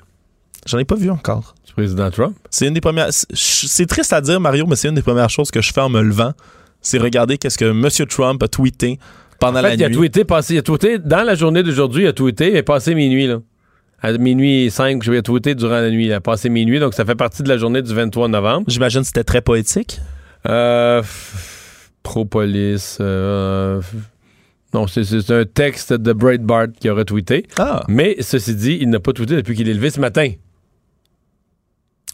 J'en 0.68 0.78
ai 0.78 0.86
pas 0.86 0.96
vu 0.96 1.10
encore. 1.10 1.56
Du 1.88 1.96
président 1.96 2.12
Trump? 2.12 2.36
C'est 2.50 2.68
une 2.68 2.74
des 2.74 2.82
premières. 2.82 3.08
c'est- 3.12 3.86
triste 3.86 4.14
à 4.14 4.22
dire, 4.22 4.40
Mario, 4.40 4.66
mais 4.68 4.76
c'est 4.76 4.88
une 4.90 4.96
des 4.96 5.02
premières 5.02 5.30
choses 5.30 5.52
que 5.52 5.62
je 5.62 5.72
fais 5.74 5.82
en 5.82 5.90
me 5.90 6.02
levant. 6.02 6.34
C'est 6.82 6.98
regarder 6.98 7.38
qu'est-ce 7.38 7.58
que 7.58 7.66
M. 7.66 7.88
Trump 8.08 8.42
a 8.44 8.48
tweeté 8.48 9.00
pendant 9.40 9.60
En 9.60 9.64
fait, 9.64 9.68
la 9.70 9.74
il 9.76 9.84
a 9.84 9.90
nuit. 9.90 9.96
tweeté, 9.98 10.24
passé, 10.26 10.56
il 10.56 10.58
a 10.60 10.62
tweeté 10.62 10.98
dans 11.00 11.24
la 11.24 11.36
journée 11.36 11.64
d'aujourd'hui, 11.64 12.04
il 12.04 12.08
a 12.08 12.14
tweeté, 12.14 12.56
est 12.56 12.64
passé 12.64 12.96
minuit, 12.96 13.28
là. 13.28 13.38
À 14.04 14.12
minuit 14.14 14.72
5, 14.72 15.04
je 15.04 15.12
vais 15.12 15.22
tweeter 15.22 15.54
durant 15.54 15.80
la 15.80 15.92
nuit. 15.92 16.08
Il 16.08 16.14
a 16.14 16.22
passé 16.22 16.50
minuit, 16.50 16.80
donc 16.80 16.96
ça 16.96 17.06
fait 17.06 17.14
partie 17.16 17.44
de 17.44 17.50
la 17.50 17.58
journée 17.58 17.84
du 17.84 17.94
23 17.94 18.28
novembre. 18.30 18.66
J'imagine 18.68 19.02
que 19.02 19.08
c'était 19.08 19.24
très 19.24 19.42
poétique. 19.42 20.00
Euh, 20.48 21.04
Pro-police. 22.04 22.98
euh, 23.00 23.80
non, 24.74 24.88
c'est- 24.88 25.04
c'est 25.04 25.30
un 25.32 25.46
texte 25.46 25.94
de 25.94 26.14
Breitbart 26.14 26.68
qui 26.80 26.90
a 26.90 26.94
retweeté. 26.94 27.46
Ah. 27.60 27.84
Mais 27.88 28.16
ceci 28.22 28.56
dit, 28.56 28.78
il 28.82 28.90
n'a 28.90 29.00
pas 29.00 29.14
tweeté 29.14 29.36
depuis 29.36 29.56
qu'il 29.56 29.70
est 29.70 29.74
levé 29.74 29.92
ce 29.92 30.00
matin. 30.00 30.32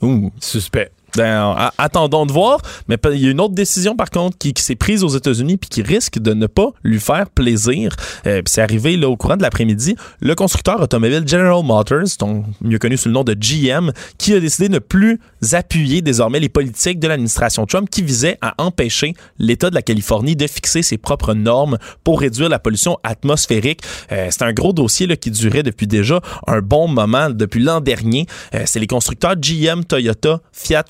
Ouh. 0.03 0.31
Suspect. 0.39 0.96
Ben, 1.15 1.71
attendons 1.77 2.25
de 2.25 2.31
voir. 2.31 2.59
Mais 2.87 2.97
il 3.13 3.19
y 3.19 3.27
a 3.27 3.31
une 3.31 3.41
autre 3.41 3.53
décision, 3.53 3.95
par 3.95 4.09
contre, 4.09 4.37
qui, 4.37 4.53
qui 4.53 4.61
s'est 4.61 4.75
prise 4.75 5.03
aux 5.03 5.09
États-Unis 5.09 5.57
puis 5.57 5.69
qui 5.69 5.81
risque 5.81 6.19
de 6.19 6.33
ne 6.33 6.47
pas 6.47 6.69
lui 6.83 6.99
faire 6.99 7.29
plaisir. 7.29 7.95
Euh, 8.25 8.41
c'est 8.45 8.61
arrivé 8.61 8.97
là, 8.97 9.09
au 9.09 9.17
courant 9.17 9.37
de 9.37 9.41
l'après-midi. 9.41 9.95
Le 10.19 10.35
constructeur 10.35 10.81
automobile 10.81 11.23
General 11.25 11.63
Motors, 11.63 12.17
donc 12.19 12.45
mieux 12.61 12.79
connu 12.79 12.97
sous 12.97 13.09
le 13.09 13.13
nom 13.13 13.23
de 13.23 13.33
GM, 13.33 13.91
qui 14.17 14.33
a 14.33 14.39
décidé 14.39 14.67
de 14.67 14.73
ne 14.73 14.79
plus 14.79 15.19
appuyer 15.53 16.01
désormais 16.01 16.39
les 16.39 16.49
politiques 16.49 16.99
de 16.99 17.07
l'administration 17.07 17.65
Trump 17.65 17.89
qui 17.89 18.01
visaient 18.01 18.37
à 18.41 18.53
empêcher 18.57 19.13
l'État 19.39 19.69
de 19.69 19.75
la 19.75 19.81
Californie 19.81 20.35
de 20.35 20.47
fixer 20.47 20.81
ses 20.81 20.97
propres 20.97 21.33
normes 21.33 21.77
pour 22.03 22.19
réduire 22.19 22.49
la 22.49 22.59
pollution 22.59 22.97
atmosphérique. 23.03 23.81
Euh, 24.11 24.27
c'est 24.29 24.43
un 24.43 24.53
gros 24.53 24.73
dossier 24.73 25.07
là, 25.07 25.15
qui 25.15 25.31
durait 25.31 25.63
depuis 25.63 25.87
déjà 25.87 26.21
un 26.47 26.61
bon 26.61 26.87
moment, 26.87 27.29
depuis 27.29 27.61
l'an 27.61 27.81
dernier. 27.81 28.25
Euh, 28.53 28.63
c'est 28.65 28.79
les 28.79 28.87
constructeurs 28.87 29.35
GM, 29.35 29.83
Toyota, 29.83 30.41
Fiat 30.51 30.83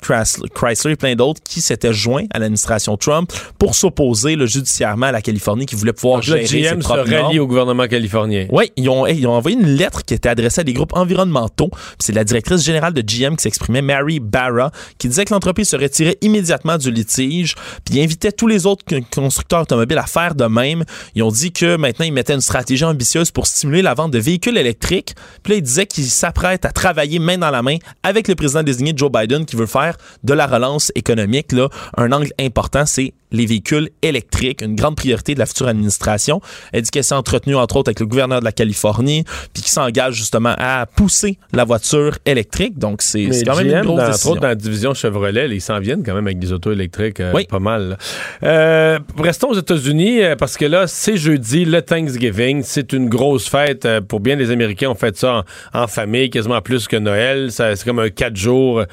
Chrysler 0.54 0.92
et 0.92 0.96
plein 0.96 1.14
d'autres 1.14 1.40
qui 1.42 1.60
s'étaient 1.60 1.92
joints 1.92 2.24
à 2.32 2.38
l'administration 2.38 2.96
Trump 2.96 3.32
pour 3.58 3.74
s'opposer 3.74 4.36
là, 4.36 4.46
judiciairement 4.46 5.06
à 5.06 5.12
la 5.12 5.22
Californie 5.22 5.66
qui 5.66 5.74
voulait 5.74 5.92
pouvoir 5.92 6.16
Donc 6.16 6.24
gérer 6.24 6.46
ses 6.46 6.62
GM 6.62 6.80
se 6.80 6.86
propres 6.86 7.10
rallie 7.10 7.38
au 7.38 7.46
gouvernement 7.46 7.86
californien. 7.86 8.46
Oui, 8.50 8.72
ils 8.76 8.88
ont, 8.88 9.06
hey, 9.06 9.18
ils 9.18 9.26
ont 9.26 9.32
envoyé 9.32 9.56
une 9.56 9.66
lettre 9.66 10.04
qui 10.04 10.14
était 10.14 10.28
adressée 10.28 10.62
à 10.62 10.64
des 10.64 10.72
groupes 10.72 10.96
environnementaux. 10.96 11.70
C'est 11.98 12.14
la 12.14 12.24
directrice 12.24 12.64
générale 12.64 12.94
de 12.94 13.02
GM 13.02 13.36
qui 13.36 13.42
s'exprimait, 13.42 13.82
Mary 13.82 14.20
Barra, 14.20 14.70
qui 14.98 15.08
disait 15.08 15.24
que 15.24 15.34
l'entreprise 15.34 15.68
se 15.68 15.76
retirait 15.76 16.16
immédiatement 16.20 16.78
du 16.78 16.90
litige, 16.90 17.54
puis 17.84 18.00
invitait 18.00 18.32
tous 18.32 18.46
les 18.46 18.66
autres 18.66 18.84
constructeurs 19.12 19.62
automobiles 19.62 19.98
à 19.98 20.06
faire 20.06 20.34
de 20.34 20.44
même. 20.44 20.84
Ils 21.14 21.22
ont 21.22 21.30
dit 21.30 21.52
que 21.52 21.76
maintenant, 21.76 22.06
ils 22.06 22.12
mettaient 22.12 22.34
une 22.34 22.40
stratégie 22.40 22.84
ambitieuse 22.84 23.30
pour 23.30 23.46
stimuler 23.46 23.82
la 23.82 23.94
vente 23.94 24.12
de 24.12 24.18
véhicules 24.18 24.56
électriques. 24.56 25.14
Puis 25.42 25.52
là, 25.52 25.58
ils 25.58 25.62
disaient 25.62 25.86
qu'ils 25.86 26.04
s'apprêtent 26.04 26.64
à 26.64 26.72
travailler 26.72 27.18
main 27.18 27.38
dans 27.38 27.50
la 27.50 27.62
main 27.62 27.76
avec 28.02 28.28
le 28.28 28.34
président 28.34 28.62
désigné 28.62 28.92
Joe 28.96 29.10
Biden 29.10 29.44
qui 29.44 29.56
veut 29.56 29.66
faire 29.66 29.97
de 30.24 30.32
la 30.32 30.46
relance 30.46 30.92
économique, 30.94 31.52
là, 31.52 31.68
un 31.96 32.12
angle 32.12 32.30
important, 32.38 32.86
c'est 32.86 33.12
les 33.30 33.46
véhicules 33.46 33.90
électriques, 34.02 34.62
une 34.62 34.74
grande 34.74 34.96
priorité 34.96 35.34
de 35.34 35.38
la 35.38 35.46
future 35.46 35.68
administration. 35.68 36.40
Elle 36.72 36.82
dit 36.82 36.90
qu'elle 36.90 37.04
s'est 37.04 37.14
entretenue, 37.14 37.56
entre 37.56 37.76
autres, 37.76 37.90
avec 37.90 38.00
le 38.00 38.06
gouverneur 38.06 38.40
de 38.40 38.44
la 38.44 38.52
Californie, 38.52 39.24
puis 39.52 39.62
qui 39.62 39.70
s'engage 39.70 40.14
justement 40.14 40.54
à 40.56 40.86
pousser 40.86 41.38
la 41.52 41.64
voiture 41.64 42.16
électrique. 42.24 42.78
Donc, 42.78 43.02
c'est 43.02 43.28
quand 43.44 43.56
même 43.56 43.68
GM, 43.68 43.76
une 43.76 43.82
grosse 43.84 43.98
dans, 43.98 44.08
entre 44.08 44.26
autres, 44.28 44.40
dans 44.40 44.48
la 44.48 44.54
division 44.54 44.94
Chevrolet, 44.94 45.48
ils 45.50 45.60
s'en 45.60 45.78
viennent 45.78 46.02
quand 46.02 46.14
même 46.14 46.26
avec 46.26 46.38
des 46.38 46.52
autos 46.52 46.72
électriques 46.72 47.20
euh, 47.20 47.32
pas 47.48 47.58
mal. 47.58 47.98
Euh, 48.42 48.98
restons 49.18 49.50
aux 49.50 49.58
États-Unis 49.58 50.22
euh, 50.22 50.36
parce 50.36 50.56
que 50.56 50.64
là, 50.64 50.86
c'est 50.86 51.16
jeudi, 51.16 51.64
le 51.64 51.82
Thanksgiving. 51.82 52.62
C'est 52.64 52.92
une 52.92 53.08
grosse 53.08 53.48
fête 53.48 53.86
pour 54.08 54.20
bien 54.20 54.36
les 54.36 54.50
Américains. 54.50 54.88
On 54.88 54.94
fait 54.94 55.16
ça 55.16 55.44
en, 55.74 55.82
en 55.82 55.86
famille, 55.86 56.30
quasiment 56.30 56.60
plus 56.60 56.88
que 56.88 56.96
Noël. 56.96 57.50
C'est 57.50 57.84
comme 57.84 57.98
un 57.98 58.10
quatre 58.10 58.36
jours, 58.36 58.80
euh, 58.80 58.84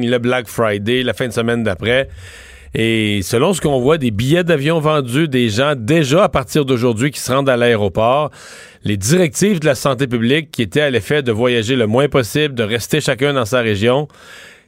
Le 0.00 0.18
Black 0.18 0.46
Friday, 0.48 1.02
la 1.02 1.12
fin 1.12 1.28
de 1.28 1.32
semaine 1.32 1.62
d'après. 1.62 2.08
Et 2.74 3.20
selon 3.22 3.52
ce 3.52 3.60
qu'on 3.60 3.80
voit, 3.80 3.98
des 3.98 4.10
billets 4.10 4.44
d'avion 4.44 4.80
vendus, 4.80 5.28
des 5.28 5.50
gens 5.50 5.74
déjà 5.76 6.24
à 6.24 6.28
partir 6.30 6.64
d'aujourd'hui 6.64 7.10
qui 7.10 7.20
se 7.20 7.30
rendent 7.30 7.50
à 7.50 7.56
l'aéroport, 7.56 8.30
les 8.84 8.96
directives 8.96 9.60
de 9.60 9.66
la 9.66 9.74
santé 9.74 10.06
publique 10.06 10.50
qui 10.50 10.62
étaient 10.62 10.80
à 10.80 10.88
l'effet 10.88 11.22
de 11.22 11.32
voyager 11.32 11.76
le 11.76 11.86
moins 11.86 12.08
possible, 12.08 12.54
de 12.54 12.62
rester 12.62 13.02
chacun 13.02 13.34
dans 13.34 13.44
sa 13.44 13.60
région, 13.60 14.08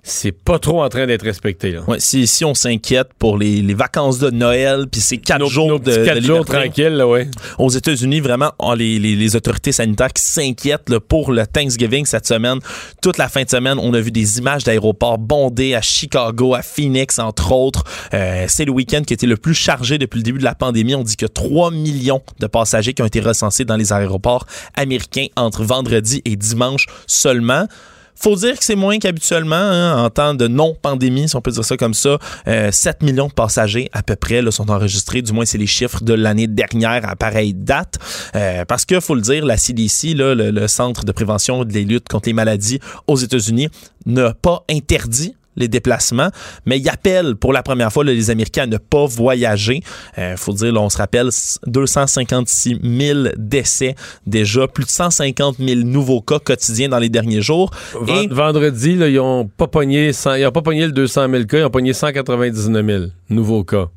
c'est 0.07 0.33
pas 0.33 0.59
trop 0.59 0.83
en 0.83 0.89
train 0.91 1.07
d'être 1.07 1.23
respecté. 1.25 1.71
Là. 1.73 1.81
Ouais, 1.89 1.99
si, 1.99 2.27
si 2.27 2.45
on 2.45 2.53
s'inquiète 2.55 3.09
pour 3.19 3.39
les, 3.39 3.63
les 3.63 3.73
vacances 3.75 4.19
de 4.19 4.31
Noël, 4.31 4.85
puis 4.93 5.01
ces 5.01 5.17
quatre 5.19 5.47
jours 5.47 5.81
de, 5.81 5.85
petits 5.91 6.05
quatre 6.05 6.17
de 6.21 6.21
jours 6.27 6.45
tranquilles, 6.45 6.93
là, 6.95 7.09
ouais. 7.09 7.27
Aux 7.59 7.71
États-Unis, 7.71 8.21
vraiment, 8.21 8.53
on- 8.59 8.75
les, 8.75 8.99
les- 8.99 9.17
les 9.17 9.35
autorités 9.37 9.73
sanitaires 9.73 10.13
qui 10.13 10.23
s'inquiètent 10.23 10.91
là, 10.91 11.01
pour 11.01 11.33
le 11.33 11.47
Thanksgiving 11.47 12.05
cette 12.05 12.27
semaine. 12.27 12.59
Toute 13.03 13.17
la 13.19 13.29
fin 13.31 13.43
de 13.45 13.49
semaine, 13.49 13.79
on 13.81 13.95
a 13.95 14.01
vu 14.01 14.11
des 14.11 14.39
images 14.39 14.63
d'aéroports 14.65 15.17
bondés 15.19 15.75
à 15.75 15.81
Chicago, 15.81 16.55
à 16.55 16.61
Phoenix, 16.63 17.19
entre 17.19 17.53
autres. 17.53 17.85
Euh, 18.13 18.45
C'est 18.47 18.67
le 18.67 18.73
week-end 18.73 19.03
qui 19.07 19.15
été 19.15 19.27
le 19.27 19.39
plus 19.39 19.55
chargé 19.55 19.97
depuis 19.97 20.19
le 20.19 20.23
début 20.23 20.39
de 20.39 20.45
la 20.45 20.55
pandémie. 20.55 20.95
On 20.95 21.03
dit 21.03 21.17
que 21.17 21.27
3 21.27 21.71
millions 21.71 22.21
de 22.41 22.47
passagers 22.47 22.93
qui 22.93 23.01
ont 23.01 23.07
été 23.07 23.21
recensés 23.21 23.65
dans 23.65 23.77
les 23.77 23.93
aéroports 23.93 24.45
américains 24.75 25.27
entre 25.37 25.65
vendredi 25.65 26.21
et 26.27 26.37
dimanche 26.37 26.87
seulement. 27.07 27.67
Faut 28.15 28.37
dire 28.37 28.59
que 28.59 28.65
c'est 28.65 28.77
moins 28.77 28.99
qu'habituellement 28.99 29.55
hein, 29.57 30.05
en 30.05 30.11
temps 30.11 30.35
de 30.35 30.47
non-pandémie, 30.47 31.29
si 31.29 31.37
on 31.37 31.41
peut 31.41 31.51
dire 31.51 31.65
ça 31.65 31.77
comme 31.77 31.95
ça. 31.95 32.19
Euh, 32.47 32.71
7 32.71 33.03
millions 33.03 33.29
de 33.29 33.33
passagers 33.33 33.89
à 33.93 34.03
peu 34.03 34.17
près 34.17 34.43
là, 34.43 34.51
sont 34.51 34.71
enregistrés, 34.71 35.23
du 35.23 35.33
moins 35.33 35.45
c'est 35.45 35.59
les 35.59 35.67
chiffres 35.67 36.03
de 36.03 36.15
l'année 36.15 36.47
dernière 36.47 37.09
à 37.09 37.17
pareille 37.17 37.55
date. 37.55 37.99
Euh, 38.35 38.65
parce 38.65 38.85
que 38.85 39.01
faut 39.01 39.15
le 39.15 39.21
dire, 39.21 39.45
la 39.45 39.57
CDC, 39.57 40.15
le, 40.15 40.35
le 40.35 40.69
Centre 40.69 41.05
de 41.05 41.13
prévention 41.13 41.65
des 41.65 41.85
luttes 41.85 42.09
contre 42.09 42.29
les 42.29 42.33
maladies 42.33 42.81
aux 43.07 43.17
États-Unis, 43.17 43.69
n'a 44.07 44.35
pas 44.35 44.65
interdit 44.71 45.35
les 45.57 45.69
déplacements, 45.69 46.31
mais 46.67 46.79
il 46.79 46.89
appelle 46.89 47.37
pour 47.37 47.53
la 47.53 47.63
première 47.63 47.93
fois 47.93 48.05
là, 48.05 48.13
les 48.13 48.31
Américains 48.31 48.63
à 48.65 48.67
ne 48.67 48.77
pas 48.79 49.07
voyager. 49.07 49.83
Euh, 50.19 50.37
faut 50.37 50.53
dire, 50.53 50.73
là, 50.73 50.81
on 50.81 50.89
se 50.91 50.99
rappelle, 50.99 51.31
256 51.67 52.79
000 52.83 53.19
décès 53.37 53.95
déjà, 54.27 54.67
plus 54.67 54.85
de 54.85 54.91
150 54.91 55.57
000 55.59 55.81
nouveaux 55.83 56.21
cas 56.21 56.39
quotidiens 56.39 56.89
dans 56.89 56.99
les 56.99 57.09
derniers 57.09 57.41
jours. 57.43 57.71
Ven- 58.01 58.33
Vendredi, 58.33 58.97
là, 58.97 59.09
ils 59.09 59.21
ont 59.21 59.47
pas 59.47 59.67
pogné 59.69 60.13
100 60.13 60.35
ils 60.35 60.47
ont 60.47 60.53
pas 60.53 60.63
pogné 60.63 60.87
le 60.87 60.93
200 60.93 61.29
000 61.31 61.45
cas, 61.45 61.59
ils 61.59 61.65
ont 61.65 61.71
pogné 61.71 61.93
199 61.93 62.87
000 62.87 63.05
nouveaux 63.31 63.65
cas. 63.65 63.89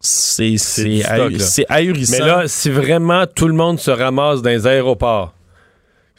C'est 0.00 1.04
ahurissant. 1.68 2.12
Mais 2.12 2.18
là, 2.26 2.42
si 2.48 2.70
vraiment 2.70 3.24
tout 3.26 3.48
le 3.48 3.54
monde 3.54 3.80
se 3.80 3.90
ramasse 3.90 4.42
dans 4.42 4.50
les 4.50 4.66
aéroports, 4.66 5.34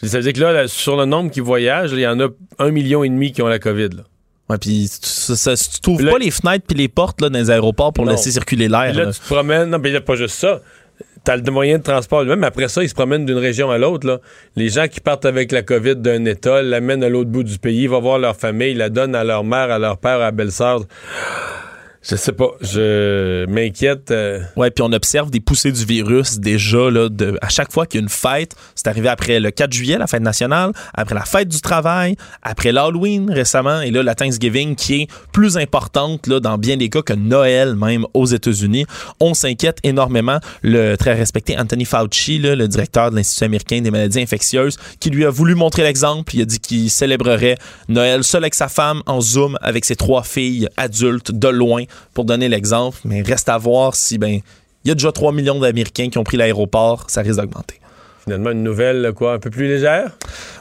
ça 0.03 0.17
veut 0.17 0.23
dire 0.23 0.33
que 0.33 0.39
là, 0.41 0.51
là, 0.51 0.67
sur 0.67 0.95
le 0.97 1.05
nombre 1.05 1.31
qui 1.31 1.39
voyagent, 1.39 1.91
il 1.93 1.99
y 1.99 2.07
en 2.07 2.19
a 2.19 2.27
un 2.59 2.71
million 2.71 3.03
et 3.03 3.09
demi 3.09 3.31
qui 3.31 3.41
ont 3.41 3.47
la 3.47 3.59
COVID. 3.59 3.89
Là. 3.97 4.03
Ouais, 4.49 4.57
puis 4.57 4.89
tu, 4.89 5.07
ça- 5.07 5.35
ça- 5.35 5.55
si 5.55 5.69
tu 5.71 5.79
trouves 5.81 6.03
pas 6.03 6.17
les 6.17 6.31
fenêtres 6.31 6.65
puis 6.67 6.77
les 6.77 6.87
portes 6.87 7.21
là, 7.21 7.29
dans 7.29 7.37
les 7.37 7.51
aéroports 7.51 7.93
pour 7.93 8.05
Non. 8.05 8.11
laisser 8.11 8.31
circuler 8.31 8.67
l'air. 8.67 8.93
Là, 8.95 9.05
là. 9.05 9.13
tu 9.13 9.19
te 9.19 9.25
promènes. 9.25 9.69
Non, 9.69 9.77
mais 9.79 9.89
il 9.89 9.93
n'y 9.93 9.97
a 9.97 10.01
pas 10.01 10.15
juste 10.15 10.35
ça. 10.35 10.59
T'as 11.23 11.35
le 11.35 11.51
moyen 11.51 11.77
de 11.77 11.83
transport 11.83 12.23
lui-même. 12.23 12.43
Après 12.45 12.67
ça, 12.69 12.81
ils 12.81 12.89
se 12.89 12.93
promènent 12.95 13.25
d'une 13.25 13.37
région 13.37 13.69
à 13.69 13.77
l'autre. 13.77 14.21
Les 14.55 14.69
gens 14.69 14.87
qui 14.87 15.01
partent 15.01 15.25
avec 15.25 15.51
la 15.51 15.61
COVID 15.61 15.97
d'un 15.97 16.25
État 16.25 16.61
l'amènent 16.63 17.03
à 17.03 17.09
l'autre 17.09 17.29
bout 17.29 17.43
du 17.43 17.59
pays, 17.59 17.87
vont 17.87 17.99
voir 18.01 18.17
leur 18.19 18.35
famille, 18.37 18.73
la 18.73 18.89
donnent 18.89 19.15
à 19.15 19.23
leur 19.23 19.43
mère, 19.43 19.69
à 19.69 19.77
leur 19.79 19.97
père, 19.97 20.15
à 20.15 20.19
la 20.19 20.31
belle-sœur. 20.31 20.81
Je 22.01 22.15
sais 22.15 22.31
pas. 22.31 22.47
Je 22.61 23.45
m'inquiète. 23.47 24.09
euh, 24.11 24.39
Ouais, 24.55 24.71
puis 24.71 24.83
on 24.83 24.93
observe 24.93 25.29
des 25.29 25.41
poussées 25.41 25.73
du 25.73 25.83
virus 25.83 26.39
déjà 26.39 26.89
là, 26.89 27.09
de, 27.09 27.37
à 27.41 27.49
chaque 27.49 27.73
fois 27.73 27.85
qu'il 27.85 27.99
y 27.99 28.01
a 28.01 28.03
une 28.03 28.09
fête. 28.09 28.55
C'est 28.73 28.87
arrivé 28.87 29.09
après 29.09 29.41
le 29.41 29.51
4 29.51 29.73
juillet, 29.73 29.97
la 29.97 30.07
fête 30.07 30.21
nationale, 30.21 30.71
après 30.93 31.13
la 31.13 31.25
fête 31.25 31.49
du 31.49 31.59
travail, 31.59 32.15
après 32.41 32.71
l'Halloween 32.71 33.29
récemment, 33.29 33.81
et 33.81 33.91
là 33.91 34.01
la 34.01 34.15
Thanksgiving 34.15 34.75
qui 34.75 35.01
est 35.01 35.07
plus 35.33 35.57
importante 35.57 36.27
là, 36.27 36.39
dans 36.39 36.57
bien 36.57 36.77
des 36.77 36.89
cas 36.89 37.01
que 37.01 37.11
Noël 37.13 37.75
même 37.75 38.05
aux 38.13 38.25
États-Unis. 38.25 38.85
On 39.19 39.33
s'inquiète 39.33 39.79
énormément. 39.83 40.39
Le 40.61 40.95
très 40.95 41.13
respecté 41.15 41.57
Anthony 41.59 41.83
Fauci, 41.83 42.39
là, 42.39 42.55
le 42.55 42.69
directeur 42.69 43.11
de 43.11 43.17
l'Institut 43.17 43.43
américain 43.43 43.81
des 43.81 43.91
maladies 43.91 44.21
infectieuses, 44.21 44.77
qui 45.01 45.09
lui 45.09 45.25
a 45.25 45.29
voulu 45.29 45.53
montrer 45.53 45.83
l'exemple. 45.83 46.33
Il 46.33 46.43
a 46.43 46.45
dit 46.45 46.59
qu'il 46.59 46.89
célébrerait 46.89 47.57
Noël 47.89 48.23
seul 48.23 48.43
avec 48.43 48.55
sa 48.55 48.69
femme 48.69 49.01
en 49.05 49.19
Zoom 49.19 49.57
avec 49.61 49.83
ses 49.83 49.97
trois 49.97 50.23
filles 50.23 50.69
adultes 50.77 51.31
de 51.33 51.47
loin 51.49 51.83
pour 52.13 52.25
donner 52.25 52.49
l'exemple. 52.49 52.97
Mais 53.05 53.21
reste 53.21 53.49
à 53.49 53.57
voir 53.57 53.95
si 53.95 54.17
ben 54.17 54.39
il 54.85 54.87
y 54.87 54.91
a 54.91 54.93
déjà 54.95 55.11
3 55.11 55.31
millions 55.33 55.59
d'Américains 55.59 56.09
qui 56.09 56.17
ont 56.17 56.23
pris 56.23 56.37
l'aéroport, 56.37 57.05
ça 57.09 57.21
risque 57.21 57.35
d'augmenter. 57.37 57.75
finalement, 58.23 58.51
une 58.51 58.63
nouvelle, 58.63 59.11
quoi, 59.15 59.33
un 59.33 59.39
peu 59.39 59.49
plus 59.49 59.67
légère? 59.67 60.11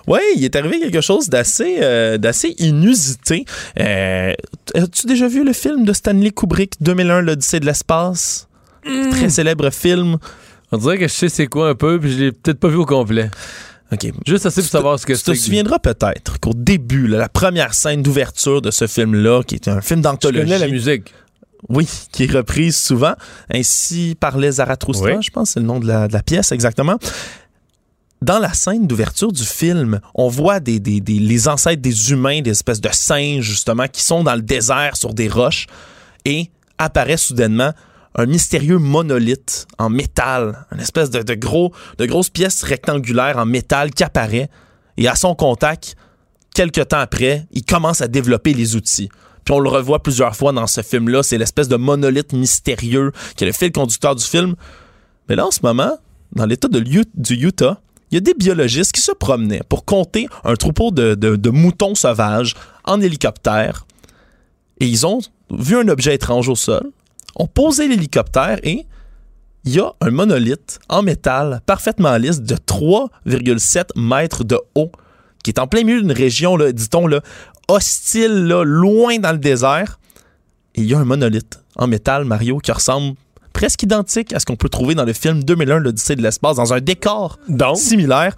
Oui, 0.07 0.19
il 0.37 0.45
est 0.45 0.57
arrivé 0.57 0.81
quelque 0.81 1.01
chose 1.01 1.29
d'assez 1.29 1.79
euh, 1.83 2.17
d'assez 2.19 2.55
inusité. 2.59 3.45
Euh, 3.79 4.33
As-tu 4.75 5.07
déjà 5.07 5.29
vu 5.29 5.45
le 5.45 5.53
film 5.53 5.85
de 5.85 5.93
Stanley 5.93 6.31
Kubrick 6.31 6.75
2001, 6.81 7.21
l'Odyssée 7.23 7.61
de 7.61 7.67
l'espace? 7.67 8.49
Très 9.11 9.29
célèbre 9.29 9.71
film. 9.71 10.17
On 10.73 10.79
dirait 10.79 10.99
que 10.99 11.09
je 11.09 11.13
sais 11.13 11.29
c'est 11.29 11.47
quoi 11.47 11.69
un 11.71 11.75
peu, 11.75 11.99
puis 12.01 12.11
je 12.13 12.19
l'ai 12.19 12.33
peut-être 12.33 12.59
pas 12.59 12.69
vu 12.69 12.77
au 12.77 12.87
complet. 12.87 13.31
OK. 13.93 14.07
Juste 14.27 14.45
assez 14.47 14.61
pour 14.63 14.71
savoir 14.71 14.99
ce 14.99 15.07
que 15.07 15.13
Tu 15.15 15.21
te 15.23 15.33
c'est. 15.33 15.37
souviendras 15.37 15.79
peut-être 15.79 16.39
qu'au 16.41 16.53
début, 16.55 17.07
là, 17.07 17.19
la 17.19 17.29
première 17.29 17.73
scène 17.75 18.03
d'ouverture 18.03 18.61
de 18.63 18.71
ce 18.71 18.87
film-là, 18.87 19.43
qui 19.43 19.55
est 19.55 19.69
un 19.69 19.81
film 19.81 20.01
Je 20.01 20.05
d'anthologie. 20.05 20.45
connais 20.45 20.59
la 20.59 20.69
musique. 20.69 21.13
Oui, 21.69 21.89
qui 22.13 22.25
est 22.25 22.31
reprise 22.33 22.77
souvent. 22.77 23.15
Ainsi 23.53 24.17
parlait 24.19 24.53
Zarathustra, 24.53 25.07
Oui. 25.17 25.23
je 25.23 25.31
pense, 25.31 25.51
c'est 25.51 25.61
le 25.61 25.67
nom 25.67 25.81
de 25.81 25.87
la, 25.87 26.07
de 26.09 26.13
la 26.13 26.23
pièce 26.23 26.53
exactement. 26.53 26.99
Dans 28.21 28.39
la 28.41 28.53
scène 28.53 28.87
d'ouverture 28.89 29.33
du 29.33 29.45
film, 29.45 30.01
on 30.15 30.29
voit 30.29 30.59
des, 30.61 30.81
des- 30.81 31.01
des- 31.01 31.21
les 31.21 31.47
ancêtres 31.49 31.83
des 31.83 32.11
humains, 32.11 32.41
des 32.43 32.51
espèces 32.51 32.81
de 32.81 32.89
singes, 32.93 33.45
justement, 33.45 33.87
qui 33.87 34.03
sont 34.03 34.25
dans 34.25 34.35
le 34.35 34.43
désert 34.43 34.97
sur 34.97 35.15
des 35.15 35.29
roches. 35.29 35.67
Et 36.25 36.51
apparaît 36.79 37.17
soudainement 37.17 37.73
un 38.17 38.27
mystérieux 38.27 38.79
monolithe 38.79 39.67
en 39.79 39.89
métal, 39.89 40.67
une 40.73 40.81
espèce 40.81 41.11
de, 41.11 41.23
de 41.23 41.35
gros, 41.35 41.73
de 41.99 42.07
grosses 42.07 42.31
pièces 42.31 42.63
rectangulaires 42.65 43.37
en 43.39 43.47
métal 43.47 43.93
qui 43.93 44.03
apparaît. 44.03 44.49
Et 44.97 45.07
à 45.07 45.15
son 45.15 45.37
contact, 45.37 45.95
quelques 46.55 46.89
temps 46.89 46.99
après, 46.99 47.47
il 47.53 47.65
commence 47.65 48.01
à 48.01 48.09
développer 48.09 48.53
les 48.53 48.75
outils. 48.75 49.09
On 49.51 49.61
le 49.61 49.69
revoit 49.69 50.03
plusieurs 50.03 50.37
fois 50.37 50.53
dans 50.53 50.67
ce 50.67 50.83
film-là. 50.83 51.23
C'est 51.23 51.39
l'espèce 51.39 51.69
de 51.69 51.77
monolithe 51.77 52.33
mystérieux 52.33 53.13
qui 53.37 53.45
est 53.45 53.47
le 53.47 53.53
fil 53.53 53.73
conducteur 53.73 54.15
du 54.15 54.25
film. 54.25 54.55
Mais 55.29 55.37
là, 55.37 55.47
en 55.47 55.51
ce 55.51 55.61
moment, 55.63 55.99
dans 56.33 56.47
l'État 56.47 56.69
du 56.69 57.35
Utah, 57.35 57.81
il 58.11 58.15
y 58.15 58.19
a 58.19 58.21
des 58.21 58.35
biologistes 58.35 58.93
qui 58.93 59.01
se 59.01 59.13
promenaient 59.13 59.63
pour 59.69 59.85
compter 59.85 60.29
un 60.45 60.55
troupeau 60.55 60.91
de, 60.91 61.51
moutons 61.51 61.95
sauvages 61.95 62.55
en 62.85 63.01
hélicoptère. 63.01 63.87
Et 64.81 64.87
ils 64.87 65.07
ont 65.07 65.21
vu 65.51 65.77
un 65.77 65.89
objet 65.89 66.15
étrange 66.15 66.49
au 66.49 66.55
sol, 66.55 66.91
ont 67.37 67.47
posé 67.47 67.89
l'hélicoptère 67.89 68.59
et 68.63 68.87
il 69.65 69.75
y 69.75 69.81
a 69.81 69.93
un 70.01 70.11
monolithe 70.11 70.79
en 70.89 71.03
métal 71.03 71.61
parfaitement 71.67 72.17
lisse 72.17 72.41
de 72.41 72.55
3,7 72.55 73.89
mètres 73.97 74.45
de 74.45 74.59
haut 74.75 74.93
qui 75.43 75.51
est 75.51 75.61
en 75.61 75.67
plein 75.67 75.85
milieu 75.85 76.01
d'une 76.01 76.13
région, 76.13 76.59
dit-on, 76.73 77.07
là, 77.07 77.21
hostile, 77.69 78.47
là, 78.47 78.65
loin 78.65 79.19
dans 79.19 79.33
le 79.33 79.39
désert. 79.39 80.01
Et 80.75 80.81
il 80.81 80.87
y 80.87 80.95
a 80.95 80.99
un 80.99 81.05
monolithe 81.05 81.61
en 81.77 81.87
métal, 81.87 82.25
Mario, 82.25 82.59
qui 82.59 82.73
ressemble 82.73 83.17
presque 83.53 83.83
identique 83.83 84.33
à 84.33 84.41
ce 84.41 84.47
qu'on 84.47 84.57
peut 84.57 84.69
trouver 84.69 84.95
dans 84.95 85.05
le 85.05 85.13
film 85.13 85.43
2001, 85.43 85.79
l'Odyssée 85.79 86.17
de 86.17 86.23
l'espace, 86.23 86.57
dans 86.57 86.73
un 86.73 86.81
décor 86.81 87.39
similaire. 87.75 88.35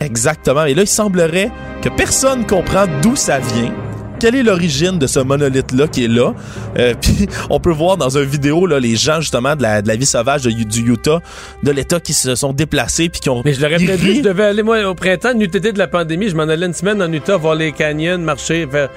Exactement. 0.00 0.64
Et 0.64 0.74
là, 0.74 0.82
il 0.82 0.88
semblerait 0.88 1.50
que 1.82 1.88
personne 1.88 2.46
comprend 2.46 2.86
d'où 3.02 3.16
ça 3.16 3.38
vient. 3.38 3.74
Quelle 4.18 4.34
est 4.34 4.42
l'origine 4.42 4.98
de 4.98 5.06
ce 5.06 5.20
monolithe-là 5.20 5.86
qui 5.88 6.04
est 6.04 6.08
là? 6.08 6.34
Euh, 6.78 6.94
Puis 7.00 7.28
on 7.50 7.60
peut 7.60 7.72
voir 7.72 7.96
dans 7.96 8.16
une 8.16 8.24
vidéo 8.24 8.66
là, 8.66 8.80
les 8.80 8.96
gens 8.96 9.20
justement 9.20 9.54
de 9.56 9.62
la, 9.62 9.82
de 9.82 9.88
la 9.88 9.96
vie 9.96 10.06
sauvage 10.06 10.42
de- 10.42 10.50
du 10.50 10.92
Utah, 10.92 11.20
de 11.62 11.70
l'État 11.70 12.00
qui 12.00 12.12
se 12.12 12.34
sont 12.34 12.52
déplacés 12.52 13.08
puis 13.08 13.20
qui 13.20 13.30
ont. 13.30 13.42
Mais 13.44 13.54
je 13.54 13.60
l'aurais 13.60 13.76
peut-être 13.78 14.00
dit, 14.00 14.16
je 14.16 14.22
devais 14.22 14.44
aller, 14.44 14.62
moi, 14.62 14.82
au 14.84 14.94
printemps, 14.94 15.32
l'UTT 15.38 15.72
de 15.72 15.78
la 15.78 15.86
pandémie, 15.86 16.28
je 16.28 16.36
m'en 16.36 16.42
allais 16.44 16.66
une 16.66 16.74
semaine 16.74 17.00
en 17.02 17.12
Utah 17.12 17.36
voir 17.36 17.54
les 17.54 17.72
canyons, 17.72 18.18
marcher, 18.18 18.66
faire. 18.70 18.88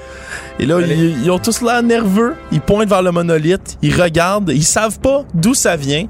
Et 0.60 0.66
là, 0.66 0.80
ils, 0.82 1.24
ils 1.24 1.32
ont 1.32 1.40
tous 1.40 1.62
l'air 1.62 1.84
nerveux. 1.84 2.34
Ils 2.52 2.62
pointent 2.62 2.90
vers 2.90 3.02
le 3.02 3.12
monolithe. 3.12 3.78
Ils 3.82 4.00
regardent. 4.00 4.52
Ils 4.54 4.64
savent 4.64 5.00
pas 5.00 5.24
d'où 5.34 5.54
ça 5.54 5.76
vient. 5.76 6.06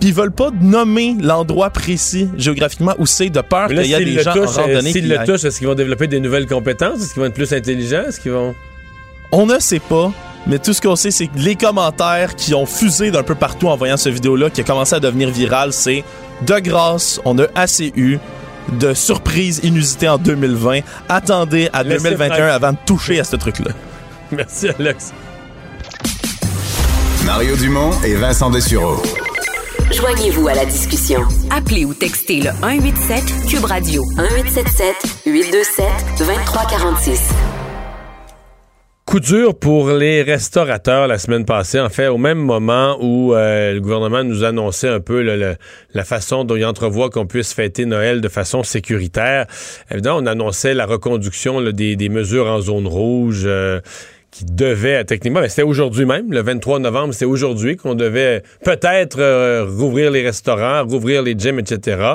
Puis 0.00 0.08
ils 0.08 0.14
veulent 0.14 0.32
pas 0.32 0.50
nommer 0.60 1.14
l'endroit 1.20 1.70
précis 1.70 2.28
géographiquement 2.36 2.94
où 2.98 3.06
c'est 3.06 3.28
de 3.28 3.40
peur 3.42 3.68
qu'il 3.68 3.84
y 3.86 3.94
a 3.94 3.98
des 3.98 4.22
gens 4.22 4.32
touchent, 4.32 4.56
en 4.56 4.60
euh, 4.60 4.62
randonnée. 4.62 4.92
S'ils 4.92 5.02
qui 5.02 5.08
le 5.08 5.24
touchent, 5.24 5.44
est-ce 5.44 5.58
qu'ils 5.58 5.68
vont 5.68 5.74
développer 5.74 6.06
des 6.06 6.20
nouvelles 6.20 6.46
compétences? 6.46 7.00
Est-ce 7.00 7.12
qu'ils 7.12 7.20
vont 7.20 7.26
être 7.26 7.34
plus 7.34 7.52
intelligents? 7.52 8.04
Est-ce 8.08 8.18
qu'ils 8.18 8.32
vont... 8.32 8.54
On 9.30 9.46
ne 9.46 9.58
sait 9.58 9.78
pas, 9.78 10.10
mais 10.46 10.58
tout 10.58 10.72
ce 10.72 10.80
qu'on 10.80 10.96
sait, 10.96 11.10
c'est 11.10 11.26
que 11.26 11.38
les 11.38 11.54
commentaires 11.54 12.34
qui 12.34 12.54
ont 12.54 12.66
fusé 12.66 13.10
d'un 13.10 13.22
peu 13.22 13.34
partout 13.34 13.68
en 13.68 13.76
voyant 13.76 13.96
cette 13.96 14.14
vidéo-là, 14.14 14.48
qui 14.50 14.62
a 14.62 14.64
commencé 14.64 14.94
à 14.94 15.00
devenir 15.00 15.28
virale, 15.30 15.72
c'est 15.72 16.02
de 16.42 16.58
grâce, 16.58 17.20
on 17.26 17.38
a 17.38 17.44
assez 17.54 17.92
eu 17.94 18.18
de 18.72 18.94
surprises 18.94 19.60
inusitées 19.62 20.08
en 20.08 20.18
2020. 20.18 20.80
Attendez 21.08 21.68
à 21.72 21.82
Laissez 21.82 22.04
2021 22.04 22.36
faire. 22.36 22.54
avant 22.54 22.72
de 22.72 22.78
toucher 22.86 23.20
à 23.20 23.24
ce 23.24 23.36
truc-là. 23.36 23.72
Merci, 24.32 24.68
Alex. 24.78 25.12
Mario 27.26 27.54
Dumont 27.56 27.92
et 28.04 28.14
Vincent 28.14 28.50
Dessureau. 28.50 29.02
Joignez-vous 29.92 30.46
à 30.48 30.54
la 30.54 30.64
discussion. 30.64 31.20
Appelez 31.50 31.84
ou 31.84 31.94
textez 31.94 32.36
le 32.40 32.50
187 32.60 33.24
Cube 33.48 33.64
Radio 33.64 34.02
1877 34.16 34.94
827 35.26 35.84
2346. 36.18 37.30
Coup 39.06 39.18
dur 39.18 39.58
pour 39.58 39.90
les 39.90 40.22
restaurateurs 40.22 41.08
la 41.08 41.18
semaine 41.18 41.44
passée. 41.44 41.80
En 41.80 41.88
fait, 41.88 42.06
au 42.06 42.18
même 42.18 42.38
moment 42.38 42.96
où 43.00 43.34
euh, 43.34 43.74
le 43.74 43.80
gouvernement 43.80 44.22
nous 44.22 44.44
annonçait 44.44 44.88
un 44.88 45.00
peu 45.00 45.22
le- 45.22 45.56
la 45.94 46.04
façon 46.04 46.44
dont 46.44 46.54
il 46.54 46.64
entrevoit 46.64 47.10
qu'on 47.10 47.26
puisse 47.26 47.52
fêter 47.52 47.86
Noël 47.86 48.20
de 48.20 48.28
façon 48.28 48.62
sécuritaire. 48.62 49.46
Évidemment, 49.90 50.18
on 50.22 50.26
annonçait 50.26 50.74
la 50.74 50.86
reconduction 50.86 51.58
là, 51.58 51.72
des, 51.72 51.96
des 51.96 52.08
mesures 52.08 52.46
en 52.46 52.60
zone 52.60 52.86
rouge. 52.86 53.42
euh, 53.46 53.80
qui 54.30 54.44
devait, 54.44 55.04
techniquement, 55.04 55.40
mais 55.40 55.48
c'était 55.48 55.62
aujourd'hui 55.62 56.04
même, 56.04 56.32
le 56.32 56.40
23 56.40 56.78
novembre, 56.78 57.12
c'est 57.12 57.24
aujourd'hui 57.24 57.76
qu'on 57.76 57.96
devait 57.96 58.42
peut-être 58.64 59.18
euh, 59.18 59.66
rouvrir 59.68 60.12
les 60.12 60.22
restaurants, 60.22 60.84
rouvrir 60.84 61.22
les 61.22 61.34
gyms, 61.36 61.58
etc. 61.58 62.14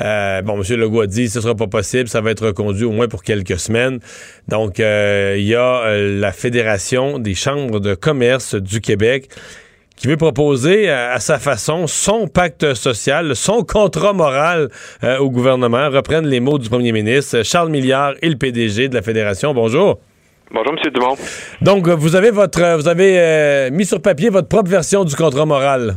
Euh, 0.00 0.42
bon, 0.42 0.60
M. 0.60 0.80
Legault 0.80 1.02
a 1.02 1.06
dit, 1.06 1.28
ce 1.28 1.40
sera 1.40 1.54
pas 1.54 1.68
possible, 1.68 2.08
ça 2.08 2.20
va 2.20 2.32
être 2.32 2.46
reconduit 2.46 2.84
au 2.84 2.90
moins 2.90 3.06
pour 3.06 3.22
quelques 3.22 3.58
semaines. 3.58 4.00
Donc, 4.48 4.80
euh, 4.80 5.36
il 5.38 5.44
y 5.44 5.54
a 5.54 5.84
euh, 5.84 6.18
la 6.18 6.32
Fédération 6.32 7.20
des 7.20 7.34
chambres 7.34 7.78
de 7.78 7.94
commerce 7.94 8.56
du 8.56 8.80
Québec 8.80 9.28
qui 9.94 10.08
veut 10.08 10.16
proposer 10.16 10.90
à, 10.90 11.20
sa 11.20 11.38
façon 11.38 11.86
son 11.86 12.26
pacte 12.26 12.74
social, 12.74 13.36
son 13.36 13.62
contrat 13.62 14.12
moral 14.12 14.68
au 15.20 15.30
gouvernement. 15.30 15.88
Reprennent 15.88 16.26
les 16.26 16.40
mots 16.40 16.58
du 16.58 16.68
premier 16.68 16.90
ministre, 16.90 17.44
Charles 17.44 17.70
Milliard 17.70 18.14
et 18.20 18.28
le 18.28 18.34
PDG 18.34 18.88
de 18.88 18.94
la 18.96 19.02
Fédération. 19.02 19.54
Bonjour. 19.54 20.00
Bonjour, 20.54 20.72
M. 20.72 20.92
Dumont. 20.92 21.16
Donc, 21.60 21.88
euh, 21.88 21.96
vous 21.96 22.14
avez 22.14 22.30
votre, 22.30 22.62
euh, 22.62 22.76
vous 22.76 22.86
avez 22.86 23.18
euh, 23.18 23.70
mis 23.72 23.84
sur 23.84 24.00
papier 24.00 24.28
votre 24.28 24.46
propre 24.46 24.70
version 24.70 25.04
du 25.04 25.16
contrat 25.16 25.44
moral. 25.44 25.96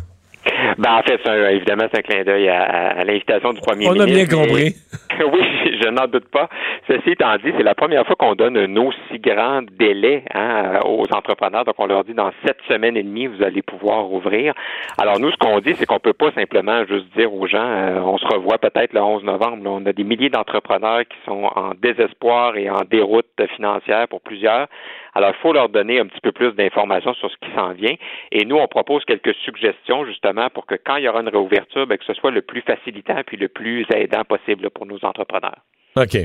Ben, 0.77 0.93
en 0.93 1.01
fait, 1.03 1.19
c'est 1.23 1.29
un- 1.31 1.49
évidemment, 1.49 1.85
c'est 1.91 1.99
un 1.99 2.01
clin 2.01 2.23
d'œil 2.23 2.49
à, 2.49 2.61
à- 2.61 2.99
à 2.99 3.03
l'invitation 3.03 3.53
du 3.53 3.61
premier 3.61 3.87
On 3.87 3.99
a 3.99 4.05
ministre. 4.05 4.27
bien 4.35 4.43
compris. 4.45 4.75
oui, 5.33 5.79
je 5.81 5.89
n'en 5.89 6.05
doute 6.07 6.27
pas. 6.29 6.49
Ceci 6.87 7.11
étant 7.11 7.35
dit, 7.37 7.51
c'est 7.57 7.63
la 7.63 7.73
première 7.75 8.05
fois 8.05 8.15
qu'on 8.15 8.35
donne 8.35 8.57
un 8.57 8.75
aussi 8.77 9.19
grand 9.19 9.61
délai 9.77 10.23
hein, 10.33 10.79
aux 10.85 11.05
entrepreneurs. 11.13 11.65
Donc, 11.65 11.75
on 11.79 11.87
leur 11.87 12.03
dit 12.03 12.13
dans 12.13 12.31
sept 12.45 12.57
semaines 12.67 12.95
et 12.95 13.03
demie, 13.03 13.27
vous 13.27 13.43
allez 13.43 13.61
pouvoir 13.61 14.11
ouvrir. 14.11 14.53
Alors, 14.97 15.19
nous, 15.19 15.31
ce 15.31 15.37
qu'on 15.37 15.59
dit, 15.59 15.73
c'est 15.75 15.85
qu'on 15.85 15.99
peut 15.99 16.13
pas 16.13 16.31
simplement 16.31 16.85
juste 16.85 17.07
dire 17.17 17.33
aux 17.33 17.47
gens, 17.47 17.57
euh, 17.67 17.99
on 18.01 18.17
se 18.17 18.25
revoit 18.27 18.57
peut-être 18.59 18.93
le 18.93 19.01
11 19.01 19.23
novembre. 19.23 19.63
Là, 19.63 19.69
on 19.71 19.85
a 19.85 19.93
des 19.93 20.03
milliers 20.03 20.29
d'entrepreneurs 20.29 21.01
qui 21.01 21.17
sont 21.25 21.49
en 21.55 21.71
désespoir 21.81 22.55
et 22.55 22.69
en 22.69 22.81
déroute 22.89 23.25
financière 23.55 24.07
pour 24.07 24.21
plusieurs. 24.21 24.67
Alors, 25.17 25.31
il 25.35 25.41
faut 25.41 25.51
leur 25.51 25.69
donner 25.69 25.99
un 25.99 26.05
petit 26.05 26.21
peu 26.21 26.31
plus 26.31 26.51
d'informations 26.51 27.15
sur 27.15 27.31
ce 27.31 27.35
qui 27.37 27.51
s'en 27.55 27.73
vient. 27.73 27.95
Et 28.31 28.45
nous, 28.45 28.57
on 28.57 28.67
propose 28.67 29.03
quelques 29.03 29.33
suggestions 29.43 30.05
justement 30.05 30.51
pour 30.51 30.67
que 30.67 30.75
quand 30.75 30.97
il 30.97 31.05
y 31.05 31.07
aura 31.07 31.21
une 31.21 31.29
réouverture, 31.29 31.87
ben, 31.87 31.97
que 31.97 32.05
ce 32.05 32.13
soit 32.13 32.29
le 32.29 32.43
plus 32.43 32.61
facilitant 32.61 33.19
puis 33.25 33.35
le 33.35 33.47
plus 33.47 33.83
aidant 33.95 34.23
possible 34.25 34.69
pour 34.69 34.85
nos 34.85 35.03
entrepreneurs. 35.03 35.57
OK. 35.95 36.17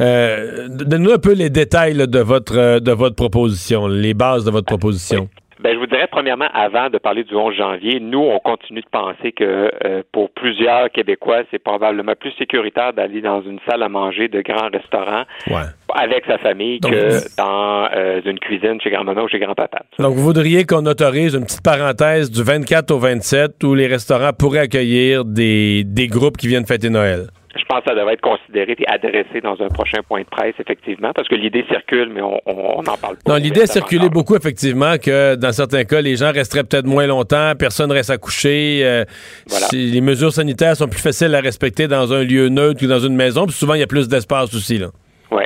Euh, 0.00 0.66
Donne-nous 0.68 1.12
un 1.12 1.18
peu 1.18 1.34
les 1.34 1.50
détails 1.50 1.94
là, 1.94 2.08
de, 2.08 2.18
votre, 2.18 2.58
euh, 2.58 2.80
de 2.80 2.90
votre 2.90 3.14
proposition, 3.14 3.86
les 3.86 4.12
bases 4.12 4.44
de 4.44 4.50
votre 4.50 4.66
proposition. 4.66 5.28
Ben, 5.62 5.74
je 5.74 5.78
vous 5.78 5.86
dirais, 5.86 6.08
premièrement, 6.10 6.48
avant 6.52 6.90
de 6.90 6.98
parler 6.98 7.22
du 7.22 7.34
11 7.36 7.54
janvier, 7.54 8.00
nous, 8.00 8.18
on 8.18 8.38
continue 8.40 8.80
de 8.80 8.86
penser 8.90 9.30
que 9.30 9.70
euh, 9.84 10.02
pour 10.10 10.30
plusieurs 10.30 10.90
Québécois, 10.90 11.42
c'est 11.50 11.60
probablement 11.62 12.14
plus 12.18 12.32
sécuritaire 12.32 12.92
d'aller 12.92 13.20
dans 13.20 13.42
une 13.42 13.58
salle 13.68 13.82
à 13.84 13.88
manger 13.88 14.26
de 14.28 14.40
grands 14.42 14.70
restaurants 14.72 15.22
Ouais. 15.48 15.62
avec 15.94 16.24
sa 16.26 16.38
famille 16.38 16.80
Donc, 16.80 16.92
que 16.92 17.36
dans 17.36 17.88
euh, 17.94 18.20
une 18.24 18.38
cuisine 18.40 18.80
chez 18.80 18.90
grand-maman 18.90 19.22
ou 19.22 19.28
chez 19.28 19.38
grand-papa. 19.38 19.82
Donc, 19.98 20.14
vous 20.14 20.22
voudriez 20.22 20.64
qu'on 20.64 20.84
autorise 20.86 21.34
une 21.34 21.44
petite 21.44 21.62
parenthèse 21.62 22.30
du 22.30 22.42
24 22.42 22.90
au 22.90 22.98
27 22.98 23.62
où 23.62 23.74
les 23.74 23.86
restaurants 23.86 24.32
pourraient 24.36 24.60
accueillir 24.60 25.24
des, 25.24 25.84
des 25.84 26.08
groupes 26.08 26.36
qui 26.38 26.48
viennent 26.48 26.66
fêter 26.66 26.90
Noël? 26.90 27.28
Je 27.54 27.64
pense 27.66 27.80
que 27.80 27.90
ça 27.90 27.94
devrait 27.94 28.14
être 28.14 28.20
considéré 28.22 28.74
et 28.78 28.86
adressé 28.88 29.40
dans 29.42 29.60
un 29.60 29.68
prochain 29.68 30.00
point 30.02 30.20
de 30.22 30.26
presse, 30.26 30.54
effectivement, 30.58 31.12
parce 31.14 31.28
que 31.28 31.34
l'idée 31.34 31.64
circule, 31.68 32.08
mais 32.10 32.22
on 32.22 32.82
n'en 32.82 32.96
parle 32.96 33.16
pas. 33.24 33.32
Non, 33.32 33.36
l'idée 33.36 33.62
a 33.62 33.66
circulé 33.66 34.08
beaucoup, 34.08 34.34
effectivement, 34.36 34.94
que 34.96 35.34
dans 35.34 35.52
certains 35.52 35.84
cas, 35.84 36.00
les 36.00 36.16
gens 36.16 36.32
resteraient 36.32 36.64
peut-être 36.64 36.86
moins 36.86 37.06
longtemps, 37.06 37.52
personne 37.58 37.92
reste 37.92 38.10
à 38.10 38.16
coucher. 38.16 38.80
euh, 38.84 39.04
si- 39.46 39.90
les 39.90 40.00
mesures 40.00 40.32
sanitaires 40.32 40.76
sont 40.76 40.88
plus 40.88 41.02
faciles 41.02 41.34
à 41.34 41.40
respecter 41.40 41.88
dans 41.88 42.12
un 42.12 42.24
lieu 42.24 42.48
neutre 42.48 42.80
que 42.80 42.86
dans 42.86 42.98
une 43.00 43.14
maison, 43.16 43.44
puis 43.44 43.54
souvent, 43.54 43.74
il 43.74 43.80
y 43.80 43.84
a 43.84 43.86
plus 43.86 44.08
d'espace 44.08 44.54
aussi. 44.54 44.78
Là. 44.78 44.86
Oui. 45.30 45.44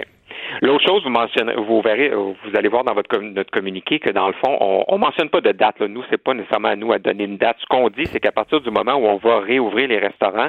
L'autre 0.62 0.84
chose, 0.88 1.02
vous 1.04 1.10
mentionnez, 1.10 1.52
vous 1.54 1.82
verrez, 1.82 2.10
vous 2.14 2.56
allez 2.56 2.68
voir 2.68 2.82
dans 2.84 2.94
votre 2.94 3.08
com- 3.10 3.32
notre 3.34 3.50
communiqué 3.50 3.98
que 3.98 4.10
dans 4.10 4.26
le 4.28 4.32
fond, 4.34 4.56
on, 4.60 4.84
on 4.88 4.96
mentionne 4.98 5.28
pas 5.28 5.40
de 5.42 5.52
date. 5.52 5.78
Là. 5.80 5.88
Nous, 5.88 6.02
c'est 6.08 6.22
pas 6.22 6.32
nécessairement 6.32 6.68
à 6.68 6.76
nous 6.76 6.92
à 6.92 6.98
donner 6.98 7.24
une 7.24 7.36
date. 7.36 7.56
Ce 7.60 7.66
qu'on 7.66 7.88
dit, 7.90 8.06
c'est 8.06 8.20
qu'à 8.20 8.32
partir 8.32 8.60
du 8.62 8.70
moment 8.70 8.94
où 8.94 9.04
on 9.06 9.16
va 9.18 9.40
réouvrir 9.40 9.88
les 9.88 9.98
restaurants, 9.98 10.48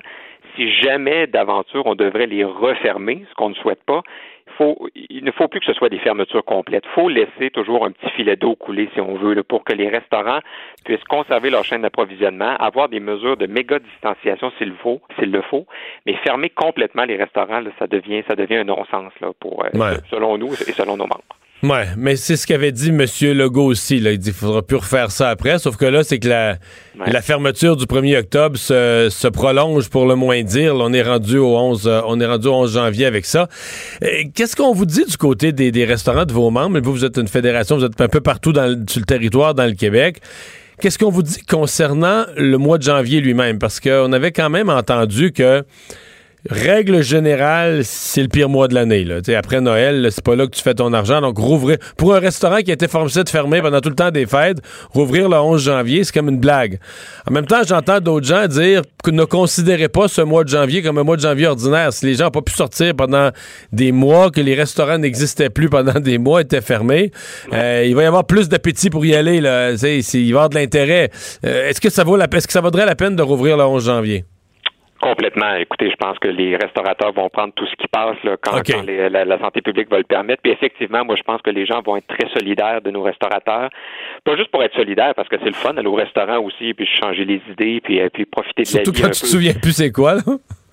si 0.58 0.70
jamais 0.74 1.26
d'aventure 1.28 1.86
on 1.86 1.96
devrait 1.96 2.28
les 2.28 2.44
refermer, 2.44 3.26
ce 3.30 3.36
qu'on 3.36 3.50
ne 3.50 3.56
souhaite 3.56 3.84
pas, 3.86 4.02
il 4.48 4.54
faut, 4.58 4.88
il 4.96 5.24
ne 5.24 5.32
faut 5.32 5.48
plus 5.48 5.60
que 5.60 5.66
ce 5.68 5.74
soit 5.74 5.90
des 5.90 6.00
fermetures 6.00 6.44
complètes. 6.44 6.84
Il 6.86 6.94
faut 6.96 7.10
laisser 7.10 7.52
toujours 7.52 7.86
un 7.86 7.92
petit 7.92 8.10
filet 8.12 8.36
d'eau 8.36 8.56
couler, 8.56 8.90
si 8.94 9.00
on 9.02 9.14
veut, 9.16 9.34
là, 9.36 9.44
pour 9.44 9.64
que 9.64 9.74
les 9.74 9.88
restaurants 9.88 10.40
puissent 10.84 11.04
conserver 11.04 11.50
leur 11.52 11.64
chaîne 11.64 11.84
d'approvisionnement, 11.84 12.56
avoir 12.58 12.90
des 12.90 13.00
mesures 13.00 13.38
de 13.38 13.46
méga 13.46 13.78
distanciation 13.78 14.52
s'il 14.58 14.74
faut, 14.74 15.00
s'il 15.20 15.32
le 15.32 15.42
faut, 15.44 15.68
mais 16.08 16.14
fermer 16.24 16.50
complètement 16.50 17.04
les 17.06 17.18
restaurants, 17.18 17.60
là, 17.60 17.70
ça 17.78 17.86
devient, 17.88 18.24
ça 18.28 18.36
devient 18.36 18.58
un 18.58 18.64
non-sens 18.64 19.14
là, 19.22 19.30
pour, 19.40 19.64
euh, 19.64 19.70
Ouais. 19.78 19.98
selon 20.10 20.38
nous 20.40 20.54
et 20.54 20.72
selon 20.74 20.98
nos 20.98 21.06
membres. 21.06 21.24
Ouais, 21.64 21.88
mais 21.98 22.16
c'est 22.16 22.36
ce 22.36 22.46
qu'avait 22.46 22.72
dit 22.72 22.90
M. 22.90 23.04
Legault 23.36 23.66
aussi. 23.66 24.00
Là. 24.00 24.12
Il 24.12 24.20
dit 24.20 24.30
qu'il 24.30 24.38
faudra 24.40 24.62
plus 24.62 24.78
refaire 24.78 25.10
ça 25.10 25.30
après, 25.30 25.58
sauf 25.58 25.76
que 25.76 25.86
là, 25.86 26.04
c'est 26.04 26.20
que 26.20 26.28
la, 26.28 26.58
la 27.06 27.22
fermeture 27.22 27.76
du 27.76 27.86
1er 27.86 28.20
octobre 28.20 28.58
se, 28.58 29.08
se 29.10 29.28
prolonge 29.28 29.90
pour 29.90 30.06
le 30.06 30.14
moins 30.16 30.44
dire. 30.44 30.76
Là, 30.76 30.84
on 30.88 30.94
est 30.94 31.02
rendu 31.02 31.40
au 31.40 31.58
11, 31.58 31.88
euh, 31.88 32.02
on 32.06 32.20
est 32.20 32.28
rendu 32.28 32.48
au 32.48 32.54
11 32.54 32.74
janvier 32.74 33.08
avec 33.08 33.26
ça. 33.26 33.48
Euh, 34.04 34.08
Qu'est-ce 34.36 34.56
qu'on 34.56 34.72
vous 34.72 34.86
dit 34.86 35.06
du 35.06 35.18
côté 35.18 35.52
des, 35.52 35.72
des 35.72 35.86
restaurants 35.86 36.26
de 36.26 36.34
vos 36.34 36.52
membres? 36.52 36.80
Vous, 36.80 36.92
vous 36.92 37.06
êtes 37.06 37.18
une 37.18 37.28
fédération, 37.28 37.78
vous 37.78 37.86
êtes 37.86 38.00
un 38.02 38.08
peu 38.08 38.22
partout 38.22 38.54
dans 38.54 38.86
sur 38.88 39.00
le 39.00 39.06
territoire, 39.06 39.56
dans 39.56 39.66
le 39.66 39.74
Québec. 39.74 40.18
Qu'est-ce 40.80 41.00
qu'on 41.00 41.10
vous 41.10 41.24
dit 41.24 41.42
concernant 41.50 42.26
le 42.36 42.58
mois 42.58 42.78
de 42.78 42.84
janvier 42.84 43.20
lui-même? 43.20 43.58
Parce 43.58 43.80
qu'on 43.80 44.14
avait 44.14 44.32
quand 44.32 44.52
même 44.52 44.70
entendu 44.70 45.32
que 45.32 45.64
Règle 46.50 47.02
générale, 47.02 47.82
c'est 47.84 48.22
le 48.22 48.28
pire 48.28 48.48
mois 48.48 48.68
de 48.68 48.76
l'année. 48.76 49.06
Après 49.36 49.60
Noël, 49.60 50.08
c'est 50.12 50.24
pas 50.24 50.36
là 50.36 50.46
que 50.46 50.52
tu 50.52 50.62
fais 50.62 50.76
ton 50.76 50.94
argent. 50.94 51.20
Donc, 51.20 51.38
rouvrir. 51.38 51.78
Pour 51.98 52.14
un 52.16 52.20
restaurant 52.20 52.58
qui 52.58 52.70
a 52.70 52.76
été 52.76 52.88
forcé 52.88 53.24
de 53.24 53.30
fermer 53.30 53.62
pendant 53.62 53.82
tout 53.82 53.90
le 53.90 53.96
temps 53.96 54.12
des 54.12 54.26
fêtes, 54.26 54.60
rouvrir 54.92 55.30
le 55.30 55.36
11 55.36 55.62
janvier, 55.62 56.04
c'est 56.04 56.14
comme 56.14 56.30
une 56.30 56.40
blague. 56.40 56.80
En 57.30 57.34
même 57.34 57.48
temps, 57.48 57.64
j'entends 57.68 58.00
d'autres 58.00 58.28
gens 58.28 58.48
dire 58.48 58.84
que 59.04 59.12
ne 59.12 59.26
considérez 59.26 59.90
pas 59.90 60.08
ce 60.08 60.22
mois 60.22 60.44
de 60.44 60.50
janvier 60.50 60.82
comme 60.84 60.98
un 61.00 61.04
mois 61.04 61.18
de 61.18 61.22
janvier 61.22 61.48
ordinaire. 61.48 61.92
Si 61.92 62.06
les 62.06 62.14
gens 62.14 62.26
n'ont 62.26 62.32
pas 62.32 62.42
pu 62.42 62.54
sortir 62.54 62.96
pendant 62.96 63.32
des 63.74 63.92
mois, 63.92 64.30
que 64.30 64.40
les 64.40 64.54
restaurants 64.54 65.00
n'existaient 65.00 65.50
plus 65.50 65.70
pendant 65.70 66.00
des 66.00 66.18
mois, 66.18 66.42
étaient 66.42 66.62
fermés, 66.62 67.12
euh, 67.52 67.84
il 67.86 67.96
va 67.96 68.04
y 68.04 68.06
avoir 68.06 68.26
plus 68.26 68.48
d'appétit 68.48 68.90
pour 68.90 69.06
y 69.06 69.16
aller. 69.16 69.42
Là. 69.42 69.72
Il 69.72 69.78
va 69.78 70.20
y 70.20 70.30
avoir 70.30 70.50
de 70.50 70.56
l'intérêt. 70.56 71.10
Euh, 71.46 71.68
est-ce 71.68 71.82
que 71.82 71.90
ça 71.90 72.04
vaut 72.04 72.16
la 72.16 72.28
Est-ce 72.32 72.48
que 72.48 72.54
ça 72.54 72.62
vaudrait 72.62 72.86
la 72.86 72.96
peine 72.96 73.16
de 73.16 73.24
rouvrir 73.24 73.58
le 73.58 73.64
11 73.64 73.86
janvier? 73.86 74.26
Complètement. 75.10 75.54
Écoutez, 75.56 75.90
je 75.90 75.96
pense 75.96 76.18
que 76.20 76.28
les 76.28 76.56
restaurateurs 76.56 77.14
vont 77.14 77.30
prendre 77.30 77.54
tout 77.54 77.66
ce 77.66 77.76
qui 77.76 77.88
passe 77.88 78.18
là, 78.24 78.36
quand, 78.42 78.62
quand 78.66 78.82
les- 78.86 79.10
la, 79.10 79.26
la 79.26 79.40
santé 79.40 79.62
publique 79.62 79.90
va 79.90 79.98
le 79.98 80.04
permettre. 80.04 80.42
Puis 80.42 80.52
effectivement, 80.52 81.04
moi, 81.06 81.16
je 81.16 81.24
pense 81.24 81.42
que 81.42 81.50
les 81.50 81.66
gens 81.66 81.82
vont 81.82 81.98
être 81.98 82.08
très 82.08 82.28
solidaires 82.34 82.82
de 82.82 82.92
nos 82.92 83.02
restaurateurs. 83.04 83.70
Pas 84.24 84.36
juste 84.36 84.50
pour 84.52 84.64
être 84.64 84.76
solidaires, 84.76 85.14
parce 85.16 85.30
que 85.30 85.38
c'est 85.40 85.46
le 85.46 85.54
fun 85.54 85.74
d'aller 85.74 85.88
au 85.88 85.96
restaurant 85.96 86.40
aussi, 86.40 86.74
puis 86.74 86.86
changer 87.02 87.26
les 87.26 87.42
idées, 87.52 87.80
puis, 87.84 88.00
euh, 88.02 88.10
puis 88.14 88.26
profiter 88.26 88.64
de 88.64 88.68
Surtout 88.68 88.92
la 88.92 88.96
vie 88.98 89.02
quand 89.04 89.08
un 89.08 89.12
tu 89.12 89.22
te 89.22 89.26
souviens 89.28 89.54
plus 89.54 89.72
c'est 89.74 89.92
quoi, 89.92 90.16
là. 90.16 90.22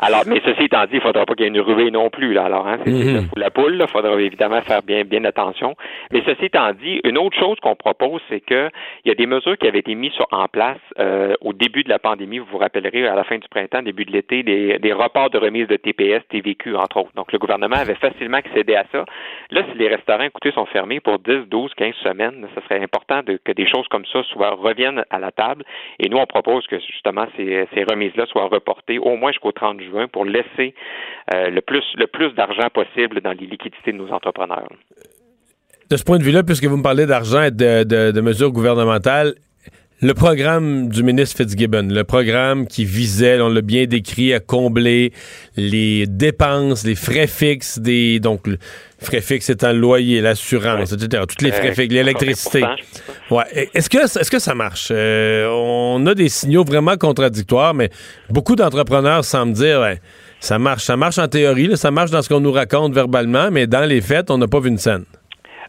Alors, 0.00 0.22
mais 0.26 0.40
ceci 0.44 0.64
étant 0.64 0.82
dit, 0.86 0.94
il 0.94 0.96
ne 0.96 1.00
faudra 1.02 1.24
pas 1.24 1.34
qu'il 1.34 1.44
y 1.44 1.46
ait 1.46 1.52
une 1.52 1.60
ruée 1.60 1.90
non 1.92 2.10
plus. 2.10 2.32
Là. 2.34 2.44
Alors, 2.46 2.66
hein, 2.66 2.78
c'est 2.84 2.90
Mhm. 2.90 3.28
la 3.36 3.50
poule. 3.50 3.78
Il 3.80 3.86
faudra 3.88 4.20
évidemment 4.20 4.60
faire 4.60 4.82
bien, 4.82 5.04
bien 5.04 5.24
attention. 5.24 5.76
Mais 6.12 6.20
ceci 6.26 6.46
étant 6.46 6.72
dit, 6.72 7.00
une 7.04 7.16
autre 7.16 7.38
chose 7.38 7.58
qu'on 7.60 7.76
propose, 7.76 8.20
c'est 8.28 8.40
que 8.40 8.68
il 9.04 9.08
y 9.08 9.12
a 9.12 9.14
des 9.14 9.26
mesures 9.26 9.56
qui 9.56 9.68
avaient 9.68 9.78
été 9.78 9.94
mises 9.94 10.12
sur- 10.12 10.26
en 10.32 10.48
place 10.48 10.78
euh, 10.98 11.34
au 11.42 11.52
début 11.52 11.84
de 11.84 11.88
la 11.88 12.00
pandémie. 12.00 12.38
Vous 12.38 12.46
vous 12.50 12.58
rappellerez, 12.58 13.06
à 13.06 13.14
la 13.14 13.22
fin 13.24 13.38
du 13.38 13.48
printemps, 13.48 13.82
début 13.82 14.04
de 14.04 14.10
l'été, 14.12 14.42
des, 14.42 14.78
des 14.80 14.92
reports 14.92 15.30
de 15.30 15.38
remise 15.38 15.68
de 15.68 15.76
TPS, 15.76 16.22
TVQ, 16.28 16.74
entre 16.76 16.96
autres. 16.98 17.12
Donc, 17.14 17.32
le 17.32 17.38
gouvernement 17.38 17.76
avait 17.76 17.94
facilement 17.94 18.38
accédé 18.38 18.74
à 18.74 18.84
ça. 18.90 19.04
Là, 19.52 19.62
si 19.70 19.78
les 19.78 19.88
restaurants, 19.88 20.24
écoutez, 20.24 20.50
sont 20.50 20.66
fermés 20.66 20.98
pour 21.00 21.20
10, 21.20 21.46
12, 21.48 21.72
15 21.74 21.94
semaines, 22.02 22.46
ce 22.54 22.60
serait 22.62 22.82
important 22.82 23.22
de- 23.22 23.38
que 23.44 23.52
des 23.52 23.66
choses 23.68 23.86
comme 23.88 24.04
ça 24.06 24.22
soient 24.24 24.50
reviennent 24.50 25.04
à 25.10 25.20
la 25.20 25.30
table. 25.30 25.64
Et 26.00 26.08
nous, 26.08 26.16
on 26.18 26.26
propose 26.26 26.66
que 26.66 26.78
justement 26.80 27.26
ces, 27.36 27.66
ces 27.74 27.84
remises-là 27.84 28.26
soient 28.26 28.48
reportées 28.48 28.98
au 28.98 29.16
moins 29.16 29.30
jusqu'au 29.30 29.52
30 29.52 29.80
pour 30.12 30.24
laisser 30.24 30.74
euh, 31.34 31.50
le 31.50 31.60
plus 31.60 31.84
le 31.96 32.06
plus 32.06 32.30
d'argent 32.34 32.68
possible 32.72 33.20
dans 33.20 33.32
les 33.32 33.46
liquidités 33.46 33.92
de 33.92 33.96
nos 33.98 34.10
entrepreneurs. 34.10 34.68
De 35.90 35.96
ce 35.96 36.04
point 36.04 36.18
de 36.18 36.22
vue-là, 36.24 36.42
puisque 36.42 36.64
vous 36.64 36.76
me 36.78 36.82
parlez 36.82 37.06
d'argent 37.06 37.42
et 37.42 37.50
de- 37.50 38.10
de 38.12 38.20
mesures 38.20 38.50
gouvernementales, 38.52 39.34
le 40.04 40.12
programme 40.12 40.90
du 40.90 41.02
ministre 41.02 41.38
Fitzgibbon, 41.38 41.88
le 41.88 42.04
programme 42.04 42.66
qui 42.66 42.84
visait, 42.84 43.40
on 43.40 43.48
l'a 43.48 43.62
bien 43.62 43.86
décrit, 43.86 44.34
à 44.34 44.40
combler 44.40 45.14
les 45.56 46.06
dépenses, 46.06 46.84
les 46.84 46.94
frais 46.94 47.26
fixes 47.26 47.78
des 47.78 48.20
donc 48.20 48.46
le 48.46 48.58
frais 48.98 49.22
fixes 49.22 49.48
étant 49.48 49.72
le 49.72 49.78
loyer, 49.78 50.20
l'assurance, 50.20 50.92
etc. 50.92 51.22
Toutes 51.26 51.40
les 51.40 51.52
frais 51.52 51.72
fixes, 51.74 51.94
l'électricité. 51.94 52.64
Ouais. 53.30 53.70
Est-ce 53.72 53.88
que 53.88 54.04
est-ce 54.04 54.30
que 54.30 54.38
ça 54.38 54.54
marche? 54.54 54.88
Euh, 54.90 55.48
On 55.48 56.04
a 56.06 56.14
des 56.14 56.28
signaux 56.28 56.64
vraiment 56.64 56.98
contradictoires, 56.98 57.72
mais 57.72 57.88
beaucoup 58.28 58.56
d'entrepreneurs 58.56 59.24
semblent 59.24 59.54
dire 59.54 59.80
ouais, 59.80 60.02
ça 60.38 60.58
marche, 60.58 60.84
ça 60.84 60.98
marche 60.98 61.16
en 61.16 61.28
théorie, 61.28 61.68
là, 61.68 61.76
ça 61.76 61.90
marche 61.90 62.10
dans 62.10 62.20
ce 62.20 62.28
qu'on 62.28 62.40
nous 62.40 62.52
raconte 62.52 62.92
verbalement, 62.92 63.50
mais 63.50 63.66
dans 63.66 63.88
les 63.88 64.02
faits, 64.02 64.30
on 64.30 64.36
n'a 64.36 64.48
pas 64.48 64.60
vu 64.60 64.68
une 64.68 64.76
scène. 64.76 65.04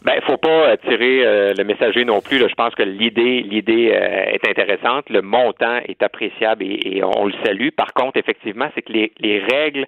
Ben, 0.06 0.22
faut 0.22 0.38
pas 0.38 0.70
euh, 0.70 0.76
tirer 0.88 1.26
euh, 1.26 1.54
le 1.58 1.64
messager 1.64 2.06
non 2.06 2.22
plus. 2.22 2.38
là. 2.38 2.48
Je 2.48 2.54
pense 2.54 2.76
que 2.76 2.84
l'idée, 2.84 3.42
l'idée 3.42 3.90
euh, 3.92 4.36
est 4.36 4.48
intéressante. 4.48 5.10
Le 5.10 5.24
montant 5.24 5.80
est 5.88 6.04
appréciable 6.04 6.64
et, 6.64 6.98
et 6.98 7.04
on 7.04 7.26
le 7.26 7.34
salue. 7.44 7.70
Par 7.76 7.92
contre, 7.96 8.18
effectivement, 8.18 8.70
c'est 8.76 8.84
que 8.84 8.94
les, 8.94 9.12
les 9.20 9.40
règles, 9.40 9.88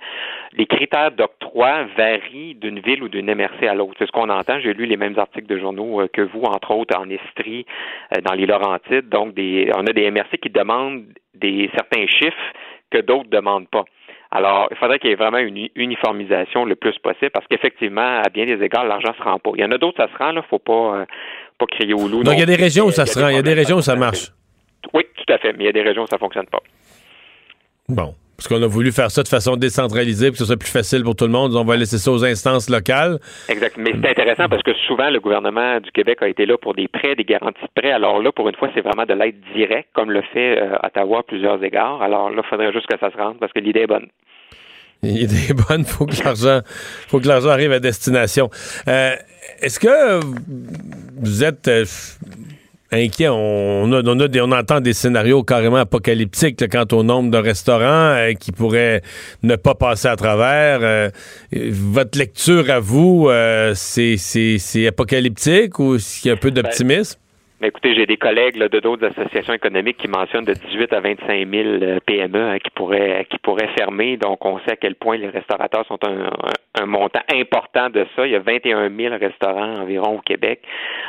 les 0.54 0.66
critères 0.66 1.12
d'octroi 1.12 1.84
varient 1.96 2.56
d'une 2.56 2.80
ville 2.80 3.04
ou 3.04 3.10
d'une 3.10 3.32
MRC 3.32 3.68
à 3.68 3.76
l'autre. 3.76 3.94
C'est 4.00 4.08
ce 4.08 4.12
qu'on 4.12 4.30
entend. 4.30 4.60
J'ai 4.60 4.74
lu 4.74 4.88
les 4.88 4.98
mêmes 4.98 5.20
articles 5.20 5.46
de 5.46 5.60
journaux 5.60 6.02
euh, 6.02 6.08
que 6.12 6.24
vous, 6.24 6.42
entre 6.42 6.72
autres 6.72 6.98
en 6.98 7.08
Estrie, 7.12 7.68
euh, 8.16 8.22
dans 8.22 8.34
les 8.34 8.48
Laurentides. 8.48 9.10
Donc, 9.10 9.36
des, 9.36 9.70
on 9.76 9.86
a 9.86 9.94
des 9.94 10.10
MRC 10.10 10.40
qui 10.42 10.50
demandent 10.50 11.06
des 11.36 11.70
certains 11.76 12.08
chiffres 12.08 12.54
que 12.90 12.98
d'autres 12.98 13.30
demandent 13.30 13.70
pas. 13.70 13.86
Alors, 14.32 14.68
il 14.72 14.78
faudrait 14.78 15.00
qu'il 15.00 15.10
y 15.10 15.14
ait 15.14 15.16
vraiment 15.16 15.38
une 15.38 15.56
uni- 15.58 15.72
uniformisation 15.76 16.66
le 16.66 16.76
plus 16.76 16.98
possible 17.00 17.32
parce 17.32 17.48
qu'effectivement, 17.48 18.22
à 18.26 18.30
bien 18.30 18.46
des 18.46 18.62
égards, 18.64 18.86
l'argent 18.86 19.14
se 19.18 19.24
rend 19.24 19.40
pas. 19.40 19.52
Il 19.56 19.62
y 19.62 19.66
en 19.66 19.72
a 19.72 19.78
d'autres, 19.78 19.98
ça 19.98 20.12
se 20.12 20.18
rend, 20.18 20.32
là, 20.32 20.42
faut 20.50 20.60
pas, 20.60 20.74
euh, 21.02 21.06
pas 21.58 21.66
crier 21.68 21.94
au 21.94 22.08
loup. 22.08 22.24
Donc, 22.24 22.34
il 22.34 22.40
y 22.40 22.44
a 22.44 22.46
des 22.46 22.56
régions 22.56 22.86
où 22.88 22.92
ça 22.92 23.06
se 23.06 23.18
rend, 23.20 23.30
il 23.30 23.36
y 23.36 23.40
a 23.40 23.42
des 23.42 23.54
régions 23.54 23.78
où 23.78 23.82
ça 23.82 23.96
marche. 23.96 24.32
Oui, 24.94 25.04
tout 25.16 25.34
à 25.34 25.38
fait, 25.38 25.54
mais 25.54 25.64
il 25.64 25.68
y 25.68 25.70
a 25.70 25.74
des 25.74 25.82
régions 25.82 26.04
où 26.04 26.08
ça 26.08 26.18
fonctionne 26.18 26.46
pas. 26.48 26.60
Bon. 27.90 28.14
Parce 28.38 28.48
qu'on 28.48 28.62
a 28.62 28.68
voulu 28.68 28.92
faire 28.92 29.10
ça 29.10 29.24
de 29.24 29.28
façon 29.28 29.56
décentralisée 29.56 30.28
pour 30.28 30.34
que 30.34 30.38
ce 30.38 30.46
soit 30.46 30.58
plus 30.58 30.70
facile 30.70 31.04
pour 31.04 31.16
tout 31.16 31.26
le 31.26 31.32
monde. 31.32 31.56
On 31.56 31.64
va 31.64 31.76
laisser 31.76 31.98
ça 31.98 32.12
aux 32.12 32.24
instances 32.24 32.70
locales. 32.70 33.18
Exact. 33.50 33.78
Mais 33.78 33.92
c'est 34.00 34.12
intéressant 34.12 34.48
parce 34.48 34.62
que 34.62 34.74
souvent, 34.88 35.10
le 35.10 35.20
gouvernement 35.20 35.80
du 35.80 35.90
Québec 35.92 36.20
a 36.22 36.28
été 36.28 36.46
là 36.46 36.56
pour 36.56 36.76
des 36.76 36.88
prêts, 36.88 37.16
des 37.16 37.24
garanties 37.24 37.64
de 37.64 37.82
prêts. 37.82 37.92
Alors 37.92 38.22
là, 38.22 38.32
pour 38.32 38.48
une 38.48 38.56
fois, 38.56 38.70
c'est 38.76 38.82
vraiment 38.82 39.06
de 39.06 39.14
l'aide 39.16 39.38
directe, 39.56 39.90
comme 39.94 40.12
le 40.12 40.22
fait 40.22 40.62
euh, 40.62 40.78
Ottawa 40.84 41.20
à 41.20 41.24
plusieurs 41.24 41.64
égards. 41.64 42.04
Alors 42.04 42.30
là, 42.30 42.44
il 42.46 42.48
faudrait 42.48 42.72
juste 42.72 42.86
que 42.86 43.00
ça 43.00 43.10
se 43.12 43.18
rende 43.18 43.40
parce 43.40 43.52
que 43.52 43.60
l'idée 43.60 43.82
est 43.82 43.88
bonne. 43.88 44.08
L'idée 45.02 45.50
est 45.50 45.68
bonne, 45.68 45.84
faut 45.84 46.06
que 46.06 46.24
l'argent, 46.24 46.62
faut 47.08 47.20
que 47.20 47.28
l'argent 47.28 47.50
arrive 47.50 47.72
à 47.72 47.80
destination. 47.80 48.50
Euh, 48.88 49.16
Est-ce 49.62 49.80
que 49.80 50.20
vous 51.22 51.44
êtes 51.44 51.68
euh, 51.68 51.86
inquiet 52.92 53.28
on, 53.30 53.92
a, 53.92 54.02
on, 54.04 54.20
a 54.20 54.28
des- 54.28 54.42
on 54.42 54.52
entend 54.52 54.80
des 54.80 54.94
scénarios 54.94 55.44
carrément 55.44 55.78
apocalyptiques 55.78 56.62
là, 56.62 56.68
quant 56.68 56.86
au 56.98 57.04
nombre 57.04 57.30
de 57.32 57.38
restaurants 57.38 58.14
euh, 58.16 58.34
qui 58.34 58.52
pourraient 58.52 59.02
ne 59.44 59.56
pas 59.56 59.76
passer 59.76 60.08
à 60.08 60.16
travers. 60.16 60.80
Euh, 60.82 61.10
votre 61.54 62.18
lecture 62.18 62.70
à 62.70 62.80
vous, 62.80 63.28
euh, 63.30 63.74
c'est 63.76 64.88
apocalyptique 64.88 65.80
ou 65.80 65.96
est-ce 65.96 66.22
qu'il 66.22 66.30
y 66.30 66.32
a 66.32 66.36
un 66.36 66.38
peu 66.38 66.52
d'optimisme? 66.52 67.20
Mais 67.60 67.70
écoutez, 67.70 67.96
j'ai 67.96 68.06
des 68.06 68.18
collègues 68.18 68.56
là, 68.58 68.70
de 68.70 68.80
d'autres 68.80 69.08
associations 69.08 69.54
économiques 69.54 69.98
qui 69.98 70.08
mentionnent 70.08 70.46
de 70.46 70.54
18 70.54 70.94
à 70.94 71.00
25 71.00 71.50
000 71.50 71.68
euh, 71.82 72.00
PME 72.06 72.40
hein, 72.40 72.60
qui 72.60 72.70
pourraient 72.70 73.26
qui 73.32 73.40
pourraient 73.40 73.70
fermer. 73.76 74.16
Donc, 74.18 74.46
on 74.46 74.60
sait 74.60 74.74
à 74.74 74.76
quel 74.76 74.94
point 74.94 75.18
les 75.18 75.30
restaurateurs 75.30 75.84
sont 75.88 75.98
un, 76.06 76.30
un- 76.80 76.86
montant 76.86 77.22
important 77.34 77.90
de 77.90 78.06
ça. 78.16 78.28
Il 78.28 78.34
y 78.34 78.36
a 78.36 78.40
21 78.40 78.96
000 78.96 79.16
restaurants 79.20 79.74
environ 79.82 80.18
au 80.18 80.22
Québec. 80.22 80.62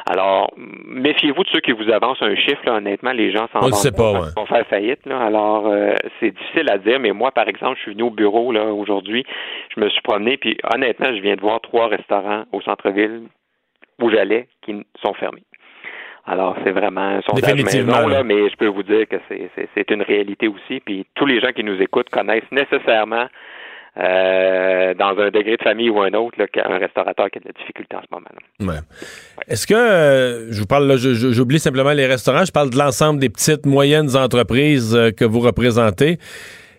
Alors, 0.06 0.50
méfiez-vous 0.56 1.44
de 1.44 1.48
ceux 1.52 1.60
qui 1.60 1.72
vous 1.72 1.90
avancent 1.92 2.22
un 2.22 2.34
chiffre. 2.34 2.62
Là. 2.64 2.76
Honnêtement, 2.76 3.12
les 3.12 3.30
gens 3.30 3.46
s'en 3.52 3.58
On 3.60 3.66
le 3.66 3.70
vendent 3.72 3.74
sait 3.74 3.92
pas, 3.92 4.12
ouais. 4.12 4.28
vont 4.34 4.46
faire 4.46 4.66
faillite. 4.68 5.04
Là. 5.04 5.20
Alors, 5.20 5.66
euh, 5.66 5.92
c'est 6.18 6.30
difficile 6.30 6.70
à 6.70 6.78
dire. 6.78 6.98
Mais 6.98 7.12
moi, 7.12 7.30
par 7.30 7.46
exemple, 7.48 7.76
je 7.76 7.82
suis 7.82 7.92
venu 7.92 8.04
au 8.04 8.10
bureau 8.10 8.52
là 8.52 8.72
aujourd'hui. 8.72 9.26
Je 9.76 9.80
me 9.82 9.90
suis 9.90 10.00
promené, 10.00 10.38
puis 10.38 10.56
honnêtement, 10.74 11.14
je 11.14 11.20
viens 11.20 11.36
de 11.36 11.42
voir 11.42 11.60
trois 11.60 11.88
restaurants 11.88 12.44
au 12.52 12.62
centre-ville 12.62 13.24
où 14.00 14.10
j'allais 14.10 14.48
qui 14.62 14.74
sont 15.04 15.12
fermés. 15.12 15.42
Alors, 16.30 16.56
c'est 16.62 16.72
vraiment 16.72 17.00
un 17.16 17.20
sondage 17.22 17.52
Définitivement, 17.54 17.96
maison, 17.96 18.08
là. 18.08 18.22
mais 18.22 18.50
je 18.50 18.56
peux 18.56 18.66
vous 18.66 18.82
dire 18.82 19.06
que 19.08 19.16
c'est- 19.28 19.90
une 19.90 20.02
réalité 20.02 20.46
aussi. 20.48 20.80
Puis 20.84 21.06
tous 21.14 21.24
les 21.24 21.40
gens 21.40 21.52
qui 21.56 21.64
nous 21.64 21.80
écoutent 21.80 22.10
connaissent 22.10 22.50
nécessairement, 22.52 23.26
euh, 23.96 24.94
dans 24.94 25.18
un 25.18 25.30
degré 25.30 25.56
de 25.56 25.62
famille 25.62 25.88
ou 25.90 26.00
un 26.02 26.12
autre, 26.12 26.38
là, 26.38 26.46
qu'un 26.46 26.78
restaurateur 26.78 27.30
qui 27.30 27.38
a 27.38 27.40
de 27.40 27.46
la 27.46 27.52
difficulté 27.52 27.96
en 27.96 28.00
ce 28.02 28.06
moment. 28.12 28.28
Ouais. 28.72 28.78
Est-ce 29.48 29.66
que, 29.66 29.74
euh, 29.74 30.52
je 30.52 30.60
vous 30.60 30.66
parle, 30.66 30.86
là, 30.86 30.96
j'oublie 30.98 31.58
simplement 31.58 31.92
les 31.92 32.06
restaurants, 32.06 32.44
je 32.44 32.52
parle 32.52 32.70
de 32.70 32.76
l'ensemble 32.78 33.18
des 33.18 33.30
petites, 33.30 33.64
moyennes 33.66 34.14
entreprises 34.16 34.94
euh, 34.94 35.10
que 35.10 35.24
vous 35.24 35.40
représentez. 35.40 36.18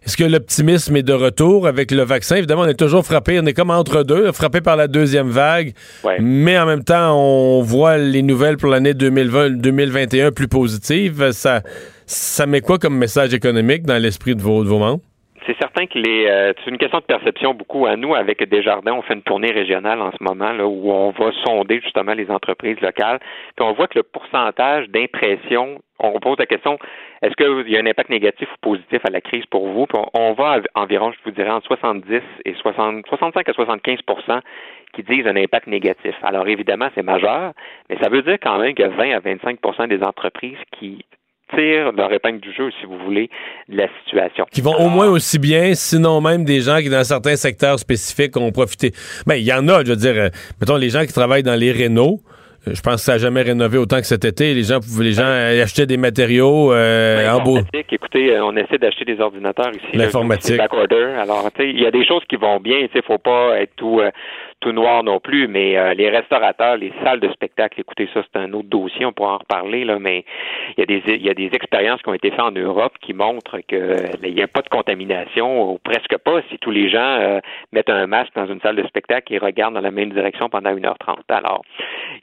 Est-ce 0.06 0.18
que 0.18 0.24
l'optimisme 0.24 0.96
est 0.96 1.04
de 1.04 1.14
retour 1.14 1.68
avec 1.68 1.92
le 1.92 2.04
vaccin? 2.04 2.38
Évidemment, 2.38 2.62
on 2.62 2.68
est 2.68 2.80
toujours 2.80 3.06
frappé, 3.06 3.40
on 3.40 3.46
est 3.46 3.54
comme 3.54 3.70
entre 3.70 4.04
deux, 4.04 4.32
frappé 4.32 4.62
par 4.62 4.76
la 4.76 4.88
deuxième 4.88 5.30
vague, 5.30 5.74
mais 6.20 6.58
en 6.58 6.66
même 6.66 6.84
temps, 6.84 7.16
on 7.18 7.62
voit 7.62 7.98
les 7.98 8.22
nouvelles 8.22 8.58
pour 8.58 8.70
l'année 8.70 8.94
2020, 8.94 9.62
2021 9.62 10.32
plus 10.32 10.48
positives. 10.48 11.32
Ça, 11.32 11.62
ça 12.06 12.46
met 12.46 12.62
quoi 12.62 12.78
comme 12.78 12.98
message 12.98 13.34
économique 13.34 13.84
dans 13.84 14.02
l'esprit 14.02 14.36
de 14.36 14.42
vos, 14.42 14.64
de 14.64 14.70
vos 14.70 14.80
membres? 14.80 15.02
C'est 15.46 15.58
certain 15.58 15.88
que 15.88 15.98
les, 15.98 16.28
euh, 16.28 16.54
c'est 16.64 16.70
une 16.70 16.78
question 16.78 17.00
de 17.00 17.06
perception 17.06 17.54
beaucoup. 17.54 17.88
À 17.88 17.96
nous, 17.96 18.14
avec 18.14 18.44
Desjardins, 18.50 18.94
on 18.94 19.02
fait 19.02 19.16
une 19.16 19.24
tournée 19.24 19.52
régionale 19.52 20.00
en 20.00 20.12
ce 20.12 20.24
moment 20.24 20.52
là, 20.52 20.68
où 20.68 20.92
on 20.92 21.10
va 21.10 21.32
sonder 21.44 21.82
justement 21.82 22.14
les 22.14 22.30
entreprises 22.30 22.80
locales. 22.82 23.20
Puis 23.56 23.66
on 23.66 23.74
voit 23.74 23.88
que 23.88 23.98
le 23.98 24.04
pourcentage 24.04 24.88
d'impression, 24.90 25.80
on 26.00 26.20
pose 26.20 26.38
la 26.38 26.46
question, 26.46 26.78
est-ce 27.22 27.36
qu'il 27.36 27.72
y 27.72 27.78
a 27.78 27.82
un 27.82 27.86
impact 27.86 28.10
négatif 28.10 28.48
ou 28.48 28.70
positif 28.70 29.00
à 29.04 29.10
la 29.10 29.22
crise 29.22 29.46
pour 29.48 29.68
vous? 29.68 29.86
Puis 29.86 29.98
on, 30.14 30.34
va 30.34 30.62
à 30.74 30.82
environ, 30.82 31.12
je 31.12 31.18
vous 31.26 31.32
dirais, 31.32 31.50
entre 31.50 31.68
70 31.68 32.22
et 32.46 32.54
60, 32.54 33.06
65 33.08 33.50
à 33.50 33.52
75% 33.52 34.42
qui 34.94 35.04
disent 35.04 35.28
un 35.28 35.36
impact 35.36 35.68
négatif. 35.68 36.16
Alors 36.24 36.48
évidemment, 36.48 36.90
c'est 36.96 37.04
majeur, 37.04 37.54
mais 37.90 37.98
ça 38.02 38.10
veut 38.10 38.22
dire 38.22 38.38
quand 38.42 38.58
même 38.60 38.74
qu'il 38.74 38.86
y 38.86 38.88
a 38.88 38.92
20 38.92 39.12
à 39.12 39.20
25% 39.20 39.88
des 39.88 40.02
entreprises 40.04 40.58
qui 40.80 41.06
tirent 41.56 41.92
leur 41.92 42.12
épingle 42.14 42.40
du 42.40 42.54
jeu, 42.54 42.72
si 42.80 42.86
vous 42.86 42.98
voulez, 43.00 43.30
de 43.68 43.78
la 43.78 43.88
situation. 44.00 44.46
Qui 44.52 44.62
vont 44.62 44.76
au 44.76 44.88
moins 44.88 45.08
aussi 45.08 45.40
bien, 45.40 45.74
sinon 45.74 46.22
même 46.22 46.46
des 46.46 46.62
gens 46.62 46.78
qui, 46.78 46.90
dans 46.90 47.04
certains 47.04 47.36
secteurs 47.36 47.80
spécifiques, 47.80 48.38
ont 48.38 48.52
profité. 48.52 48.92
Ben, 49.26 49.36
il 49.36 49.44
y 49.46 49.54
en 49.54 49.68
a, 49.68 49.84
je 49.84 49.90
veux 49.90 49.96
dire, 49.96 50.16
euh, 50.16 50.30
mettons, 50.62 50.78
les 50.78 50.90
gens 50.90 51.02
qui 51.02 51.14
travaillent 51.14 51.44
dans 51.44 51.60
les 51.60 51.72
rénaux, 51.72 52.20
je 52.68 52.82
pense 52.82 52.96
que 52.96 53.02
ça 53.02 53.14
n'a 53.14 53.18
jamais 53.18 53.42
rénové 53.42 53.78
autant 53.78 53.98
que 53.98 54.06
cet 54.06 54.26
été. 54.26 54.54
Les 54.54 54.64
gens, 54.64 54.80
pouvaient- 54.80 55.06
les 55.06 55.14
gens 55.14 55.24
euh, 55.26 55.64
achetaient 55.64 55.86
des 55.86 55.98
matériaux 55.98 56.72
euh, 56.74 57.30
en 57.30 57.42
beau. 57.42 57.56
L'informatique, 57.56 57.94
écoutez, 57.94 58.32
euh, 58.36 58.44
on 58.46 58.56
essaie 58.58 58.78
d'acheter 58.78 59.06
des 59.06 59.20
ordinateurs 59.20 59.72
ici. 59.72 59.86
L'informatique. 59.96 60.60
Alors, 60.60 61.50
tu 61.56 61.62
sais, 61.64 61.70
il 61.70 61.80
y 61.82 61.86
a 61.86 61.92
des 61.92 62.06
choses 62.06 62.24
qui 62.30 62.36
vont 62.36 62.60
bien. 62.60 62.78
Tu 62.88 62.90
sais, 62.98 63.02
faut 63.06 63.18
pas 63.18 63.60
être 63.62 63.76
tout 63.76 64.00
euh, 64.00 64.10
tout 64.60 64.72
noir 64.72 65.04
non 65.04 65.20
plus. 65.20 65.48
Mais 65.48 65.78
euh, 65.78 65.94
les 65.94 66.10
restaurateurs, 66.10 66.78
les 66.78 66.94
salles 67.04 67.20
de 67.20 67.30
spectacle, 67.30 67.80
écoutez, 67.80 68.10
ça 68.14 68.22
c'est 68.24 68.40
un 68.40 68.54
autre 68.54 68.70
dossier. 68.70 69.06
On 69.06 69.14
pourra 69.14 69.36
en 69.36 69.38
reparler 69.38 69.86
là. 69.86 70.00
Mais 70.00 70.26
il 70.78 70.82
y 70.82 70.84
a 70.84 70.86
des 70.86 71.16
il 71.16 71.26
y 71.26 71.30
a 71.30 71.34
des 71.34 71.50
expériences 71.54 72.02
qui 72.02 72.10
ont 72.10 72.14
été 72.14 72.32
faites 72.32 72.40
en 72.40 72.52
Europe 72.52 72.94
qui 73.02 73.14
montrent 73.14 73.60
que 73.68 73.76
euh, 73.76 73.98
il 74.24 74.36
n'y 74.36 74.42
a 74.42 74.48
pas 74.48 74.62
de 74.62 74.70
contamination 74.70 75.72
ou 75.72 75.78
presque 75.80 76.18
pas 76.18 76.42
si 76.50 76.58
tous 76.60 76.72
les 76.72 76.90
gens 76.90 77.00
euh, 77.00 77.40
mettent 77.72 77.90
un 77.90 78.08
masque 78.08 78.34
dans 78.36 78.48
une 78.48 78.60
salle 78.62 78.76
de 78.76 78.88
spectacle 78.88 79.34
et 79.34 79.38
regardent 79.38 79.76
dans 79.76 79.82
la 79.82 79.92
même 79.92 80.12
direction 80.12 80.50
pendant 80.50 80.72
1h30. 80.72 81.18
Alors, 81.30 81.64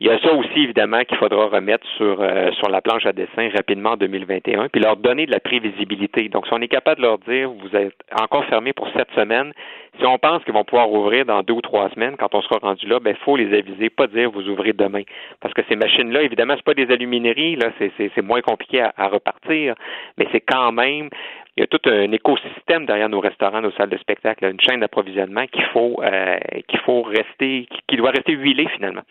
il 0.01 0.07
y 0.07 0.11
a 0.11 0.19
ça 0.19 0.33
aussi, 0.33 0.61
évidemment, 0.61 1.01
qu'il 1.05 1.17
faudra 1.17 1.47
remettre 1.47 1.87
sur, 1.97 2.21
euh, 2.21 2.51
sur 2.53 2.69
la 2.69 2.81
planche 2.81 3.07
à 3.07 3.13
dessin 3.13 3.49
rapidement 3.55 3.91
en 3.91 3.97
2021, 3.97 4.69
puis 4.69 4.81
leur 4.81 4.97
donner 4.97 5.27
de 5.27 5.33
la 5.33 5.41
prévisibilité. 5.41 6.29
Donc, 6.29 6.47
si 6.47 6.53
on 6.53 6.61
est 6.61 6.69
capable 6.69 7.01
de 7.01 7.07
leur 7.07 7.19
dire, 7.19 7.51
vous 7.51 7.77
êtes 7.77 7.95
encore 8.21 8.45
fermé 8.47 8.73
pour 8.73 8.89
sept 8.93 9.09
semaines, 9.15 9.53
si 9.98 10.06
on 10.06 10.18
pense 10.18 10.44
qu'ils 10.44 10.52
vont 10.52 10.64
pouvoir 10.64 10.90
ouvrir 10.90 11.24
dans 11.24 11.43
deux 11.43 11.55
ou 11.55 11.60
trois 11.60 11.90
semaines, 11.90 12.16
quand 12.18 12.35
on 12.35 12.43
sera 12.43 12.59
rendu 12.59 12.86
là, 12.86 13.01
ben, 13.01 13.14
faut 13.24 13.36
les 13.36 13.56
aviser, 13.56 13.90
pas 13.90 14.06
dire 14.06 14.31
vous 14.31 14.48
ouvrez 14.48 14.73
demain. 14.73 15.02
Parce 15.40 15.55
que 15.55 15.62
ces 15.68 15.77
machines-là, 15.77 16.23
évidemment, 16.23 16.55
c'est 16.56 16.64
pas 16.64 16.74
des 16.74 16.90
alumineries, 16.93 17.56
là, 17.56 17.70
c'est, 17.78 18.23
moins 18.23 18.40
compliqué 18.40 18.81
à, 18.81 18.93
à 18.97 19.09
repartir, 19.09 19.74
mais 20.18 20.27
c'est 20.32 20.40
quand 20.40 20.73
même 20.73 21.10
il 21.56 21.62
y 21.62 21.64
a 21.64 21.66
tout 21.66 21.81
un 21.89 22.12
écosystème 22.12 22.85
derrière 22.85 23.09
nos 23.09 23.20
restaurants, 23.20 23.62
nos 23.62 23.73
salles 23.73 23.89
de 23.89 23.97
spectacle, 23.97 24.44
une 24.44 24.60
chaîne 24.60 24.81
d'approvisionnement 24.81 25.47
qu'il 25.47 25.64
faut 25.73 26.02
euh, 26.02 26.36
qu'il 26.68 26.81
faut 26.81 27.02
rester, 27.02 27.66
qui 27.89 27.97
doit 27.97 28.10
rester 28.10 28.32
huilée 28.32 28.68
finalement. 28.74 29.02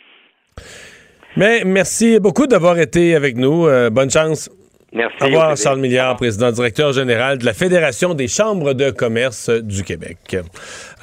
Mais 1.36 1.64
merci 1.66 2.20
beaucoup 2.20 2.46
d'avoir 2.46 2.80
été 2.80 3.16
avec 3.16 3.36
nous. 3.36 3.68
Euh, 3.68 3.90
bonne 3.90 4.12
chance. 4.12 4.50
Merci. 4.96 5.18
Au 5.22 5.26
revoir, 5.26 5.58
Charles 5.58 5.80
Milliard, 5.82 6.16
président 6.16 6.52
directeur 6.54 6.94
général 6.94 7.38
de 7.38 7.46
la 7.46 7.54
Fédération 7.54 8.14
des 8.14 8.30
chambres 8.30 8.74
de 8.74 8.92
commerce 8.92 9.50
du 9.50 9.84
Québec. 9.84 10.38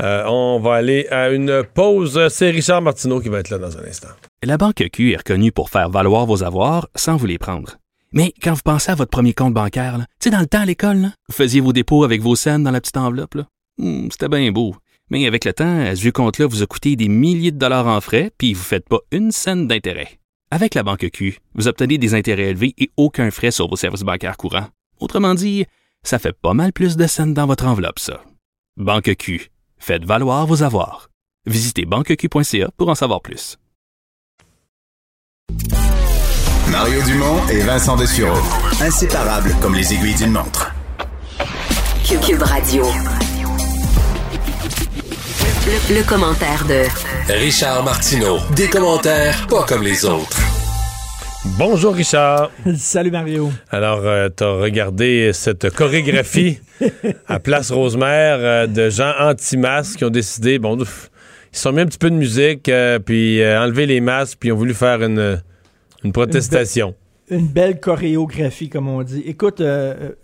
Euh, 0.01 0.25
on 0.27 0.59
va 0.61 0.75
aller 0.77 1.07
à 1.11 1.29
une 1.31 1.63
pause. 1.63 2.19
C'est 2.29 2.51
Richard 2.51 2.81
Martineau 2.81 3.21
qui 3.21 3.29
va 3.29 3.41
être 3.41 3.51
là 3.51 3.59
dans 3.59 3.77
un 3.77 3.85
instant. 3.85 4.09
La 4.43 4.57
Banque 4.57 4.83
Q 4.93 5.13
est 5.13 5.17
reconnue 5.19 5.53
pour 5.53 5.69
faire 5.69 5.91
valoir 5.91 6.25
vos 6.25 6.43
avoirs 6.43 6.89
sans 6.97 7.17
vous 7.17 7.27
les 7.27 7.37
prendre. 7.37 7.77
Mais 8.15 8.33
quand 8.43 8.55
vous 8.55 8.63
pensez 8.65 8.91
à 8.91 8.95
votre 8.95 9.11
premier 9.11 9.35
compte 9.35 9.55
bancaire, 9.55 9.97
tu 9.99 10.05
sais, 10.25 10.31
dans 10.31 10.41
le 10.41 10.47
temps 10.47 10.61
à 10.63 10.67
l'école, 10.67 11.11
vous 11.29 11.35
faisiez 11.35 11.61
vos 11.61 11.73
dépôts 11.75 12.03
avec 12.05 12.23
vos 12.23 12.35
scènes 12.35 12.63
dans 12.65 12.71
la 12.71 12.81
petite 12.81 12.97
enveloppe. 12.97 13.35
là. 13.35 13.47
Hmm, 13.79 14.09
C'était 14.11 14.29
bien 14.29 14.51
beau. 14.53 14.75
Mais 15.11 15.27
avec 15.27 15.45
le 15.45 15.53
temps, 15.53 15.81
à 15.83 15.95
ce 15.95 16.01
vieux 16.01 16.13
compte-là 16.13 16.47
vous 16.47 16.63
a 16.63 16.67
coûté 16.67 16.97
des 16.97 17.09
milliers 17.09 17.51
de 17.51 17.59
dollars 17.59 17.87
en 17.87 18.01
frais, 18.01 18.31
puis 18.39 18.55
vous 18.55 18.61
ne 18.61 18.65
faites 18.65 18.89
pas 18.89 19.01
une 19.11 19.31
scène 19.33 19.67
d'intérêt. 19.69 20.09
Avec 20.55 20.75
la 20.75 20.83
Banque 20.83 21.09
Q, 21.11 21.39
vous 21.55 21.67
obtenez 21.67 21.97
des 21.97 22.13
intérêts 22.13 22.51
élevés 22.51 22.75
et 22.77 22.91
aucun 22.99 23.31
frais 23.31 23.51
sur 23.51 23.69
vos 23.69 23.77
services 23.77 24.03
bancaires 24.03 24.37
courants. 24.37 24.69
Autrement 25.01 25.35
dit, 25.35 25.65
ça 26.03 26.19
fait 26.19 26.35
pas 26.35 26.53
mal 26.53 26.75
plus 26.75 26.99
de 26.99 27.07
scènes 27.07 27.33
dans 27.33 27.47
votre 27.47 27.67
enveloppe, 27.67 27.99
ça. 27.99 28.23
Banque 28.77 29.15
Q, 29.17 29.51
faites 29.79 30.05
valoir 30.05 30.47
vos 30.47 30.63
avoirs. 30.63 31.09
Visitez 31.47 31.87
banqueq.ca 31.87 32.69
pour 32.77 32.91
en 32.91 32.95
savoir 32.95 33.23
plus. 33.23 33.57
Mario 36.71 37.03
Dumont 37.05 37.49
et 37.49 37.61
Vincent 37.61 37.97
Dessureau. 37.97 38.37
Inséparables 38.83 39.57
comme 39.63 39.75
les 39.75 39.95
aiguilles 39.95 40.17
d'une 40.17 40.33
montre. 40.33 40.71
Cube, 42.05 42.43
Radio. 42.43 42.85
Le, 45.65 46.01
le 46.01 46.09
commentaire 46.09 46.67
de 46.67 47.33
Richard 47.33 47.85
Martineau. 47.85 48.39
Des 48.57 48.69
commentaires 48.69 49.47
pas 49.47 49.65
comme 49.65 49.85
les 49.85 50.05
autres. 50.05 50.41
Bonjour 51.57 51.95
Richard. 51.95 52.51
Salut 52.77 53.13
Mario. 53.13 53.51
Alors, 53.71 54.01
euh, 54.03 54.29
tu 54.37 54.43
as 54.43 54.53
regardé 54.53 55.31
cette 55.33 55.71
chorégraphie 55.71 56.59
à 57.29 57.39
Place 57.39 57.71
Rosemère 57.71 58.39
euh, 58.41 58.67
de 58.67 58.91
gens 58.91 59.13
anti-masques 59.21 59.99
qui 59.99 60.05
ont 60.05 60.11
décidé, 60.11 60.59
bon, 60.59 60.77
ils 60.79 60.87
se 61.53 61.63
sont 61.63 61.73
mis 61.73 61.83
un 61.83 61.87
petit 61.87 61.99
peu 61.99 62.11
de 62.11 62.17
musique, 62.17 62.69
euh, 62.69 62.99
puis 62.99 63.41
euh, 63.41 63.63
enlevé 63.63 63.87
les 63.87 64.01
masques, 64.01 64.39
puis 64.41 64.51
ont 64.51 64.57
voulu 64.57 64.75
faire 64.75 65.01
une, 65.03 65.41
une 66.03 66.13
protestation. 66.13 66.97
Une 67.31 67.47
belle 67.47 67.79
chorégraphie, 67.79 68.69
comme 68.69 68.89
on 68.89 69.03
dit. 69.05 69.23
Écoute, 69.27 69.63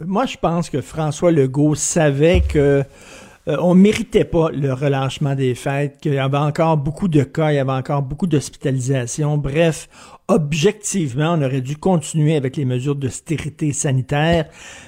moi, 0.04 0.26
je 0.26 0.36
pense 0.36 0.68
que 0.68 0.80
François 0.80 1.30
Legault 1.30 1.76
savait 1.76 2.42
que 2.46 2.82
euh, 3.48 3.56
on 3.60 3.74
méritait 3.74 4.24
pas 4.24 4.50
le 4.50 4.74
relâchement 4.74 5.34
des 5.34 5.54
fêtes, 5.54 5.98
qu'il 6.02 6.12
y 6.12 6.18
avait 6.18 6.36
encore 6.36 6.76
beaucoup 6.76 7.08
de 7.08 7.22
cas, 7.22 7.50
il 7.50 7.54
y 7.54 7.58
avait 7.58 7.72
encore 7.72 8.02
beaucoup 8.02 8.26
d'hospitalisations. 8.26 9.38
Bref, 9.38 9.88
objectivement, 10.28 11.34
on 11.38 11.42
aurait 11.42 11.62
dû 11.62 11.76
continuer 11.76 12.36
avec 12.36 12.56
les 12.56 12.66
mesures 12.66 12.94
d'austérité 12.94 13.72
sanitaire. 13.72 14.46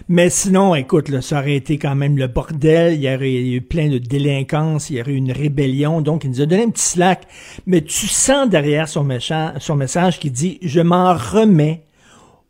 Mais 0.09 0.29
sinon, 0.29 0.75
écoute, 0.75 1.09
là, 1.09 1.23
ça 1.23 1.39
aurait 1.39 1.55
été 1.55 1.79
quand 1.79 1.95
même 1.95 2.19
le 2.19 2.27
bordel. 2.27 2.95
Il 2.95 3.01
y 3.01 3.15
aurait 3.15 3.33
eu 3.33 3.63
plein 3.63 3.89
de 3.89 3.97
délinquance, 3.97 4.91
il 4.91 4.97
y 4.97 5.01
aurait 5.01 5.13
eu 5.13 5.17
une 5.17 5.33
rébellion. 5.33 6.03
Donc, 6.03 6.25
il 6.25 6.31
nous 6.31 6.43
a 6.43 6.47
donné 6.47 6.65
un 6.65 6.71
petit 6.71 6.85
slack. 6.85 7.23
Mais 7.67 7.81
tu 7.81 8.09
sens 8.09 8.51
derrière 8.51 8.89
son, 8.89 9.05
méchant, 9.05 9.53
son 9.59 9.77
message 9.77 10.19
qui 10.19 10.31
dit 10.31 10.59
«Je 10.63 10.81
m'en 10.81 11.15
remets» 11.15 11.85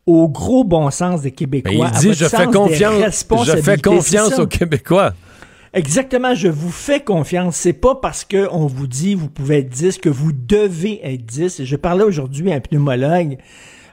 au 0.07 0.29
gros 0.29 0.65
bon 0.65 0.91
sens 0.91 1.23
des 1.23 1.31
Québécois. 1.31 1.73
Mais 1.73 1.99
il 2.03 2.11
dit 2.11 2.15
je 2.15 2.25
fais 2.25 2.47
confiance, 2.47 3.27
je 3.45 3.57
fais 3.59 3.79
confiance 3.79 4.39
aux 4.41 4.47
Québécois. 4.49 5.13
Exactement, 5.73 6.35
je 6.35 6.49
vous 6.49 6.73
fais 6.73 7.01
confiance. 7.01 7.55
C'est 7.57 7.73
pas 7.73 7.95
parce 7.95 8.25
que 8.25 8.49
on 8.51 8.67
vous 8.67 8.89
dit 8.89 9.15
vous 9.15 9.31
pouvez 9.31 9.59
être 9.59 9.69
10 9.69 9.99
que 9.99 10.09
vous 10.09 10.33
devez 10.33 11.01
être 11.05 11.25
10. 11.25 11.63
Je 11.63 11.77
parlais 11.77 12.03
aujourd'hui 12.03 12.51
à 12.51 12.57
un 12.57 12.61
pneumologue. 12.61 13.39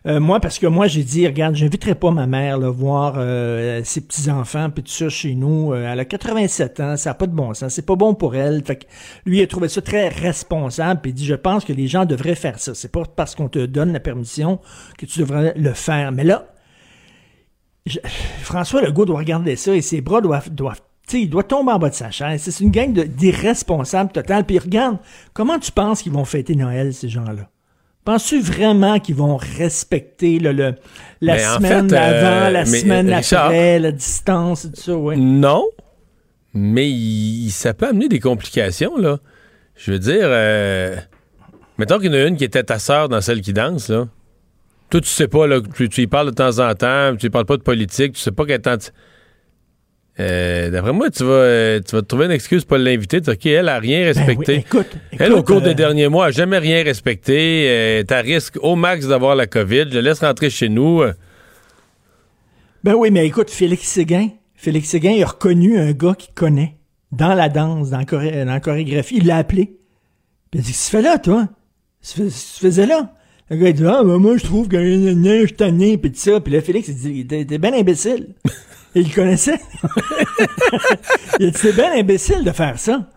Euh, 0.08 0.20
moi, 0.20 0.40
parce 0.40 0.58
que 0.58 0.66
moi, 0.68 0.88
j'ai 0.88 1.04
dit, 1.04 1.28
regarde, 1.28 1.56
j'inviterai 1.56 1.94
pas 1.94 2.12
ma 2.12 2.28
mère 2.28 2.58
là, 2.58 2.70
voir 2.70 3.16
euh, 3.18 3.82
ses 3.84 4.02
petits-enfants, 4.02 4.70
puis 4.70 4.84
tout 4.84 4.92
ça 4.92 5.10
chez 5.10 5.36
nous. 5.36 5.74
Euh, 5.74 5.92
elle 5.92 6.00
a 6.00 6.06
87 6.06 6.80
ans, 6.80 6.98
ça 6.98 7.10
n'a 7.10 7.14
pas 7.14 7.28
de 7.28 7.34
bon 7.34 7.54
sens, 7.54 7.74
c'est 7.74 7.86
pas 7.86 7.96
bon 7.96 8.14
pour 8.14 8.36
elle. 8.36 8.64
Fait 8.64 8.88
lui, 9.26 9.40
il 9.40 9.44
a 9.44 9.48
trouvé 9.48 9.68
ça 9.68 9.82
très 9.82 10.08
responsable, 10.08 11.02
puis 11.02 11.12
il 11.12 11.14
dit, 11.14 11.26
je 11.26 11.36
pense 11.36 11.66
que 11.66 11.74
les 11.74 11.88
gens 11.88 12.06
devraient 12.06 12.36
faire 12.36 12.58
ça. 12.58 12.74
C'est 12.74 12.92
pas 12.92 13.04
parce 13.04 13.36
qu'on 13.36 13.50
te 13.50 13.66
donne 13.66 13.92
la 13.92 14.00
permission 14.00 14.60
que 14.98 15.06
tu 15.06 15.20
devrais 15.20 15.54
le 15.58 15.74
faire. 15.74 16.12
Mais 16.14 16.24
là, 16.24 16.48
François 18.42 18.82
Legault 18.82 19.06
doit 19.06 19.20
regarder 19.20 19.56
ça 19.58 19.76
et 19.76 19.82
ses 19.82 20.02
bras 20.02 20.22
doivent, 20.22 20.50
doivent 20.50 20.82
sais, 21.14 21.22
il 21.22 21.30
doit 21.30 21.44
tomber 21.44 21.72
en 21.72 21.80
bas 21.80 21.90
de 21.90 21.96
sa 21.96 22.12
chaise. 22.12 22.42
C'est 22.44 22.64
une 22.64 22.72
gang 22.72 22.92
d'irresponsables 22.94 24.12
total. 24.12 24.46
Puis 24.46 24.60
regarde, 24.60 24.98
comment 25.34 25.60
tu 25.60 25.72
penses 25.72 26.02
qu'ils 26.02 26.12
vont 26.12 26.26
fêter 26.26 26.56
Noël, 26.56 26.94
ces 26.94 27.10
gens-là? 27.10 27.50
Penses-tu 28.06 28.40
vraiment 28.40 29.00
qu'ils 29.00 29.16
vont 29.16 29.36
respecter 29.38 30.40
le, 30.40 30.54
le- 30.54 30.76
la 31.22 31.36
Mais 31.36 31.46
en 31.48 31.56
semaine 31.58 31.90
fait, 31.90 31.96
d'avant, 31.96 32.46
euh, 32.46 32.50
la 32.52 32.66
semaine 32.66 33.10
euh, 33.10 33.18
Richard- 33.18 33.46
après, 33.46 33.80
la 33.80 33.92
distance 33.92 34.66
et 34.66 34.72
tout 34.72 34.82
ça, 34.82 34.96
ouais? 34.96 35.18
Non, 35.18 35.66
mais 36.54 36.90
il- 36.90 37.50
ça 37.52 37.74
peut 37.74 37.88
amener 37.88 38.08
des 38.08 38.20
complications, 38.20 38.98
là. 38.98 39.20
Je 39.76 39.92
veux 39.92 40.00
dire, 40.00 40.22
euh, 40.24 40.96
mettons 41.78 41.98
qu'il 42.00 42.08
y 42.08 42.10
en 42.10 42.14
a 42.14 42.24
une 42.28 42.38
qui 42.38 42.46
était 42.46 42.64
ta 42.64 42.80
sœur 42.80 43.10
dans 43.10 43.20
celle 43.22 43.42
qui 43.42 43.52
danse, 43.54 43.90
là. 43.90 44.08
Toi, 44.90 45.02
tu 45.02 45.10
sais 45.10 45.28
pas, 45.28 45.46
là, 45.46 45.60
tu, 45.76 45.90
tu 45.90 46.02
y 46.04 46.08
parles 46.08 46.28
de 46.28 46.36
temps 46.36 46.60
en 46.60 46.74
temps, 46.76 47.14
tu 47.20 47.26
y 47.26 47.30
parles 47.30 47.46
pas 47.46 47.58
de 47.58 47.62
politique, 47.62 48.14
tu 48.14 48.22
sais 48.22 48.32
pas 48.32 48.46
qu'elle 48.46 48.56
est 48.56 48.68
Euh, 50.20 50.70
D'après 50.72 50.94
moi, 50.94 51.10
tu 51.12 51.24
vas, 51.24 51.30
euh, 51.32 51.80
tu 51.88 51.96
vas 51.96 52.02
te 52.02 52.08
trouver 52.08 52.26
une 52.26 52.32
excuse 52.32 52.66
pour 52.66 52.78
l'inviter. 52.78 53.18
OK, 53.28 53.46
elle 53.46 53.70
a 53.70 53.78
rien 53.80 54.04
respecté. 54.06 54.36
Ben 54.36 54.54
oui, 54.54 54.66
écoute, 54.66 54.88
elle, 55.20 55.34
au 55.34 55.44
cours 55.44 55.58
euh, 55.58 55.62
des 55.62 55.76
derniers 55.76 56.08
mois, 56.08 56.26
a 56.28 56.32
jamais 56.32 56.58
rien 56.58 56.84
respecté. 56.84 57.66
Euh, 57.70 58.04
T'as 58.04 58.22
risque 58.22 58.58
au 58.62 58.76
max 58.76 59.06
d'avoir 59.08 59.36
la 59.36 59.46
COVID. 59.48 59.86
Je 59.92 59.96
la 59.96 60.02
laisse 60.02 60.20
rentrer 60.22 60.50
chez 60.50 60.70
nous. 60.70 61.02
Euh, 61.02 61.14
Ben 62.84 62.96
oui, 62.96 63.12
mais 63.12 63.28
écoute, 63.28 63.50
Félix 63.52 63.84
Séguin, 63.88 64.30
Félix 64.56 64.90
Séguin, 64.90 65.12
il 65.12 65.24
a 65.24 65.28
reconnu 65.28 65.78
un 65.78 65.92
gars 65.92 66.16
qu'il 66.18 66.34
connaît 66.34 66.78
dans 67.12 67.34
la 67.36 67.48
danse, 67.50 67.92
dans, 67.92 68.00
la 68.00 68.06
choré- 68.06 68.44
dans 68.46 68.52
la 68.54 68.60
chorégraphie. 68.60 69.18
Il 69.18 69.28
l'a 69.28 69.38
appelé. 69.38 69.78
Puis 70.50 70.56
il 70.56 70.60
a 70.60 70.64
dit, 70.64 70.72
qu'est-ce 70.72 70.86
que 70.92 70.98
tu 70.98 71.04
fais 71.04 71.10
là, 71.10 71.18
toi? 71.20 71.48
Qu'est-ce 72.02 72.16
que 72.18 72.24
tu 72.24 72.62
faisais 72.66 72.86
là? 72.88 73.14
Le 73.50 73.58
gars, 73.58 73.70
il 73.70 73.74
dit, 73.76 73.84
ah, 73.86 74.02
ben, 74.04 74.18
moi, 74.18 74.36
je 74.38 74.44
trouve 74.44 74.68
qu'il 74.68 74.80
y 74.80 74.82
a 74.82 74.86
une 74.86 75.22
neige 75.22 75.56
tannée, 75.56 75.98
puis 75.98 76.12
tout 76.12 76.18
ça. 76.20 76.40
Puis 76.40 76.52
là, 76.54 76.62
Félix, 76.62 76.88
il 76.90 76.96
dit, 76.96 77.28
t'es 77.28 77.46
t'es 77.46 77.58
bien 77.60 77.74
imbécile. 77.74 78.30
Il 79.00 79.14
connaissait. 79.14 79.60
il 81.40 81.48
a 81.48 81.50
dit, 81.52 81.58
c'est 81.58 81.74
bien 81.74 81.94
imbécile 81.94 82.44
de 82.44 82.52
faire 82.52 82.80
ça. 82.80 83.08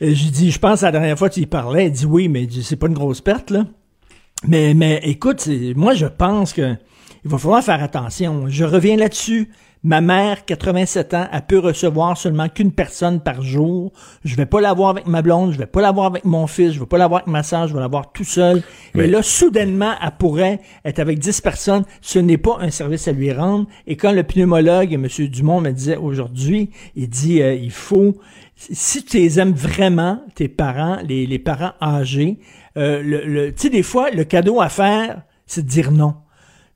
Et 0.00 0.14
j'ai 0.14 0.30
dit, 0.30 0.50
je 0.50 0.58
pense, 0.58 0.80
la 0.80 0.92
dernière 0.92 1.18
fois 1.18 1.28
y 1.36 1.44
parlais, 1.44 1.86
il 1.86 1.92
dit, 1.92 2.06
oui, 2.06 2.28
mais 2.28 2.48
c'est 2.62 2.76
pas 2.76 2.86
une 2.86 2.94
grosse 2.94 3.20
perte, 3.20 3.50
là. 3.50 3.66
Mais, 4.48 4.72
mais 4.72 5.00
écoute, 5.02 5.46
moi, 5.76 5.92
je 5.92 6.06
pense 6.06 6.54
que 6.54 6.74
il 7.24 7.30
va 7.30 7.36
falloir 7.36 7.62
faire 7.62 7.82
attention. 7.82 8.48
Je 8.48 8.64
reviens 8.64 8.96
là-dessus. 8.96 9.50
Ma 9.82 10.02
mère, 10.02 10.44
87 10.44 11.14
ans, 11.14 11.26
elle 11.32 11.40
peut 11.46 11.58
recevoir 11.58 12.14
seulement 12.18 12.50
qu'une 12.50 12.70
personne 12.70 13.18
par 13.20 13.40
jour. 13.40 13.92
Je 14.24 14.36
vais 14.36 14.44
pas 14.44 14.60
l'avoir 14.60 14.90
avec 14.90 15.06
ma 15.06 15.22
blonde, 15.22 15.52
je 15.52 15.58
vais 15.58 15.64
pas 15.64 15.80
l'avoir 15.80 16.04
avec 16.06 16.26
mon 16.26 16.46
fils, 16.46 16.72
je 16.72 16.80
vais 16.80 16.86
pas 16.86 16.98
l'avoir 16.98 17.20
avec 17.22 17.32
ma 17.32 17.42
soeur, 17.42 17.66
je 17.66 17.72
vais 17.72 17.80
l'avoir 17.80 18.12
tout 18.12 18.24
seul. 18.24 18.62
Mais- 18.94 19.04
Et 19.04 19.06
là, 19.06 19.22
soudainement, 19.22 19.92
elle 20.04 20.10
pourrait 20.18 20.60
être 20.84 20.98
avec 20.98 21.18
10 21.18 21.40
personnes. 21.40 21.84
Ce 22.02 22.18
n'est 22.18 22.36
pas 22.36 22.58
un 22.60 22.68
service 22.70 23.08
à 23.08 23.12
lui 23.12 23.32
rendre. 23.32 23.66
Et 23.86 23.96
quand 23.96 24.12
le 24.12 24.22
pneumologue, 24.22 24.92
M. 24.92 25.06
Dumont, 25.30 25.62
me 25.62 25.70
disait 25.70 25.96
aujourd'hui, 25.96 26.68
il 26.94 27.08
dit, 27.08 27.40
euh, 27.40 27.54
il 27.54 27.70
faut, 27.70 28.18
si 28.56 29.02
tu 29.02 29.16
les 29.16 29.40
aimes 29.40 29.52
vraiment, 29.54 30.22
tes 30.34 30.48
parents, 30.48 30.98
les, 31.08 31.24
les 31.26 31.38
parents 31.38 31.72
âgés, 31.80 32.38
euh, 32.76 33.02
le, 33.02 33.24
le- 33.24 33.54
tu 33.54 33.62
sais, 33.62 33.70
des 33.70 33.82
fois, 33.82 34.10
le 34.10 34.24
cadeau 34.24 34.60
à 34.60 34.68
faire, 34.68 35.22
c'est 35.46 35.62
de 35.62 35.68
dire 35.70 35.90
non. 35.90 36.16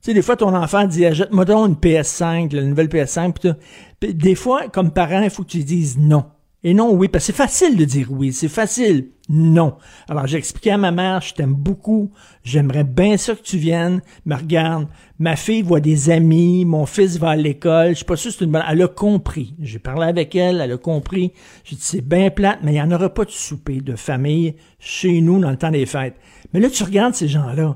Tu 0.05 0.11
sais, 0.11 0.13
des 0.13 0.21
fois, 0.21 0.35
ton 0.35 0.53
enfant 0.53 0.85
dit, 0.85 1.03
achète-moi 1.03 1.45
donc 1.45 1.67
une 1.67 1.73
PS5, 1.73 2.53
la 2.53 2.61
nouvelle 2.61 2.89
PS5, 2.89 3.55
pis 3.99 4.13
des 4.13 4.35
fois, 4.35 4.67
comme 4.69 4.91
parent, 4.91 5.23
il 5.23 5.31
faut 5.31 5.41
que 5.41 5.49
tu 5.49 5.63
dises 5.63 5.97
non. 5.97 6.25
Et 6.63 6.75
non, 6.75 6.93
oui, 6.93 7.07
parce 7.07 7.23
que 7.23 7.33
c'est 7.33 7.37
facile 7.37 7.75
de 7.75 7.85
dire 7.85 8.11
oui, 8.11 8.31
c'est 8.31 8.47
facile. 8.47 9.09
Non. 9.29 9.77
Alors, 10.07 10.27
j'ai 10.27 10.37
expliqué 10.37 10.69
à 10.69 10.77
ma 10.77 10.91
mère, 10.91 11.21
je 11.21 11.33
t'aime 11.33 11.55
beaucoup, 11.55 12.11
j'aimerais 12.43 12.83
bien 12.83 13.17
ça 13.17 13.33
que 13.33 13.41
tu 13.41 13.57
viennes, 13.57 13.99
mais 14.27 14.35
regarde, 14.35 14.87
ma 15.17 15.35
fille 15.35 15.63
voit 15.63 15.79
des 15.79 16.11
amis, 16.11 16.65
mon 16.65 16.85
fils 16.85 17.17
va 17.17 17.29
à 17.29 17.35
l'école, 17.35 17.89
je 17.89 17.95
suis 17.95 18.05
pas 18.05 18.15
sûr 18.15 18.31
c'est 18.31 18.45
une 18.45 18.51
bonne... 18.51 18.63
Elle 18.69 18.83
a 18.83 18.87
compris. 18.87 19.55
J'ai 19.59 19.79
parlé 19.79 20.05
avec 20.05 20.35
elle, 20.35 20.61
elle 20.61 20.71
a 20.71 20.77
compris. 20.77 21.33
J'ai 21.63 21.77
dit, 21.77 21.81
c'est 21.81 22.07
bien 22.07 22.29
plate, 22.29 22.59
mais 22.61 22.73
il 22.73 22.75
n'y 22.75 22.81
en 22.81 22.91
aura 22.91 23.11
pas 23.11 23.25
de 23.25 23.31
souper 23.31 23.81
de 23.81 23.95
famille 23.95 24.53
chez 24.77 25.19
nous 25.21 25.39
dans 25.39 25.49
le 25.49 25.57
temps 25.57 25.71
des 25.71 25.87
fêtes. 25.87 26.17
Mais 26.53 26.59
là, 26.59 26.69
tu 26.69 26.83
regardes 26.83 27.15
ces 27.15 27.27
gens-là. 27.27 27.75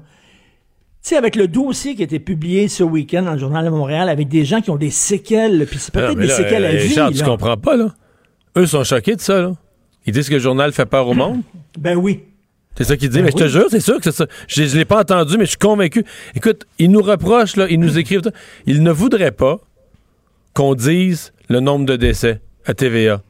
Tu 1.01 1.09
sais, 1.09 1.17
avec 1.17 1.37
le 1.37 1.47
dossier 1.47 1.95
qui 1.95 2.01
a 2.01 2.05
été 2.05 2.19
publié 2.19 2.67
ce 2.67 2.83
week-end 2.83 3.23
dans 3.23 3.33
le 3.33 3.39
Journal 3.39 3.63
de 3.63 3.69
Montréal, 3.69 4.09
avec 4.09 4.27
des 4.27 4.43
gens 4.43 4.59
qui 4.59 4.69
ont 4.69 4.75
des 4.75 4.89
séquelles, 4.89 5.65
puis 5.65 5.79
c'est 5.79 5.93
peut-être 5.93 6.15
mais 6.15 6.23
des 6.23 6.27
là, 6.27 6.35
séquelles 6.35 6.65
à 6.65 6.69
euh, 6.69 6.77
vie. 6.77 6.87
Richard, 6.89 7.11
tu 7.11 7.23
comprends 7.23 7.55
pas, 7.55 7.77
là? 7.77 7.93
Eux 8.57 8.65
sont 8.65 8.83
choqués 8.83 9.15
de 9.15 9.21
ça, 9.21 9.41
là. 9.41 9.53
Ils 10.05 10.13
disent 10.13 10.27
que 10.27 10.33
le 10.33 10.39
journal 10.39 10.73
fait 10.73 10.85
peur 10.85 11.07
au 11.07 11.13
monde? 11.13 11.41
Ben 11.77 11.95
oui. 11.95 12.21
C'est 12.75 12.83
ça 12.83 12.97
qu'ils 12.97 13.09
disent. 13.09 13.19
Ben 13.19 13.25
mais 13.25 13.31
je 13.31 13.37
te 13.37 13.47
jure, 13.47 13.67
c'est 13.69 13.79
sûr 13.79 13.97
que 13.97 14.03
c'est 14.03 14.11
ça. 14.11 14.25
Je, 14.47 14.65
je 14.65 14.77
l'ai 14.77 14.83
pas 14.85 14.99
entendu, 14.99 15.37
mais 15.37 15.45
je 15.45 15.51
suis 15.51 15.57
convaincu. 15.57 16.03
Écoute, 16.35 16.65
ils 16.79 16.89
nous 16.91 17.01
reprochent, 17.01 17.55
là, 17.55 17.67
ils 17.69 17.79
nous 17.79 17.97
écrivent. 17.99 18.21
Ils 18.65 18.83
ne 18.83 18.91
voudraient 18.91 19.31
pas 19.31 19.59
qu'on 20.53 20.75
dise 20.75 21.31
le 21.47 21.59
nombre 21.61 21.85
de 21.85 21.95
décès 21.95 22.41
à 22.65 22.73
TVA. 22.73 23.21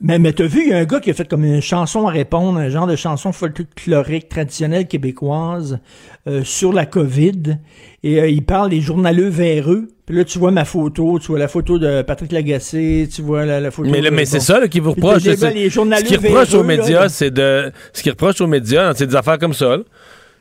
Mais, 0.00 0.18
mais 0.18 0.32
t'as 0.32 0.46
vu, 0.46 0.62
il 0.62 0.68
y 0.68 0.72
a 0.72 0.78
un 0.78 0.84
gars 0.84 1.00
qui 1.00 1.10
a 1.10 1.14
fait 1.14 1.28
comme 1.28 1.44
une 1.44 1.60
chanson 1.60 2.06
à 2.06 2.10
répondre, 2.12 2.58
un 2.58 2.68
genre 2.68 2.86
de 2.86 2.94
chanson 2.96 3.32
folklorique 3.32 4.28
traditionnelle 4.28 4.86
québécoise 4.86 5.80
euh, 6.28 6.42
sur 6.44 6.72
la 6.72 6.86
COVID. 6.86 7.58
Et 8.04 8.20
euh, 8.20 8.28
il 8.28 8.44
parle 8.44 8.70
des 8.70 8.80
journaleux 8.80 9.28
véreux. 9.28 9.88
Puis 10.06 10.16
là, 10.16 10.24
tu 10.24 10.38
vois 10.38 10.52
ma 10.52 10.64
photo, 10.64 11.18
tu 11.18 11.26
vois 11.26 11.38
la 11.38 11.48
photo 11.48 11.78
de 11.78 12.02
Patrick 12.02 12.32
Lagacé, 12.32 13.08
tu 13.12 13.22
vois 13.22 13.44
la, 13.44 13.60
la 13.60 13.70
photo... 13.70 13.90
Mais, 13.90 14.00
là, 14.00 14.10
de- 14.10 14.14
mais 14.14 14.24
c'est 14.24 14.40
ça 14.40 14.60
là, 14.60 14.68
qui 14.68 14.80
vous 14.80 14.92
reproche. 14.92 15.24
gars, 15.24 15.50
les 15.50 15.68
ce 15.68 16.04
qui 16.04 16.16
reproche 16.16 16.54
aux 16.54 16.62
médias, 16.64 17.08
c'est 17.08 17.30
de. 17.30 17.72
Ce 17.92 18.02
qui 18.02 18.10
reproche 18.10 18.40
aux 18.40 18.46
médias, 18.46 18.94
c'est 18.94 19.06
des 19.06 19.16
affaires 19.16 19.38
comme 19.38 19.52
ça. 19.52 19.76
là, 19.76 19.82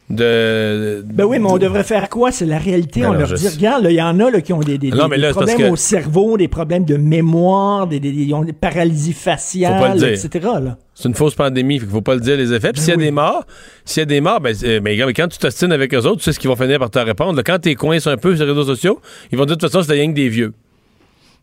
de. 0.10 1.04
Ben 1.06 1.26
oui, 1.26 1.38
mais 1.40 1.50
on 1.50 1.58
devrait 1.58 1.84
faire 1.84 2.10
quoi? 2.10 2.32
C'est 2.32 2.46
la 2.46 2.58
réalité. 2.58 3.02
Ben 3.02 3.10
on 3.10 3.14
leur 3.14 3.34
dit, 3.34 3.44
sais. 3.44 3.56
regarde, 3.56 3.84
là, 3.84 3.92
il 3.92 3.96
y 3.96 4.02
en 4.02 4.20
a 4.20 4.30
là, 4.32 4.42
qui 4.42 4.54
ont 4.54 4.60
des, 4.60 4.78
des- 4.78 4.90
Non, 4.92 5.08
des- 5.10 5.18
là, 5.18 5.32
problèmes 5.32 5.58
que- 5.58 5.70
au 5.70 5.76
cerveau, 5.76 6.38
des 6.38 6.48
problèmes 6.48 6.86
de 6.86 6.96
mémoire, 6.98 7.88
des, 7.88 8.00
des- 8.00 8.34
ont 8.34 8.44
des 8.44 8.54
paralysies 8.54 9.14
faciales, 9.14 9.98
etc. 10.14 10.30
Là. 10.62 10.78
C'est 10.94 11.08
une 11.10 11.16
fausse 11.16 11.36
pandémie, 11.36 11.76
il 11.76 11.82
faut 11.86 12.02
pas 12.02 12.16
le 12.16 12.22
dire 12.22 12.38
les 12.38 12.54
effets. 12.54 12.72
Puis 12.72 12.82
s'il 12.82 12.92
y 12.92 12.94
a 12.94 12.98
des 12.98 13.12
morts, 13.12 13.46
s'il 13.86 14.02
y 14.02 14.04
a 14.04 14.06
des 14.06 14.22
morts, 14.22 14.40
ben, 14.42 14.56
regarde, 14.56 15.12
quand 15.16 15.28
tu 15.28 15.38
t'ostines 15.38 15.72
avec 15.72 15.94
eux 15.94 16.00
autres, 16.00 16.18
tu 16.18 16.24
sais 16.24 16.32
ce 16.34 16.40
qu'ils 16.40 16.50
vont 16.50 16.56
finir 16.56 16.80
par 16.80 16.90
te 16.90 17.00
répondre. 17.00 17.36
Là, 17.36 17.44
quand 17.44 17.60
t'es 17.60 17.76
coincé 17.76 18.10
un 18.10 18.18
peu 18.18 18.36
sur 18.36 18.46
les 18.46 18.52
réseaux 18.52 18.66
sociaux, 18.66 19.00
ils 19.32 19.38
vont 19.38 19.46
dire 19.46 19.58
de 19.58 19.62
toute 19.62 19.72
façon, 19.72 19.86
c'est 19.86 19.94
rien 19.94 20.08
que 20.10 20.16
des 20.16 20.30
vieux. 20.30 20.54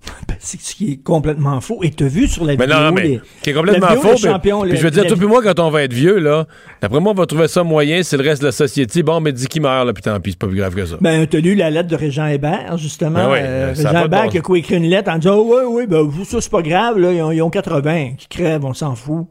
Ben, 0.28 0.36
c'est 0.38 0.60
ce 0.60 0.74
qui 0.74 0.92
est 0.92 0.96
complètement 1.02 1.60
faux. 1.60 1.80
Et 1.82 1.90
t'as 1.90 2.06
vu 2.06 2.26
sur 2.28 2.44
la 2.44 2.56
Mais 2.56 2.64
vidéo... 2.64 2.78
non, 2.78 2.84
non, 2.86 2.92
mais 2.92 3.02
les- 3.02 3.20
qui 3.42 3.50
est 3.50 3.52
complètement 3.52 3.88
vidéo 3.88 4.02
faux. 4.02 4.38
Puis, 4.40 4.50
puis 4.68 4.76
je 4.78 4.82
veux 4.82 4.90
dire, 4.90 5.06
toi 5.06 5.16
puis 5.16 5.26
moi, 5.26 5.42
quand 5.42 5.58
on 5.60 5.70
va 5.70 5.82
être 5.82 5.92
vieux, 5.92 6.18
là, 6.18 6.46
d'après 6.80 7.00
moi, 7.00 7.12
on 7.12 7.14
va 7.14 7.26
trouver 7.26 7.48
ça 7.48 7.62
moyen, 7.62 8.02
c'est 8.02 8.16
le 8.16 8.22
reste 8.22 8.40
de 8.42 8.46
la 8.46 8.52
société. 8.52 9.02
Bon, 9.02 9.20
mais 9.20 9.32
dis 9.32 9.46
qui 9.46 9.60
meurt, 9.60 9.86
là, 9.86 9.92
puis 9.92 10.02
tant 10.02 10.18
pis, 10.20 10.30
c'est 10.30 10.38
pas 10.38 10.46
plus 10.46 10.56
grave 10.58 10.74
que 10.74 10.84
ça. 10.86 10.96
Ben, 11.00 11.26
t'as 11.26 11.38
lu 11.38 11.54
la 11.54 11.70
lettre 11.70 11.88
de 11.88 11.96
Régent 11.96 12.26
Hébert, 12.26 12.76
justement. 12.78 13.18
Ben 13.26 13.30
oui, 13.32 13.38
Euh, 13.42 13.72
Régent 13.76 14.04
Hébert 14.04 14.22
bon 14.24 14.28
qui 14.30 14.38
a 14.38 14.40
coécrit 14.40 14.76
une 14.76 14.84
lettre 14.88 15.10
en 15.10 15.18
disant, 15.18 15.36
oh, 15.36 15.60
oui, 15.62 15.62
oui, 15.68 15.86
ben, 15.86 16.10
ça, 16.24 16.40
c'est 16.40 16.50
pas 16.50 16.62
grave, 16.62 16.98
là, 16.98 17.12
ils 17.12 17.22
ont, 17.22 17.30
ils 17.30 17.42
ont 17.42 17.50
80, 17.50 18.12
qui 18.18 18.28
crèvent, 18.28 18.64
on 18.64 18.74
s'en 18.74 18.94
fout. 18.94 19.26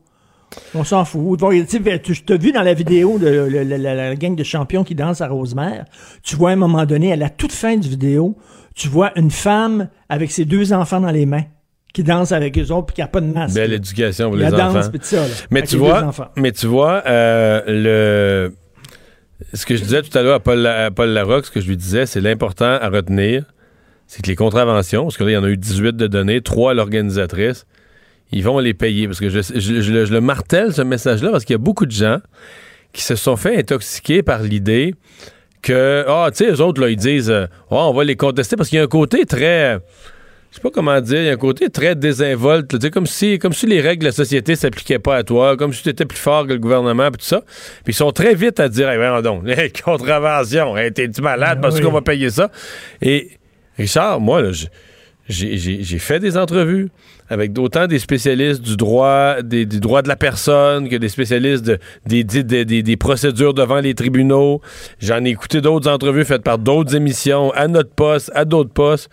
On 0.75 0.83
s'en 0.83 1.03
fout. 1.03 1.39
Tu 1.39 1.65
sais, 1.83 1.99
tu 1.99 2.21
t'as 2.23 2.37
vu 2.37 2.51
dans 2.51 2.61
la 2.61 2.75
vidéo 2.75 3.17
de 3.17 3.27
la, 3.27 3.63
la- 3.63 3.77
la- 3.77 3.95
la 3.95 4.15
gang 4.15 4.35
de 4.35 4.43
champions 4.43 4.83
qui 4.83 4.93
danse 4.93 5.19
à 5.21 5.27
Rosemère, 5.27 5.85
tu 6.21 6.35
vois 6.35 6.51
à 6.51 6.53
un 6.53 6.57
moment 6.57 6.85
donné, 6.85 7.11
à 7.11 7.15
la 7.15 7.29
toute 7.29 7.51
fin 7.51 7.75
du 7.75 7.89
vidéo, 7.89 8.35
tu 8.75 8.87
vois 8.87 9.11
une 9.17 9.31
femme 9.31 9.89
avec 10.09 10.31
ses 10.31 10.45
deux 10.45 10.73
enfants 10.73 10.99
dans 11.01 11.11
les 11.11 11.25
mains, 11.25 11.45
qui 11.93 12.03
danse 12.03 12.31
avec 12.31 12.57
eux 12.57 12.71
autres, 12.71 12.87
puis 12.87 12.95
qui 12.95 13.01
a 13.01 13.07
pas 13.07 13.21
de 13.21 13.27
masque. 13.27 13.55
Belle 13.55 13.73
éducation 13.73 14.29
pour 14.29 14.37
La 14.37 14.49
les 14.49 14.57
danse, 14.57 14.75
enfants. 14.75 14.89
tout 14.91 14.99
ça, 15.03 15.27
là, 15.27 15.33
mais 15.51 15.61
tu 15.63 15.77
vois, 15.77 16.11
mais 16.35 16.51
tu 16.51 16.65
vois, 16.67 17.03
euh, 17.05 17.61
le 17.67 18.53
ce 19.53 19.65
que 19.65 19.75
je 19.75 19.83
disais 19.83 20.01
tout 20.01 20.17
à 20.17 20.23
l'heure 20.23 20.35
à 20.35 20.39
Paul, 20.39 20.65
à 20.65 20.89
Paul 20.89 21.09
Larocque, 21.09 21.45
ce 21.45 21.51
que 21.51 21.61
je 21.61 21.67
lui 21.67 21.77
disais, 21.77 22.05
c'est 22.05 22.21
l'important 22.21 22.65
à 22.81 22.89
retenir, 22.89 23.43
c'est 24.07 24.21
que 24.23 24.27
les 24.29 24.35
contraventions, 24.35 25.03
parce 25.03 25.17
que 25.17 25.23
là, 25.23 25.31
il 25.31 25.33
y 25.33 25.37
en 25.37 25.43
a 25.43 25.49
eu 25.49 25.57
18 25.57 25.95
de 25.95 26.07
données, 26.07 26.41
3 26.41 26.71
à 26.71 26.73
l'organisatrice, 26.73 27.65
ils 28.31 28.43
vont 28.43 28.57
les 28.59 28.73
payer. 28.73 29.05
Parce 29.07 29.19
que 29.19 29.29
je, 29.29 29.41
je 29.41 30.13
le 30.13 30.21
martèle, 30.21 30.73
ce 30.73 30.81
message-là, 30.81 31.29
parce 31.31 31.45
qu'il 31.45 31.53
y 31.53 31.55
a 31.55 31.59
beaucoup 31.59 31.85
de 31.85 31.91
gens 31.91 32.19
qui 32.93 33.03
se 33.03 33.15
sont 33.15 33.35
fait 33.35 33.57
intoxiquer 33.57 34.23
par 34.23 34.41
l'idée 34.41 34.95
que, 35.63 36.05
ah, 36.07 36.29
tu 36.31 36.45
sais, 36.45 36.51
eux 36.51 36.61
autres, 36.61 36.79
là, 36.81 36.89
ils 36.89 36.97
disent, 36.97 37.31
euh, 37.31 37.45
Ah, 37.71 37.87
on 37.87 37.93
va 37.93 38.03
les 38.03 38.15
contester, 38.15 38.55
parce 38.55 38.69
qu'il 38.69 38.77
y 38.77 38.81
a 38.81 38.83
un 38.83 38.87
côté 38.87 39.25
très 39.25 39.79
je 40.51 40.57
sais 40.57 40.61
pas 40.61 40.69
comment 40.69 41.01
dire, 41.01 41.19
il 41.19 41.25
y 41.25 41.29
a 41.29 41.33
un 41.33 41.35
côté 41.35 41.67
très 41.71 41.95
désinvolte, 41.95 42.73
là, 42.73 42.89
comme 42.91 43.07
si, 43.07 43.39
comme 43.39 43.53
si 43.53 43.65
les 43.65 43.81
règles 43.81 44.01
de 44.01 44.09
la 44.09 44.11
société 44.11 44.55
s'appliquaient 44.55 44.99
pas 44.99 45.15
à 45.15 45.23
toi, 45.23 45.57
comme 45.57 45.73
si 45.73 45.81
tu 45.81 45.89
étais 45.89 46.05
plus 46.05 46.19
fort 46.19 46.45
que 46.45 46.53
le 46.53 46.59
gouvernement, 46.59 47.09
puis 47.09 47.17
tout 47.17 47.25
ça. 47.25 47.41
Puis 47.83 47.87
ils 47.87 47.93
sont 47.95 48.11
très 48.11 48.35
vite 48.35 48.59
à 48.59 48.69
dire, 48.69 48.87
hey, 48.87 48.97
voyons 48.97 49.21
donc, 49.23 49.41
les 49.45 49.71
contraventions, 49.71 50.77
hey, 50.77 50.93
t'es-tu 50.93 51.21
malade 51.23 51.57
parce 51.59 51.77
oui. 51.77 51.81
qu'on 51.81 51.91
va 51.91 52.01
payer 52.01 52.29
ça? 52.29 52.51
Et 53.01 53.31
Richard, 53.79 54.19
moi, 54.19 54.43
là, 54.43 54.51
je- 54.51 54.67
j'ai- 55.27 55.99
fait 55.99 56.19
des 56.19 56.37
entrevues 56.37 56.89
avec 57.29 57.53
d'autant 57.53 57.87
des 57.87 57.99
spécialistes 57.99 58.61
du 58.61 58.75
droit, 58.75 59.41
des, 59.41 59.65
du 59.65 59.79
droit 59.79 60.01
de 60.01 60.07
la 60.09 60.15
personne 60.17 60.89
que 60.89 60.95
des 60.97 61.09
spécialistes 61.09 61.65
de- 61.65 61.79
des, 62.05 62.23
des, 62.23 62.43
des- 62.43 62.65
des- 62.65 62.83
des 62.83 62.97
procédures 62.97 63.53
devant 63.53 63.79
les 63.79 63.95
tribunaux. 63.95 64.61
J'en 64.99 65.23
ai 65.23 65.29
écouté 65.29 65.61
d'autres 65.61 65.89
entrevues 65.89 66.25
faites 66.25 66.43
par 66.43 66.57
d'autres 66.57 66.95
émissions, 66.95 67.51
à 67.53 67.67
notre 67.67 67.91
poste, 67.91 68.31
à 68.35 68.43
d'autres 68.45 68.73
postes 68.73 69.09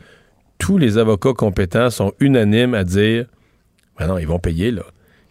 tous 0.59 0.77
les 0.77 0.99
avocats 0.99 1.32
compétents 1.32 1.89
sont 1.89 2.12
unanimes 2.20 2.74
à 2.74 2.85
dire 2.85 3.24
ben 3.99 4.07
non, 4.09 4.19
ils 4.19 4.27
vont 4.27 4.39
payer, 4.39 4.70
là. 4.70 4.82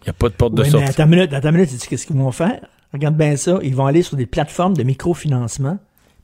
Il 0.02 0.06
n'y 0.06 0.10
a 0.10 0.14
pas 0.14 0.30
de 0.30 0.34
porte 0.34 0.54
de 0.56 0.62
Oui, 0.62 0.68
mais 0.68 0.72
sortie. 0.72 0.90
attends 0.90 1.04
une 1.04 1.10
minute, 1.10 1.34
attends 1.34 1.50
une 1.50 1.56
minute, 1.56 1.70
tu 1.70 1.78
sais 1.78 1.88
qu'est-ce 1.88 2.08
qu'ils 2.08 2.16
vont 2.16 2.32
faire? 2.32 2.60
Regarde 2.94 3.16
bien 3.18 3.36
ça, 3.36 3.60
ils 3.62 3.76
vont 3.76 3.86
aller 3.86 4.02
sur 4.02 4.16
des 4.18 4.26
plateformes 4.26 4.76
de 4.78 4.82
microfinancement, 4.84 5.78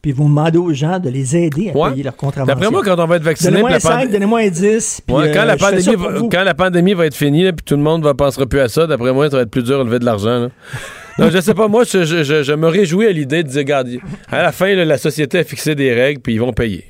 puis 0.05 0.11
ils 0.11 0.15
vont 0.15 0.29
demander 0.29 0.59
aux 0.59 0.71
gens 0.71 0.99
de 0.99 1.09
les 1.09 1.35
aider 1.35 1.71
à 1.73 1.75
Ouais. 1.75 1.89
payer 1.89 2.03
leurs 2.03 2.15
contraventions. 2.15 2.53
D'après 2.53 2.69
moi, 2.69 2.83
quand 2.85 3.03
on 3.03 3.07
va 3.07 3.15
être 3.15 3.23
vacciné, 3.23 3.49
Donnez-moi 3.49 3.69
un 3.71 3.73
la 3.73 3.79
5, 3.79 4.01
pand- 4.03 4.11
donnez-moi 4.11 4.39
un 4.41 4.47
10, 4.49 5.01
puis 5.03 5.15
Ouais, 5.15 5.31
quand, 5.33 5.39
euh, 5.39 5.45
la 5.45 5.57
pandémie 5.57 5.95
va, 5.95 6.09
vous. 6.19 6.29
quand 6.29 6.43
la 6.43 6.53
pandémie 6.53 6.93
va 6.93 7.07
être 7.07 7.15
finie, 7.15 7.43
là, 7.43 7.53
puis 7.53 7.65
tout 7.65 7.75
le 7.75 7.81
monde 7.81 8.03
va 8.03 8.13
pensera 8.13 8.45
plus 8.45 8.59
à 8.59 8.67
ça, 8.67 8.85
d'après 8.85 9.11
moi, 9.13 9.31
ça 9.31 9.37
va 9.37 9.41
être 9.41 9.49
plus 9.49 9.63
dur 9.63 9.79
de 9.79 9.85
lever 9.89 9.97
de 9.97 10.05
l'argent. 10.05 10.49
non, 11.17 11.31
je 11.31 11.41
sais 11.41 11.55
pas, 11.55 11.67
moi, 11.67 11.85
je, 11.91 12.03
je- 12.05 12.21
je- 12.23 12.43
je 12.43 12.53
me 12.53 12.67
réjouis 12.67 13.07
à 13.07 13.11
l'idée 13.11 13.41
de 13.41 13.47
dire, 13.49 13.57
regarde, 13.61 13.89
à 14.31 14.43
la 14.43 14.51
fin, 14.51 14.75
là, 14.75 14.85
la 14.85 14.99
société 14.99 15.39
a 15.39 15.43
fixé 15.43 15.73
des 15.73 15.91
règles, 15.91 16.21
puis 16.21 16.35
ils 16.35 16.39
vont 16.39 16.53
payer. 16.53 16.85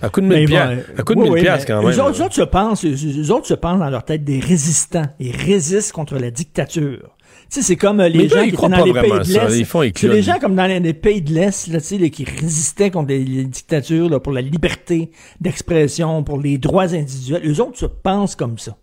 À 0.00 0.08
coup 0.08 0.20
de 0.20 0.26
1000 0.26 0.36
Mais 0.38 0.44
bon, 0.46 0.50
piastres. 0.52 0.72
euh, 0.88 1.00
À 1.00 1.02
coup 1.02 1.14
de 1.16 1.18
oui, 1.18 1.30
1000 1.30 1.32
oui, 1.50 1.64
quand 1.66 1.82
même. 1.82 1.90
Eux 1.90 2.00
autres, 2.00 2.20
eux 2.20 2.24
autres 2.24 2.34
se 2.36 2.42
pensent, 2.42 2.84
eux, 2.84 2.94
eux 2.94 3.30
autres 3.32 3.46
se 3.48 3.54
pensent 3.54 3.80
dans 3.80 3.90
leur 3.90 4.04
tête 4.04 4.22
des 4.22 4.38
résistants. 4.38 5.06
Ils 5.18 5.34
résistent 5.36 5.90
contre 5.92 6.14
la 6.16 6.30
dictature. 6.30 7.10
Tu 7.50 7.56
sais, 7.56 7.62
c'est 7.62 7.76
comme 7.76 7.98
euh, 7.98 8.08
les 8.08 8.18
Mais 8.20 8.28
gens 8.28 8.36
là, 8.36 8.42
qui 8.42 8.48
étaient 8.48 8.56
croient 8.56 8.68
dans 8.68 8.84
les 8.84 8.92
pays 8.92 9.10
de 9.10 9.16
l'Est. 9.18 9.92
C'est 9.96 10.08
les 10.08 10.22
gens 10.22 10.38
comme 10.38 10.54
dans 10.54 10.66
les, 10.66 10.94
pays 10.94 11.20
de 11.20 11.32
l'Est, 11.34 11.66
là, 11.66 11.80
tu 11.80 11.98
sais, 11.98 12.10
qui 12.10 12.24
résistaient 12.24 12.90
contre 12.92 13.08
les, 13.08 13.24
les 13.24 13.44
dictatures, 13.44 14.08
là, 14.08 14.20
pour 14.20 14.32
la 14.32 14.40
liberté 14.40 15.10
d'expression, 15.40 16.22
pour 16.22 16.38
les 16.38 16.58
droits 16.58 16.94
individuels. 16.94 17.42
Eux 17.44 17.60
autres 17.60 17.78
se 17.78 17.86
pensent 17.86 18.36
comme 18.36 18.56
ça. 18.56 18.76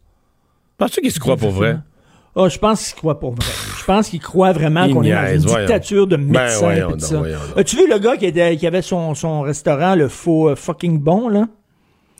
Penses-tu 0.77 0.99
qu'ils 1.01 1.11
se 1.11 1.19
croient 1.19 1.37
pour 1.37 1.51
vrai? 1.51 1.77
Ah, 2.35 2.49
je 2.49 2.57
pense 2.59 2.87
qu'ils 2.89 2.95
croient 2.97 3.19
pour 3.19 3.31
vrai. 3.31 3.45
Je 3.79 3.85
pense 3.85 4.09
qu'ils 4.09 4.19
croient 4.19 4.51
vraiment 4.51 4.87
qu'on 4.89 5.01
est 5.01 5.11
dans 5.11 5.33
une 5.33 5.39
voyons. 5.47 5.59
dictature 5.65 6.05
de 6.05 6.17
Ben, 6.17 6.25
médecins. 6.43 6.59
voyons 6.59 6.89
donc, 6.91 7.01
ça. 7.01 7.17
voyons. 7.17 7.39
As-tu 7.55 7.77
vu 7.77 7.87
le 7.89 7.97
gars 7.97 8.17
qui, 8.17 8.25
était, 8.25 8.57
qui 8.57 8.67
avait 8.67 8.81
son, 8.83 9.15
son 9.15 9.41
restaurant, 9.41 9.95
le 9.95 10.07
faux 10.07 10.49
euh, 10.49 10.55
fucking 10.55 10.99
bon, 10.99 11.29
là? 11.29 11.47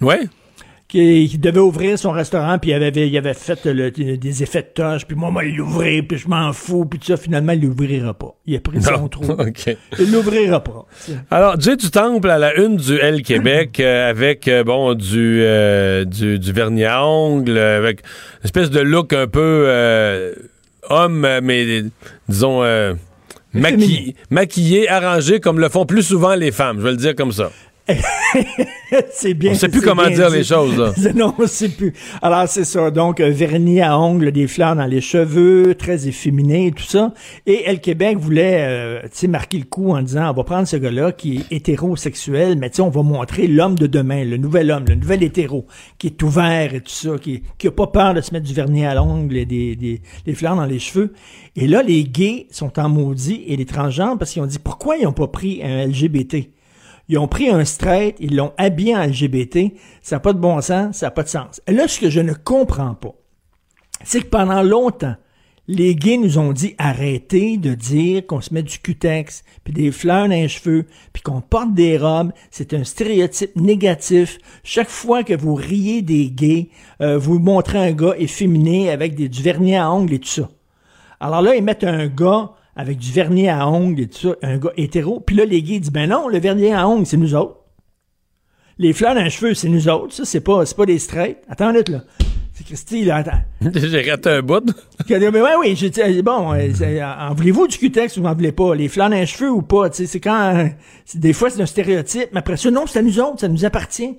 Ouais. 0.01 0.21
Qui, 0.89 1.27
qui 1.29 1.37
devait 1.37 1.59
ouvrir 1.59 1.99
son 1.99 2.11
restaurant, 2.11 2.57
puis 2.59 2.69
il 2.69 2.73
avait, 2.73 3.09
il 3.09 3.17
avait 3.17 3.33
fait 3.33 3.65
le- 3.65 3.91
des 3.91 4.41
effets 4.43 4.61
de 4.61 4.69
toche, 4.73 5.05
puis 5.05 5.17
moi, 5.17 5.29
moi, 5.31 5.43
l'ouvrir, 5.43 6.01
puis 6.07 6.17
je 6.17 6.29
m'en 6.29 6.53
fous, 6.53 6.85
puis 6.85 6.97
tout 6.97 7.07
ça, 7.07 7.17
finalement, 7.17 7.51
il 7.51 7.61
l'ouvrira 7.63 8.13
pas. 8.13 8.33
Il 8.45 8.55
a 8.55 8.61
pris 8.61 8.81
son 8.81 9.09
trou. 9.09 9.25
OK. 9.37 9.75
Il 9.99 10.11
l'ouvrira 10.13 10.63
pas. 10.63 10.85
Alors, 11.29 11.59
Jay 11.59 11.75
du 11.75 11.91
Temple 11.91 12.29
à 12.29 12.37
la 12.37 12.55
une 12.57 12.77
du 12.77 12.95
L 12.99 13.21
Québec 13.21 13.77
euh, 13.81 14.09
avec 14.09 14.47
euh, 14.47 14.63
bon 14.63 14.93
du, 14.93 15.41
euh, 15.41 16.05
du 16.05 16.39
du 16.39 16.53
vernis 16.53 16.85
à 16.85 17.05
ongles 17.05 17.57
avec 17.57 17.99
une 18.39 18.45
espèce 18.45 18.69
de 18.69 18.79
look 18.79 19.11
un 19.11 19.27
peu 19.27 19.67
homme 20.89 21.27
mais 21.43 21.83
disons 22.29 22.63
euh, 22.63 22.93
maqui- 23.53 24.15
maquillé, 24.29 24.87
arrangé 24.87 25.41
comme 25.41 25.59
le 25.59 25.67
font 25.67 25.85
plus 25.85 26.03
souvent 26.03 26.35
les 26.35 26.51
femmes, 26.53 26.77
je 26.79 26.83
vais 26.83 26.91
le 26.91 26.97
dire 26.97 27.13
comme 27.15 27.33
ça. 27.33 27.51
c'est 29.11 29.33
bien. 29.33 29.51
On 29.51 29.55
sait 29.55 29.69
plus 29.69 29.81
comment 29.81 30.07
dire 30.09 30.29
dit. 30.29 30.37
les 30.37 30.43
choses, 30.43 30.77
là. 30.77 30.91
non, 31.15 31.33
on 31.37 31.47
sait 31.47 31.69
plus. 31.69 31.93
Alors, 32.21 32.47
c'est 32.47 32.65
ça. 32.65 32.91
Donc, 32.91 33.19
euh, 33.19 33.29
vernis 33.29 33.81
à 33.81 33.97
ongles, 33.97 34.31
des 34.31 34.47
fleurs 34.47 34.75
dans 34.75 34.85
les 34.85 35.01
cheveux, 35.01 35.75
très 35.75 36.07
efféminé 36.07 36.67
et 36.67 36.71
tout 36.71 36.83
ça. 36.83 37.13
Et 37.45 37.63
El 37.65 37.79
Québec 37.79 38.17
voulait, 38.17 38.57
euh, 38.59 39.01
tu 39.03 39.09
sais, 39.13 39.27
marquer 39.27 39.57
le 39.57 39.65
coup 39.65 39.91
en 39.91 40.01
disant, 40.01 40.29
on 40.29 40.33
va 40.33 40.43
prendre 40.43 40.67
ce 40.67 40.75
gars-là 40.75 41.11
qui 41.11 41.37
est 41.37 41.55
hétérosexuel, 41.55 42.57
mais 42.57 42.69
tu 42.69 42.77
sais, 42.77 42.81
on 42.81 42.89
va 42.89 43.03
montrer 43.03 43.47
l'homme 43.47 43.75
de 43.75 43.87
demain, 43.87 44.25
le 44.25 44.37
nouvel 44.37 44.71
homme, 44.71 44.85
le 44.87 44.95
nouvel 44.95 45.23
hétéro, 45.23 45.65
qui 45.97 46.07
est 46.07 46.23
ouvert 46.23 46.73
et 46.73 46.81
tout 46.81 46.91
ça, 46.91 47.11
qui, 47.21 47.43
qui 47.57 47.67
a 47.67 47.71
pas 47.71 47.87
peur 47.87 48.13
de 48.13 48.21
se 48.21 48.33
mettre 48.33 48.45
du 48.45 48.53
vernis 48.53 48.85
à 48.85 48.95
l'ongle 48.95 49.37
et 49.37 49.45
des, 49.45 49.75
des, 49.75 50.01
des 50.25 50.33
fleurs 50.33 50.55
dans 50.55 50.65
les 50.65 50.79
cheveux. 50.79 51.13
Et 51.55 51.67
là, 51.67 51.83
les 51.83 52.03
gays 52.03 52.47
sont 52.51 52.77
en 52.79 52.89
maudit 52.89 53.43
et 53.47 53.55
les 53.55 53.65
transgenres 53.65 54.17
parce 54.17 54.31
qu'ils 54.31 54.41
ont 54.41 54.47
dit, 54.47 54.59
pourquoi 54.59 54.97
ils 54.97 55.03
n'ont 55.03 55.13
pas 55.13 55.27
pris 55.27 55.61
un 55.63 55.87
LGBT? 55.87 56.49
Ils 57.09 57.17
ont 57.17 57.27
pris 57.27 57.49
un 57.49 57.63
straight, 57.63 58.15
ils 58.19 58.35
l'ont 58.35 58.53
habillé 58.57 58.95
en 58.95 59.05
LGBT. 59.05 59.73
Ça 60.01 60.17
n'a 60.17 60.19
pas 60.19 60.33
de 60.33 60.39
bon 60.39 60.59
sens, 60.61 60.97
ça 60.97 61.07
n'a 61.07 61.11
pas 61.11 61.23
de 61.23 61.29
sens. 61.29 61.61
Et 61.67 61.71
là, 61.71 61.87
ce 61.87 61.99
que 61.99 62.09
je 62.09 62.19
ne 62.19 62.33
comprends 62.33 62.95
pas, 62.95 63.15
c'est 64.03 64.21
que 64.21 64.27
pendant 64.27 64.61
longtemps, 64.61 65.15
les 65.69 65.95
gays 65.95 66.17
nous 66.17 66.37
ont 66.37 66.53
dit 66.53 66.75
arrêtez 66.77 67.57
de 67.57 67.73
dire 67.73 68.25
qu'on 68.25 68.39
se 68.39 68.53
met 68.53 68.63
du 68.63 68.79
cutex, 68.79 69.43
puis 69.63 69.73
des 69.73 69.91
fleurs 69.91 70.29
dans 70.29 70.33
les 70.33 70.47
cheveux, 70.47 70.85
puis 71.11 71.21
qu'on 71.21 71.41
porte 71.41 71.73
des 71.73 71.97
robes. 71.97 72.31
C'est 72.51 72.73
un 72.73 72.83
stéréotype 72.83 73.55
négatif. 73.55 74.37
Chaque 74.63 74.89
fois 74.89 75.23
que 75.23 75.33
vous 75.33 75.55
riez 75.55 76.01
des 76.01 76.29
gays, 76.29 76.69
euh, 77.01 77.17
vous 77.17 77.39
montrez 77.39 77.79
un 77.79 77.91
gars 77.91 78.15
efféminé 78.17 78.89
avec 78.89 79.15
des, 79.15 79.27
du 79.27 79.41
vernis 79.41 79.75
à 79.75 79.91
ongles 79.91 80.13
et 80.13 80.19
tout 80.19 80.29
ça. 80.29 80.49
Alors 81.19 81.41
là, 81.41 81.55
ils 81.55 81.63
mettent 81.63 81.83
un 81.83 82.07
gars 82.07 82.51
avec 82.77 82.97
du 82.99 83.11
vernis 83.11 83.49
à 83.49 83.67
ongles 83.67 83.99
et 84.01 84.07
tout 84.07 84.29
ça, 84.29 84.35
un 84.43 84.57
gars 84.57 84.71
hétéro. 84.77 85.19
Puis 85.19 85.35
là, 85.35 85.43
les 85.45 85.61
gays 85.61 85.79
disent, 85.79 85.91
ben 85.91 86.09
non, 86.09 86.27
le 86.29 86.37
vernis 86.39 86.71
à 86.71 86.87
ongles, 86.87 87.05
c'est 87.05 87.17
nous 87.17 87.35
autres. 87.35 87.57
Les 88.77 88.93
fleurs 88.93 89.15
dans 89.15 89.23
les 89.23 89.29
cheveux, 89.31 89.53
c'est 89.55 89.67
nous 89.69 89.89
autres. 89.89 90.13
Ça, 90.13 90.23
c'est 90.23 90.39
pas, 90.41 90.65
c'est 90.65 90.77
pas 90.77 90.85
des 90.85 90.99
straights. 90.99 91.39
Attends 91.49 91.71
une 91.71 91.81
là. 91.91 92.03
C'est 92.53 92.63
Christy, 92.65 93.05
là, 93.05 93.17
attends. 93.17 93.41
J'ai 93.75 94.09
raté 94.09 94.29
un 94.29 94.41
bout. 94.41 94.63
Mais 95.09 95.17
ouais, 95.29 95.51
oui, 95.59 95.75
j'ai 95.75 95.89
dit, 95.91 96.01
euh, 96.01 96.21
bon, 96.23 96.53
euh, 96.53 96.69
c'est- 96.73 97.03
en 97.03 97.33
voulez-vous 97.35 97.67
du 97.67 97.77
cutex 97.77 98.17
ou 98.17 98.25
en 98.25 98.33
voulez 98.33 98.51
pas? 98.51 98.73
Les 98.75 98.87
fleurs 98.87 99.09
dans 99.09 99.15
les 99.15 99.25
cheveux 99.27 99.51
ou 99.51 99.61
pas? 99.61 99.89
Tu 99.91 99.97
sais, 99.97 100.05
c'est 100.07 100.19
quand, 100.19 100.55
euh, 100.55 100.67
des 101.15 101.33
fois, 101.33 101.49
c'est 101.51 101.61
un 101.61 101.65
stéréotype, 101.67 102.29
mais 102.33 102.39
après 102.39 102.57
ça, 102.57 102.71
non, 102.71 102.85
c'est 102.87 102.99
à 102.99 103.01
nous 103.03 103.19
autres, 103.19 103.39
ça 103.41 103.47
nous 103.47 103.63
appartient. 103.65 104.17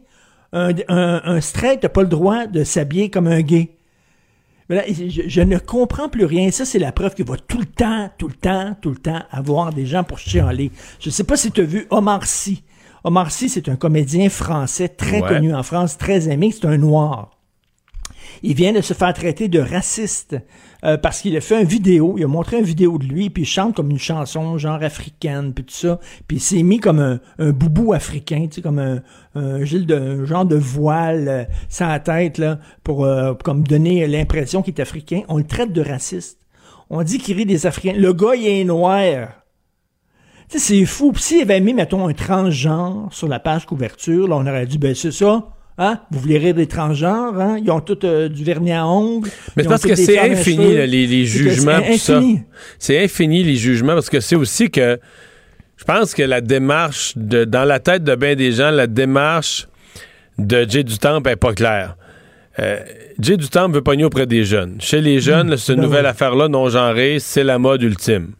Un, 0.53 0.71
un, 0.89 1.21
un 1.25 1.41
straight 1.41 1.83
n'a 1.83 1.89
pas 1.89 2.03
le 2.03 2.09
droit 2.09 2.47
de 2.47 2.63
s'habiller 2.65 3.11
comme 3.11 3.27
un 3.27 3.41
gay. 3.43 3.71
Mais 4.69 4.77
là, 4.77 4.83
je, 4.89 5.23
je 5.27 5.41
ne 5.41 5.59
comprends 5.59 6.09
plus 6.09 6.25
rien. 6.27 6.51
Ça, 6.51 6.65
c'est 6.65 6.79
la 6.79 6.93
preuve 6.93 7.15
qu'il 7.15 7.25
va 7.25 7.37
tout 7.37 7.59
le 7.59 7.65
temps, 7.67 8.11
tout 8.19 8.29
le 8.29 8.35
temps, 8.35 8.77
tout 8.81 8.91
le 8.91 8.97
temps 8.99 9.23
avoir 9.31 9.73
des 9.73 9.87
gens 9.87 10.05
pour 10.05 10.19
chialer. 10.19 10.71
Je 11.01 11.09
sais 11.11 11.25
pas 11.25 11.37
si 11.37 11.51
tu 11.51 11.63
as 11.63 11.65
vu 11.65 11.87
Omar 11.91 12.27
Sy. 12.27 12.63
Omar 13.05 13.31
Sy, 13.31 13.49
c'est 13.49 13.69
un 13.69 13.77
comédien 13.77 14.29
français 14.29 14.89
très 14.89 15.23
Ouais. 15.23 15.29
connu 15.29 15.55
en 15.55 15.63
France, 15.63 15.97
très 15.97 16.29
aimé. 16.29 16.51
C'est 16.53 16.67
un 16.67 16.77
noir. 16.77 17.31
Il 18.43 18.55
vient 18.55 18.73
de 18.73 18.81
se 18.83 18.93
faire 18.95 19.15
traiter 19.15 19.49
de 19.49 19.59
raciste 19.59 20.37
euh, 20.85 20.97
parce 20.97 21.21
qu'il 21.21 21.37
a 21.37 21.41
fait 21.41 21.61
une 21.61 21.67
vidéo, 21.67 22.15
il 22.17 22.25
a 22.25 22.29
montré 22.29 22.59
une 22.59 22.65
vidéo 22.65 22.99
de 22.99 23.05
lui, 23.05 23.31
puis 23.31 23.43
il 23.43 23.47
chante 23.47 23.75
comme 23.75 23.91
une 23.91 23.99
chanson 23.99 24.59
genre 24.59 24.83
africaine, 24.83 25.53
puis 25.53 25.65
tout 25.65 25.75
ça, 25.75 25.99
puis 26.27 26.37
il 26.37 26.41
s'est 26.41 26.63
mis 26.63 26.79
comme 26.79 27.01
un, 27.01 27.21
un 27.39 27.51
boubou 27.51 27.93
africain, 27.93 28.47
tu 28.49 28.57
sais, 28.57 28.63
comme 28.63 28.79
un, 28.79 29.03
un, 29.35 29.59
de, 29.59 29.95
un 29.95 30.25
genre 30.25 30.45
de 30.45 30.57
voile 30.57 31.29
euh, 31.29 31.45
sans 31.69 31.89
la 31.89 32.01
tête, 32.01 32.39
là, 32.39 32.59
pour 32.85 33.05
euh, 33.05 33.35
comme 33.35 33.67
donner 33.67 34.07
l'impression 34.07 34.63
qu'il 34.63 34.75
est 34.75 34.81
africain. 34.81 35.23
On 35.29 35.39
le 35.39 35.45
traite 35.45 35.73
de 35.73 35.83
raciste. 35.83 36.39
On 36.91 37.03
dit 37.03 37.19
qu'il 37.19 37.37
rit 37.37 37.45
des 37.45 37.67
Africains. 37.67 37.99
Le 37.99 38.13
gars, 38.13 38.35
il 38.35 38.47
est 38.47 38.65
noir. 38.65 39.29
Tu 40.49 40.59
sais, 40.59 40.81
c'est 40.81 40.85
fou. 40.87 41.13
Puis 41.13 41.23
s'il 41.23 41.43
avait 41.43 41.61
mis, 41.61 41.75
mettons, 41.75 42.09
un 42.09 42.15
transgenre 42.15 43.09
sur 43.13 43.29
la 43.29 43.39
page 43.39 43.67
couverture, 43.67 44.27
là, 44.27 44.37
on 44.37 44.47
aurait 44.47 44.67
dit, 44.67 44.79
ben 44.79 44.95
c'est 44.95 45.13
ça. 45.13 45.49
Hein? 45.81 46.01
Vous 46.11 46.19
voulez 46.19 46.39
rire 46.39 46.55
des 46.55 46.67
transgenres, 46.67 47.41
hein? 47.41 47.57
Ils 47.63 47.71
ont 47.71 47.81
tous 47.81 47.99
euh, 48.05 48.29
du 48.29 48.43
vernis 48.43 48.73
à 48.73 48.85
ongles. 48.85 49.31
Mais 49.57 49.63
parce 49.63 49.83
que 49.83 49.95
c'est 49.95 50.19
infini, 50.19 50.75
là, 50.75 50.87
les, 50.87 51.25
jugements, 51.25 51.81
tout 51.81 51.99
ça. 51.99 52.21
C'est 52.81 53.03
infini, 53.03 53.45
les 53.45 53.55
jugements, 53.55 53.95
parce 53.95 54.11
que 54.11 54.19
c'est 54.19 54.35
aussi 54.35 54.71
que 54.71 54.99
je 55.77 55.85
pense 55.85 56.15
que 56.15 56.23
la 56.23 56.41
démarche, 56.41 57.13
de, 57.17 57.45
dans 57.45 57.65
la 57.65 57.79
tête 57.79 58.03
de 58.03 58.17
bien 58.17 58.35
des 58.35 58.51
gens, 58.51 58.73
la 58.73 58.89
démarche 58.89 59.69
de 60.37 60.67
Jay 60.69 60.83
Dutemps 60.83 61.21
n'est 61.21 61.37
pas 61.37 61.55
claire. 61.55 61.97
Euh, 62.59 62.81
Jay 63.21 63.37
Dutemps 63.37 63.69
veut 63.69 63.83
pogner 63.83 64.05
auprès 64.05 64.27
des 64.27 64.45
jeunes. 64.45 64.81
Chez 64.81 65.01
les 65.01 65.21
jeunes, 65.21 65.53
Mmh, 65.53 65.57
cette 65.57 65.77
ben 65.77 65.83
nouvelle 65.83 66.07
affaire-là, 66.07 66.49
non-genrée, 66.49 67.19
c'est 67.21 67.45
la 67.45 67.59
mode 67.61 67.83
ultime. 67.83 68.33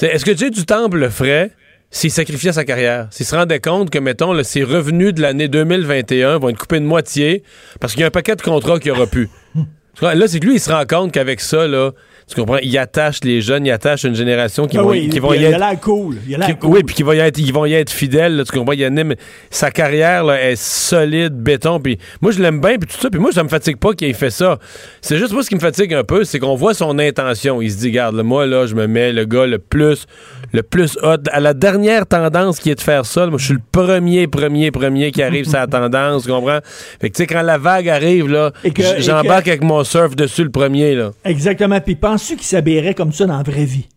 Est-ce 0.00 0.26
que 0.26 0.36
Jay 0.36 0.50
Dutemps 0.50 0.88
le 0.88 1.08
ferait? 1.08 1.52
S'il 1.90 2.10
sacrifiait 2.10 2.52
sa 2.52 2.64
carrière? 2.64 3.08
S'il 3.10 3.24
se 3.26 3.34
rendait 3.34 3.60
compte 3.60 3.90
que, 3.90 3.98
mettons, 3.98 4.32
là, 4.32 4.44
ses 4.44 4.62
revenus 4.62 5.14
de 5.14 5.22
l'année 5.22 5.48
2021 5.48 6.38
vont 6.38 6.50
être 6.50 6.58
coupés 6.58 6.80
de 6.80 6.84
moitié 6.84 7.42
parce 7.80 7.94
qu'il 7.94 8.02
y 8.02 8.04
a 8.04 8.08
un 8.08 8.10
paquet 8.10 8.36
de 8.36 8.42
contrats 8.42 8.78
qu'il 8.78 8.90
aura 8.90 9.06
vois, 10.00 10.14
Là, 10.14 10.28
c'est 10.28 10.38
que 10.40 10.46
lui, 10.46 10.54
il 10.56 10.60
se 10.60 10.70
rend 10.70 10.84
compte 10.86 11.12
qu'avec 11.12 11.40
ça, 11.40 11.66
là, 11.66 11.92
tu 12.28 12.34
comprends, 12.34 12.58
il 12.62 12.76
attache 12.76 13.20
les 13.24 13.40
jeunes, 13.40 13.64
il 13.64 13.70
attache 13.70 14.04
une 14.04 14.14
génération 14.14 14.66
qui 14.66 14.76
Ah 14.76 14.82
vont, 14.82 14.90
oui, 14.90 15.08
qui 15.08 15.18
vont 15.18 15.32
il, 15.32 15.40
y 15.40 15.44
il 15.44 15.46
être. 15.46 15.54
a 15.62 15.70
l'air 15.70 15.80
cool. 15.80 16.16
Il 16.28 16.38
qui- 16.38 16.56
cool. 16.56 16.70
Oui, 16.70 16.82
puis 16.84 16.94
qu'ils 16.94 17.06
vont 17.06 17.14
y 17.14 17.18
être, 17.20 17.38
ils 17.38 17.52
vont 17.54 17.64
y 17.64 17.72
être 17.72 17.90
fidèles, 17.90 18.36
là, 18.36 18.44
tu 18.44 18.52
comprends, 18.52 18.74
il 18.74 18.84
anime. 18.84 19.14
Sa 19.50 19.70
carrière 19.70 20.24
là, 20.24 20.38
est 20.40 20.54
solide, 20.54 21.32
béton, 21.32 21.80
puis 21.80 21.98
moi 22.20 22.30
je 22.30 22.40
l'aime 22.42 22.60
bien, 22.60 22.76
puis 22.76 22.86
tout 22.94 23.00
ça, 23.00 23.08
puis 23.08 23.18
moi 23.18 23.32
ça 23.32 23.42
me 23.42 23.48
fatigue 23.48 23.78
pas 23.78 23.94
qu'il 23.94 24.08
ait 24.08 24.12
fait 24.12 24.28
ça. 24.30 24.58
C'est 25.00 25.16
juste 25.16 25.32
moi 25.32 25.42
ce 25.42 25.48
qui 25.48 25.54
me 25.54 25.60
fatigue 25.60 25.94
un 25.94 26.04
peu, 26.04 26.22
c'est 26.24 26.38
qu'on 26.38 26.54
voit 26.54 26.74
son 26.74 26.98
intention. 26.98 27.62
Il 27.62 27.72
se 27.72 27.78
dit, 27.78 27.90
garde, 27.90 28.14
là, 28.14 28.22
moi 28.22 28.44
là, 28.46 28.66
je 28.66 28.74
me 28.74 28.86
mets 28.86 29.10
le 29.10 29.24
gars 29.24 29.46
le 29.46 29.58
plus, 29.58 30.04
le 30.52 30.62
plus 30.62 30.98
hot. 31.02 31.16
À 31.32 31.40
la 31.40 31.54
dernière 31.54 32.06
tendance 32.06 32.58
qui 32.60 32.70
est 32.70 32.74
de 32.74 32.80
faire 32.80 33.04
ça, 33.06 33.26
moi 33.26 33.38
je 33.38 33.44
suis 33.46 33.54
le 33.54 33.60
premier, 33.72 34.26
premier, 34.26 34.70
premier 34.70 35.10
qui 35.10 35.22
arrive 35.22 35.44
sur 35.44 35.58
la 35.58 35.66
tendance, 35.66 36.24
tu 36.24 36.30
comprends? 36.30 36.60
Fait 37.00 37.10
que 37.10 37.16
tu 37.16 37.22
sais, 37.22 37.26
quand 37.26 37.42
la 37.42 37.58
vague 37.58 37.88
arrive, 37.88 38.28
là, 38.28 38.52
j'embarque 38.98 39.44
que- 39.44 39.50
avec 39.50 39.62
mon 39.62 39.84
surf 39.84 40.16
dessus 40.16 40.44
le 40.44 40.50
premier, 40.50 40.94
là. 40.94 41.10
Exactement. 41.24 41.80
Puis 41.80 41.96
penses-tu 41.96 42.36
qu'il 42.36 42.46
s'habillerait 42.46 42.94
comme 42.94 43.12
ça 43.12 43.26
dans 43.26 43.36
la 43.36 43.42
vraie 43.42 43.64
vie? 43.64 43.88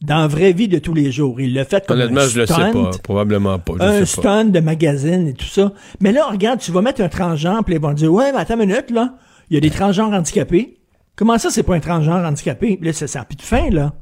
Dans 0.00 0.18
la 0.18 0.28
vraie 0.28 0.52
vie 0.52 0.68
de 0.68 0.78
tous 0.78 0.94
les 0.94 1.10
jours. 1.10 1.40
Il 1.40 1.54
l'a 1.54 1.64
fait 1.64 1.84
comme 1.84 1.98
Honnêtement, 1.98 2.20
un 2.20 2.28
je 2.28 2.38
le 2.38 2.46
sais 2.46 2.54
pas. 2.54 2.90
Probablement 3.02 3.58
pas. 3.58 3.72
Je 3.80 3.82
un 3.84 4.04
sais 4.04 4.20
pas. 4.20 4.44
de 4.44 4.60
magazine 4.60 5.26
et 5.26 5.34
tout 5.34 5.46
ça. 5.46 5.72
Mais 6.00 6.12
là, 6.12 6.26
regarde, 6.30 6.60
tu 6.60 6.70
vas 6.70 6.82
mettre 6.82 7.00
un 7.02 7.08
transgenre, 7.08 7.64
puis 7.64 7.74
ils 7.74 7.80
vont 7.80 7.92
dire, 7.92 8.12
ouais, 8.12 8.30
mais 8.32 8.38
attends 8.38 8.54
une 8.60 8.68
minute, 8.68 8.90
là. 8.92 9.14
Il 9.50 9.54
y 9.54 9.56
a 9.56 9.60
des 9.60 9.70
transgenres 9.70 10.12
handicapés. 10.12 10.76
Comment 11.16 11.36
ça, 11.38 11.50
c'est 11.50 11.64
pas 11.64 11.74
un 11.74 11.80
transgenre 11.80 12.24
handicapé? 12.24 12.78
Là, 12.80 12.92
ça 12.92 13.06
n'a 13.18 13.24
plus 13.24 13.34
de 13.36 13.42
fin, 13.42 13.70
là. 13.70 13.92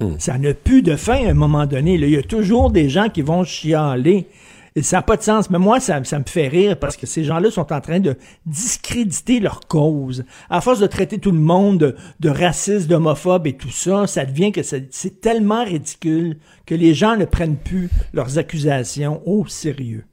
Hmm. 0.00 0.16
Ça 0.18 0.36
n'a 0.38 0.52
plus 0.52 0.82
de 0.82 0.96
fin 0.96 1.26
à 1.26 1.30
un 1.30 1.34
moment 1.34 1.66
donné. 1.66 1.96
là. 1.96 2.06
Il 2.06 2.12
y 2.12 2.18
a 2.18 2.22
toujours 2.22 2.70
des 2.70 2.88
gens 2.88 3.08
qui 3.08 3.22
vont 3.22 3.44
chialer. 3.44 4.26
Et 4.74 4.82
ça 4.82 4.98
n'a 4.98 5.02
pas 5.02 5.16
de 5.16 5.22
sens. 5.22 5.48
Mais 5.48 5.58
moi, 5.58 5.80
ça, 5.80 6.04
ça 6.04 6.18
me 6.18 6.24
fait 6.26 6.48
rire 6.48 6.78
parce 6.78 6.98
que 6.98 7.06
ces 7.06 7.24
gens-là 7.24 7.50
sont 7.50 7.72
en 7.72 7.80
train 7.80 7.98
de 7.98 8.14
discréditer 8.44 9.40
leur 9.40 9.60
cause. 9.60 10.26
À 10.50 10.60
force 10.60 10.80
de 10.80 10.86
traiter 10.86 11.18
tout 11.18 11.30
le 11.30 11.38
monde 11.38 11.78
de, 11.78 11.96
de 12.20 12.28
raciste, 12.28 12.86
d'homophobe 12.86 13.46
et 13.46 13.54
tout 13.54 13.70
ça, 13.70 14.06
ça 14.06 14.26
devient 14.26 14.52
que 14.52 14.62
c'est 14.62 15.20
tellement 15.22 15.64
ridicule 15.64 16.36
que 16.66 16.74
les 16.74 16.92
gens 16.92 17.16
ne 17.16 17.24
prennent 17.24 17.56
plus 17.56 17.88
leurs 18.12 18.36
accusations 18.36 19.22
au 19.24 19.46
sérieux. 19.46 20.04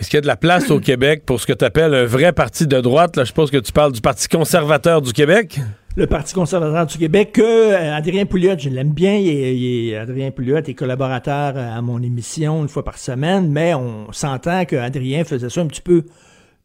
Est-ce 0.00 0.10
qu'il 0.10 0.16
y 0.16 0.18
a 0.18 0.22
de 0.22 0.26
la 0.26 0.36
place 0.36 0.70
au 0.70 0.80
Québec 0.80 1.24
pour 1.24 1.40
ce 1.40 1.46
que 1.46 1.52
tu 1.52 1.64
appelles 1.64 1.94
un 1.94 2.06
vrai 2.06 2.32
parti 2.32 2.66
de 2.66 2.80
droite? 2.80 3.16
Là, 3.16 3.22
je 3.22 3.28
suppose 3.28 3.52
que 3.52 3.58
tu 3.58 3.70
parles 3.70 3.92
du 3.92 4.00
Parti 4.00 4.26
conservateur 4.26 5.00
du 5.00 5.12
Québec. 5.12 5.60
Le 5.96 6.06
Parti 6.06 6.34
conservateur 6.34 6.86
du 6.86 6.98
Québec, 6.98 7.32
que 7.32 7.42
euh, 7.42 7.94
Adrien 7.94 8.24
Pouliot, 8.24 8.56
je 8.58 8.68
l'aime 8.70 8.92
bien, 8.92 9.16
il 9.16 9.88
est- 9.90 9.96
Adrien 9.96 10.30
Pouliot 10.30 10.58
est 10.58 10.74
collaborateur 10.74 11.54
euh, 11.56 11.76
à 11.76 11.82
mon 11.82 12.00
émission 12.02 12.62
une 12.62 12.68
fois 12.68 12.84
par 12.84 12.96
semaine, 12.98 13.50
mais 13.50 13.74
on 13.74 14.12
s'entend 14.12 14.64
que 14.64 14.76
Adrien 14.76 15.24
faisait 15.24 15.50
ça 15.50 15.60
un 15.60 15.66
petit 15.66 15.82
peu 15.82 16.04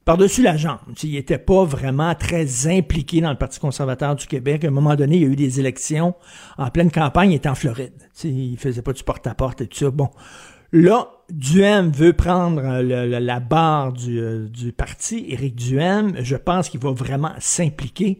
par-dessus 0.05 0.43
la 0.43 0.55
jambe. 0.55 0.77
Il 1.01 1.13
n'était 1.13 1.39
pas 1.39 1.65
vraiment 1.65 2.13
très 2.13 2.67
impliqué 2.67 3.19
dans 3.21 3.31
le 3.31 3.37
Parti 3.37 3.59
conservateur 3.59 4.15
du 4.15 4.27
Québec. 4.27 4.63
À 4.63 4.67
un 4.67 4.71
moment 4.71 4.95
donné, 4.95 5.15
il 5.15 5.21
y 5.23 5.25
a 5.25 5.29
eu 5.29 5.35
des 5.35 5.59
élections 5.59 6.13
en 6.59 6.69
pleine 6.69 6.91
campagne, 6.91 7.31
il 7.31 7.35
était 7.35 7.49
en 7.49 7.55
Floride. 7.55 7.93
Tu 7.97 8.05
sais, 8.13 8.29
Il 8.29 8.57
faisait 8.57 8.83
pas 8.83 8.93
du 8.93 9.03
porte-à-porte 9.03 9.61
et 9.61 9.67
tout 9.67 9.77
ça. 9.79 9.89
Bon. 9.89 10.09
Là, 10.71 11.07
Duhem 11.31 11.89
veut 11.91 12.13
prendre 12.13 12.61
euh, 12.63 13.19
la 13.19 13.39
barre 13.39 13.93
du, 13.93 14.21
du 14.49 14.71
parti. 14.71 15.25
Éric 15.29 15.55
Duhem, 15.55 16.13
je 16.19 16.35
pense 16.35 16.69
qu'il 16.69 16.79
va 16.81 16.91
vraiment 16.91 17.31
s'impliquer. 17.39 18.19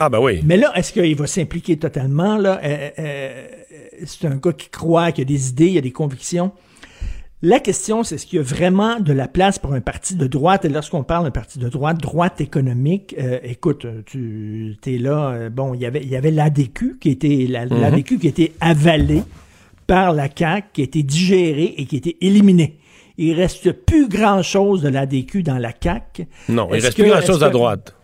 Ah 0.00 0.08
ben 0.08 0.18
oui. 0.20 0.40
Mais 0.44 0.56
là, 0.56 0.72
est-ce 0.74 0.92
qu'il 0.92 1.14
va 1.16 1.26
s'impliquer 1.26 1.76
totalement? 1.76 2.36
Là? 2.36 2.60
Euh, 2.64 2.90
euh, 2.98 3.46
c'est 4.04 4.26
un 4.26 4.36
gars 4.36 4.52
qui 4.52 4.68
croit, 4.68 5.12
qui 5.12 5.20
a 5.22 5.24
des 5.24 5.48
idées, 5.50 5.68
il 5.68 5.78
a 5.78 5.80
des 5.80 5.92
convictions. 5.92 6.52
La 7.42 7.60
question, 7.60 8.04
c'est 8.04 8.14
est-ce 8.14 8.26
qu'il 8.26 8.38
y 8.38 8.40
a 8.40 8.42
vraiment 8.42 9.00
de 9.00 9.12
la 9.12 9.28
place 9.28 9.58
pour 9.58 9.74
un 9.74 9.80
parti 9.82 10.14
de 10.16 10.26
droite? 10.26 10.64
Et 10.64 10.70
lorsqu'on 10.70 11.02
parle 11.02 11.24
d'un 11.24 11.30
parti 11.30 11.58
de 11.58 11.68
droite, 11.68 11.98
droite 12.00 12.40
économique, 12.40 13.14
euh, 13.20 13.38
écoute, 13.42 13.86
tu 14.06 14.74
es 14.86 14.98
là, 14.98 15.28
euh, 15.30 15.50
bon, 15.50 15.74
il 15.74 15.80
y 15.82 15.86
avait, 15.86 16.00
il 16.02 16.08
y 16.08 16.16
avait 16.16 16.30
l'ADQ 16.30 16.96
qui 16.98 17.10
était, 17.10 17.46
la, 17.48 17.66
Mhm. 17.66 17.80
l'ADQ 17.80 18.18
qui 18.18 18.28
était 18.28 18.52
avalée 18.60 19.22
par 19.86 20.12
la 20.14 20.28
CAQ, 20.34 20.68
qui 20.72 20.80
a 20.80 20.84
été 20.84 21.02
digérée 21.02 21.74
et 21.76 21.84
qui 21.84 21.96
a 21.96 21.98
été 21.98 22.16
éliminée. 22.22 22.78
Il 23.18 23.34
reste 23.34 23.70
plus 23.72 24.08
grand-chose 24.08 24.80
de 24.80 24.88
l'ADQ 24.88 25.42
dans 25.42 25.58
la 25.58 25.72
CAQ. 25.78 26.26
Non, 26.48 26.68
il 26.72 26.80
reste 26.80 26.96
que- 26.96 27.02
plus 27.02 27.10
grand-chose 27.10 27.44
à 27.44 27.50
droite. 27.50 27.94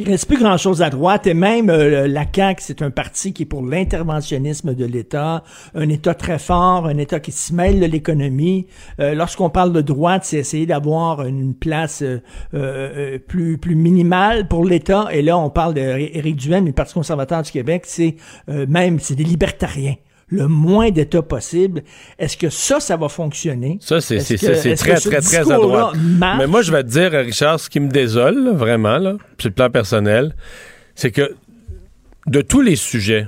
Il 0.00 0.08
reste 0.08 0.26
plus 0.26 0.38
grand-chose 0.38 0.80
à 0.80 0.88
droite 0.88 1.26
et 1.26 1.34
même 1.34 1.68
euh, 1.68 2.08
la 2.08 2.24
CAQ, 2.24 2.62
c'est 2.64 2.80
un 2.80 2.90
parti 2.90 3.34
qui 3.34 3.42
est 3.42 3.46
pour 3.46 3.62
l'interventionnisme 3.62 4.74
de 4.74 4.86
l'État, 4.86 5.44
un 5.74 5.90
État 5.90 6.14
très 6.14 6.38
fort, 6.38 6.86
un 6.86 6.96
État 6.96 7.20
qui 7.20 7.32
se 7.32 7.52
mêle 7.52 7.80
de 7.80 7.84
l'économie. 7.84 8.66
Euh, 8.98 9.14
Lorsqu'on 9.14 9.50
parle 9.50 9.74
de 9.74 9.82
droite, 9.82 10.22
c'est 10.24 10.38
essayer 10.38 10.64
d'avoir 10.64 11.26
une 11.26 11.54
place 11.54 12.00
euh, 12.00 12.22
euh, 12.54 13.18
plus 13.18 13.58
plus 13.58 13.74
minimale 13.74 14.48
pour 14.48 14.64
l'État. 14.64 15.08
Et 15.12 15.20
là, 15.20 15.36
on 15.36 15.50
parle 15.50 15.74
d'Éric 15.74 16.36
Duhem, 16.36 16.64
le 16.64 16.72
Parti 16.72 16.94
conservateur 16.94 17.42
du 17.42 17.50
Québec, 17.50 17.82
c'est 17.84 18.16
même 18.48 18.98
c'est 19.00 19.16
des 19.16 19.24
libertariens. 19.24 19.96
Le 20.30 20.46
moins 20.46 20.90
d'État 20.90 21.22
possible. 21.22 21.82
Est-ce 22.18 22.36
que 22.36 22.50
ça, 22.50 22.80
ça 22.80 22.96
va 22.96 23.08
fonctionner? 23.08 23.78
Ça, 23.80 24.00
c'est 24.00 24.18
très, 24.18 24.54
ce 24.54 25.08
très, 25.08 25.20
très 25.20 25.50
à 25.50 25.56
droite. 25.56 25.96
Mais 26.38 26.46
moi, 26.46 26.62
je 26.62 26.70
vais 26.72 26.82
te 26.84 26.88
dire, 26.88 27.10
Richard, 27.12 27.58
ce 27.58 27.68
qui 27.68 27.80
me 27.80 27.88
désole, 27.88 28.44
là, 28.44 28.52
vraiment, 28.52 28.98
là, 28.98 29.16
sur 29.38 29.48
le 29.48 29.54
plan 29.54 29.70
personnel, 29.70 30.34
c'est 30.94 31.10
que 31.10 31.34
de 32.26 32.40
tous 32.42 32.60
les 32.60 32.76
sujets 32.76 33.26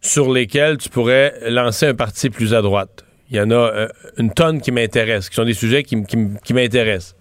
sur 0.00 0.32
lesquels 0.32 0.78
tu 0.78 0.88
pourrais 0.88 1.34
lancer 1.48 1.86
un 1.86 1.94
parti 1.94 2.30
plus 2.30 2.54
à 2.54 2.62
droite, 2.62 3.04
il 3.30 3.36
y 3.36 3.40
en 3.40 3.50
a 3.50 3.54
euh, 3.54 3.88
une 4.16 4.32
tonne 4.32 4.60
qui 4.60 4.72
m'intéressent, 4.72 5.28
qui 5.30 5.36
sont 5.36 5.44
des 5.44 5.54
sujets 5.54 5.82
qui 5.82 6.54
m'intéressent. 6.54 7.14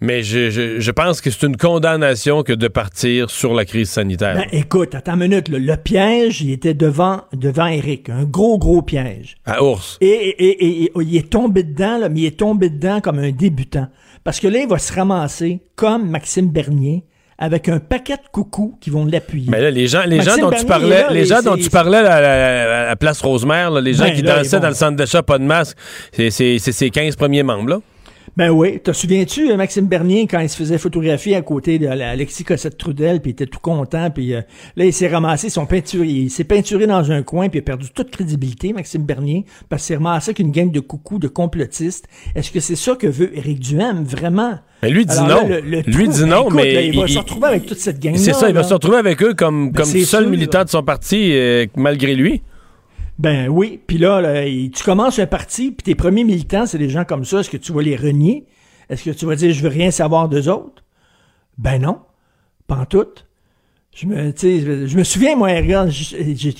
Mais 0.00 0.22
je, 0.22 0.50
je- 0.50 0.78
je 0.78 0.90
pense 0.90 1.22
que 1.22 1.30
c'est 1.30 1.46
une 1.46 1.56
condamnation 1.56 2.42
que 2.42 2.52
de 2.52 2.68
partir 2.68 3.30
sur 3.30 3.54
la 3.54 3.64
crise 3.64 3.88
sanitaire. 3.88 4.34
Ben, 4.34 4.46
écoute, 4.52 4.94
attends 4.94 5.14
une 5.14 5.20
minute. 5.28 5.48
là. 5.48 5.58
Le 5.58 5.76
piège, 5.76 6.42
il 6.42 6.50
était 6.52 6.74
devant, 6.74 7.22
devant 7.32 7.66
Eric. 7.66 8.10
Un 8.10 8.24
gros, 8.24 8.58
gros 8.58 8.82
piège. 8.82 9.36
à 9.46 9.62
ours. 9.62 9.96
Et, 10.02 10.06
et- 10.06 10.64
et- 10.66 10.82
et- 10.84 10.92
il 11.00 11.16
est 11.16 11.30
tombé 11.30 11.62
dedans, 11.62 11.96
là, 11.98 12.08
mais 12.10 12.20
il 12.20 12.26
est 12.26 12.38
tombé 12.38 12.68
dedans 12.68 13.00
comme 13.00 13.18
un 13.18 13.30
débutant. 13.30 13.86
Parce 14.22 14.38
que 14.38 14.48
là, 14.48 14.58
il 14.58 14.68
va 14.68 14.78
se 14.78 14.92
ramasser 14.92 15.60
comme 15.76 16.10
Maxime 16.10 16.48
Bernier 16.50 17.04
avec 17.38 17.68
un 17.68 17.78
paquet 17.80 18.14
de 18.16 18.28
coucous 18.32 18.76
qui 18.80 18.90
vont 18.90 19.04
l'appuyer. 19.06 19.48
Mais 19.50 19.60
là, 19.62 19.70
les 19.70 19.86
gens, 19.86 20.02
les 20.06 20.20
gens 20.20 20.36
dont 20.36 20.48
Bernier 20.50 20.58
tu 20.60 20.66
parlais, 20.66 21.02
là, 21.02 21.10
les 21.10 21.24
gens 21.26 21.42
dont 21.42 21.56
tu 21.56 21.70
parlais 21.70 21.98
à 21.98 22.20
la, 22.20 22.82
à 22.82 22.86
la 22.88 22.96
place 22.96 23.20
Rosemère, 23.22 23.70
là, 23.70 23.80
les 23.80 23.92
gens 23.94 24.04
Ben 24.04 24.14
qui 24.14 24.22
dansaient 24.22 24.60
dans 24.60 24.68
le 24.68 24.74
centre 24.74 24.96
d'achat 24.96 25.22
pas 25.22 25.38
de 25.38 25.44
masque, 25.44 25.76
c'est 26.12 26.30
ses 26.58 26.90
15 26.90 27.16
premiers 27.16 27.42
membres, 27.42 27.68
là. 27.70 27.80
Ben 28.36 28.50
oui. 28.50 28.80
Te 28.80 28.92
souviens-tu, 28.92 29.50
euh, 29.50 29.56
Maxime 29.56 29.86
Bernier, 29.86 30.26
quand 30.26 30.40
il 30.40 30.48
se 30.50 30.56
faisait 30.58 30.76
photographier 30.76 31.36
à 31.36 31.40
côté 31.40 31.78
de 31.78 31.86
Alexis 31.86 32.44
Cossette-Trudel, 32.44 33.22
puis 33.22 33.30
il 33.30 33.32
était 33.32 33.46
tout 33.46 33.60
content, 33.60 34.10
puis 34.10 34.34
euh, 34.34 34.42
là, 34.76 34.84
il 34.84 34.92
s'est 34.92 35.08
ramassé 35.08 35.48
son 35.48 35.64
peinture, 35.64 36.04
il 36.04 36.28
s'est 36.30 36.44
peinturé 36.44 36.86
dans 36.86 37.10
un 37.10 37.22
coin, 37.22 37.48
puis 37.48 37.58
il 37.58 37.62
a 37.62 37.64
perdu 37.64 37.86
toute 37.94 38.10
crédibilité, 38.10 38.74
Maxime 38.74 39.04
Bernier, 39.04 39.46
parce 39.70 39.82
qu'il 39.82 39.94
s'est 39.94 39.96
ramassé 39.96 40.30
avec 40.30 40.40
une 40.40 40.50
gang 40.50 40.70
de 40.70 40.80
coucous, 40.80 41.18
de 41.18 41.28
complotistes. 41.28 42.08
Est-ce 42.34 42.50
que 42.50 42.60
c'est 42.60 42.76
ça 42.76 42.94
que 42.94 43.06
veut 43.06 43.34
Éric 43.38 43.58
Duhem, 43.60 44.04
vraiment? 44.04 44.58
Mais 44.82 44.90
lui 44.90 45.06
dit 45.06 45.16
Alors 45.16 45.42
non. 45.44 45.48
là, 45.48 45.60
le- 45.60 45.60
le 45.62 45.80
lui 45.86 46.04
trou- 46.04 46.12
dit 46.12 46.24
non, 46.26 46.42
écoute, 46.42 46.54
mais 46.56 46.72
là, 46.74 46.80
il 46.82 46.94
va 46.98 47.06
il- 47.06 47.12
se 47.14 47.18
retrouver 47.18 47.46
avec 47.46 47.64
toute 47.64 47.78
cette 47.78 47.98
gang-là. 48.00 48.18
C'est 48.18 48.34
ça, 48.34 48.50
il 48.50 48.54
va 48.54 48.64
se 48.64 48.74
retrouver 48.74 48.98
avec 48.98 49.22
eux 49.22 49.32
comme, 49.32 49.70
Ben, 49.70 49.80
comme 49.82 49.90
seul 49.90 50.24
sûr. 50.24 50.30
militant 50.30 50.62
de 50.62 50.68
son 50.68 50.82
parti, 50.82 51.30
euh, 51.32 51.64
malgré 51.74 52.14
lui. 52.14 52.42
Ben 53.18 53.48
oui, 53.48 53.80
puis 53.86 53.96
là, 53.96 54.44
tu 54.44 54.84
commences 54.84 55.18
un 55.18 55.26
parti, 55.26 55.70
puis 55.70 55.84
tes 55.84 55.94
premiers 55.94 56.24
militants, 56.24 56.66
c'est 56.66 56.78
des 56.78 56.90
gens 56.90 57.04
comme 57.04 57.24
ça. 57.24 57.40
Est-ce 57.40 57.50
que 57.50 57.56
tu 57.56 57.72
vas 57.72 57.82
les 57.82 57.96
renier? 57.96 58.46
Est-ce 58.90 59.04
que 59.04 59.10
tu 59.10 59.24
vas 59.24 59.36
dire, 59.36 59.52
je 59.52 59.62
veux 59.62 59.70
rien 59.70 59.90
savoir 59.90 60.28
d'eux 60.28 60.48
autres? 60.48 60.84
Ben 61.56 61.80
non, 61.80 62.00
pas 62.66 62.76
en 62.76 62.84
tout. 62.84 63.06
Je 63.94 64.06
me, 64.06 64.34
je 64.36 64.98
me 64.98 65.04
souviens, 65.04 65.36
moi, 65.36 65.48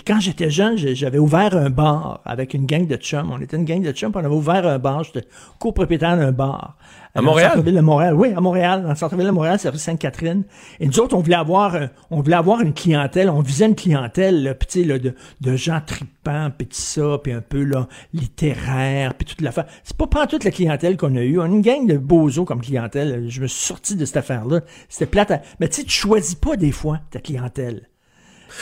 quand 0.07 0.21
j'étais 0.21 0.49
jeune, 0.49 0.79
j'avais 0.79 1.19
ouvert 1.19 1.55
un 1.55 1.69
bar 1.69 2.23
avec 2.25 2.55
une 2.55 2.65
gang 2.65 2.87
de 2.87 2.97
chums. 2.97 3.31
On 3.31 3.39
était 3.43 3.59
une 3.59 3.67
gang 3.67 3.83
de 3.83 3.93
chums, 3.93 4.13
on 4.15 4.19
avait 4.21 4.29
ouvert 4.29 4.67
un 4.67 4.79
bar. 4.79 5.05
J'étais 5.05 5.27
copropriétaire 5.59 6.17
d'un 6.17 6.33
bar. 6.33 6.79
À 7.17 7.21
Dans 7.21 7.23
le 7.23 7.27
Montréal? 7.29 7.51
centre-ville 7.55 7.75
de 7.75 7.81
Montréal, 7.81 8.15
oui, 8.15 8.33
à 8.37 8.41
Montréal, 8.43 8.83
dans 8.83 8.91
le 8.91 8.95
centre-ville 8.95 9.27
de 9.27 9.31
Montréal, 9.31 9.57
c'est 9.59 9.71
rue 9.71 9.79
Sainte-Catherine. 9.79 10.43
Et 10.81 10.87
nous 10.87 11.01
autres, 11.01 11.17
on 11.17 11.21
voulait 11.21 11.35
avoir, 11.37 11.75
un- 11.75 11.89
on 12.11 12.21
voulait 12.21 12.37
avoir 12.37 12.61
une 12.61 12.75
clientèle, 12.75 13.31
on 13.31 13.41
visait 13.41 13.65
une 13.67 13.75
clientèle, 13.75 14.43
là, 14.43 14.53
là, 14.85 14.99
de, 14.99 15.15
de 15.41 15.57
gens 15.57 15.81
tripants, 15.85 16.51
puis 16.57 16.67
tout 16.67 16.77
ça, 16.77 17.19
puis 17.23 17.33
un 17.33 17.41
peu 17.41 17.63
là, 17.65 17.89
littéraire, 18.13 19.15
puis 19.15 19.25
toute 19.25 19.41
l'affaire. 19.41 19.65
C'est 19.83 19.97
pas 19.97 20.07
pas 20.07 20.27
toute 20.27 20.45
la 20.45 20.51
clientèle 20.51 20.97
qu'on 20.97 21.17
a 21.17 21.23
eue. 21.23 21.39
On 21.39 21.45
a 21.45 21.47
une 21.47 21.63
gang 21.63 21.87
de 21.87 21.97
bozos 21.97 22.45
comme 22.45 22.61
clientèle. 22.61 23.25
Je 23.29 23.41
me 23.41 23.47
suis 23.47 23.65
sorti 23.67 23.97
de 23.97 24.05
cette 24.05 24.19
affaire-là. 24.19 24.61
C'était 24.89 25.07
plate. 25.07 25.31
à- 25.31 25.41
Mais 25.59 25.69
tu 25.69 25.77
sais, 25.77 25.85
tu 25.85 25.91
choisis 25.93 26.35
pas 26.35 26.57
des 26.57 26.73
fois 26.73 27.01
ta 27.11 27.21
clientèle. 27.21 27.89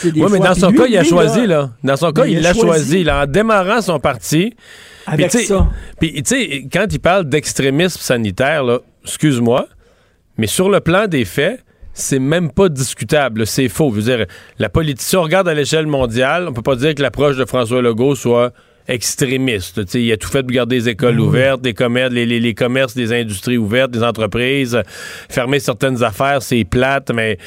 Oui, 0.04 0.12
mais 0.30 0.38
dans 0.38 0.54
son 0.54 0.70
lui, 0.70 0.78
cas, 0.78 0.86
il 0.86 0.96
a 0.96 1.02
lui, 1.02 1.08
choisi, 1.08 1.46
là. 1.46 1.70
Dans 1.82 1.96
son 1.96 2.12
cas, 2.12 2.22
Ben, 2.22 2.28
il 2.30 2.40
l'a 2.40 2.52
choisi. 2.54 2.60
choisi. 2.60 3.04
là, 3.04 3.24
en 3.24 3.26
démarrant 3.26 3.80
son 3.82 3.98
parti. 4.00 4.54
Avec 5.06 5.28
Puis, 5.30 5.38
tu 5.38 5.44
sais- 5.44 5.48
ça. 5.52 5.68
Puis, 6.00 6.12
tu 6.14 6.22
sais, 6.24 6.66
quand 6.72 6.86
il 6.90 7.00
parle 7.00 7.28
d'extrémisme 7.28 8.00
sanitaire, 8.00 8.64
là, 8.64 8.78
excuse-moi, 9.04 9.66
mais 10.38 10.46
sur 10.46 10.68
le 10.68 10.80
plan 10.80 11.06
des 11.06 11.24
faits, 11.24 11.62
c'est 11.92 12.18
même 12.18 12.50
pas 12.50 12.68
discutable. 12.68 13.46
C'est 13.46 13.68
faux. 13.68 13.90
Je 13.90 13.96
veux 14.00 14.16
dire, 14.16 14.26
la 14.58 14.68
politique, 14.68 15.02
si 15.02 15.16
on 15.16 15.22
regarde 15.22 15.48
à 15.48 15.54
l'échelle 15.54 15.86
mondiale, 15.86 16.48
on 16.48 16.52
peut 16.52 16.62
pas 16.62 16.76
dire 16.76 16.94
que 16.94 17.02
l'approche 17.02 17.36
de 17.36 17.44
François 17.44 17.80
Legault 17.82 18.16
soit 18.16 18.52
extrémiste. 18.88 19.84
Tu 19.86 19.90
sais, 19.90 20.02
il 20.02 20.12
a 20.12 20.16
tout 20.16 20.28
fait 20.28 20.42
pour 20.42 20.50
garder 20.52 20.76
les 20.76 20.88
écoles 20.88 21.20
ouvertes, 21.20 21.60
les 21.64 21.74
commerces, 21.74 22.12
les, 22.12 22.26
les- 22.26 22.40
les 22.40 22.54
commerces, 22.54 22.94
les 22.96 23.12
industries 23.12 23.56
ouvertes, 23.58 23.94
les 23.94 24.02
entreprises, 24.02 24.80
fermer 25.28 25.58
certaines 25.60 26.02
affaires, 26.02 26.42
c'est 26.42 26.64
plate, 26.64 27.10
mais 27.14 27.38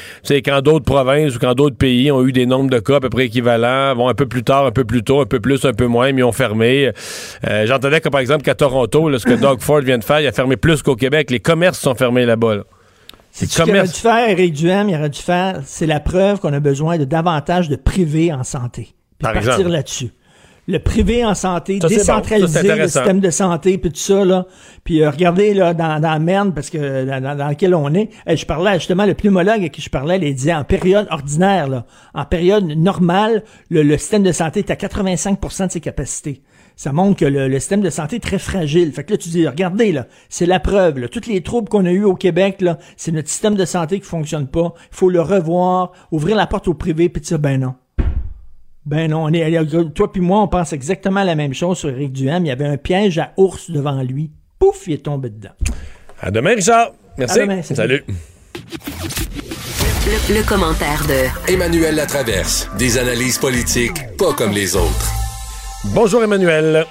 quand 0.44 0.60
d'autres 0.62 0.84
provinces 0.84 1.36
ou 1.36 1.38
quand 1.38 1.54
d'autres 1.54 1.76
pays 1.76 2.10
ont 2.10 2.24
eu 2.26 2.32
des 2.32 2.46
nombres 2.46 2.70
de 2.70 2.78
cas 2.78 2.96
à 2.96 3.00
peu 3.00 3.10
près 3.10 3.26
équivalents, 3.26 3.94
vont 3.94 4.08
un 4.08 4.14
peu 4.14 4.26
plus 4.26 4.42
tard, 4.44 4.66
un 4.66 4.70
peu 4.72 4.84
plus 4.84 5.02
tôt, 5.02 5.20
un 5.20 5.26
peu 5.26 5.40
plus, 5.40 5.64
un 5.64 5.72
peu 5.72 5.86
moins, 5.86 6.12
mais 6.12 6.20
ils 6.20 6.24
ont 6.24 6.32
fermé. 6.32 6.90
Euh, 7.46 7.66
J'entendais 7.66 8.00
que, 8.00 8.08
par 8.08 8.20
exemple, 8.20 8.42
qu'à 8.42 8.54
Toronto, 8.54 9.08
là, 9.08 9.18
ce 9.18 9.24
que 9.26 9.34
Doug 9.34 9.60
Ford 9.60 9.80
vient 9.80 9.98
de 9.98 10.04
faire, 10.04 10.20
il 10.20 10.26
a 10.26 10.32
fermé 10.32 10.56
plus 10.56 10.82
qu'au 10.82 10.96
Québec. 10.96 11.30
Les 11.30 11.40
commerces 11.40 11.78
sont 11.78 11.94
fermés 11.94 12.24
là-bas. 12.26 12.56
là. 12.56 12.62
Les 13.40 13.46
Ce 13.46 13.62
qu'il 13.62 13.70
aurait 13.70 13.86
dû 13.86 13.92
faire, 13.92 14.28
Éric 14.30 14.52
Duhem, 14.54 14.88
il 14.88 14.96
aurait 14.96 15.10
dû 15.10 15.20
faire, 15.20 15.60
c'est 15.64 15.86
la 15.86 16.00
preuve 16.00 16.40
qu'on 16.40 16.52
a 16.52 16.60
besoin 16.60 16.98
de 16.98 17.04
davantage 17.04 17.68
de 17.68 17.76
privé 17.76 18.32
en 18.32 18.42
santé. 18.42 18.82
Puis 18.82 18.94
Par 19.20 19.32
partir 19.34 19.68
là-dessus. 19.68 20.10
Le 20.70 20.78
privé 20.78 21.24
en 21.24 21.34
santé, 21.34 21.78
Ça, 21.80 21.88
c'est 21.88 21.94
bon. 21.96 22.04
Ça, 22.04 22.20
décentraliser 22.20 22.76
le 22.76 22.86
système 22.88 23.20
de 23.20 23.30
santé, 23.30 23.78
puis 23.78 23.90
tout 23.90 23.98
ça, 23.98 24.22
là. 24.22 24.46
Puis 24.84 25.02
euh, 25.02 25.10
regardez, 25.10 25.54
là, 25.54 25.72
dans, 25.72 25.98
dans 25.98 26.10
la 26.10 26.18
merde, 26.18 26.54
parce 26.54 26.68
que 26.68 27.06
dans, 27.06 27.22
dans, 27.22 27.36
dans 27.36 27.48
lequel 27.48 27.74
on 27.74 27.92
est, 27.94 28.10
eh, 28.26 28.36
je 28.36 28.44
parlais 28.44 28.74
justement, 28.74 29.06
le 29.06 29.14
pneumologue 29.14 29.64
à 29.64 29.68
qui 29.70 29.80
je 29.80 29.88
parlais, 29.88 30.18
il 30.18 30.34
disait 30.34 30.52
en 30.54 30.64
période 30.64 31.06
ordinaire, 31.10 31.68
là, 31.68 31.86
en 32.12 32.26
période 32.26 32.64
normale, 32.64 33.44
le, 33.70 33.82
le 33.82 33.96
système 33.96 34.22
de 34.22 34.30
santé 34.30 34.60
est 34.60 34.70
à 34.70 34.74
85% 34.74 35.68
de 35.68 35.72
ses 35.72 35.80
capacités. 35.80 36.42
Ça 36.76 36.92
montre 36.92 37.18
que 37.18 37.24
le, 37.24 37.48
le 37.48 37.58
système 37.60 37.80
de 37.80 37.90
santé 37.90 38.16
est 38.16 38.20
très 38.20 38.38
fragile. 38.38 38.92
Fait 38.92 39.04
que 39.04 39.12
là, 39.12 39.16
tu 39.16 39.30
dis, 39.30 39.48
regardez, 39.48 39.90
là, 39.90 40.06
c'est 40.28 40.46
la 40.46 40.60
preuve. 40.60 40.98
Là, 40.98 41.08
toutes 41.08 41.26
les 41.26 41.42
troubles 41.42 41.70
qu'on 41.70 41.86
a 41.86 41.90
eus 41.90 42.04
au 42.04 42.14
Québec, 42.14 42.60
là, 42.60 42.78
c'est 42.96 43.10
notre 43.10 43.28
système 43.30 43.54
de 43.54 43.64
santé 43.64 43.98
qui 43.98 44.06
fonctionne 44.06 44.46
pas. 44.46 44.74
Il 44.92 44.96
faut 44.96 45.08
le 45.08 45.22
revoir, 45.22 45.92
ouvrir 46.12 46.36
la 46.36 46.46
porte 46.46 46.68
au 46.68 46.74
privé, 46.74 47.08
puis 47.08 47.22
dire, 47.22 47.38
ben 47.38 47.58
non. 47.58 47.74
Ben 48.88 49.10
non, 49.10 49.24
on 49.24 49.32
est, 49.34 49.92
toi 49.92 50.10
puis 50.10 50.22
moi, 50.22 50.40
on 50.40 50.48
pense 50.48 50.72
exactement 50.72 51.22
la 51.22 51.34
même 51.34 51.52
chose 51.52 51.76
sur 51.76 51.90
Éric 51.90 52.10
Duhem. 52.10 52.46
Il 52.46 52.48
y 52.48 52.50
avait 52.50 52.64
un 52.64 52.78
piège 52.78 53.18
à 53.18 53.34
ours 53.36 53.70
devant 53.70 54.00
lui. 54.00 54.30
Pouf, 54.58 54.86
il 54.86 54.94
est 54.94 55.04
tombé 55.04 55.28
dedans. 55.28 55.50
À 56.22 56.30
demain, 56.30 56.54
Richard. 56.54 56.92
Merci. 57.18 57.40
À 57.40 57.42
demain, 57.42 57.60
salut. 57.60 57.76
salut. 57.76 58.04
Le, 60.06 60.36
le 60.36 60.48
commentaire 60.48 61.02
de 61.06 61.52
Emmanuel 61.52 61.96
Latraverse. 61.96 62.66
Des 62.78 62.96
analyses 62.96 63.36
politiques 63.36 64.16
pas 64.16 64.32
comme 64.32 64.52
les 64.52 64.74
autres. 64.74 65.12
Bonjour, 65.92 66.24
Emmanuel. 66.24 66.86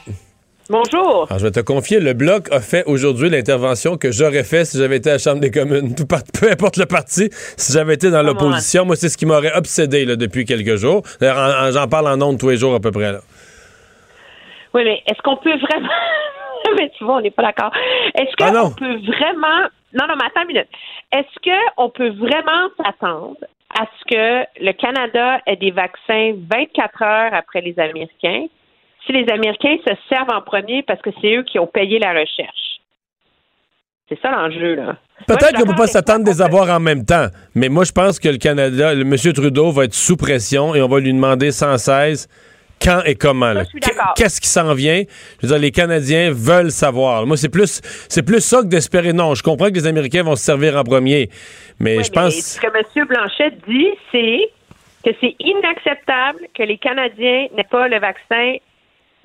Bonjour. 0.70 1.28
Alors, 1.30 1.40
je 1.40 1.46
vais 1.46 1.52
te 1.52 1.62
confier, 1.62 2.02
le 2.02 2.14
Bloc 2.14 2.52
a 2.52 2.60
fait 2.60 2.84
aujourd'hui 2.86 3.30
l'intervention 3.30 3.96
que 3.96 4.12
j'aurais 4.12 4.44
fait 4.44 4.66
si 4.66 4.78
j'avais 4.78 4.98
été 4.98 5.10
à 5.10 5.14
la 5.14 5.20
Chambre 5.20 5.40
des 5.40 5.52
communes. 5.52 5.96
Tout 5.96 6.06
peu 6.06 6.52
importe 6.52 6.76
le 6.76 6.86
parti, 6.86 7.30
si 7.32 7.72
j'avais 7.72 7.94
été 7.94 8.12
dans 8.12 8.22
l'opposition. 8.22 8.84
Moi, 8.86 8.98
c'est 8.98 9.08
ce 9.08 9.18
qui 9.18 9.26
m'aurait 9.26 9.56
obsédé 9.56 10.04
là, 10.04 10.18
depuis 10.18 10.44
quelques 10.44 10.76
jours. 10.76 11.04
J'en 11.22 11.88
parle 11.88 12.08
en 12.08 12.22
ondes 12.22 12.38
tous 12.38 12.50
les 12.50 12.58
jours 12.58 12.76
à 12.76 12.82
peu 12.82 12.92
près. 12.92 13.14
Là. 13.14 13.20
Oui, 14.74 14.84
mais 14.84 15.02
est-ce 15.08 15.22
qu'on 15.24 15.38
peut 15.38 15.58
vraiment. 15.58 15.90
mais 16.78 16.92
tu 16.98 17.06
vois, 17.06 17.16
on 17.16 17.22
n'est 17.22 17.32
pas 17.32 17.44
d'accord. 17.44 17.72
Est-ce 18.16 18.32
Ah 18.42 18.52
qu'on 18.52 18.72
peut 18.72 18.98
vraiment. 19.06 19.68
Non, 19.94 20.06
non, 20.08 20.16
mais 20.18 20.26
attends 20.26 20.42
une 20.42 20.48
minute. 20.48 20.68
Est-ce 21.14 21.74
qu'on 21.78 21.90
peut 21.90 22.10
vraiment 22.10 22.68
s'attendre 22.76 23.38
à 23.80 23.86
ce 23.86 24.14
que 24.14 24.64
le 24.64 24.74
Canada 24.74 25.40
ait 25.46 25.56
des 25.56 25.72
vaccins 25.72 26.34
24 26.50 27.02
heures 27.04 27.34
après 27.34 27.62
les 27.62 27.80
Américains 27.80 28.48
si 29.08 29.14
les 29.14 29.32
Américains 29.32 29.78
se 29.88 29.94
servent 30.10 30.30
en 30.32 30.42
premier 30.42 30.84
parce 30.84 31.02
que 31.02 31.10
c'est 31.22 31.36
eux 31.36 31.44
qui 31.44 31.58
ont 31.58 31.68
payé 31.68 31.98
la 31.98 32.12
recherche? 32.12 32.82
C'est 34.10 34.20
ça 34.22 34.32
l'enjeu, 34.32 34.76
là. 34.76 34.98
Peut-être 35.28 35.54
qu'on 35.54 35.62
peut 35.62 35.68
d'accord 35.70 35.76
pas 35.78 35.88
s'attendre 35.88 36.24
des 36.24 36.42
avoir 36.42 36.70
en 36.70 36.80
même 36.80 37.04
temps, 37.04 37.28
mais 37.56 37.68
moi, 37.68 37.84
je 37.84 37.92
pense 37.92 38.20
que 38.20 38.30
le 38.30 38.38
Canada, 38.38 38.94
le 38.94 39.02
M. 39.02 39.34
Trudeau 39.34 39.72
va 39.72 39.86
être 39.86 39.94
sous 39.94 40.16
pression 40.16 40.76
et 40.76 40.82
on 40.82 40.88
va 40.88 41.00
lui 41.00 41.12
demander 41.12 41.52
sans 41.52 41.78
cesse 41.78 42.30
quand 42.82 43.02
et 43.06 43.16
comment. 43.16 43.54
là. 43.54 43.66
suis 43.66 43.80
d'accord. 43.80 44.14
Qu'est-ce 44.16 44.40
qui 44.40 44.48
s'en 44.48 44.74
vient? 44.74 45.04
Je 45.42 45.48
veux 45.48 45.54
dire, 45.54 45.62
les 45.62 45.72
Canadiens 45.72 46.32
veulent 46.32 46.72
savoir. 46.72 47.26
Moi, 47.26 47.36
c'est 47.36 47.50
plus, 47.50 47.82
c'est 48.08 48.24
plus 48.24 48.42
ça 48.42 48.62
que 48.62 48.68
d'espérer. 48.68 49.14
Non, 49.14 49.34
je 49.36 49.44
comprends 49.44 49.68
que 49.68 49.74
les 49.74 49.88
Américains 49.88 50.24
vont 50.24 50.36
se 50.36 50.44
servir 50.44 50.78
en 50.78 50.84
premier, 50.84 51.30
mais 51.80 51.98
Oui, 51.98 52.04
je 52.04 52.12
mais 52.12 52.22
pense. 52.22 52.36
Ce 52.36 52.60
que 52.60 52.68
M. 52.68 53.06
Blanchet 53.08 53.52
dit, 53.68 53.90
c'est 54.12 54.50
que 55.04 55.12
c'est 55.20 55.36
inacceptable 55.40 56.48
que 56.56 56.64
les 56.64 56.78
Canadiens 56.78 57.48
n'aient 57.56 57.68
pas 57.70 57.88
le 57.88 58.00
vaccin 58.00 58.56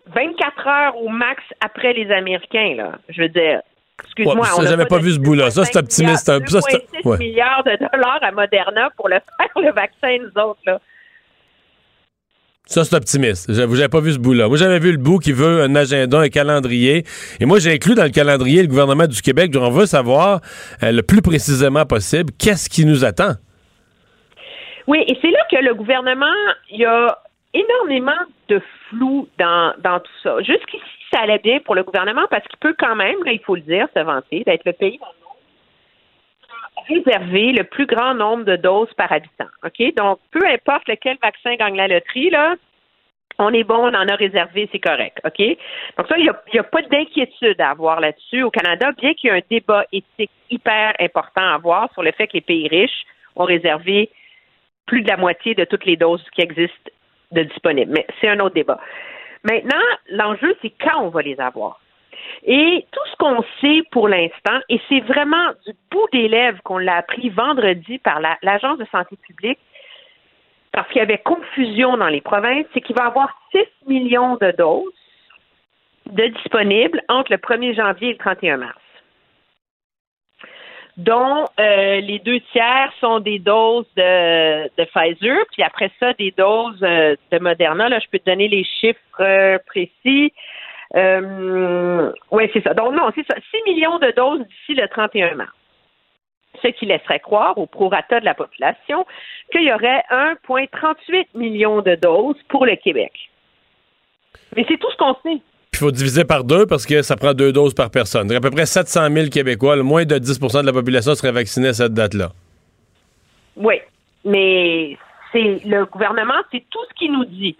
24 0.06 0.66
heures 0.66 0.96
au 0.96 1.08
max 1.08 1.42
après 1.64 1.92
les 1.92 2.10
Américains. 2.10 2.74
Là. 2.76 2.98
Je 3.08 3.22
veux 3.22 3.28
dire, 3.28 3.60
excuse-moi. 4.04 4.34
Ouais, 4.58 4.66
j'avais 4.66 4.86
pas 4.86 4.98
vu 4.98 5.12
ce 5.12 5.18
bout-là. 5.18 5.50
Ça, 5.50 5.64
c'est 5.64 5.72
2,5 5.74 5.78
optimiste 5.78 6.28
un 6.28 6.40
peu. 6.40 6.46
Ça, 6.46 6.60
c'est- 6.68 6.76
2,6 6.76 7.06
ouais. 7.08 7.18
milliards 7.18 7.62
de 7.64 7.76
dollars 7.76 8.18
à 8.22 8.32
Moderna 8.32 8.90
pour 8.96 9.08
le 9.08 9.16
faire, 9.38 9.62
le 9.62 9.72
vaccin, 9.72 10.18
nous 10.20 10.42
autres. 10.42 10.60
Là. 10.66 10.80
Ça, 12.64 12.84
c'est 12.84 12.94
optimiste. 12.96 13.52
J'avais 13.52 13.88
pas 13.88 14.00
vu 14.00 14.12
ce 14.12 14.18
bout-là. 14.18 14.48
Moi, 14.48 14.56
j'avais 14.56 14.78
vu 14.78 14.92
le 14.92 14.96
bout 14.98 15.18
qui 15.18 15.32
veut 15.32 15.62
un 15.62 15.74
agenda, 15.74 16.20
un 16.20 16.28
calendrier. 16.28 17.04
Et 17.40 17.44
moi, 17.44 17.58
j'ai 17.58 17.72
inclus 17.72 17.94
dans 17.94 18.04
le 18.04 18.10
calendrier 18.10 18.62
le 18.62 18.68
gouvernement 18.68 19.06
du 19.06 19.20
Québec. 19.20 19.52
On 19.58 19.70
veut 19.70 19.86
savoir 19.86 20.40
euh, 20.82 20.92
le 20.92 21.02
plus 21.02 21.22
précisément 21.22 21.84
possible 21.86 22.32
qu'est-ce 22.38 22.70
qui 22.70 22.86
nous 22.86 23.04
attend. 23.04 23.32
Oui, 24.86 24.98
et 25.06 25.16
c'est 25.20 25.30
là 25.30 25.40
que 25.50 25.56
le 25.64 25.74
gouvernement, 25.74 26.26
il 26.70 26.80
y 26.80 26.84
a 26.84 27.18
énormément 27.52 28.18
de 28.48 28.60
dans, 29.38 30.00
tout 30.00 30.12
ça. 30.22 30.40
Jusqu'ici, 30.42 30.82
ça 31.12 31.20
allait 31.20 31.38
bien 31.38 31.60
pour 31.60 31.74
le 31.74 31.82
gouvernement 31.82 32.26
parce 32.30 32.46
qu'il 32.46 32.58
peut 32.58 32.74
quand 32.78 32.96
même, 32.96 33.16
il 33.26 33.40
faut 33.40 33.56
le 33.56 33.62
dire, 33.62 33.86
se 33.94 34.00
vanter 34.00 34.44
d'être 34.44 34.64
le 34.64 34.72
pays 34.72 34.98
dans 34.98 35.06
le 35.06 35.22
qui 36.86 36.94
réservé 36.94 37.52
le 37.52 37.64
plus 37.64 37.86
grand 37.86 38.14
nombre 38.14 38.44
de 38.44 38.56
doses 38.56 38.92
par 38.94 39.12
habitant. 39.12 39.48
OK? 39.64 39.94
Donc, 39.94 40.18
peu 40.30 40.44
importe 40.46 40.88
lequel 40.88 41.16
vaccin 41.22 41.54
gagne 41.56 41.76
la 41.76 41.88
loterie, 41.88 42.30
là, 42.30 42.56
on 43.38 43.52
est 43.52 43.64
bon, 43.64 43.78
on 43.78 43.94
en 43.94 44.08
a 44.08 44.14
réservé, 44.14 44.68
c'est 44.72 44.78
correct. 44.78 45.18
OK? 45.24 45.38
Donc, 45.96 46.08
ça, 46.08 46.18
il 46.18 46.24
n'y 46.24 46.58
a, 46.58 46.60
a 46.60 46.64
pas 46.64 46.82
d'inquiétude 46.82 47.60
à 47.60 47.70
avoir 47.70 48.00
là-dessus 48.00 48.42
au 48.42 48.50
Canada, 48.50 48.90
bien 48.92 49.14
qu'il 49.14 49.30
y 49.30 49.32
ait 49.32 49.38
un 49.38 49.42
débat 49.50 49.84
éthique 49.92 50.30
hyper 50.50 50.94
important 51.00 51.42
à 51.42 51.54
avoir 51.54 51.92
sur 51.92 52.02
le 52.02 52.12
fait 52.12 52.26
que 52.26 52.34
les 52.34 52.40
pays 52.40 52.68
riches 52.68 53.04
ont 53.36 53.44
réservé 53.44 54.10
plus 54.86 55.02
de 55.02 55.08
la 55.08 55.16
moitié 55.16 55.54
de 55.54 55.64
toutes 55.64 55.84
les 55.84 55.96
doses 55.96 56.24
qui 56.34 56.42
existent 56.42 56.90
de 57.32 57.42
disponibles. 57.42 57.92
Mais 57.92 58.06
c'est 58.20 58.28
un 58.28 58.40
autre 58.40 58.54
débat. 58.54 58.78
Maintenant, 59.44 59.80
l'enjeu, 60.08 60.56
c'est 60.62 60.72
quand 60.80 61.02
on 61.02 61.08
va 61.08 61.22
les 61.22 61.40
avoir. 61.40 61.80
Et 62.44 62.86
tout 62.92 63.00
ce 63.10 63.16
qu'on 63.16 63.44
sait 63.60 63.82
pour 63.90 64.08
l'instant, 64.08 64.58
et 64.68 64.80
c'est 64.88 65.00
vraiment 65.00 65.48
du 65.66 65.72
bout 65.90 66.06
des 66.12 66.28
lèvres 66.28 66.62
qu'on 66.62 66.78
l'a 66.78 66.96
appris 66.96 67.30
vendredi 67.30 67.98
par 67.98 68.20
la- 68.20 68.38
l'Agence 68.42 68.78
de 68.78 68.84
santé 68.86 69.16
publique, 69.16 69.58
parce 70.72 70.88
qu'il 70.88 70.98
y 70.98 71.02
avait 71.02 71.18
confusion 71.18 71.96
dans 71.96 72.08
les 72.08 72.20
provinces, 72.20 72.66
c'est 72.72 72.80
qu'il 72.80 72.96
va 72.96 73.04
y 73.04 73.06
avoir 73.06 73.36
6 73.50 73.66
millions 73.86 74.36
de 74.36 74.52
doses 74.52 74.92
de 76.06 76.26
disponibles 76.26 77.02
entre 77.08 77.32
le 77.32 77.38
1er 77.38 77.74
janvier 77.74 78.10
et 78.10 78.12
le 78.12 78.18
31 78.18 78.56
mars. 78.58 78.81
Dont 80.96 81.46
euh, 81.58 82.00
les 82.00 82.18
deux 82.18 82.40
tiers 82.52 82.92
sont 83.00 83.20
des 83.20 83.38
doses 83.38 83.86
de, 83.96 84.64
de 84.76 84.84
Pfizer, 84.84 85.38
puis 85.52 85.62
après 85.62 85.90
ça, 85.98 86.12
des 86.14 86.32
doses 86.32 86.82
euh, 86.82 87.16
de 87.30 87.38
Moderna. 87.38 87.88
Là, 87.88 87.98
je 87.98 88.08
peux 88.10 88.18
te 88.18 88.30
donner 88.30 88.48
les 88.48 88.64
chiffres 88.64 88.98
euh, 89.20 89.58
précis. 89.66 90.32
oui, 90.94 92.50
c'est 92.52 92.62
ça. 92.62 92.74
Donc, 92.74 92.94
non, 92.94 93.10
c'est 93.14 93.26
ça. 93.26 93.36
6 93.66 93.70
millions 93.70 93.98
de 93.98 94.12
doses 94.14 94.46
d'ici 94.46 94.74
le 94.74 94.86
31 94.88 95.34
mars. 95.36 95.52
Ce 96.62 96.68
qui 96.68 96.84
laisserait 96.84 97.20
croire 97.20 97.56
au 97.56 97.66
prorata 97.66 98.20
de 98.20 98.26
la 98.26 98.34
population 98.34 99.06
qu'il 99.50 99.62
y 99.62 99.72
aurait 99.72 100.04
1,38 100.10 101.28
millions 101.34 101.80
de 101.80 101.94
doses 101.94 102.40
pour 102.50 102.66
le 102.66 102.76
Québec. 102.76 103.12
Mais 104.54 104.66
c'est 104.68 104.76
tout 104.76 104.90
ce 104.90 104.96
qu'on 104.98 105.16
sait. 105.22 105.40
Il 105.74 105.78
faut 105.78 105.90
diviser 105.90 106.24
par 106.24 106.44
deux 106.44 106.66
parce 106.66 106.86
que 106.86 107.02
ça 107.02 107.16
prend 107.16 107.32
deux 107.32 107.52
doses 107.52 107.74
par 107.74 107.90
personne. 107.90 108.28
Donc, 108.28 108.36
à 108.36 108.40
peu 108.40 108.50
près 108.50 108.66
700 108.66 109.08
000 109.10 109.28
Québécois, 109.30 109.76
moins 109.82 110.04
de 110.04 110.16
10% 110.16 110.60
de 110.60 110.66
la 110.66 110.72
population 110.72 111.14
serait 111.14 111.32
vaccinée 111.32 111.68
à 111.68 111.72
cette 111.72 111.94
date-là. 111.94 112.30
Oui, 113.56 113.80
mais 114.24 114.96
c'est 115.32 115.60
le 115.64 115.86
gouvernement, 115.86 116.40
c'est 116.52 116.64
tout 116.70 116.84
ce 116.90 116.94
qu'il 116.94 117.12
nous 117.12 117.24
dit. 117.24 117.56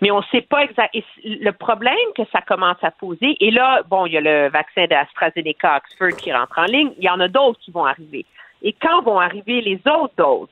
Mais 0.00 0.10
on 0.10 0.18
ne 0.18 0.24
sait 0.32 0.42
pas 0.42 0.64
exactement. 0.64 1.04
Le 1.24 1.52
problème 1.52 1.94
que 2.16 2.22
ça 2.32 2.40
commence 2.42 2.82
à 2.82 2.90
poser, 2.90 3.36
et 3.38 3.52
là, 3.52 3.82
bon, 3.88 4.06
il 4.06 4.14
y 4.14 4.18
a 4.18 4.20
le 4.20 4.50
vaccin 4.50 4.86
d'AstraZeneca 4.86 5.76
Oxford 5.76 6.16
qui 6.18 6.32
rentre 6.32 6.58
en 6.58 6.64
ligne, 6.64 6.90
il 6.98 7.04
y 7.04 7.08
en 7.08 7.20
a 7.20 7.28
d'autres 7.28 7.60
qui 7.60 7.70
vont 7.70 7.84
arriver. 7.84 8.26
Et 8.62 8.72
quand 8.72 9.02
vont 9.02 9.20
arriver 9.20 9.60
les 9.60 9.80
autres 9.86 10.14
doses? 10.18 10.48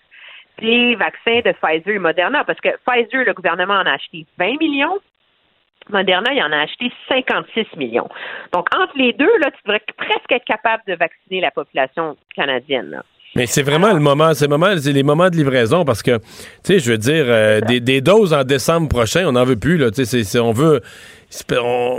Des 0.60 0.94
vaccins 0.94 1.40
de 1.44 1.52
Pfizer 1.52 1.94
et 1.94 1.98
Moderna, 1.98 2.44
parce 2.44 2.60
que 2.60 2.68
Pfizer, 2.86 3.24
le 3.24 3.32
gouvernement 3.32 3.74
en 3.74 3.86
a 3.86 3.92
acheté 3.92 4.26
20 4.38 4.60
millions, 4.60 4.98
Moderna, 5.89 6.32
il 6.32 6.43
en 6.43 6.52
a 6.52 6.59
acheté 6.59 6.93
56 7.09 7.77
millions. 7.77 8.09
Donc, 8.52 8.69
entre 8.74 8.97
les 8.97 9.12
deux, 9.12 9.39
là, 9.39 9.51
tu 9.51 9.59
devrais 9.65 9.82
presque 9.97 10.31
être 10.31 10.44
capable 10.44 10.82
de 10.86 10.94
vacciner 10.94 11.40
la 11.40 11.51
population 11.51 12.16
canadienne. 12.35 13.02
Mais 13.36 13.47
c'est 13.47 13.62
vraiment 13.62 13.93
le 13.93 14.01
moment, 14.01 14.35
c'est 14.35 14.48
moment, 14.48 14.74
c'est 14.77 14.93
les 14.93 15.05
moments 15.05 15.31
de 15.31 15.36
livraison 15.36 15.85
parce 15.85 16.02
que, 16.02 16.19
tu 16.19 16.23
sais, 16.65 16.78
je 16.81 16.90
veux 16.90 16.98
dire, 16.98 17.24
euh, 17.28 17.61
des, 17.61 18.01
doses 18.01 18.32
en 18.32 18.43
décembre 18.43 18.89
prochain, 18.89 19.24
on 19.27 19.32
n'en 19.32 19.44
veut 19.44 19.57
plus 19.57 19.77
là. 19.77 19.93
Tu 19.93 20.05
sais, 20.05 20.39
on 20.40 20.52
veut, 20.52 20.81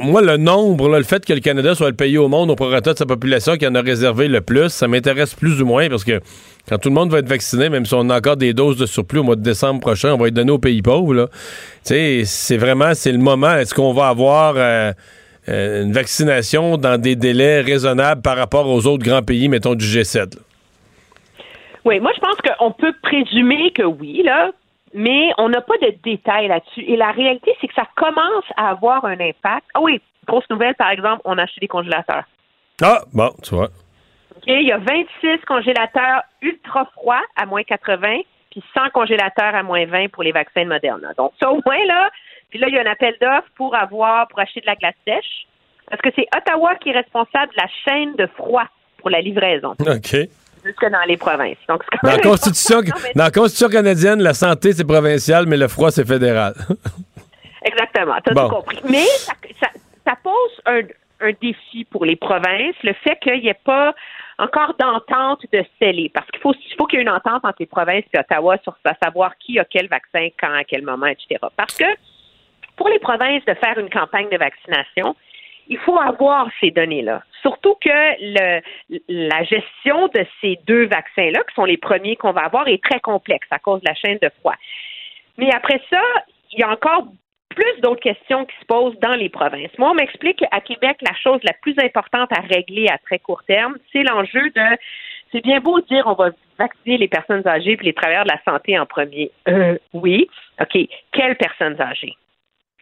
moi 0.04 0.22
le 0.22 0.36
nombre, 0.36 0.90
le 0.90 1.04
fait 1.04 1.26
que 1.26 1.32
le 1.32 1.40
Canada 1.40 1.74
soit 1.74 1.90
le 1.90 1.96
pays 1.96 2.18
au 2.18 2.28
monde 2.28 2.52
au 2.52 2.56
prorata 2.56 2.92
de 2.92 2.98
sa 2.98 3.06
population 3.06 3.56
qui 3.56 3.66
en 3.66 3.76
a 3.76 3.82
réservé 3.82 4.28
le 4.28 4.42
plus, 4.42 4.70
ça 4.70 4.90
m'intéresse 4.90 5.34
plus 5.34 5.62
ou 5.62 5.66
moins 5.66 5.88
parce 5.88 6.04
que 6.04 6.20
quand 6.68 6.78
tout 6.78 6.90
le 6.90 6.96
monde 6.96 7.10
va 7.10 7.20
être 7.20 7.30
vacciné, 7.30 7.70
même 7.70 7.86
si 7.86 7.94
on 7.94 8.10
a 8.10 8.18
encore 8.18 8.36
des 8.36 8.54
doses 8.54 8.78
de 8.78 8.86
surplus 8.86 9.20
au 9.20 9.24
mois 9.24 9.38
de 9.38 9.42
décembre 9.42 9.80
prochain, 9.80 10.14
on 10.14 10.18
va 10.18 10.28
être 10.28 10.34
donné 10.34 10.52
aux 10.52 10.60
pays 10.60 10.82
pauvres. 10.82 11.14
Là. 11.14 11.28
Tu 11.86 11.94
sais, 11.94 12.24
c'est 12.26 12.58
vraiment, 12.58 12.94
c'est 12.94 13.14
le 13.14 13.20
moment. 13.20 13.56
Est-ce 13.56 13.74
qu'on 13.74 13.94
va 13.94 14.10
avoir 14.10 14.56
euh, 14.58 14.92
euh, 15.48 15.84
une 15.84 15.94
vaccination 15.94 16.78
dans 16.78 17.00
des 17.00 17.16
délais 17.16 17.62
raisonnables 17.62 18.22
par 18.22 18.36
rapport 18.36 18.68
aux 18.68 18.86
autres 18.86 19.06
grands 19.06 19.24
pays, 19.24 19.48
mettons 19.48 19.76
du 19.76 19.86
G7? 19.86 20.34
Oui, 21.86 22.00
moi 22.00 22.12
je 22.16 22.20
pense 22.20 22.38
qu'on 22.38 22.72
peut 22.72 22.94
présumer 23.02 23.72
que 23.72 23.84
oui, 23.84 24.24
là, 24.24 24.52
mais 24.94 25.32
on 25.38 25.50
n'a 25.50 25.62
pas 25.62 25.78
de 25.82 25.94
détails 26.04 26.48
là-dessus. 26.48 26.82
Et 26.82 26.98
la 26.98 27.12
réalité, 27.12 27.56
c'est 27.60 27.68
que 27.68 27.74
ça 27.74 27.88
commence 27.96 28.46
à 28.58 28.70
avoir 28.70 29.06
un 29.06 29.20
impact. 29.20 29.68
Ah 29.74 29.82
oui, 29.82 30.02
grosse 30.28 30.50
nouvelle, 30.50 30.76
par 30.76 30.90
exemple, 30.90 31.22
on 31.26 31.38
a 31.38 31.44
acheté 31.44 31.62
des 31.62 31.68
congélateurs. 31.68 32.24
Ah, 32.82 33.02
bon, 33.14 33.30
tu 33.44 33.56
vois. 33.56 33.70
OK, 34.36 34.48
il 34.48 34.68
y 34.68 34.72
a 34.72 34.78
26 34.78 35.46
congélateurs 35.48 36.24
ultra 36.42 36.86
froids 36.94 37.22
à 37.36 37.46
moins 37.46 37.64
80, 37.64 38.22
puis 38.50 38.64
100 38.74 38.90
congélateurs 38.90 39.56
à 39.56 39.64
moins 39.64 39.86
20 39.86 40.10
pour 40.12 40.24
les 40.24 40.32
vaccins 40.32 40.64
de 40.64 40.70
Moderna. 40.70 41.14
Donc, 41.18 41.32
ça, 41.40 41.52
au 41.52 41.62
moins, 41.66 41.86
là, 41.86 42.10
puis 42.50 42.60
là, 42.60 42.68
il 42.68 42.76
y 42.76 42.78
a 42.78 42.82
un 42.82 42.92
appel 42.92 43.16
d'offres 43.22 43.50
pour 43.56 43.76
avoir, 43.76 44.28
pour 44.28 44.40
acheter 44.40 44.62
de 44.62 44.66
la 44.66 44.76
glace 44.76 44.96
sèche, 45.08 45.48
parce 45.90 46.02
que 46.02 46.10
c'est 46.16 46.28
Ottawa 46.36 46.76
qui 46.76 46.90
est 46.90 46.98
responsable 46.98 47.52
de 47.54 47.62
la 47.62 47.68
chaîne 47.86 48.16
de 48.16 48.28
froid 48.36 48.66
pour 48.98 49.10
la 49.10 49.22
livraison. 49.22 49.76
OK 49.80 50.16
jusque 50.64 50.90
dans 50.90 51.04
les 51.08 51.18
provinces. 51.18 51.58
Donc, 51.68 51.84
dans, 52.04 52.12
la 52.12 52.20
Constitution, 52.20 52.82
dans 53.16 53.24
la 53.24 53.32
Constitution 53.32 53.70
canadienne, 53.70 54.22
la 54.22 54.34
santé, 54.34 54.74
c'est 54.74 54.86
provincial, 54.86 55.46
mais 55.48 55.58
le 55.58 55.68
froid, 55.68 55.92
c'est 55.92 56.08
fédéral. 56.08 56.54
Exactement, 57.64 58.16
tu 58.26 58.32
as 58.32 58.44
tout 58.44 58.50
compris. 58.50 58.80
Mais 58.90 59.06
ça, 59.06 59.34
ça, 60.06 60.14
pose 60.24 60.62
un, 60.66 60.82
un, 61.22 61.32
défi 61.40 61.86
pour 61.86 62.06
les 62.06 62.16
provinces, 62.16 62.76
le 62.84 62.94
fait 62.94 63.18
qu'il 63.22 63.40
n'y 63.40 63.48
ait 63.48 63.60
pas 63.66 63.94
encore 64.40 64.74
d'entente 64.80 65.46
de 65.54 65.64
sceller, 65.78 66.10
parce 66.14 66.28
qu'il 66.32 66.42
faut, 66.42 66.54
il 66.54 66.76
faut 66.76 66.88
qu'il 66.88 66.98
y 66.98 67.02
ait 67.02 67.04
une 67.04 67.12
entente 67.12 67.46
entre 67.46 67.58
les 67.60 67.68
provinces 67.68 68.04
et 68.14 68.20
Ottawa 68.20 68.58
sur 68.64 68.76
savoir 69.04 69.38
qui 69.38 69.60
a 69.60 69.66
quel 69.66 69.88
vaccin, 69.88 70.30
quand, 70.40 70.52
à 70.52 70.64
quel 70.64 70.82
moment, 70.82 71.06
etc. 71.06 71.40
Parce 71.56 71.78
que 71.78 71.86
pour 72.76 72.90
les 72.90 73.00
provinces 73.00 73.46
de 73.46 73.54
faire 73.54 73.78
une 73.78 73.90
campagne 73.92 74.30
de 74.30 74.38
vaccination, 74.38 75.16
il 75.72 75.78
faut 75.78 75.98
avoir 75.98 76.50
ces 76.60 76.70
données-là. 76.70 77.24
Surtout 77.42 77.76
que 77.76 77.90
le, 77.90 78.62
la 79.08 79.44
gestion 79.44 80.10
de 80.10 80.26
ces 80.42 80.60
deux 80.68 80.86
vaccins-là, 80.88 81.40
qui 81.48 81.56
sont 81.56 81.64
les 81.64 81.78
premiers 81.78 82.18
qu'on 82.18 82.34
va 82.34 82.42
avoir, 82.42 82.68
est 82.68 82.84
très 82.84 83.00
complexe 83.00 83.48
à 83.52 83.58
cause 83.58 83.80
de 83.80 83.88
la 83.88 83.96
chaîne 83.96 84.20
de 84.22 84.30
froid. 84.42 84.56
Mais 85.38 85.50
après 85.56 85.82
ça, 85.90 86.02
il 86.52 86.60
y 86.60 86.64
a 86.64 86.70
encore 86.70 87.08
plus 87.50 87.82
d'autres 87.82 88.02
questions 88.02 88.46
qui 88.46 88.56
se 88.60 88.66
posent 88.66 89.00
dans 89.00 89.16
les 89.16 89.30
provinces. 89.30 89.72
Moi, 89.78 89.92
on 89.92 89.94
m'explique 89.94 90.40
qu'à 90.40 90.60
Québec, 90.60 90.98
la 91.02 91.16
chose 91.16 91.40
la 91.44 91.54
plus 91.54 91.76
importante 91.80 92.30
à 92.38 92.42
régler 92.42 92.88
à 92.90 92.98
très 92.98 93.20
court 93.20 93.44
terme, 93.46 93.78
c'est 93.94 94.04
l'enjeu 94.04 94.50
de 94.50 94.78
c'est 95.32 95.42
bien 95.42 95.62
beau 95.62 95.80
de 95.80 95.86
dire 95.86 96.04
on 96.06 96.16
va 96.16 96.32
vacciner 96.60 96.98
les 96.98 97.08
personnes 97.08 97.48
âgées 97.48 97.78
et 97.80 97.84
les 97.84 97.94
travailleurs 97.94 98.26
de 98.26 98.32
la 98.32 98.44
santé 98.44 98.78
en 98.78 98.86
premier. 98.86 99.32
Euh, 99.48 99.78
oui. 99.94 100.30
OK. 100.60 100.78
Quelles 101.14 101.38
personnes 101.38 101.80
âgées 101.80 102.18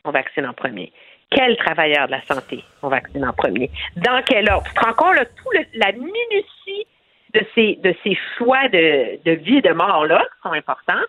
on 0.06 0.12
vaccine 0.12 0.48
en 0.48 0.54
premier? 0.54 0.92
Quel 1.30 1.56
travailleur 1.58 2.08
de 2.08 2.12
la 2.12 2.22
santé 2.24 2.64
on 2.82 2.90
vaccine 2.90 3.26
en 3.26 3.34
premier, 3.34 3.70
dans 3.98 4.22
quel 4.24 4.50
ordre? 4.50 4.68
Tu 4.68 4.74
te 4.74 4.86
rends 4.86 4.94
compte, 4.94 5.16
tout 5.16 5.52
la 5.74 5.92
minutie 5.92 6.88
de 7.34 7.42
ces, 7.56 7.76
de 7.76 7.96
ces 8.04 8.18
choix 8.38 8.68
de, 8.70 9.24
de 9.24 9.32
vie 9.32 9.58
et 9.58 9.62
de 9.62 9.74
mort-là 9.74 10.20
qui 10.20 10.42
sont 10.50 10.54
importants. 10.54 11.04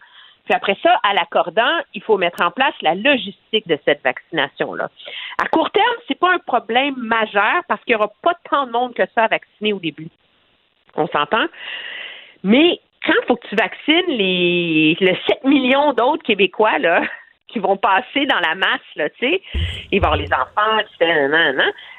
Puis 0.44 0.55
après 0.55 0.76
ça, 0.82 0.98
à 1.02 1.14
l'accordant, 1.14 1.80
il 1.94 2.02
faut 2.02 2.18
mettre 2.18 2.42
en 2.42 2.51
place 2.51 2.74
la 2.82 2.94
logistique 2.94 3.66
de 3.68 3.78
cette 3.84 4.02
vaccination-là. 4.02 4.90
À 5.42 5.47
court 5.48 5.70
terme, 5.70 5.97
c'est 6.09 6.18
pas 6.18 6.32
un 6.32 6.38
problème 6.38 6.97
majeur 6.97 7.62
parce 7.68 7.82
qu'il 7.84 7.94
n'y 7.94 8.02
aura 8.02 8.12
pas 8.22 8.34
tant 8.51 8.66
de 8.66 8.72
monde 8.72 8.94
que 8.94 9.05
ça 9.14 9.24
à 9.24 9.28
vacciner 9.28 9.72
au 9.72 9.78
début. 9.78 10.09
On 10.97 11.06
s'entend? 11.06 11.47
Mais 12.42 12.80
quand 13.06 13.14
il 13.22 13.26
faut 13.26 13.36
que 13.36 13.47
tu 13.48 13.56
vaccines 13.56 14.09
les, 14.09 14.97
les 15.01 15.18
7 15.28 15.44
millions 15.44 15.92
d'autres 15.92 16.22
Québécois, 16.22 16.78
là, 16.78 17.02
qui 17.52 17.59
vont 17.59 17.77
passer 17.77 18.27
dans 18.27 18.40
la 18.40 18.55
masse, 18.55 18.81
là, 18.97 19.09
tu 19.10 19.28
sais. 19.28 19.43
Il 19.90 20.01
va 20.01 20.09
y 20.09 20.10
avoir 20.10 20.16
les 20.16 20.32
enfants, 20.32 20.78
tu 20.98 21.06
sais, 21.06 21.28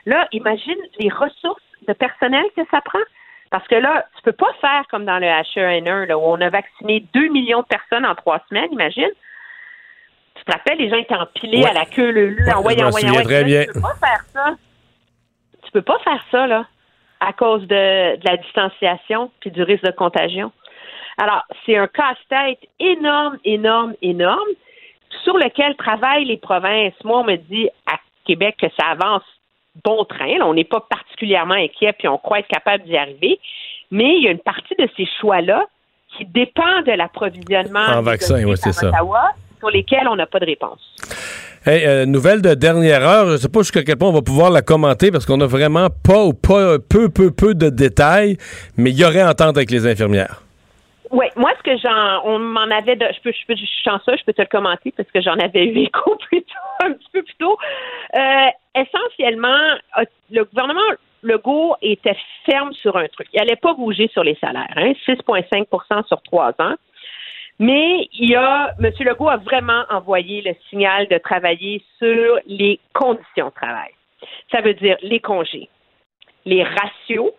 Là, 0.05 0.27
imagine 0.31 0.77
les 0.99 1.09
ressources 1.09 1.61
de 1.87 1.93
personnel 1.93 2.43
que 2.55 2.61
ça 2.71 2.81
prend. 2.81 2.99
Parce 3.49 3.67
que 3.67 3.75
là, 3.75 4.05
tu 4.15 4.21
peux 4.23 4.31
pas 4.31 4.53
faire 4.61 4.83
comme 4.89 5.05
dans 5.05 5.19
le 5.19 5.27
H1N1, 5.27 6.05
là, 6.05 6.17
où 6.17 6.21
on 6.21 6.39
a 6.39 6.49
vacciné 6.49 7.05
2 7.13 7.27
millions 7.29 7.61
de 7.61 7.67
personnes 7.67 8.05
en 8.05 8.15
trois 8.15 8.41
semaines, 8.49 8.71
imagine. 8.71 9.09
Tu 10.35 10.43
te 10.45 10.51
rappelles, 10.51 10.77
les 10.77 10.89
gens 10.89 10.95
étaient 10.95 11.15
empilés 11.15 11.65
à 11.65 11.73
la 11.73 11.85
queue, 11.85 12.11
le 12.11 12.29
lu, 12.29 12.49
en 12.49 12.61
voyant, 12.61 12.89
voyant, 12.89 13.21
très 13.23 13.43
bien. 13.43 13.65
Tu 13.65 13.73
peux 13.73 13.81
pas 13.81 13.95
faire 13.99 14.25
ça. 14.33 14.55
Tu 15.63 15.71
peux 15.71 15.81
pas 15.81 15.99
faire 15.99 16.25
ça, 16.31 16.47
là, 16.47 16.65
à 17.19 17.33
cause 17.33 17.61
de, 17.63 18.15
de 18.15 18.25
la 18.25 18.37
distanciation 18.37 19.31
puis 19.41 19.51
du 19.51 19.61
risque 19.63 19.83
de 19.83 19.91
contagion. 19.91 20.51
Alors, 21.17 21.43
c'est 21.65 21.77
un 21.77 21.87
casse-tête 21.87 22.59
énorme, 22.79 23.37
énorme, 23.43 23.93
énorme 24.01 24.49
sur 25.23 25.37
lequel 25.37 25.75
travaillent 25.75 26.25
les 26.25 26.37
provinces. 26.37 26.93
Moi, 27.03 27.19
on 27.19 27.23
me 27.23 27.35
dit 27.35 27.69
à 27.85 27.97
Québec 28.25 28.55
que 28.61 28.67
ça 28.79 28.87
avance 28.91 29.23
bon 29.85 30.03
train. 30.05 30.39
on 30.41 30.53
n'est 30.53 30.65
pas 30.65 30.85
particulièrement 30.89 31.53
inquiet, 31.53 31.93
puis 31.93 32.07
on 32.07 32.17
croit 32.17 32.39
être 32.39 32.47
capable 32.47 32.83
d'y 32.83 32.97
arriver. 32.97 33.39
Mais 33.89 34.15
il 34.17 34.23
y 34.23 34.27
a 34.27 34.31
une 34.31 34.39
partie 34.39 34.75
de 34.77 34.87
ces 34.97 35.07
choix-là 35.19 35.65
qui 36.17 36.25
dépend 36.25 36.81
de 36.85 36.91
l'approvisionnement 36.91 37.79
en 37.79 38.01
vaccin, 38.01 38.43
oui, 38.43 38.57
c'est 38.57 38.73
ça. 38.73 38.91
sur 39.59 39.69
lesquels 39.69 40.07
on 40.09 40.15
n'a 40.15 40.25
pas 40.25 40.39
de 40.39 40.45
réponse. 40.45 40.79
Hey, 41.65 41.85
euh, 41.85 42.05
nouvelle 42.07 42.41
de 42.41 42.55
dernière 42.55 43.07
heure, 43.07 43.27
je 43.27 43.31
ne 43.33 43.37
sais 43.37 43.47
pas 43.47 43.59
jusqu'à 43.59 43.83
quel 43.83 43.95
point 43.95 44.09
on 44.09 44.13
va 44.13 44.23
pouvoir 44.23 44.49
la 44.49 44.63
commenter 44.63 45.11
parce 45.11 45.27
qu'on 45.27 45.37
n'a 45.37 45.45
vraiment 45.45 45.89
pas 46.03 46.23
ou 46.23 46.33
pas 46.33 46.79
peu, 46.79 47.09
peu, 47.09 47.29
peu 47.29 47.53
de 47.53 47.69
détails, 47.69 48.37
mais 48.77 48.89
il 48.89 48.97
y 48.97 49.05
aurait 49.05 49.23
entente 49.23 49.57
avec 49.57 49.69
les 49.69 49.85
infirmières. 49.85 50.40
Oui, 51.11 51.25
moi, 51.35 51.51
ce 51.57 51.63
que 51.63 51.77
j'en, 51.77 52.21
on 52.23 52.39
m'en 52.39 52.71
avait, 52.71 52.95
de, 52.95 53.05
je 53.13 53.19
peux, 53.21 53.33
je 53.33 53.45
peux, 53.45 53.55
je 53.55 53.65
suis 53.65 53.83
chanceux, 53.83 54.15
je 54.17 54.23
peux 54.23 54.31
te 54.31 54.41
le 54.41 54.47
commenter 54.47 54.93
parce 54.95 55.11
que 55.11 55.21
j'en 55.21 55.37
avais 55.39 55.65
eu 55.65 55.79
écho 55.79 56.15
plus 56.29 56.41
tôt, 56.43 56.85
un 56.85 56.93
petit 56.93 57.09
peu 57.11 57.23
plus 57.23 57.35
tôt. 57.35 57.57
Euh, 58.15 58.47
essentiellement, 58.75 59.77
euh, 59.97 60.05
le 60.31 60.45
gouvernement 60.45 60.79
Legault 61.21 61.75
était 61.81 62.17
ferme 62.45 62.71
sur 62.73 62.95
un 62.95 63.07
truc. 63.07 63.27
Il 63.33 63.39
n'allait 63.39 63.57
pas 63.57 63.73
bouger 63.73 64.07
sur 64.13 64.23
les 64.23 64.35
salaires, 64.35 64.73
hein, 64.75 64.93
6,5% 65.05 66.07
sur 66.07 66.21
trois 66.23 66.53
ans. 66.59 66.75
Mais 67.59 68.07
il 68.13 68.33
a, 68.35 68.73
M. 68.79 68.91
Legault 69.01 69.29
a 69.29 69.37
vraiment 69.37 69.83
envoyé 69.89 70.41
le 70.41 70.55
signal 70.69 71.07
de 71.09 71.17
travailler 71.17 71.83
sur 71.99 72.39
les 72.47 72.79
conditions 72.93 73.47
de 73.47 73.53
travail. 73.53 73.91
Ça 74.51 74.61
veut 74.61 74.73
dire 74.75 74.97
les 75.01 75.19
congés, 75.19 75.69
les 76.45 76.63
ratios 76.63 77.31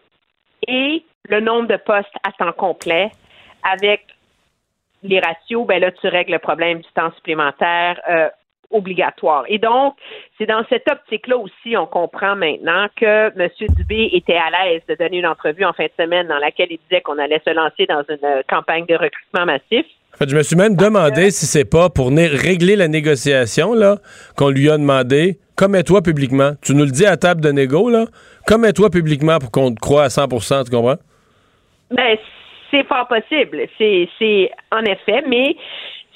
et 0.69 1.03
le 1.29 1.41
nombre 1.41 1.69
de 1.69 1.77
postes 1.77 2.15
à 2.23 2.33
temps 2.33 2.53
complet 2.53 3.11
avec 3.63 4.03
les 5.03 5.21
ratios, 5.21 5.67
ben 5.67 5.81
là, 5.81 5.91
tu 5.91 6.07
règles 6.09 6.33
le 6.33 6.39
problème 6.39 6.79
du 6.79 6.89
temps 6.95 7.13
supplémentaire 7.17 8.01
euh, 8.09 8.29
obligatoire. 8.71 9.45
Et 9.49 9.59
donc, 9.59 9.95
c'est 10.39 10.47
dans 10.47 10.65
cette 10.69 10.89
optique-là 10.91 11.37
aussi, 11.37 11.77
on 11.77 11.87
comprend 11.87 12.37
maintenant 12.37 12.87
que 12.97 13.29
M. 13.39 13.49
Dubé 13.77 14.11
était 14.13 14.37
à 14.37 14.51
l'aise 14.51 14.83
de 14.89 14.95
donner 14.95 15.19
une 15.19 15.27
entrevue 15.27 15.65
en 15.65 15.73
fin 15.73 15.85
de 15.85 15.93
semaine 15.99 16.29
dans 16.29 16.39
laquelle 16.39 16.69
il 16.71 16.79
disait 16.89 17.01
qu'on 17.03 17.19
allait 17.19 17.43
se 17.45 17.51
lancer 17.51 17.87
dans 17.87 18.03
une 18.09 18.25
euh, 18.25 18.43
campagne 18.49 18.87
de 18.87 18.95
recrutement 18.95 19.47
massif. 19.47 19.87
En 20.15 20.19
fait, 20.19 20.29
je 20.29 20.37
me 20.37 20.43
suis 20.43 20.57
même 20.57 20.77
demandé 20.77 21.31
si 21.31 21.47
c'est 21.47 21.69
pas 21.69 21.89
pour 21.89 22.09
régler 22.09 22.77
la 22.77 22.87
négociation 22.87 23.73
là 23.73 23.97
qu'on 24.37 24.51
lui 24.51 24.71
a 24.71 24.77
demandé 24.77 25.39
commets-toi 25.57 26.03
publiquement? 26.03 26.53
Tu 26.63 26.75
nous 26.75 26.85
le 26.85 26.91
dis 26.91 27.07
à 27.07 27.17
table 27.17 27.41
de 27.41 27.51
négo 27.51 27.89
là, 27.89 28.07
commets-toi 28.47 28.91
publiquement 28.91 29.39
pour 29.39 29.51
qu'on 29.51 29.73
te 29.75 29.81
croie 29.81 30.05
à 30.05 30.09
100% 30.09 30.65
tu 30.65 30.71
comprends? 30.71 30.97
Ben 31.91 32.17
c'est 32.73 32.87
fort 32.87 33.07
possible. 33.07 33.67
C'est 33.79 34.51
en 34.73 34.83
effet, 34.85 35.23
mais 35.29 35.57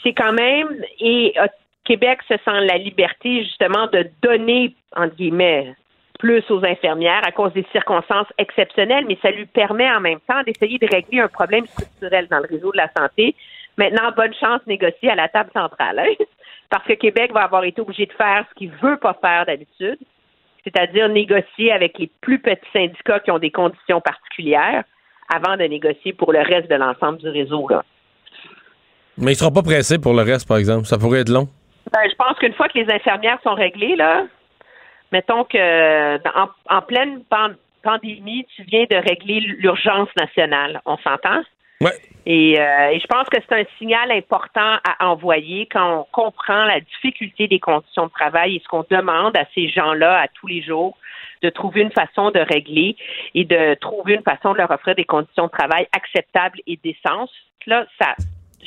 c'est 0.03 0.15
quand 0.15 0.33
même 0.33 0.69
et 0.99 1.35
euh, 1.39 1.47
Québec 1.85 2.21
se 2.29 2.35
sent 2.35 2.61
la 2.63 2.79
liberté 2.79 3.45
justement 3.45 3.87
de 3.89 4.09
donner 4.23 4.75
entre 4.97 5.15
guillemets 5.15 5.75
plus 6.19 6.43
aux 6.51 6.65
infirmières 6.65 7.23
à 7.27 7.31
cause 7.31 7.53
des 7.53 7.67
circonstances 7.73 8.29
exceptionnelles, 8.39 9.05
mais 9.07 9.19
ça 9.21 9.31
lui 9.31 9.47
permet 9.47 9.91
en 9.91 10.01
même 10.01 10.21
temps 10.21 10.43
d'essayer 10.45 10.79
de 10.79 10.87
régler 10.91 11.21
un 11.21 11.29
problème 11.29 11.67
structurel 11.67 12.27
dans 12.29 12.39
le 12.39 12.49
réseau 12.49 12.73
de 12.73 12.79
la 12.79 12.91
santé. 12.97 13.35
Maintenant, 13.77 14.11
bonne 14.17 14.33
chance 14.35 14.61
négocier 14.67 15.11
à 15.11 15.15
la 15.15 15.29
table 15.29 15.51
centrale, 15.53 15.99
hein, 15.99 16.15
parce 16.71 16.87
que 16.87 16.95
Québec 16.95 17.33
va 17.33 17.43
avoir 17.43 17.65
été 17.65 17.83
obligé 17.83 18.07
de 18.07 18.13
faire 18.13 18.47
ce 18.49 18.55
qu'il 18.55 18.71
veut 18.83 18.97
pas 18.97 19.19
faire 19.21 19.45
d'habitude, 19.45 19.99
c'est-à-dire 20.65 21.11
négocier 21.11 21.71
avec 21.71 21.99
les 21.99 22.11
plus 22.23 22.39
petits 22.39 22.71
syndicats 22.73 23.21
qui 23.21 23.31
ont 23.31 23.39
des 23.39 23.51
conditions 23.51 24.01
particulières 24.01 24.85
avant 25.33 25.57
de 25.57 25.65
négocier 25.65 26.13
pour 26.13 26.33
le 26.33 26.41
reste 26.41 26.71
de 26.71 26.77
l'ensemble 26.77 27.19
du 27.19 27.29
réseau. 27.29 27.69
Là. 27.69 27.85
Mais 29.19 29.33
ils 29.33 29.35
ne 29.35 29.39
seront 29.39 29.53
pas 29.53 29.63
pressés 29.63 29.99
pour 29.99 30.15
le 30.15 30.23
reste, 30.23 30.47
par 30.47 30.59
exemple. 30.59 30.87
Ça 30.87 30.99
pourrait 30.99 31.21
être 31.21 31.31
long. 31.31 31.49
Ben, 31.93 32.01
je 32.09 32.15
pense 32.17 32.39
qu'une 32.39 32.53
fois 32.53 32.69
que 32.69 32.79
les 32.79 32.93
infirmières 32.93 33.39
sont 33.43 33.55
réglées, 33.55 33.97
là, 33.97 34.25
mettons 35.13 35.45
que 35.45 36.17
en, 36.69 36.83
pleine 36.83 37.23
pandémie, 37.83 38.47
tu 38.57 38.63
viens 38.65 38.85
de 38.91 38.97
régler 38.97 39.41
l'urgence 39.41 40.09
nationale. 40.17 40.81
On 40.85 40.97
s'entend? 40.99 41.43
Oui. 41.81 41.91
Et, 42.25 42.59
euh, 42.59 42.89
et, 42.89 42.99
je 42.99 43.07
pense 43.07 43.29
que 43.29 43.37
c'est 43.47 43.55
un 43.55 43.65
signal 43.79 44.11
important 44.11 44.79
à 44.83 45.07
envoyer 45.07 45.69
quand 45.71 46.01
on 46.01 46.07
comprend 46.11 46.65
la 46.65 46.81
difficulté 46.81 47.49
des 47.49 47.61
conditions 47.61 48.07
de 48.07 48.11
travail 48.11 48.57
et 48.57 48.63
ce 48.65 48.69
qu'on 48.69 48.85
demande 48.91 49.37
à 49.37 49.45
ces 49.55 49.69
gens-là 49.69 50.21
à 50.23 50.29
tous 50.29 50.47
les 50.47 50.63
jours 50.63 50.97
de 51.43 51.51
trouver 51.51 51.83
une 51.83 51.93
façon 51.93 52.31
de 52.31 52.41
régler 52.41 52.97
et 53.35 53.45
de 53.45 53.75
trouver 53.75 54.15
une 54.15 54.23
façon 54.23 54.53
de 54.53 54.59
leur 54.59 54.71
offrir 54.71 54.95
des 54.95 55.05
conditions 55.05 55.47
de 55.47 55.51
travail 55.51 55.87
acceptables 55.93 56.61
et 56.67 56.79
décentes. 56.83 57.31
Là, 57.67 57.87
ça, 58.01 58.15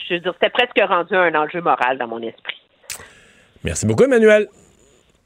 je 0.07 0.15
veux 0.15 0.19
dire, 0.19 0.33
c'était 0.33 0.49
presque 0.49 0.79
rendu 0.87 1.15
un 1.15 1.33
enjeu 1.35 1.61
moral 1.61 1.97
dans 1.97 2.07
mon 2.07 2.21
esprit. 2.21 2.57
Merci 3.63 3.85
beaucoup, 3.85 4.03
Emmanuel. 4.03 4.47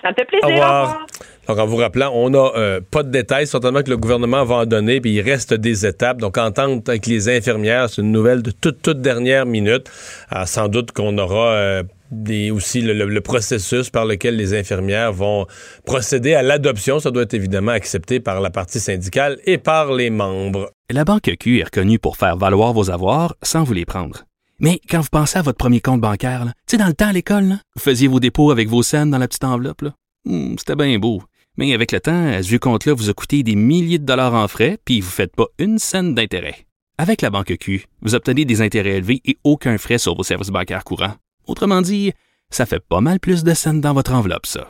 Ça 0.02 0.10
me 0.10 0.16
fait 0.16 0.26
plaisir. 0.26 0.50
Au 0.50 0.52
revoir. 0.52 1.06
Donc, 1.48 1.60
en 1.60 1.66
vous 1.66 1.78
rappelant, 1.78 2.12
on 2.14 2.30
n'a 2.30 2.52
euh, 2.56 2.82
pas 2.82 3.04
de 3.04 3.10
détails, 3.10 3.48
certainement 3.48 3.82
que 3.82 3.90
le 3.90 3.98
gouvernement 3.98 4.44
va 4.44 4.56
en 4.56 4.66
donner, 4.66 5.02
puis 5.02 5.12
il 5.12 5.22
reste 5.22 5.54
des 5.54 5.86
étapes. 5.86 6.18
Donc, 6.18 6.38
entendre 6.38 6.82
avec 6.88 7.06
les 7.06 7.30
infirmières, 7.30 7.90
c'est 7.90 8.02
une 8.02 8.12
nouvelle 8.12 8.42
de 8.42 8.52
toute, 8.52 8.82
toute 8.82 9.02
dernière 9.02 9.46
minute. 9.46 9.90
Ah, 10.30 10.46
sans 10.46 10.68
doute 10.68 10.92
qu'on 10.92 11.18
aura 11.18 11.48
euh, 11.54 11.84
des, 12.14 12.52
aussi 12.52 12.82
le, 12.82 13.22
processus 13.22 13.90
par 13.90 14.06
lequel 14.06 14.36
les 14.36 14.54
infirmières 14.54 15.14
vont 15.14 15.46
procéder 15.86 16.34
à 16.34 16.42
l'adoption. 16.42 17.00
Ça 17.00 17.12
doit 17.12 17.24
être 17.24 17.34
évidemment 17.34 17.72
accepté 17.72 18.20
par 18.20 18.42
la 18.42 18.50
partie 18.50 18.80
syndicale 18.80 19.40
et 19.46 19.58
par 19.58 19.94
les 19.94 20.10
membres. 20.10 20.72
La 20.90 21.06
Banque 21.06 21.36
Q 21.40 21.60
est 21.60 21.64
reconnue 21.64 22.00
pour 22.00 22.18
faire 22.18 22.38
valoir 22.38 22.74
vos 22.74 22.92
avoirs 22.92 23.36
sans 23.42 23.64
vous 23.64 23.74
les 23.74 23.86
prendre. 23.86 24.26
Mais 24.60 24.80
quand 24.90 25.02
vous 25.02 25.10
pensez 25.12 25.40
à 25.40 25.42
votre 25.42 25.58
premier 25.58 25.82
compte 25.82 26.02
bancaire, 26.02 26.46
tu 26.46 26.72
sais, 26.72 26.78
dans 26.78 26.88
le 26.88 26.94
temps 26.94 27.08
à 27.08 27.14
l'école, 27.14 27.58
vous 27.76 27.82
faisiez 27.82 28.08
vos 28.08 28.20
dépôts 28.20 28.52
avec 28.52 28.70
vos 28.70 28.84
scènes 28.84 29.10
dans 29.10 29.18
la 29.18 29.28
petite 29.28 29.44
enveloppe. 29.44 29.86
Hmm, 30.26 30.56
c'était 30.58 30.76
bien 30.76 30.98
beau. 31.00 31.22
Mais 31.58 31.74
avec 31.74 31.92
le 31.92 32.00
temps, 32.00 32.28
à 32.28 32.42
ce 32.42 32.56
compte-là 32.56 32.94
vous 32.94 33.10
a 33.10 33.14
coûté 33.14 33.44
des 33.44 33.56
milliers 33.56 34.00
de 34.00 34.06
dollars 34.06 34.34
en 34.34 34.48
frais, 34.48 34.78
puis 34.86 35.02
vous 35.02 35.08
ne 35.08 35.12
faites 35.12 35.36
pas 35.36 35.48
une 35.60 35.80
scène 35.80 36.16
d'intérêt. 36.16 36.66
Avec 36.98 37.22
la 37.22 37.30
banque 37.30 37.58
Q, 37.58 37.86
vous 38.02 38.16
obtenez 38.16 38.46
des 38.46 38.62
intérêts 38.62 38.98
élevés 38.98 39.22
et 39.26 39.38
aucun 39.44 39.78
frais 39.78 39.98
sur 39.98 40.16
vos 40.16 40.24
services 40.24 40.50
bancaires 40.50 40.84
courants. 40.84 41.16
Autrement 41.48 41.82
dit, 41.82 42.14
ça 42.50 42.66
fait 42.66 42.80
pas 42.80 43.02
mal 43.02 43.20
plus 43.20 43.44
de 43.44 43.54
scènes 43.54 43.82
dans 43.82 43.94
votre 43.94 44.14
enveloppe, 44.14 44.46
ça. 44.46 44.70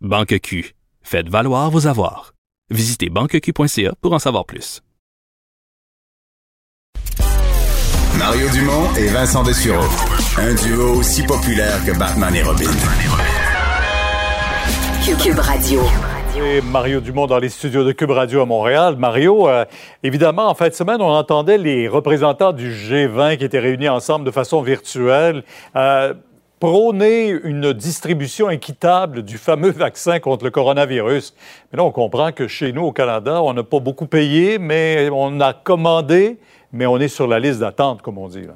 Banque 0.00 0.38
Q, 0.40 0.74
faites 1.02 1.28
valoir 1.28 1.70
vos 1.70 1.86
avoirs. 1.86 2.32
Visitez 2.70 3.10
banqueq.ca 3.10 3.94
pour 4.00 4.12
en 4.12 4.18
savoir 4.18 4.46
plus. 4.46 4.82
Mario 8.18 8.48
Dumont 8.50 8.94
et 8.96 9.08
Vincent 9.08 9.42
Dessureau. 9.42 9.88
Un 10.36 10.54
duo 10.54 10.96
aussi 10.96 11.22
populaire 11.22 11.82
que 11.84 11.96
Batman 11.98 12.34
et 12.34 12.42
Robin. 12.42 12.70
Cube 15.22 15.40
Mario 16.62 17.00
Dumont 17.00 17.26
dans 17.26 17.38
les 17.38 17.48
studios 17.48 17.84
de 17.84 17.92
Cube 17.92 18.10
Radio 18.10 18.40
à 18.40 18.46
Montréal. 18.46 18.96
Mario, 18.96 19.48
euh, 19.48 19.64
évidemment, 20.02 20.48
en 20.48 20.54
fin 20.54 20.68
de 20.68 20.74
semaine, 20.74 21.00
on 21.00 21.12
entendait 21.12 21.58
les 21.58 21.88
représentants 21.88 22.52
du 22.52 22.72
G20 22.72 23.36
qui 23.36 23.44
étaient 23.44 23.58
réunis 23.58 23.88
ensemble 23.88 24.24
de 24.24 24.30
façon 24.30 24.62
virtuelle. 24.62 25.42
Euh, 25.76 26.14
prôner 26.60 27.30
une 27.30 27.72
distribution 27.72 28.50
équitable 28.50 29.22
du 29.22 29.38
fameux 29.38 29.70
vaccin 29.70 30.20
contre 30.20 30.44
le 30.44 30.50
coronavirus. 30.50 31.34
Mais 31.72 31.78
là, 31.78 31.84
on 31.84 31.90
comprend 31.90 32.32
que 32.32 32.46
chez 32.46 32.72
nous, 32.72 32.82
au 32.82 32.92
Canada, 32.92 33.42
on 33.42 33.54
n'a 33.54 33.62
pas 33.62 33.80
beaucoup 33.80 34.06
payé, 34.06 34.58
mais 34.58 35.08
on 35.12 35.40
a 35.40 35.52
commandé, 35.52 36.38
mais 36.72 36.86
on 36.86 36.98
est 36.98 37.08
sur 37.08 37.26
la 37.26 37.40
liste 37.40 37.60
d'attente, 37.60 38.02
comme 38.02 38.18
on 38.18 38.28
dit. 38.28 38.46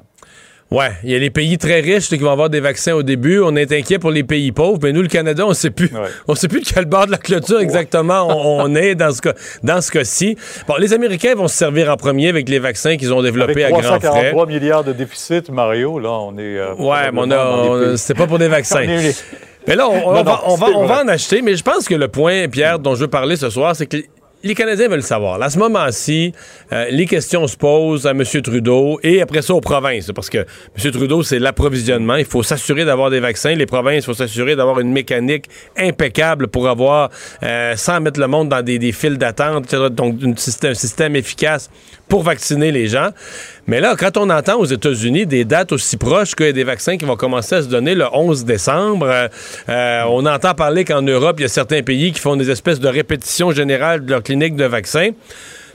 Ouais, 0.71 0.91
il 1.03 1.11
y 1.11 1.15
a 1.15 1.19
les 1.19 1.29
pays 1.29 1.59
très 1.59 1.79
riches 1.79 2.09
qui 2.09 2.17
vont 2.17 2.31
avoir 2.31 2.49
des 2.49 2.59
vaccins 2.59 2.93
au 2.93 3.03
début. 3.03 3.39
On 3.39 3.55
est 3.55 3.71
inquiet 3.71 3.99
pour 3.99 4.09
les 4.09 4.23
pays 4.23 4.51
pauvres, 4.51 4.79
mais 4.81 4.93
nous, 4.93 5.03
le 5.03 5.07
Canada, 5.07 5.45
on 5.45 5.53
sait 5.53 5.69
plus. 5.69 5.91
On 6.27 6.33
sait 6.33 6.47
plus 6.47 6.61
de 6.61 6.65
quel 6.65 6.85
bord 6.85 7.05
de 7.05 7.11
la 7.11 7.17
clôture 7.17 7.59
exactement 7.59 8.27
on, 8.63 8.73
est 8.75 8.95
dans 8.95 9.11
ce 9.11 9.21
cas, 9.21 9.33
dans 9.63 9.79
ce 9.79 9.91
cas-ci. 9.91 10.35
Bon, 10.67 10.75
les 10.79 10.93
Américains 10.93 11.35
vont 11.35 11.47
se 11.47 11.55
servir 11.55 11.91
en 11.91 11.97
premier 11.97 12.29
avec 12.29 12.49
les 12.49 12.57
vaccins 12.57 12.97
qu'ils 12.97 13.13
ont 13.13 13.21
développés 13.21 13.63
à 13.63 13.71
grand 13.71 13.99
frais. 13.99 14.31
3 14.31 14.45
milliards 14.47 14.83
de 14.83 14.91
déficit, 14.91 15.49
Mario. 15.49 15.99
Là, 15.99 16.09
on 16.09 16.37
est. 16.37 16.57
Euh, 16.57 16.73
ouais, 16.75 17.11
mais 17.11 17.21
on 17.21 17.31
a, 17.31 17.97
c'était 17.97 18.17
pas 18.17 18.27
pour 18.27 18.39
des 18.39 18.47
vaccins. 18.49 18.85
mais 19.67 19.75
là, 19.75 19.87
on, 19.87 20.23
va, 20.23 20.41
on 20.47 20.85
va 20.85 21.03
en 21.03 21.07
acheter. 21.07 21.43
Mais 21.43 21.55
je 21.55 21.63
pense 21.63 21.87
que 21.87 21.95
le 21.95 22.07
point, 22.07 22.47
Pierre, 22.47 22.79
dont 22.79 22.95
je 22.95 23.01
veux 23.01 23.07
parler 23.07 23.35
ce 23.35 23.49
soir, 23.51 23.75
c'est 23.75 23.85
que 23.85 23.97
les 24.45 24.53
Canadiens 24.53 24.87
veulent 24.87 25.03
savoir. 25.03 25.41
À 25.41 25.49
ce 25.49 25.57
moment-ci, 25.57 26.31
euh, 26.71 26.85
les 26.91 27.07
questions 27.07 27.47
se 27.47 27.57
posent 27.57 28.05
à 28.05 28.11
M. 28.11 28.23
Trudeau 28.23 28.99
et 29.01 29.19
après 29.21 29.41
ça 29.41 29.55
aux 29.55 29.59
provinces, 29.59 30.11
parce 30.13 30.29
que 30.29 30.37
M. 30.37 30.91
Trudeau, 30.91 31.23
c'est 31.23 31.39
l'approvisionnement. 31.39 32.15
Il 32.15 32.25
faut 32.25 32.43
s'assurer 32.43 32.85
d'avoir 32.85 33.09
des 33.09 33.19
vaccins. 33.19 33.55
Les 33.55 33.65
provinces, 33.65 34.03
il 34.03 34.05
faut 34.05 34.13
s'assurer 34.13 34.55
d'avoir 34.55 34.79
une 34.79 34.91
mécanique 34.91 35.45
impeccable 35.75 36.47
pour 36.47 36.69
avoir, 36.69 37.09
euh, 37.41 37.75
sans 37.75 37.99
mettre 37.99 38.19
le 38.19 38.27
monde 38.27 38.49
dans 38.49 38.61
des, 38.61 38.77
des 38.77 38.91
files 38.91 39.17
d'attente, 39.17 39.73
donc 39.73 40.17
un 40.23 40.73
système 40.75 41.15
efficace 41.15 41.71
pour 42.07 42.21
vacciner 42.21 42.71
les 42.71 42.87
gens. 42.87 43.09
Mais 43.67 43.79
là, 43.81 43.95
quand 43.97 44.17
on 44.17 44.29
entend 44.29 44.59
aux 44.59 44.65
États-Unis 44.65 45.25
des 45.25 45.43
dates 45.43 45.71
aussi 45.71 45.97
proches 45.97 46.35
qu'il 46.35 46.45
y 46.45 46.49
a 46.49 46.53
des 46.53 46.63
vaccins 46.63 46.97
qui 46.97 47.05
vont 47.05 47.15
commencer 47.15 47.55
à 47.55 47.61
se 47.63 47.67
donner 47.67 47.95
le 47.95 48.05
11 48.13 48.45
décembre, 48.45 49.07
euh, 49.09 49.27
euh, 49.69 50.03
on 50.07 50.25
entend 50.27 50.53
parler 50.53 50.85
qu'en 50.85 51.01
Europe, 51.01 51.37
il 51.39 51.43
y 51.43 51.45
a 51.45 51.49
certains 51.49 51.81
pays 51.81 52.11
qui 52.11 52.19
font 52.19 52.35
des 52.35 52.51
espèces 52.51 52.79
de 52.79 52.87
répétitions 52.87 53.51
générales 53.51 54.05
de 54.05 54.11
leur 54.11 54.21
clinique 54.21 54.55
de 54.55 54.65
vaccins. 54.65 55.09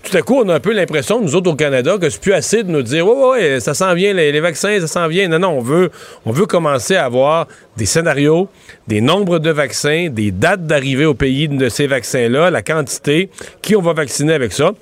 Tout 0.05 0.17
à 0.17 0.23
coup, 0.23 0.41
on 0.43 0.49
a 0.49 0.55
un 0.55 0.61
peu 0.61 0.73
l'impression, 0.73 1.21
nous 1.21 1.35
autres 1.35 1.51
au 1.51 1.57
Canada, 1.57 1.99
que 1.99 2.09
c'est 2.09 2.21
plus 2.21 2.33
assez 2.33 2.63
de 2.63 2.71
nous 2.71 2.83
dire 2.83 3.07
Ouais, 3.07 3.29
ouais, 3.29 3.61
ça 3.61 3.75
s'en 3.75 3.93
vient, 3.93 4.15
les, 4.15 4.41
vaccins, 4.41 4.81
ça 4.81 4.87
s'en 4.87 5.09
vient. 5.09 5.29
Non, 5.29 5.41
non, 5.41 5.49
on 5.51 5.61
veut, 5.61 5.91
on 6.25 6.31
veut 6.31 6.47
commencer 6.47 6.95
à 6.95 7.05
avoir 7.05 7.49
des 7.77 7.87
scénarios, 7.87 8.49
des 8.87 9.01
nombres 9.01 9.41
de 9.41 9.51
vaccins, 9.51 10.09
des 10.11 10.31
dates 10.31 10.65
d'arrivée 10.65 11.05
au 11.07 11.15
pays 11.15 11.49
de 11.49 11.69
ces 11.69 11.87
vaccins-là, 11.87 12.51
la 12.51 12.63
quantité, 12.63 13.31
qui 13.63 13.75
on 13.75 13.83
va 13.83 13.93
vacciner 13.93 14.33
avec 14.33 14.53
ça. 14.53 14.73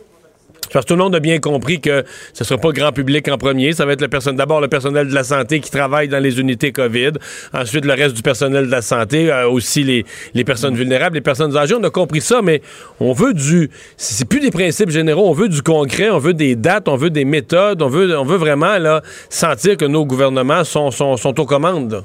Parce 0.73 0.85
que 0.85 0.89
tout 0.89 0.97
le 0.97 1.03
monde 1.03 1.15
a 1.15 1.21
bien 1.21 1.39
compris 1.39 1.81
que 1.81 2.05
ce 2.33 2.43
ne 2.43 2.47
sera 2.47 2.61
pas 2.61 2.69
le 2.69 2.75
grand 2.75 2.93
public 2.93 3.29
en 3.29 3.39
premier. 3.39 3.73
Ça 3.73 3.87
va 3.87 3.93
être 3.93 4.01
le 4.01 4.09
personne, 4.09 4.37
d'abord 4.37 4.61
le 4.61 4.69
personnel 4.69 5.09
de 5.09 5.15
la 5.15 5.25
santé 5.25 5.61
qui 5.61 5.71
travaille 5.71 6.09
dans 6.09 6.23
les 6.23 6.41
unités 6.41 6.73
COVID. 6.73 7.13
Ensuite, 7.53 7.85
le 7.85 7.95
reste 7.95 8.15
du 8.15 8.23
personnel 8.23 8.67
de 8.67 8.71
la 8.71 8.83
santé, 8.83 9.31
euh, 9.31 9.49
aussi 9.49 9.85
les, 9.85 10.05
les 10.35 10.45
personnes 10.45 10.75
vulnérables, 10.75 11.15
les 11.15 11.21
personnes 11.21 11.57
âgées. 11.57 11.75
On 11.75 11.85
a 11.85 11.91
compris 11.91 12.21
ça, 12.21 12.43
mais 12.43 12.63
on 13.01 13.13
veut 13.13 13.35
du. 13.35 13.71
C'est 13.97 14.29
plus 14.29 14.41
des 14.41 14.51
principes 14.51 14.91
généraux. 14.91 15.29
On 15.29 15.33
veut 15.33 15.49
du 15.49 15.63
concret. 15.63 16.11
On 16.11 16.19
veut 16.19 16.35
des 16.35 16.57
dates. 16.57 16.89
On 16.89 16.97
veut 16.97 17.11
des 17.11 17.25
méthodes. 17.25 17.83
On 17.83 17.89
veut, 17.89 18.17
on 18.19 18.25
veut 18.25 18.39
vraiment 18.39 18.79
là, 18.79 19.03
sentir 19.29 19.77
que 19.77 19.85
nos 19.85 20.05
gouvernements 20.05 20.65
sont, 20.65 20.91
sont, 20.91 21.17
sont 21.17 21.39
aux 21.41 21.47
commandes. 21.47 22.05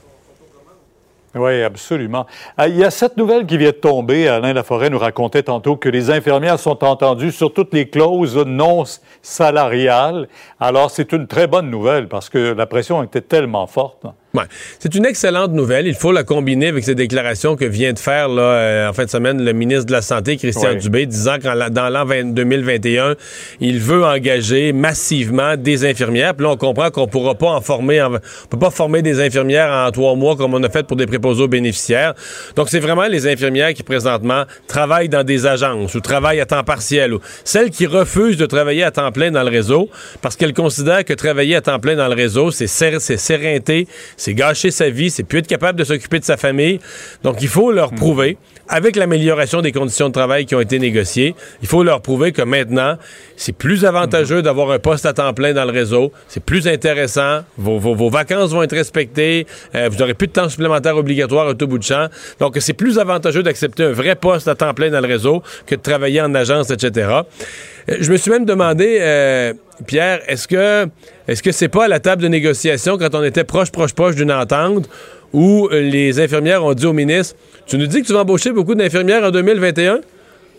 Oui, 1.35 1.63
absolument. 1.63 2.27
Ah, 2.57 2.67
il 2.67 2.77
y 2.77 2.83
a 2.83 2.91
cette 2.91 3.17
nouvelle 3.17 3.47
qui 3.47 3.57
vient 3.57 3.71
de 3.71 3.75
tomber. 3.75 4.27
Alain 4.27 4.53
Laforêt 4.53 4.91
nous 4.91 4.99
racontait 4.99 5.41
tantôt 5.41 5.77
que 5.77 5.89
les 5.89 6.11
infirmières 6.11 6.59
sont 6.59 6.83
entendues 6.83 7.31
sur 7.31 7.51
toutes 7.51 7.73
les 7.73 7.89
clauses 7.89 8.37
non 8.37 8.83
salariales. 9.23 10.27
Alors, 10.59 10.91
c'est 10.91 11.11
une 11.11 11.25
très 11.25 11.47
bonne 11.47 11.71
nouvelle 11.71 12.07
parce 12.07 12.29
que 12.29 12.53
la 12.53 12.67
pression 12.67 13.01
était 13.01 13.21
tellement 13.21 13.65
forte. 13.65 14.05
Ouais. 14.35 14.45
C'est 14.79 14.95
une 14.95 15.05
excellente 15.05 15.51
nouvelle. 15.51 15.85
Il 15.85 15.93
faut 15.93 16.11
la 16.11 16.23
combiner 16.23 16.69
avec 16.69 16.83
ces 16.83 16.95
déclarations 16.95 17.55
que 17.55 17.65
vient 17.65 17.93
de 17.93 17.99
faire 17.99 18.29
là, 18.29 18.41
euh, 18.41 18.89
en 18.89 18.93
fin 18.93 19.05
de 19.05 19.09
semaine 19.11 19.45
le 19.45 19.53
ministre 19.53 19.85
de 19.85 19.91
la 19.91 20.01
Santé, 20.01 20.37
Christian 20.37 20.73
Dubé, 20.73 21.05
disant 21.05 21.37
que 21.37 21.69
dans 21.69 21.89
l'an 21.89 22.03
2021, 22.03 23.13
il 23.59 23.79
veut 23.79 24.03
engager 24.03 24.73
massivement 24.73 25.55
des 25.55 25.85
infirmières. 25.85 26.33
Puis 26.33 26.47
là, 26.47 26.53
on 26.53 26.57
comprend 26.57 26.89
qu'on 26.89 27.07
pourra 27.07 27.35
pas 27.35 27.51
en 27.51 27.61
former, 27.61 28.01
on 28.01 28.19
peut 28.49 28.57
pas 28.57 28.71
former 28.71 29.03
des 29.03 29.21
infirmières 29.21 29.69
en 29.71 29.91
trois 29.91 30.15
mois 30.15 30.35
comme 30.35 30.55
on 30.55 30.63
a 30.63 30.69
fait 30.69 30.81
pour 30.81 30.97
des 30.97 31.05
préposés 31.05 31.43
aux 31.43 31.47
bénéficiaires. 31.47 32.15
Donc, 32.55 32.69
c'est 32.69 32.79
vraiment 32.79 33.05
les 33.05 33.27
infirmières 33.27 33.75
qui, 33.75 33.83
présentement, 33.83 34.45
travaillent 34.65 35.09
dans 35.09 35.23
des 35.23 35.45
agences 35.45 35.93
ou 35.93 35.99
travaillent 35.99 36.41
à 36.41 36.47
temps 36.47 36.63
partiel 36.63 37.13
ou 37.13 37.19
celles 37.43 37.69
qui 37.69 37.85
refusent 37.85 38.37
de 38.37 38.47
travailler 38.47 38.81
à 38.81 38.89
temps 38.89 39.11
plein 39.11 39.29
dans 39.29 39.43
le 39.43 39.51
réseau 39.51 39.91
parce 40.23 40.35
qu'elles 40.35 40.55
considèrent 40.55 41.05
que 41.05 41.13
travailler 41.13 41.55
à 41.55 41.61
temps 41.61 41.79
plein 41.79 41.95
dans 41.95 42.07
le 42.07 42.15
réseau, 42.15 42.49
c'est 42.49 42.65
sérénité, 42.65 43.87
c'est 44.23 44.33
gâcher 44.33 44.71
sa 44.71 44.89
vie, 44.89 45.09
c'est 45.09 45.23
plus 45.23 45.39
être 45.39 45.47
capable 45.47 45.77
de 45.77 45.83
s'occuper 45.83 46.17
de 46.17 46.23
sa 46.23 46.37
famille. 46.37 46.79
Donc, 47.23 47.41
il 47.41 47.49
faut 47.49 47.73
leur 47.73 47.91
prouver 47.91 48.37
avec 48.69 48.95
l'amélioration 48.95 49.61
des 49.61 49.73
conditions 49.73 50.07
de 50.07 50.13
travail 50.13 50.45
qui 50.45 50.55
ont 50.55 50.61
été 50.61 50.79
négociées, 50.79 51.35
il 51.61 51.67
faut 51.67 51.83
leur 51.83 52.01
prouver 52.01 52.31
que 52.31 52.41
maintenant, 52.41 52.97
c'est 53.35 53.51
plus 53.51 53.83
avantageux 53.83 54.41
d'avoir 54.41 54.71
un 54.71 54.79
poste 54.79 55.05
à 55.05 55.11
temps 55.11 55.33
plein 55.33 55.53
dans 55.53 55.65
le 55.65 55.71
réseau, 55.71 56.13
c'est 56.29 56.41
plus 56.41 56.69
intéressant, 56.69 57.41
vos, 57.57 57.79
vos, 57.79 58.09
vacances 58.09 58.51
vont 58.51 58.63
être 58.63 58.75
respectées, 58.75 59.45
euh, 59.75 59.89
vous 59.91 59.97
n'aurez 59.97 60.13
plus 60.13 60.27
de 60.27 60.31
temps 60.31 60.47
supplémentaire 60.47 60.95
obligatoire 60.95 61.47
au 61.47 61.53
tout 61.53 61.67
bout 61.67 61.77
de 61.77 61.83
champ. 61.83 62.07
Donc, 62.39 62.55
c'est 62.61 62.71
plus 62.71 62.99
avantageux 62.99 63.43
d'accepter 63.43 63.83
un 63.83 63.91
vrai 63.91 64.15
poste 64.15 64.47
à 64.47 64.55
temps 64.55 64.73
plein 64.73 64.89
dans 64.89 65.01
le 65.01 65.07
réseau 65.07 65.43
que 65.67 65.75
de 65.75 65.81
travailler 65.81 66.21
en 66.21 66.33
agence, 66.33 66.71
etc. 66.71 67.09
Euh, 67.89 67.97
je 67.99 68.09
me 68.09 68.15
suis 68.15 68.31
même 68.31 68.45
demandé, 68.45 68.99
euh, 69.01 69.53
Pierre, 69.85 70.21
est-ce 70.27 70.47
que 70.47 70.87
est-ce 71.27 71.43
que 71.43 71.51
c'est 71.51 71.69
pas 71.69 71.85
à 71.85 71.87
la 71.87 71.99
table 71.99 72.21
de 72.21 72.27
négociation 72.27 72.97
quand 72.97 73.15
on 73.15 73.23
était 73.23 73.43
proche, 73.43 73.71
proche, 73.71 73.93
proche 73.93 74.15
d'une 74.15 74.31
entente 74.31 74.89
où 75.31 75.67
les 75.71 76.19
infirmières 76.19 76.63
ont 76.63 76.73
dit 76.73 76.85
au 76.85 76.93
ministre 76.93 77.35
Tu 77.65 77.77
nous 77.77 77.87
dis 77.87 78.01
que 78.01 78.07
tu 78.07 78.13
vas 78.13 78.21
embaucher 78.21 78.51
beaucoup 78.51 78.75
d'infirmières 78.75 79.23
en 79.23 79.31
2021 79.31 80.01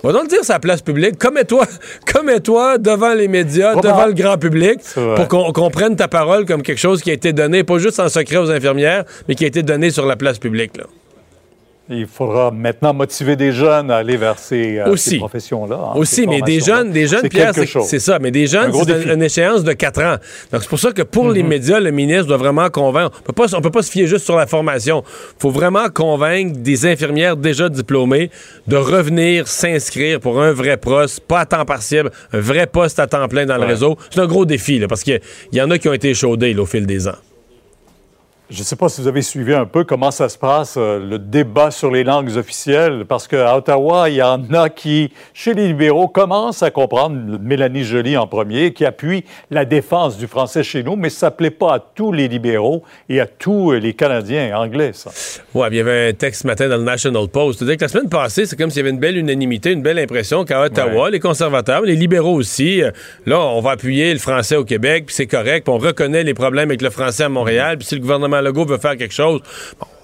va 0.06 0.12
donc 0.12 0.24
le 0.24 0.28
dire 0.28 0.44
sa 0.44 0.58
place 0.58 0.82
publique. 0.82 1.18
Commets-toi 1.18 1.66
toi 2.44 2.78
devant 2.78 3.14
les 3.14 3.28
médias, 3.28 3.74
devant 3.74 4.06
le 4.06 4.12
grand 4.12 4.36
public, 4.38 4.80
pour 4.94 5.52
qu'on 5.52 5.70
prenne 5.70 5.96
ta 5.96 6.08
parole 6.08 6.44
comme 6.44 6.62
quelque 6.62 6.80
chose 6.80 7.02
qui 7.02 7.10
a 7.10 7.14
été 7.14 7.32
donné, 7.32 7.64
pas 7.64 7.78
juste 7.78 8.00
en 8.00 8.08
secret 8.08 8.36
aux 8.36 8.50
infirmières, 8.50 9.04
mais 9.28 9.34
qui 9.34 9.44
a 9.44 9.46
été 9.46 9.62
donné 9.62 9.90
sur 9.90 10.06
la 10.06 10.16
place 10.16 10.38
publique. 10.38 10.76
Là. 10.76 10.84
Il 11.90 12.06
faudra 12.06 12.50
maintenant 12.50 12.94
motiver 12.94 13.36
des 13.36 13.52
jeunes 13.52 13.90
à 13.90 13.96
aller 13.96 14.16
vers 14.16 14.38
ces, 14.38 14.78
euh, 14.78 15.18
professions-là. 15.18 15.76
Hein, 15.76 15.98
Aussi, 15.98 16.26
mais 16.26 16.40
des 16.40 16.60
jeunes, 16.60 16.90
des 16.92 17.06
jeunes, 17.06 17.28
Pierre, 17.28 17.52
c'est 17.54 17.98
ça. 17.98 18.18
Mais 18.18 18.30
des 18.30 18.46
jeunes, 18.46 18.72
c'est 18.72 19.12
une 19.12 19.22
échéance 19.22 19.64
de 19.64 19.74
quatre 19.74 20.02
ans. 20.02 20.16
Donc, 20.50 20.62
c'est 20.62 20.68
pour 20.68 20.78
ça 20.78 20.92
que 20.92 21.02
pour 21.02 21.30
les 21.30 21.42
mhm. 21.42 21.48
médias, 21.50 21.80
le 21.80 21.90
ministre 21.90 22.26
doit 22.26 22.38
vraiment 22.38 22.70
convaincre. 22.70 23.20
On 23.26 23.56
ne 23.58 23.62
peut 23.62 23.70
pas 23.70 23.82
se 23.82 23.90
fier 23.90 24.06
juste 24.06 24.24
sur 24.24 24.36
la 24.36 24.46
formation. 24.46 25.02
Il 25.06 25.40
faut 25.42 25.50
vraiment 25.50 25.90
convaincre 25.90 26.58
des 26.58 26.86
infirmières 26.86 27.36
déjà 27.36 27.68
diplômées 27.68 28.30
de 28.66 28.76
revenir 28.76 29.46
s'inscrire 29.46 30.20
pour 30.20 30.40
un 30.40 30.52
vrai 30.52 30.78
poste, 30.78 31.20
pas 31.20 31.40
à 31.40 31.46
temps 31.46 31.66
partiel, 31.66 32.08
un 32.32 32.40
vrai 32.40 32.66
poste 32.66 32.98
à 32.98 33.06
temps 33.06 33.28
plein 33.28 33.44
dans 33.44 33.58
le 33.58 33.66
réseau. 33.66 33.98
C'est 34.10 34.20
un 34.20 34.26
gros 34.26 34.46
défi, 34.46 34.78
là, 34.78 34.88
parce 34.88 35.02
qu'il 35.02 35.20
y, 35.52 35.60
en 35.60 35.70
a 35.70 35.78
qui 35.78 35.90
ont 35.90 35.92
été 35.92 36.08
échaudés 36.08 36.56
au 36.56 36.64
fil 36.64 36.86
des 36.86 37.08
ans. 37.08 37.16
Je 38.50 38.58
ne 38.58 38.64
sais 38.64 38.76
pas 38.76 38.90
si 38.90 39.00
vous 39.00 39.08
avez 39.08 39.22
suivi 39.22 39.54
un 39.54 39.64
peu 39.64 39.84
comment 39.84 40.10
ça 40.10 40.28
se 40.28 40.36
passe, 40.36 40.74
euh, 40.76 40.98
le 40.98 41.18
débat 41.18 41.70
sur 41.70 41.90
les 41.90 42.04
langues 42.04 42.36
officielles, 42.36 43.06
parce 43.08 43.26
qu'à 43.26 43.56
Ottawa, 43.56 44.10
il 44.10 44.16
y 44.16 44.22
en 44.22 44.52
a 44.52 44.68
qui, 44.68 45.10
chez 45.32 45.54
les 45.54 45.68
libéraux, 45.68 46.08
commencent 46.08 46.62
à 46.62 46.70
comprendre, 46.70 47.38
Mélanie 47.40 47.84
Joly 47.84 48.18
en 48.18 48.26
premier, 48.26 48.74
qui 48.74 48.84
appuie 48.84 49.24
la 49.50 49.64
défense 49.64 50.18
du 50.18 50.26
français 50.26 50.62
chez 50.62 50.82
nous, 50.82 50.94
mais 50.94 51.08
ça 51.08 51.30
ne 51.30 51.34
plaît 51.34 51.50
pas 51.50 51.76
à 51.76 51.78
tous 51.78 52.12
les 52.12 52.28
libéraux 52.28 52.82
et 53.08 53.18
à 53.18 53.26
tous 53.26 53.72
les 53.72 53.94
Canadiens 53.94 54.54
anglais, 54.58 54.90
ça. 54.92 55.10
Oui, 55.54 55.66
il 55.70 55.78
y 55.78 55.80
avait 55.80 56.10
un 56.10 56.12
texte 56.12 56.42
ce 56.42 56.46
matin 56.46 56.68
dans 56.68 56.76
le 56.76 56.82
National 56.82 57.26
Post. 57.28 57.60
C'est-à-dire 57.60 57.78
que 57.78 57.84
la 57.84 57.88
semaine 57.88 58.10
passée, 58.10 58.44
c'est 58.44 58.56
comme 58.56 58.68
s'il 58.68 58.80
y 58.80 58.80
avait 58.80 58.90
une 58.90 59.00
belle 59.00 59.16
unanimité, 59.16 59.72
une 59.72 59.82
belle 59.82 59.98
impression 59.98 60.44
qu'à 60.44 60.60
Ottawa, 60.60 61.08
les 61.08 61.18
conservateurs, 61.20 61.80
les 61.80 61.96
libéraux 61.96 62.34
aussi, 62.34 62.82
euh, 62.82 62.90
là, 63.24 63.40
on 63.40 63.62
va 63.62 63.70
appuyer 63.70 64.12
le 64.12 64.18
français 64.18 64.56
au 64.56 64.64
Québec, 64.64 65.06
puis 65.06 65.14
c'est 65.14 65.26
correct, 65.26 65.64
puis 65.64 65.74
on 65.74 65.78
reconnaît 65.78 66.24
les 66.24 66.34
problèmes 66.34 66.68
avec 66.68 66.82
le 66.82 66.90
français 66.90 67.22
à 67.22 67.30
Montréal, 67.30 67.78
puis 67.78 67.86
si 67.86 67.94
le 67.94 68.02
gouvernement 68.02 68.33
le 68.40 68.48
Legault 68.48 68.66
veut 68.66 68.78
faire 68.78 68.96
quelque 68.96 69.14
chose, 69.14 69.40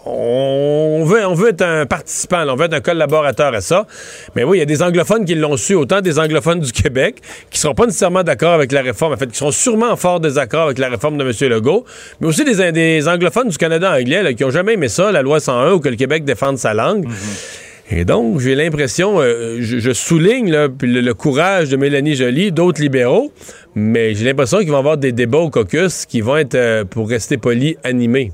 on 0.06 1.04
veut, 1.04 1.26
on 1.26 1.34
veut 1.34 1.50
être 1.50 1.62
un 1.62 1.84
participant, 1.84 2.44
on 2.48 2.56
veut 2.56 2.64
être 2.64 2.74
un 2.74 2.80
collaborateur 2.80 3.54
à 3.54 3.60
ça. 3.60 3.86
Mais 4.34 4.44
oui, 4.44 4.58
il 4.58 4.60
y 4.60 4.62
a 4.62 4.66
des 4.66 4.82
anglophones 4.82 5.24
qui 5.24 5.34
l'ont 5.34 5.56
su, 5.56 5.74
autant 5.74 6.00
des 6.00 6.18
anglophones 6.18 6.60
du 6.60 6.72
Québec, 6.72 7.16
qui 7.50 7.58
ne 7.58 7.60
seront 7.60 7.74
pas 7.74 7.86
nécessairement 7.86 8.22
d'accord 8.22 8.54
avec 8.54 8.72
la 8.72 8.80
réforme, 8.80 9.12
en 9.12 9.16
fait, 9.16 9.26
qui 9.26 9.36
seront 9.36 9.50
sûrement 9.50 9.90
en 9.90 9.96
fort 9.96 10.20
désaccord 10.20 10.66
avec 10.66 10.78
la 10.78 10.88
réforme 10.88 11.18
de 11.18 11.24
M. 11.24 11.50
Legault, 11.50 11.84
mais 12.20 12.28
aussi 12.28 12.44
des, 12.44 12.72
des 12.72 13.08
anglophones 13.08 13.48
du 13.48 13.58
Canada 13.58 13.92
anglais 13.92 14.34
qui 14.34 14.42
n'ont 14.42 14.50
jamais 14.50 14.74
aimé 14.74 14.88
ça, 14.88 15.12
la 15.12 15.22
loi 15.22 15.38
101, 15.38 15.72
ou 15.72 15.80
que 15.80 15.88
le 15.88 15.96
Québec 15.96 16.24
défende 16.24 16.56
sa 16.56 16.72
langue. 16.72 17.06
Mm-hmm. 17.06 17.66
Et 17.92 18.04
donc, 18.04 18.38
j'ai 18.38 18.54
l'impression, 18.54 19.20
euh, 19.20 19.58
je, 19.60 19.92
souligne 19.92 20.50
le, 20.50 21.12
courage 21.12 21.70
de 21.70 21.76
Mélanie 21.76 22.14
Joly, 22.14 22.52
d'autres 22.52 22.80
libéraux, 22.80 23.32
mais 23.74 24.14
j'ai 24.14 24.24
l'impression 24.24 24.58
qu'il 24.58 24.70
va 24.70 24.76
y 24.76 24.78
avoir 24.78 24.96
des 24.96 25.12
débats 25.12 25.38
au 25.38 25.50
caucus 25.50 26.06
qui 26.06 26.20
vont 26.20 26.36
être, 26.36 26.54
euh, 26.54 26.84
pour 26.84 27.08
rester 27.08 27.38
poli, 27.38 27.76
animés. 27.84 28.32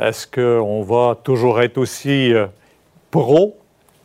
Est-ce 0.00 0.26
qu'on 0.26 0.82
va 0.82 1.16
toujours 1.22 1.60
être 1.60 1.78
aussi 1.78 2.32
euh, 2.32 2.46
pro 3.10 3.56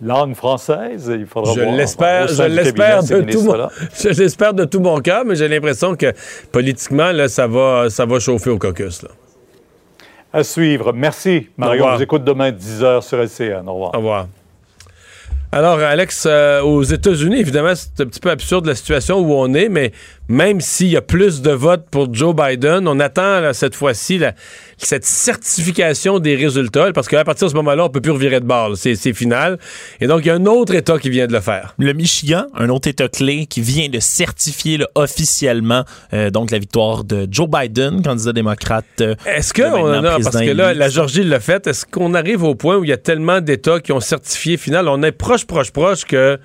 langue 0.01 0.35
française? 0.35 1.11
Il 1.13 1.25
faudra 1.25 1.53
je 1.53 1.61
l'espère, 1.61 2.27
je 2.27 2.43
l'espère 2.43 3.03
de 3.03 3.21
tout 3.21 3.41
mon, 3.41 3.67
je 3.99 4.09
l'espère 4.09 4.53
de 4.53 4.65
tout 4.65 4.79
mon 4.79 4.99
cœur, 4.99 5.25
mais 5.25 5.35
j'ai 5.35 5.47
l'impression 5.47 5.95
que 5.95 6.13
politiquement, 6.51 7.11
là, 7.11 7.27
ça 7.27 7.47
va, 7.47 7.89
ça 7.89 8.05
va 8.05 8.19
chauffer 8.19 8.49
au 8.49 8.57
caucus. 8.57 9.03
Là. 9.03 9.09
À 10.33 10.43
suivre. 10.43 10.93
Merci, 10.93 11.49
Mario. 11.57 11.85
On 11.85 11.95
vous 11.97 12.03
écoute 12.03 12.23
demain 12.23 12.51
10h 12.51 13.01
sur 13.01 13.19
LCN. 13.19 13.67
Au 13.67 13.73
revoir. 13.73 13.93
Au 13.93 13.97
revoir. 13.97 14.27
Alors, 15.53 15.79
Alex, 15.79 16.27
euh, 16.29 16.61
aux 16.61 16.81
États-Unis, 16.81 17.37
évidemment, 17.37 17.73
c'est 17.75 18.01
un 18.01 18.05
petit 18.05 18.21
peu 18.21 18.29
absurde 18.29 18.65
la 18.65 18.75
situation 18.75 19.19
où 19.19 19.33
on 19.33 19.53
est, 19.53 19.67
mais 19.67 19.91
même 20.27 20.61
s'il 20.61 20.88
y 20.88 20.98
a 20.98 21.02
plus 21.02 21.41
de 21.41 21.52
votes 21.52 21.85
pour 21.89 22.14
Joe 22.14 22.35
Biden, 22.35 22.88
on 22.88 22.99
attend 22.99 23.52
cette 23.53 23.76
fois-ci 23.76 24.19
cette 24.77 25.06
certification 25.06 26.19
des 26.19 26.35
résultats, 26.35 26.91
parce 26.93 27.07
qu'à 27.07 27.23
partir 27.23 27.48
de 27.48 27.52
ce 27.52 27.56
moment-là, 27.57 27.85
on 27.85 27.89
peut 27.89 28.02
plus 28.02 28.11
revirer 28.11 28.39
de 28.39 28.45
bord. 28.45 28.76
C'est 28.76 29.14
final. 29.14 29.57
Et 29.99 30.07
donc, 30.07 30.22
il 30.22 30.27
y 30.27 30.31
a 30.31 30.35
un 30.35 30.45
autre 30.45 30.73
État 30.73 30.98
qui 30.98 31.10
vient 31.10 31.27
de 31.27 31.34
le 31.34 31.39
faire. 31.39 31.76
Le 31.77 31.93
Michigan, 31.93 32.45
un 32.56 32.69
autre 32.69 32.88
État 32.88 33.07
clé 33.07 33.45
qui 33.45 33.61
vient 33.61 33.89
de 33.89 33.99
certifier 33.99 34.80
officiellement 34.95 35.84
euh, 36.14 36.30
donc 36.30 36.52
la 36.52 36.60
victoire 36.60 37.03
de 37.03 37.27
Joe 37.30 37.48
Biden, 37.49 38.02
candidat 38.02 38.34
démocrate. 38.34 38.85
Euh, 39.02 39.15
est-ce 39.26 39.53
que, 39.53 39.64
on 39.64 40.03
a, 40.03 40.19
parce 40.19 40.38
que 40.38 40.52
là, 40.52 40.73
la 40.73 40.89
Georgie 40.89 41.23
l'a 41.23 41.39
fait, 41.39 41.68
est-ce 41.68 41.85
qu'on 41.85 42.14
arrive 42.14 42.43
au 42.43 42.56
point 42.56 42.77
où 42.77 42.84
il 42.84 42.89
y 42.89 42.93
a 42.93 42.98
tellement 42.98 43.41
d'États 43.41 43.80
qui 43.80 43.91
ont 43.91 43.99
certifié 43.99 44.57
final, 44.57 44.88
on 44.88 45.03
est 45.03 45.11
proche, 45.11 45.45
proche, 45.45 45.72
proche 45.72 46.06
que 46.06 46.39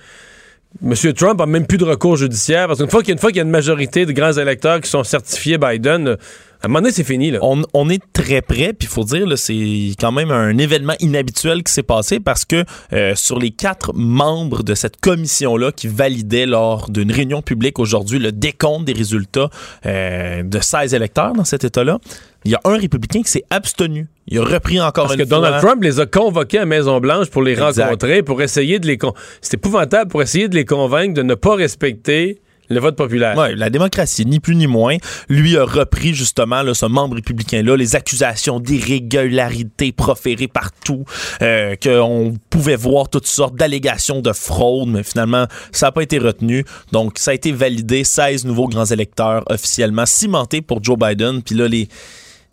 M. 0.83 1.13
Trump 1.15 1.41
a 1.41 1.47
même 1.47 1.67
plus 1.67 1.79
de 1.79 1.85
recours 1.85 2.17
judiciaire 2.17 2.67
parce 2.67 2.79
qu'une 2.79 2.91
fois 2.91 3.03
qu'il 3.03 3.37
y, 3.37 3.41
a 3.41 3.45
une 3.45 3.51
majorité 3.51 4.07
de 4.07 4.13
grands 4.13 4.33
électeurs 4.33 4.81
qui 4.81 4.91
sont 4.91 5.05
certifiés 5.05 5.59
Biden, 5.59 6.09
euh, 6.09 6.17
à 6.63 6.67
un 6.67 6.69
moment 6.69 6.81
donné, 6.81 6.93
c'est 6.93 7.05
fini. 7.05 7.33
On, 7.43 7.89
est 7.91 8.03
très 8.13 8.41
près, 8.41 8.73
puis 8.73 8.89
il 8.89 8.89
faut 8.89 9.05
dire, 9.05 9.27
c'est 9.37 9.93
quand 10.01 10.11
même 10.11 10.31
un 10.31 10.57
événement 10.57 10.95
inhabituel 11.01 11.63
qui 11.63 11.73
s'est 11.73 11.83
passé 11.83 12.19
parce 12.19 12.45
que 12.45 12.65
euh, 12.93 13.15
sur 13.15 13.39
les 13.39 13.51
quatre 13.51 13.93
membres 13.95 14.63
de 14.63 14.75
cette 14.75 14.99
commission-là 14.99 15.71
qui 15.71 15.87
validaient 15.87 16.47
lors 16.47 16.91
d'une 16.91 17.13
réunion 17.13 17.43
publique 17.43 17.79
aujourd'hui 17.79 18.19
le 18.19 18.33
décompte 18.33 18.87
des 18.87 18.95
résultats 18.95 19.51
euh, 19.85 20.43
de 20.43 20.59
16 20.59 20.95
électeurs 20.95 21.35
dans 21.35 21.45
cet 21.45 21.65
État-là, 21.65 21.99
il 22.47 22.53
y 22.53 22.55
a 22.55 22.61
un 22.65 22.79
républicain 22.79 23.23
qui 23.23 23.31
s'est 23.31 23.45
abstenu. 23.51 24.07
Il 24.29 24.39
a 24.39 24.45
repris 24.45 24.81
encore 24.81 25.07
Parce 25.07 25.17
que 25.17 25.25
Donald 25.25 25.61
Trump 25.61 25.83
les 25.83 25.99
a 25.99 26.07
convoqués 26.07 26.59
à 26.59 26.65
Maison-Blanche 26.65 27.29
pour 27.29 27.43
les 27.43 27.57
rencontrer, 27.57 28.23
pour 28.23 28.41
essayer 28.41 28.79
de 28.79 28.87
les... 28.87 28.99
C'est 29.41 29.55
épouvantable 29.55 30.11
pour 30.11 30.23
essayer 30.23 30.49
de 30.49 30.55
les 30.55 30.65
convaincre 30.65 31.15
de 31.15 31.23
ne 31.23 31.35
pas 31.35 31.57
respecter 31.57 32.41
le 32.69 32.81
vote 32.81 32.97
populaire. 32.97 33.37
Oui, 33.37 33.57
la 33.57 33.71
démocratie, 33.71 34.27
ni 34.27 34.39
plus 34.39 34.55
ni 34.55 34.67
moins. 34.67 34.97
Lui 35.29 35.57
a 35.57 35.65
repris 35.65 36.15
justement 36.15 36.63
là, 36.63 36.75
ce 36.75 36.87
membre 36.87 37.17
républicain-là, 37.17 37.77
les 37.77 37.97
accusations 37.97 38.61
d'irrégularité 38.61 39.93
proférées 39.93 40.49
partout, 40.49 41.05
euh, 41.43 41.75
qu'on 41.81 42.35
pouvait 42.51 42.77
voir 42.77 43.09
toutes 43.09 43.27
sortes 43.27 43.57
d'allégations 43.57 44.21
de 44.21 44.33
fraude, 44.33 44.89
mais 44.89 45.03
finalement, 45.03 45.47
ça 45.73 45.87
n'a 45.87 45.93
pas 45.93 46.03
été 46.03 46.19
retenu. 46.19 46.65
Donc, 46.93 47.19
ça 47.19 47.33
a 47.33 47.35
été 47.35 47.53
validé, 47.53 48.05
16 48.05 48.45
nouveaux 48.45 48.69
grands 48.69 48.87
électeurs 48.87 49.45
officiellement 49.49 50.07
cimentés 50.07 50.61
pour 50.61 50.83
Joe 50.83 50.99
Biden. 50.99 51.43
Puis 51.43 51.55
là, 51.55 51.69
les 51.69 51.89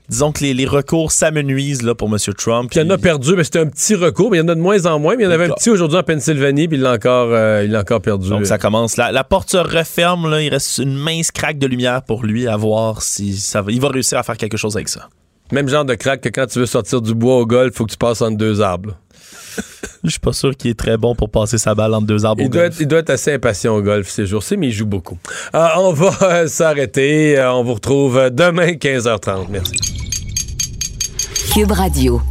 disons 0.09 0.31
que 0.31 0.43
les, 0.43 0.65
recours 0.65 1.11
s'amenuisent 1.11 1.81
là, 1.81 1.95
pour 1.95 2.09
M. 2.09 2.17
Trump. 2.37 2.69
Puis 2.69 2.79
il 2.79 2.83
y 2.83 2.85
en 2.85 2.89
a 2.89 2.97
perdu, 2.97 3.35
mais 3.35 3.43
c'était 3.43 3.59
un 3.59 3.67
petit 3.67 3.95
recours, 3.95 4.31
mais 4.31 4.37
il 4.37 4.41
y 4.41 4.43
en 4.43 4.47
a 4.47 4.55
de 4.55 4.61
moins 4.61 4.85
en 4.85 4.99
moins. 4.99 5.15
Mais 5.15 5.23
il 5.23 5.25
y 5.25 5.29
en 5.29 5.31
avait 5.31 5.45
un 5.45 5.53
petit 5.53 5.69
aujourd'hui 5.69 5.97
en 5.97 6.03
Pennsylvanie, 6.03 6.67
puis 6.67 6.77
il 6.77 6.83
l'a 6.83 6.93
encore, 6.93 7.29
euh, 7.31 7.65
il 7.65 7.75
encore 7.75 8.01
perdu. 8.01 8.29
Donc 8.29 8.45
ça 8.45 8.57
commence. 8.57 8.97
La, 8.97 9.11
la 9.11 9.23
porte 9.23 9.49
se 9.49 9.57
referme, 9.57 10.29
là, 10.29 10.41
il 10.41 10.49
reste 10.49 10.77
une 10.77 10.95
mince 10.95 11.31
craque 11.31 11.57
de 11.57 11.67
lumière 11.67 12.03
pour 12.03 12.23
lui 12.23 12.47
à 12.47 12.57
voir 12.57 13.01
si 13.01 13.37
ça 13.37 13.61
va, 13.61 13.71
il 13.71 13.81
va 13.81 13.89
réussir 13.89 14.17
à 14.17 14.23
faire 14.23 14.37
quelque 14.37 14.57
chose 14.57 14.75
avec 14.75 14.89
ça. 14.89 15.09
Même 15.51 15.67
genre 15.67 15.85
de 15.85 15.93
craque 15.93 16.21
que 16.21 16.29
quand 16.29 16.47
tu 16.47 16.59
veux 16.59 16.65
sortir 16.65 17.01
du 17.01 17.13
bois 17.13 17.37
au 17.37 17.45
golf, 17.45 17.73
il 17.73 17.77
faut 17.77 17.85
que 17.85 17.91
tu 17.91 17.97
passes 17.97 18.21
entre 18.21 18.37
deux 18.37 18.61
arbres. 18.61 18.97
Je 20.03 20.09
suis 20.09 20.19
pas 20.19 20.33
sûr 20.33 20.55
qu'il 20.55 20.71
est 20.71 20.79
très 20.79 20.97
bon 20.97 21.15
pour 21.15 21.29
passer 21.29 21.57
sa 21.57 21.73
balle 21.75 21.93
entre 21.93 22.05
deux 22.07 22.25
arbres 22.25 22.41
il 22.41 22.47
au 22.47 22.49
doit 22.49 22.63
golf. 22.63 22.73
Être, 22.75 22.81
il 22.81 22.87
doit 22.87 22.99
être 22.99 23.09
assez 23.11 23.33
impatient 23.33 23.75
au 23.75 23.81
golf 23.81 24.09
ces 24.09 24.25
jours-ci, 24.25 24.57
mais 24.57 24.67
il 24.67 24.73
joue 24.73 24.85
beaucoup. 24.85 25.17
Euh, 25.55 25.67
on 25.77 25.93
va 25.93 26.17
euh, 26.21 26.47
s'arrêter. 26.47 27.41
on 27.47 27.63
vous 27.63 27.75
retrouve 27.75 28.29
demain 28.29 28.71
15h30. 28.73 29.47
Merci. 29.49 29.75
Cube 31.53 31.71
Radio. 31.71 32.21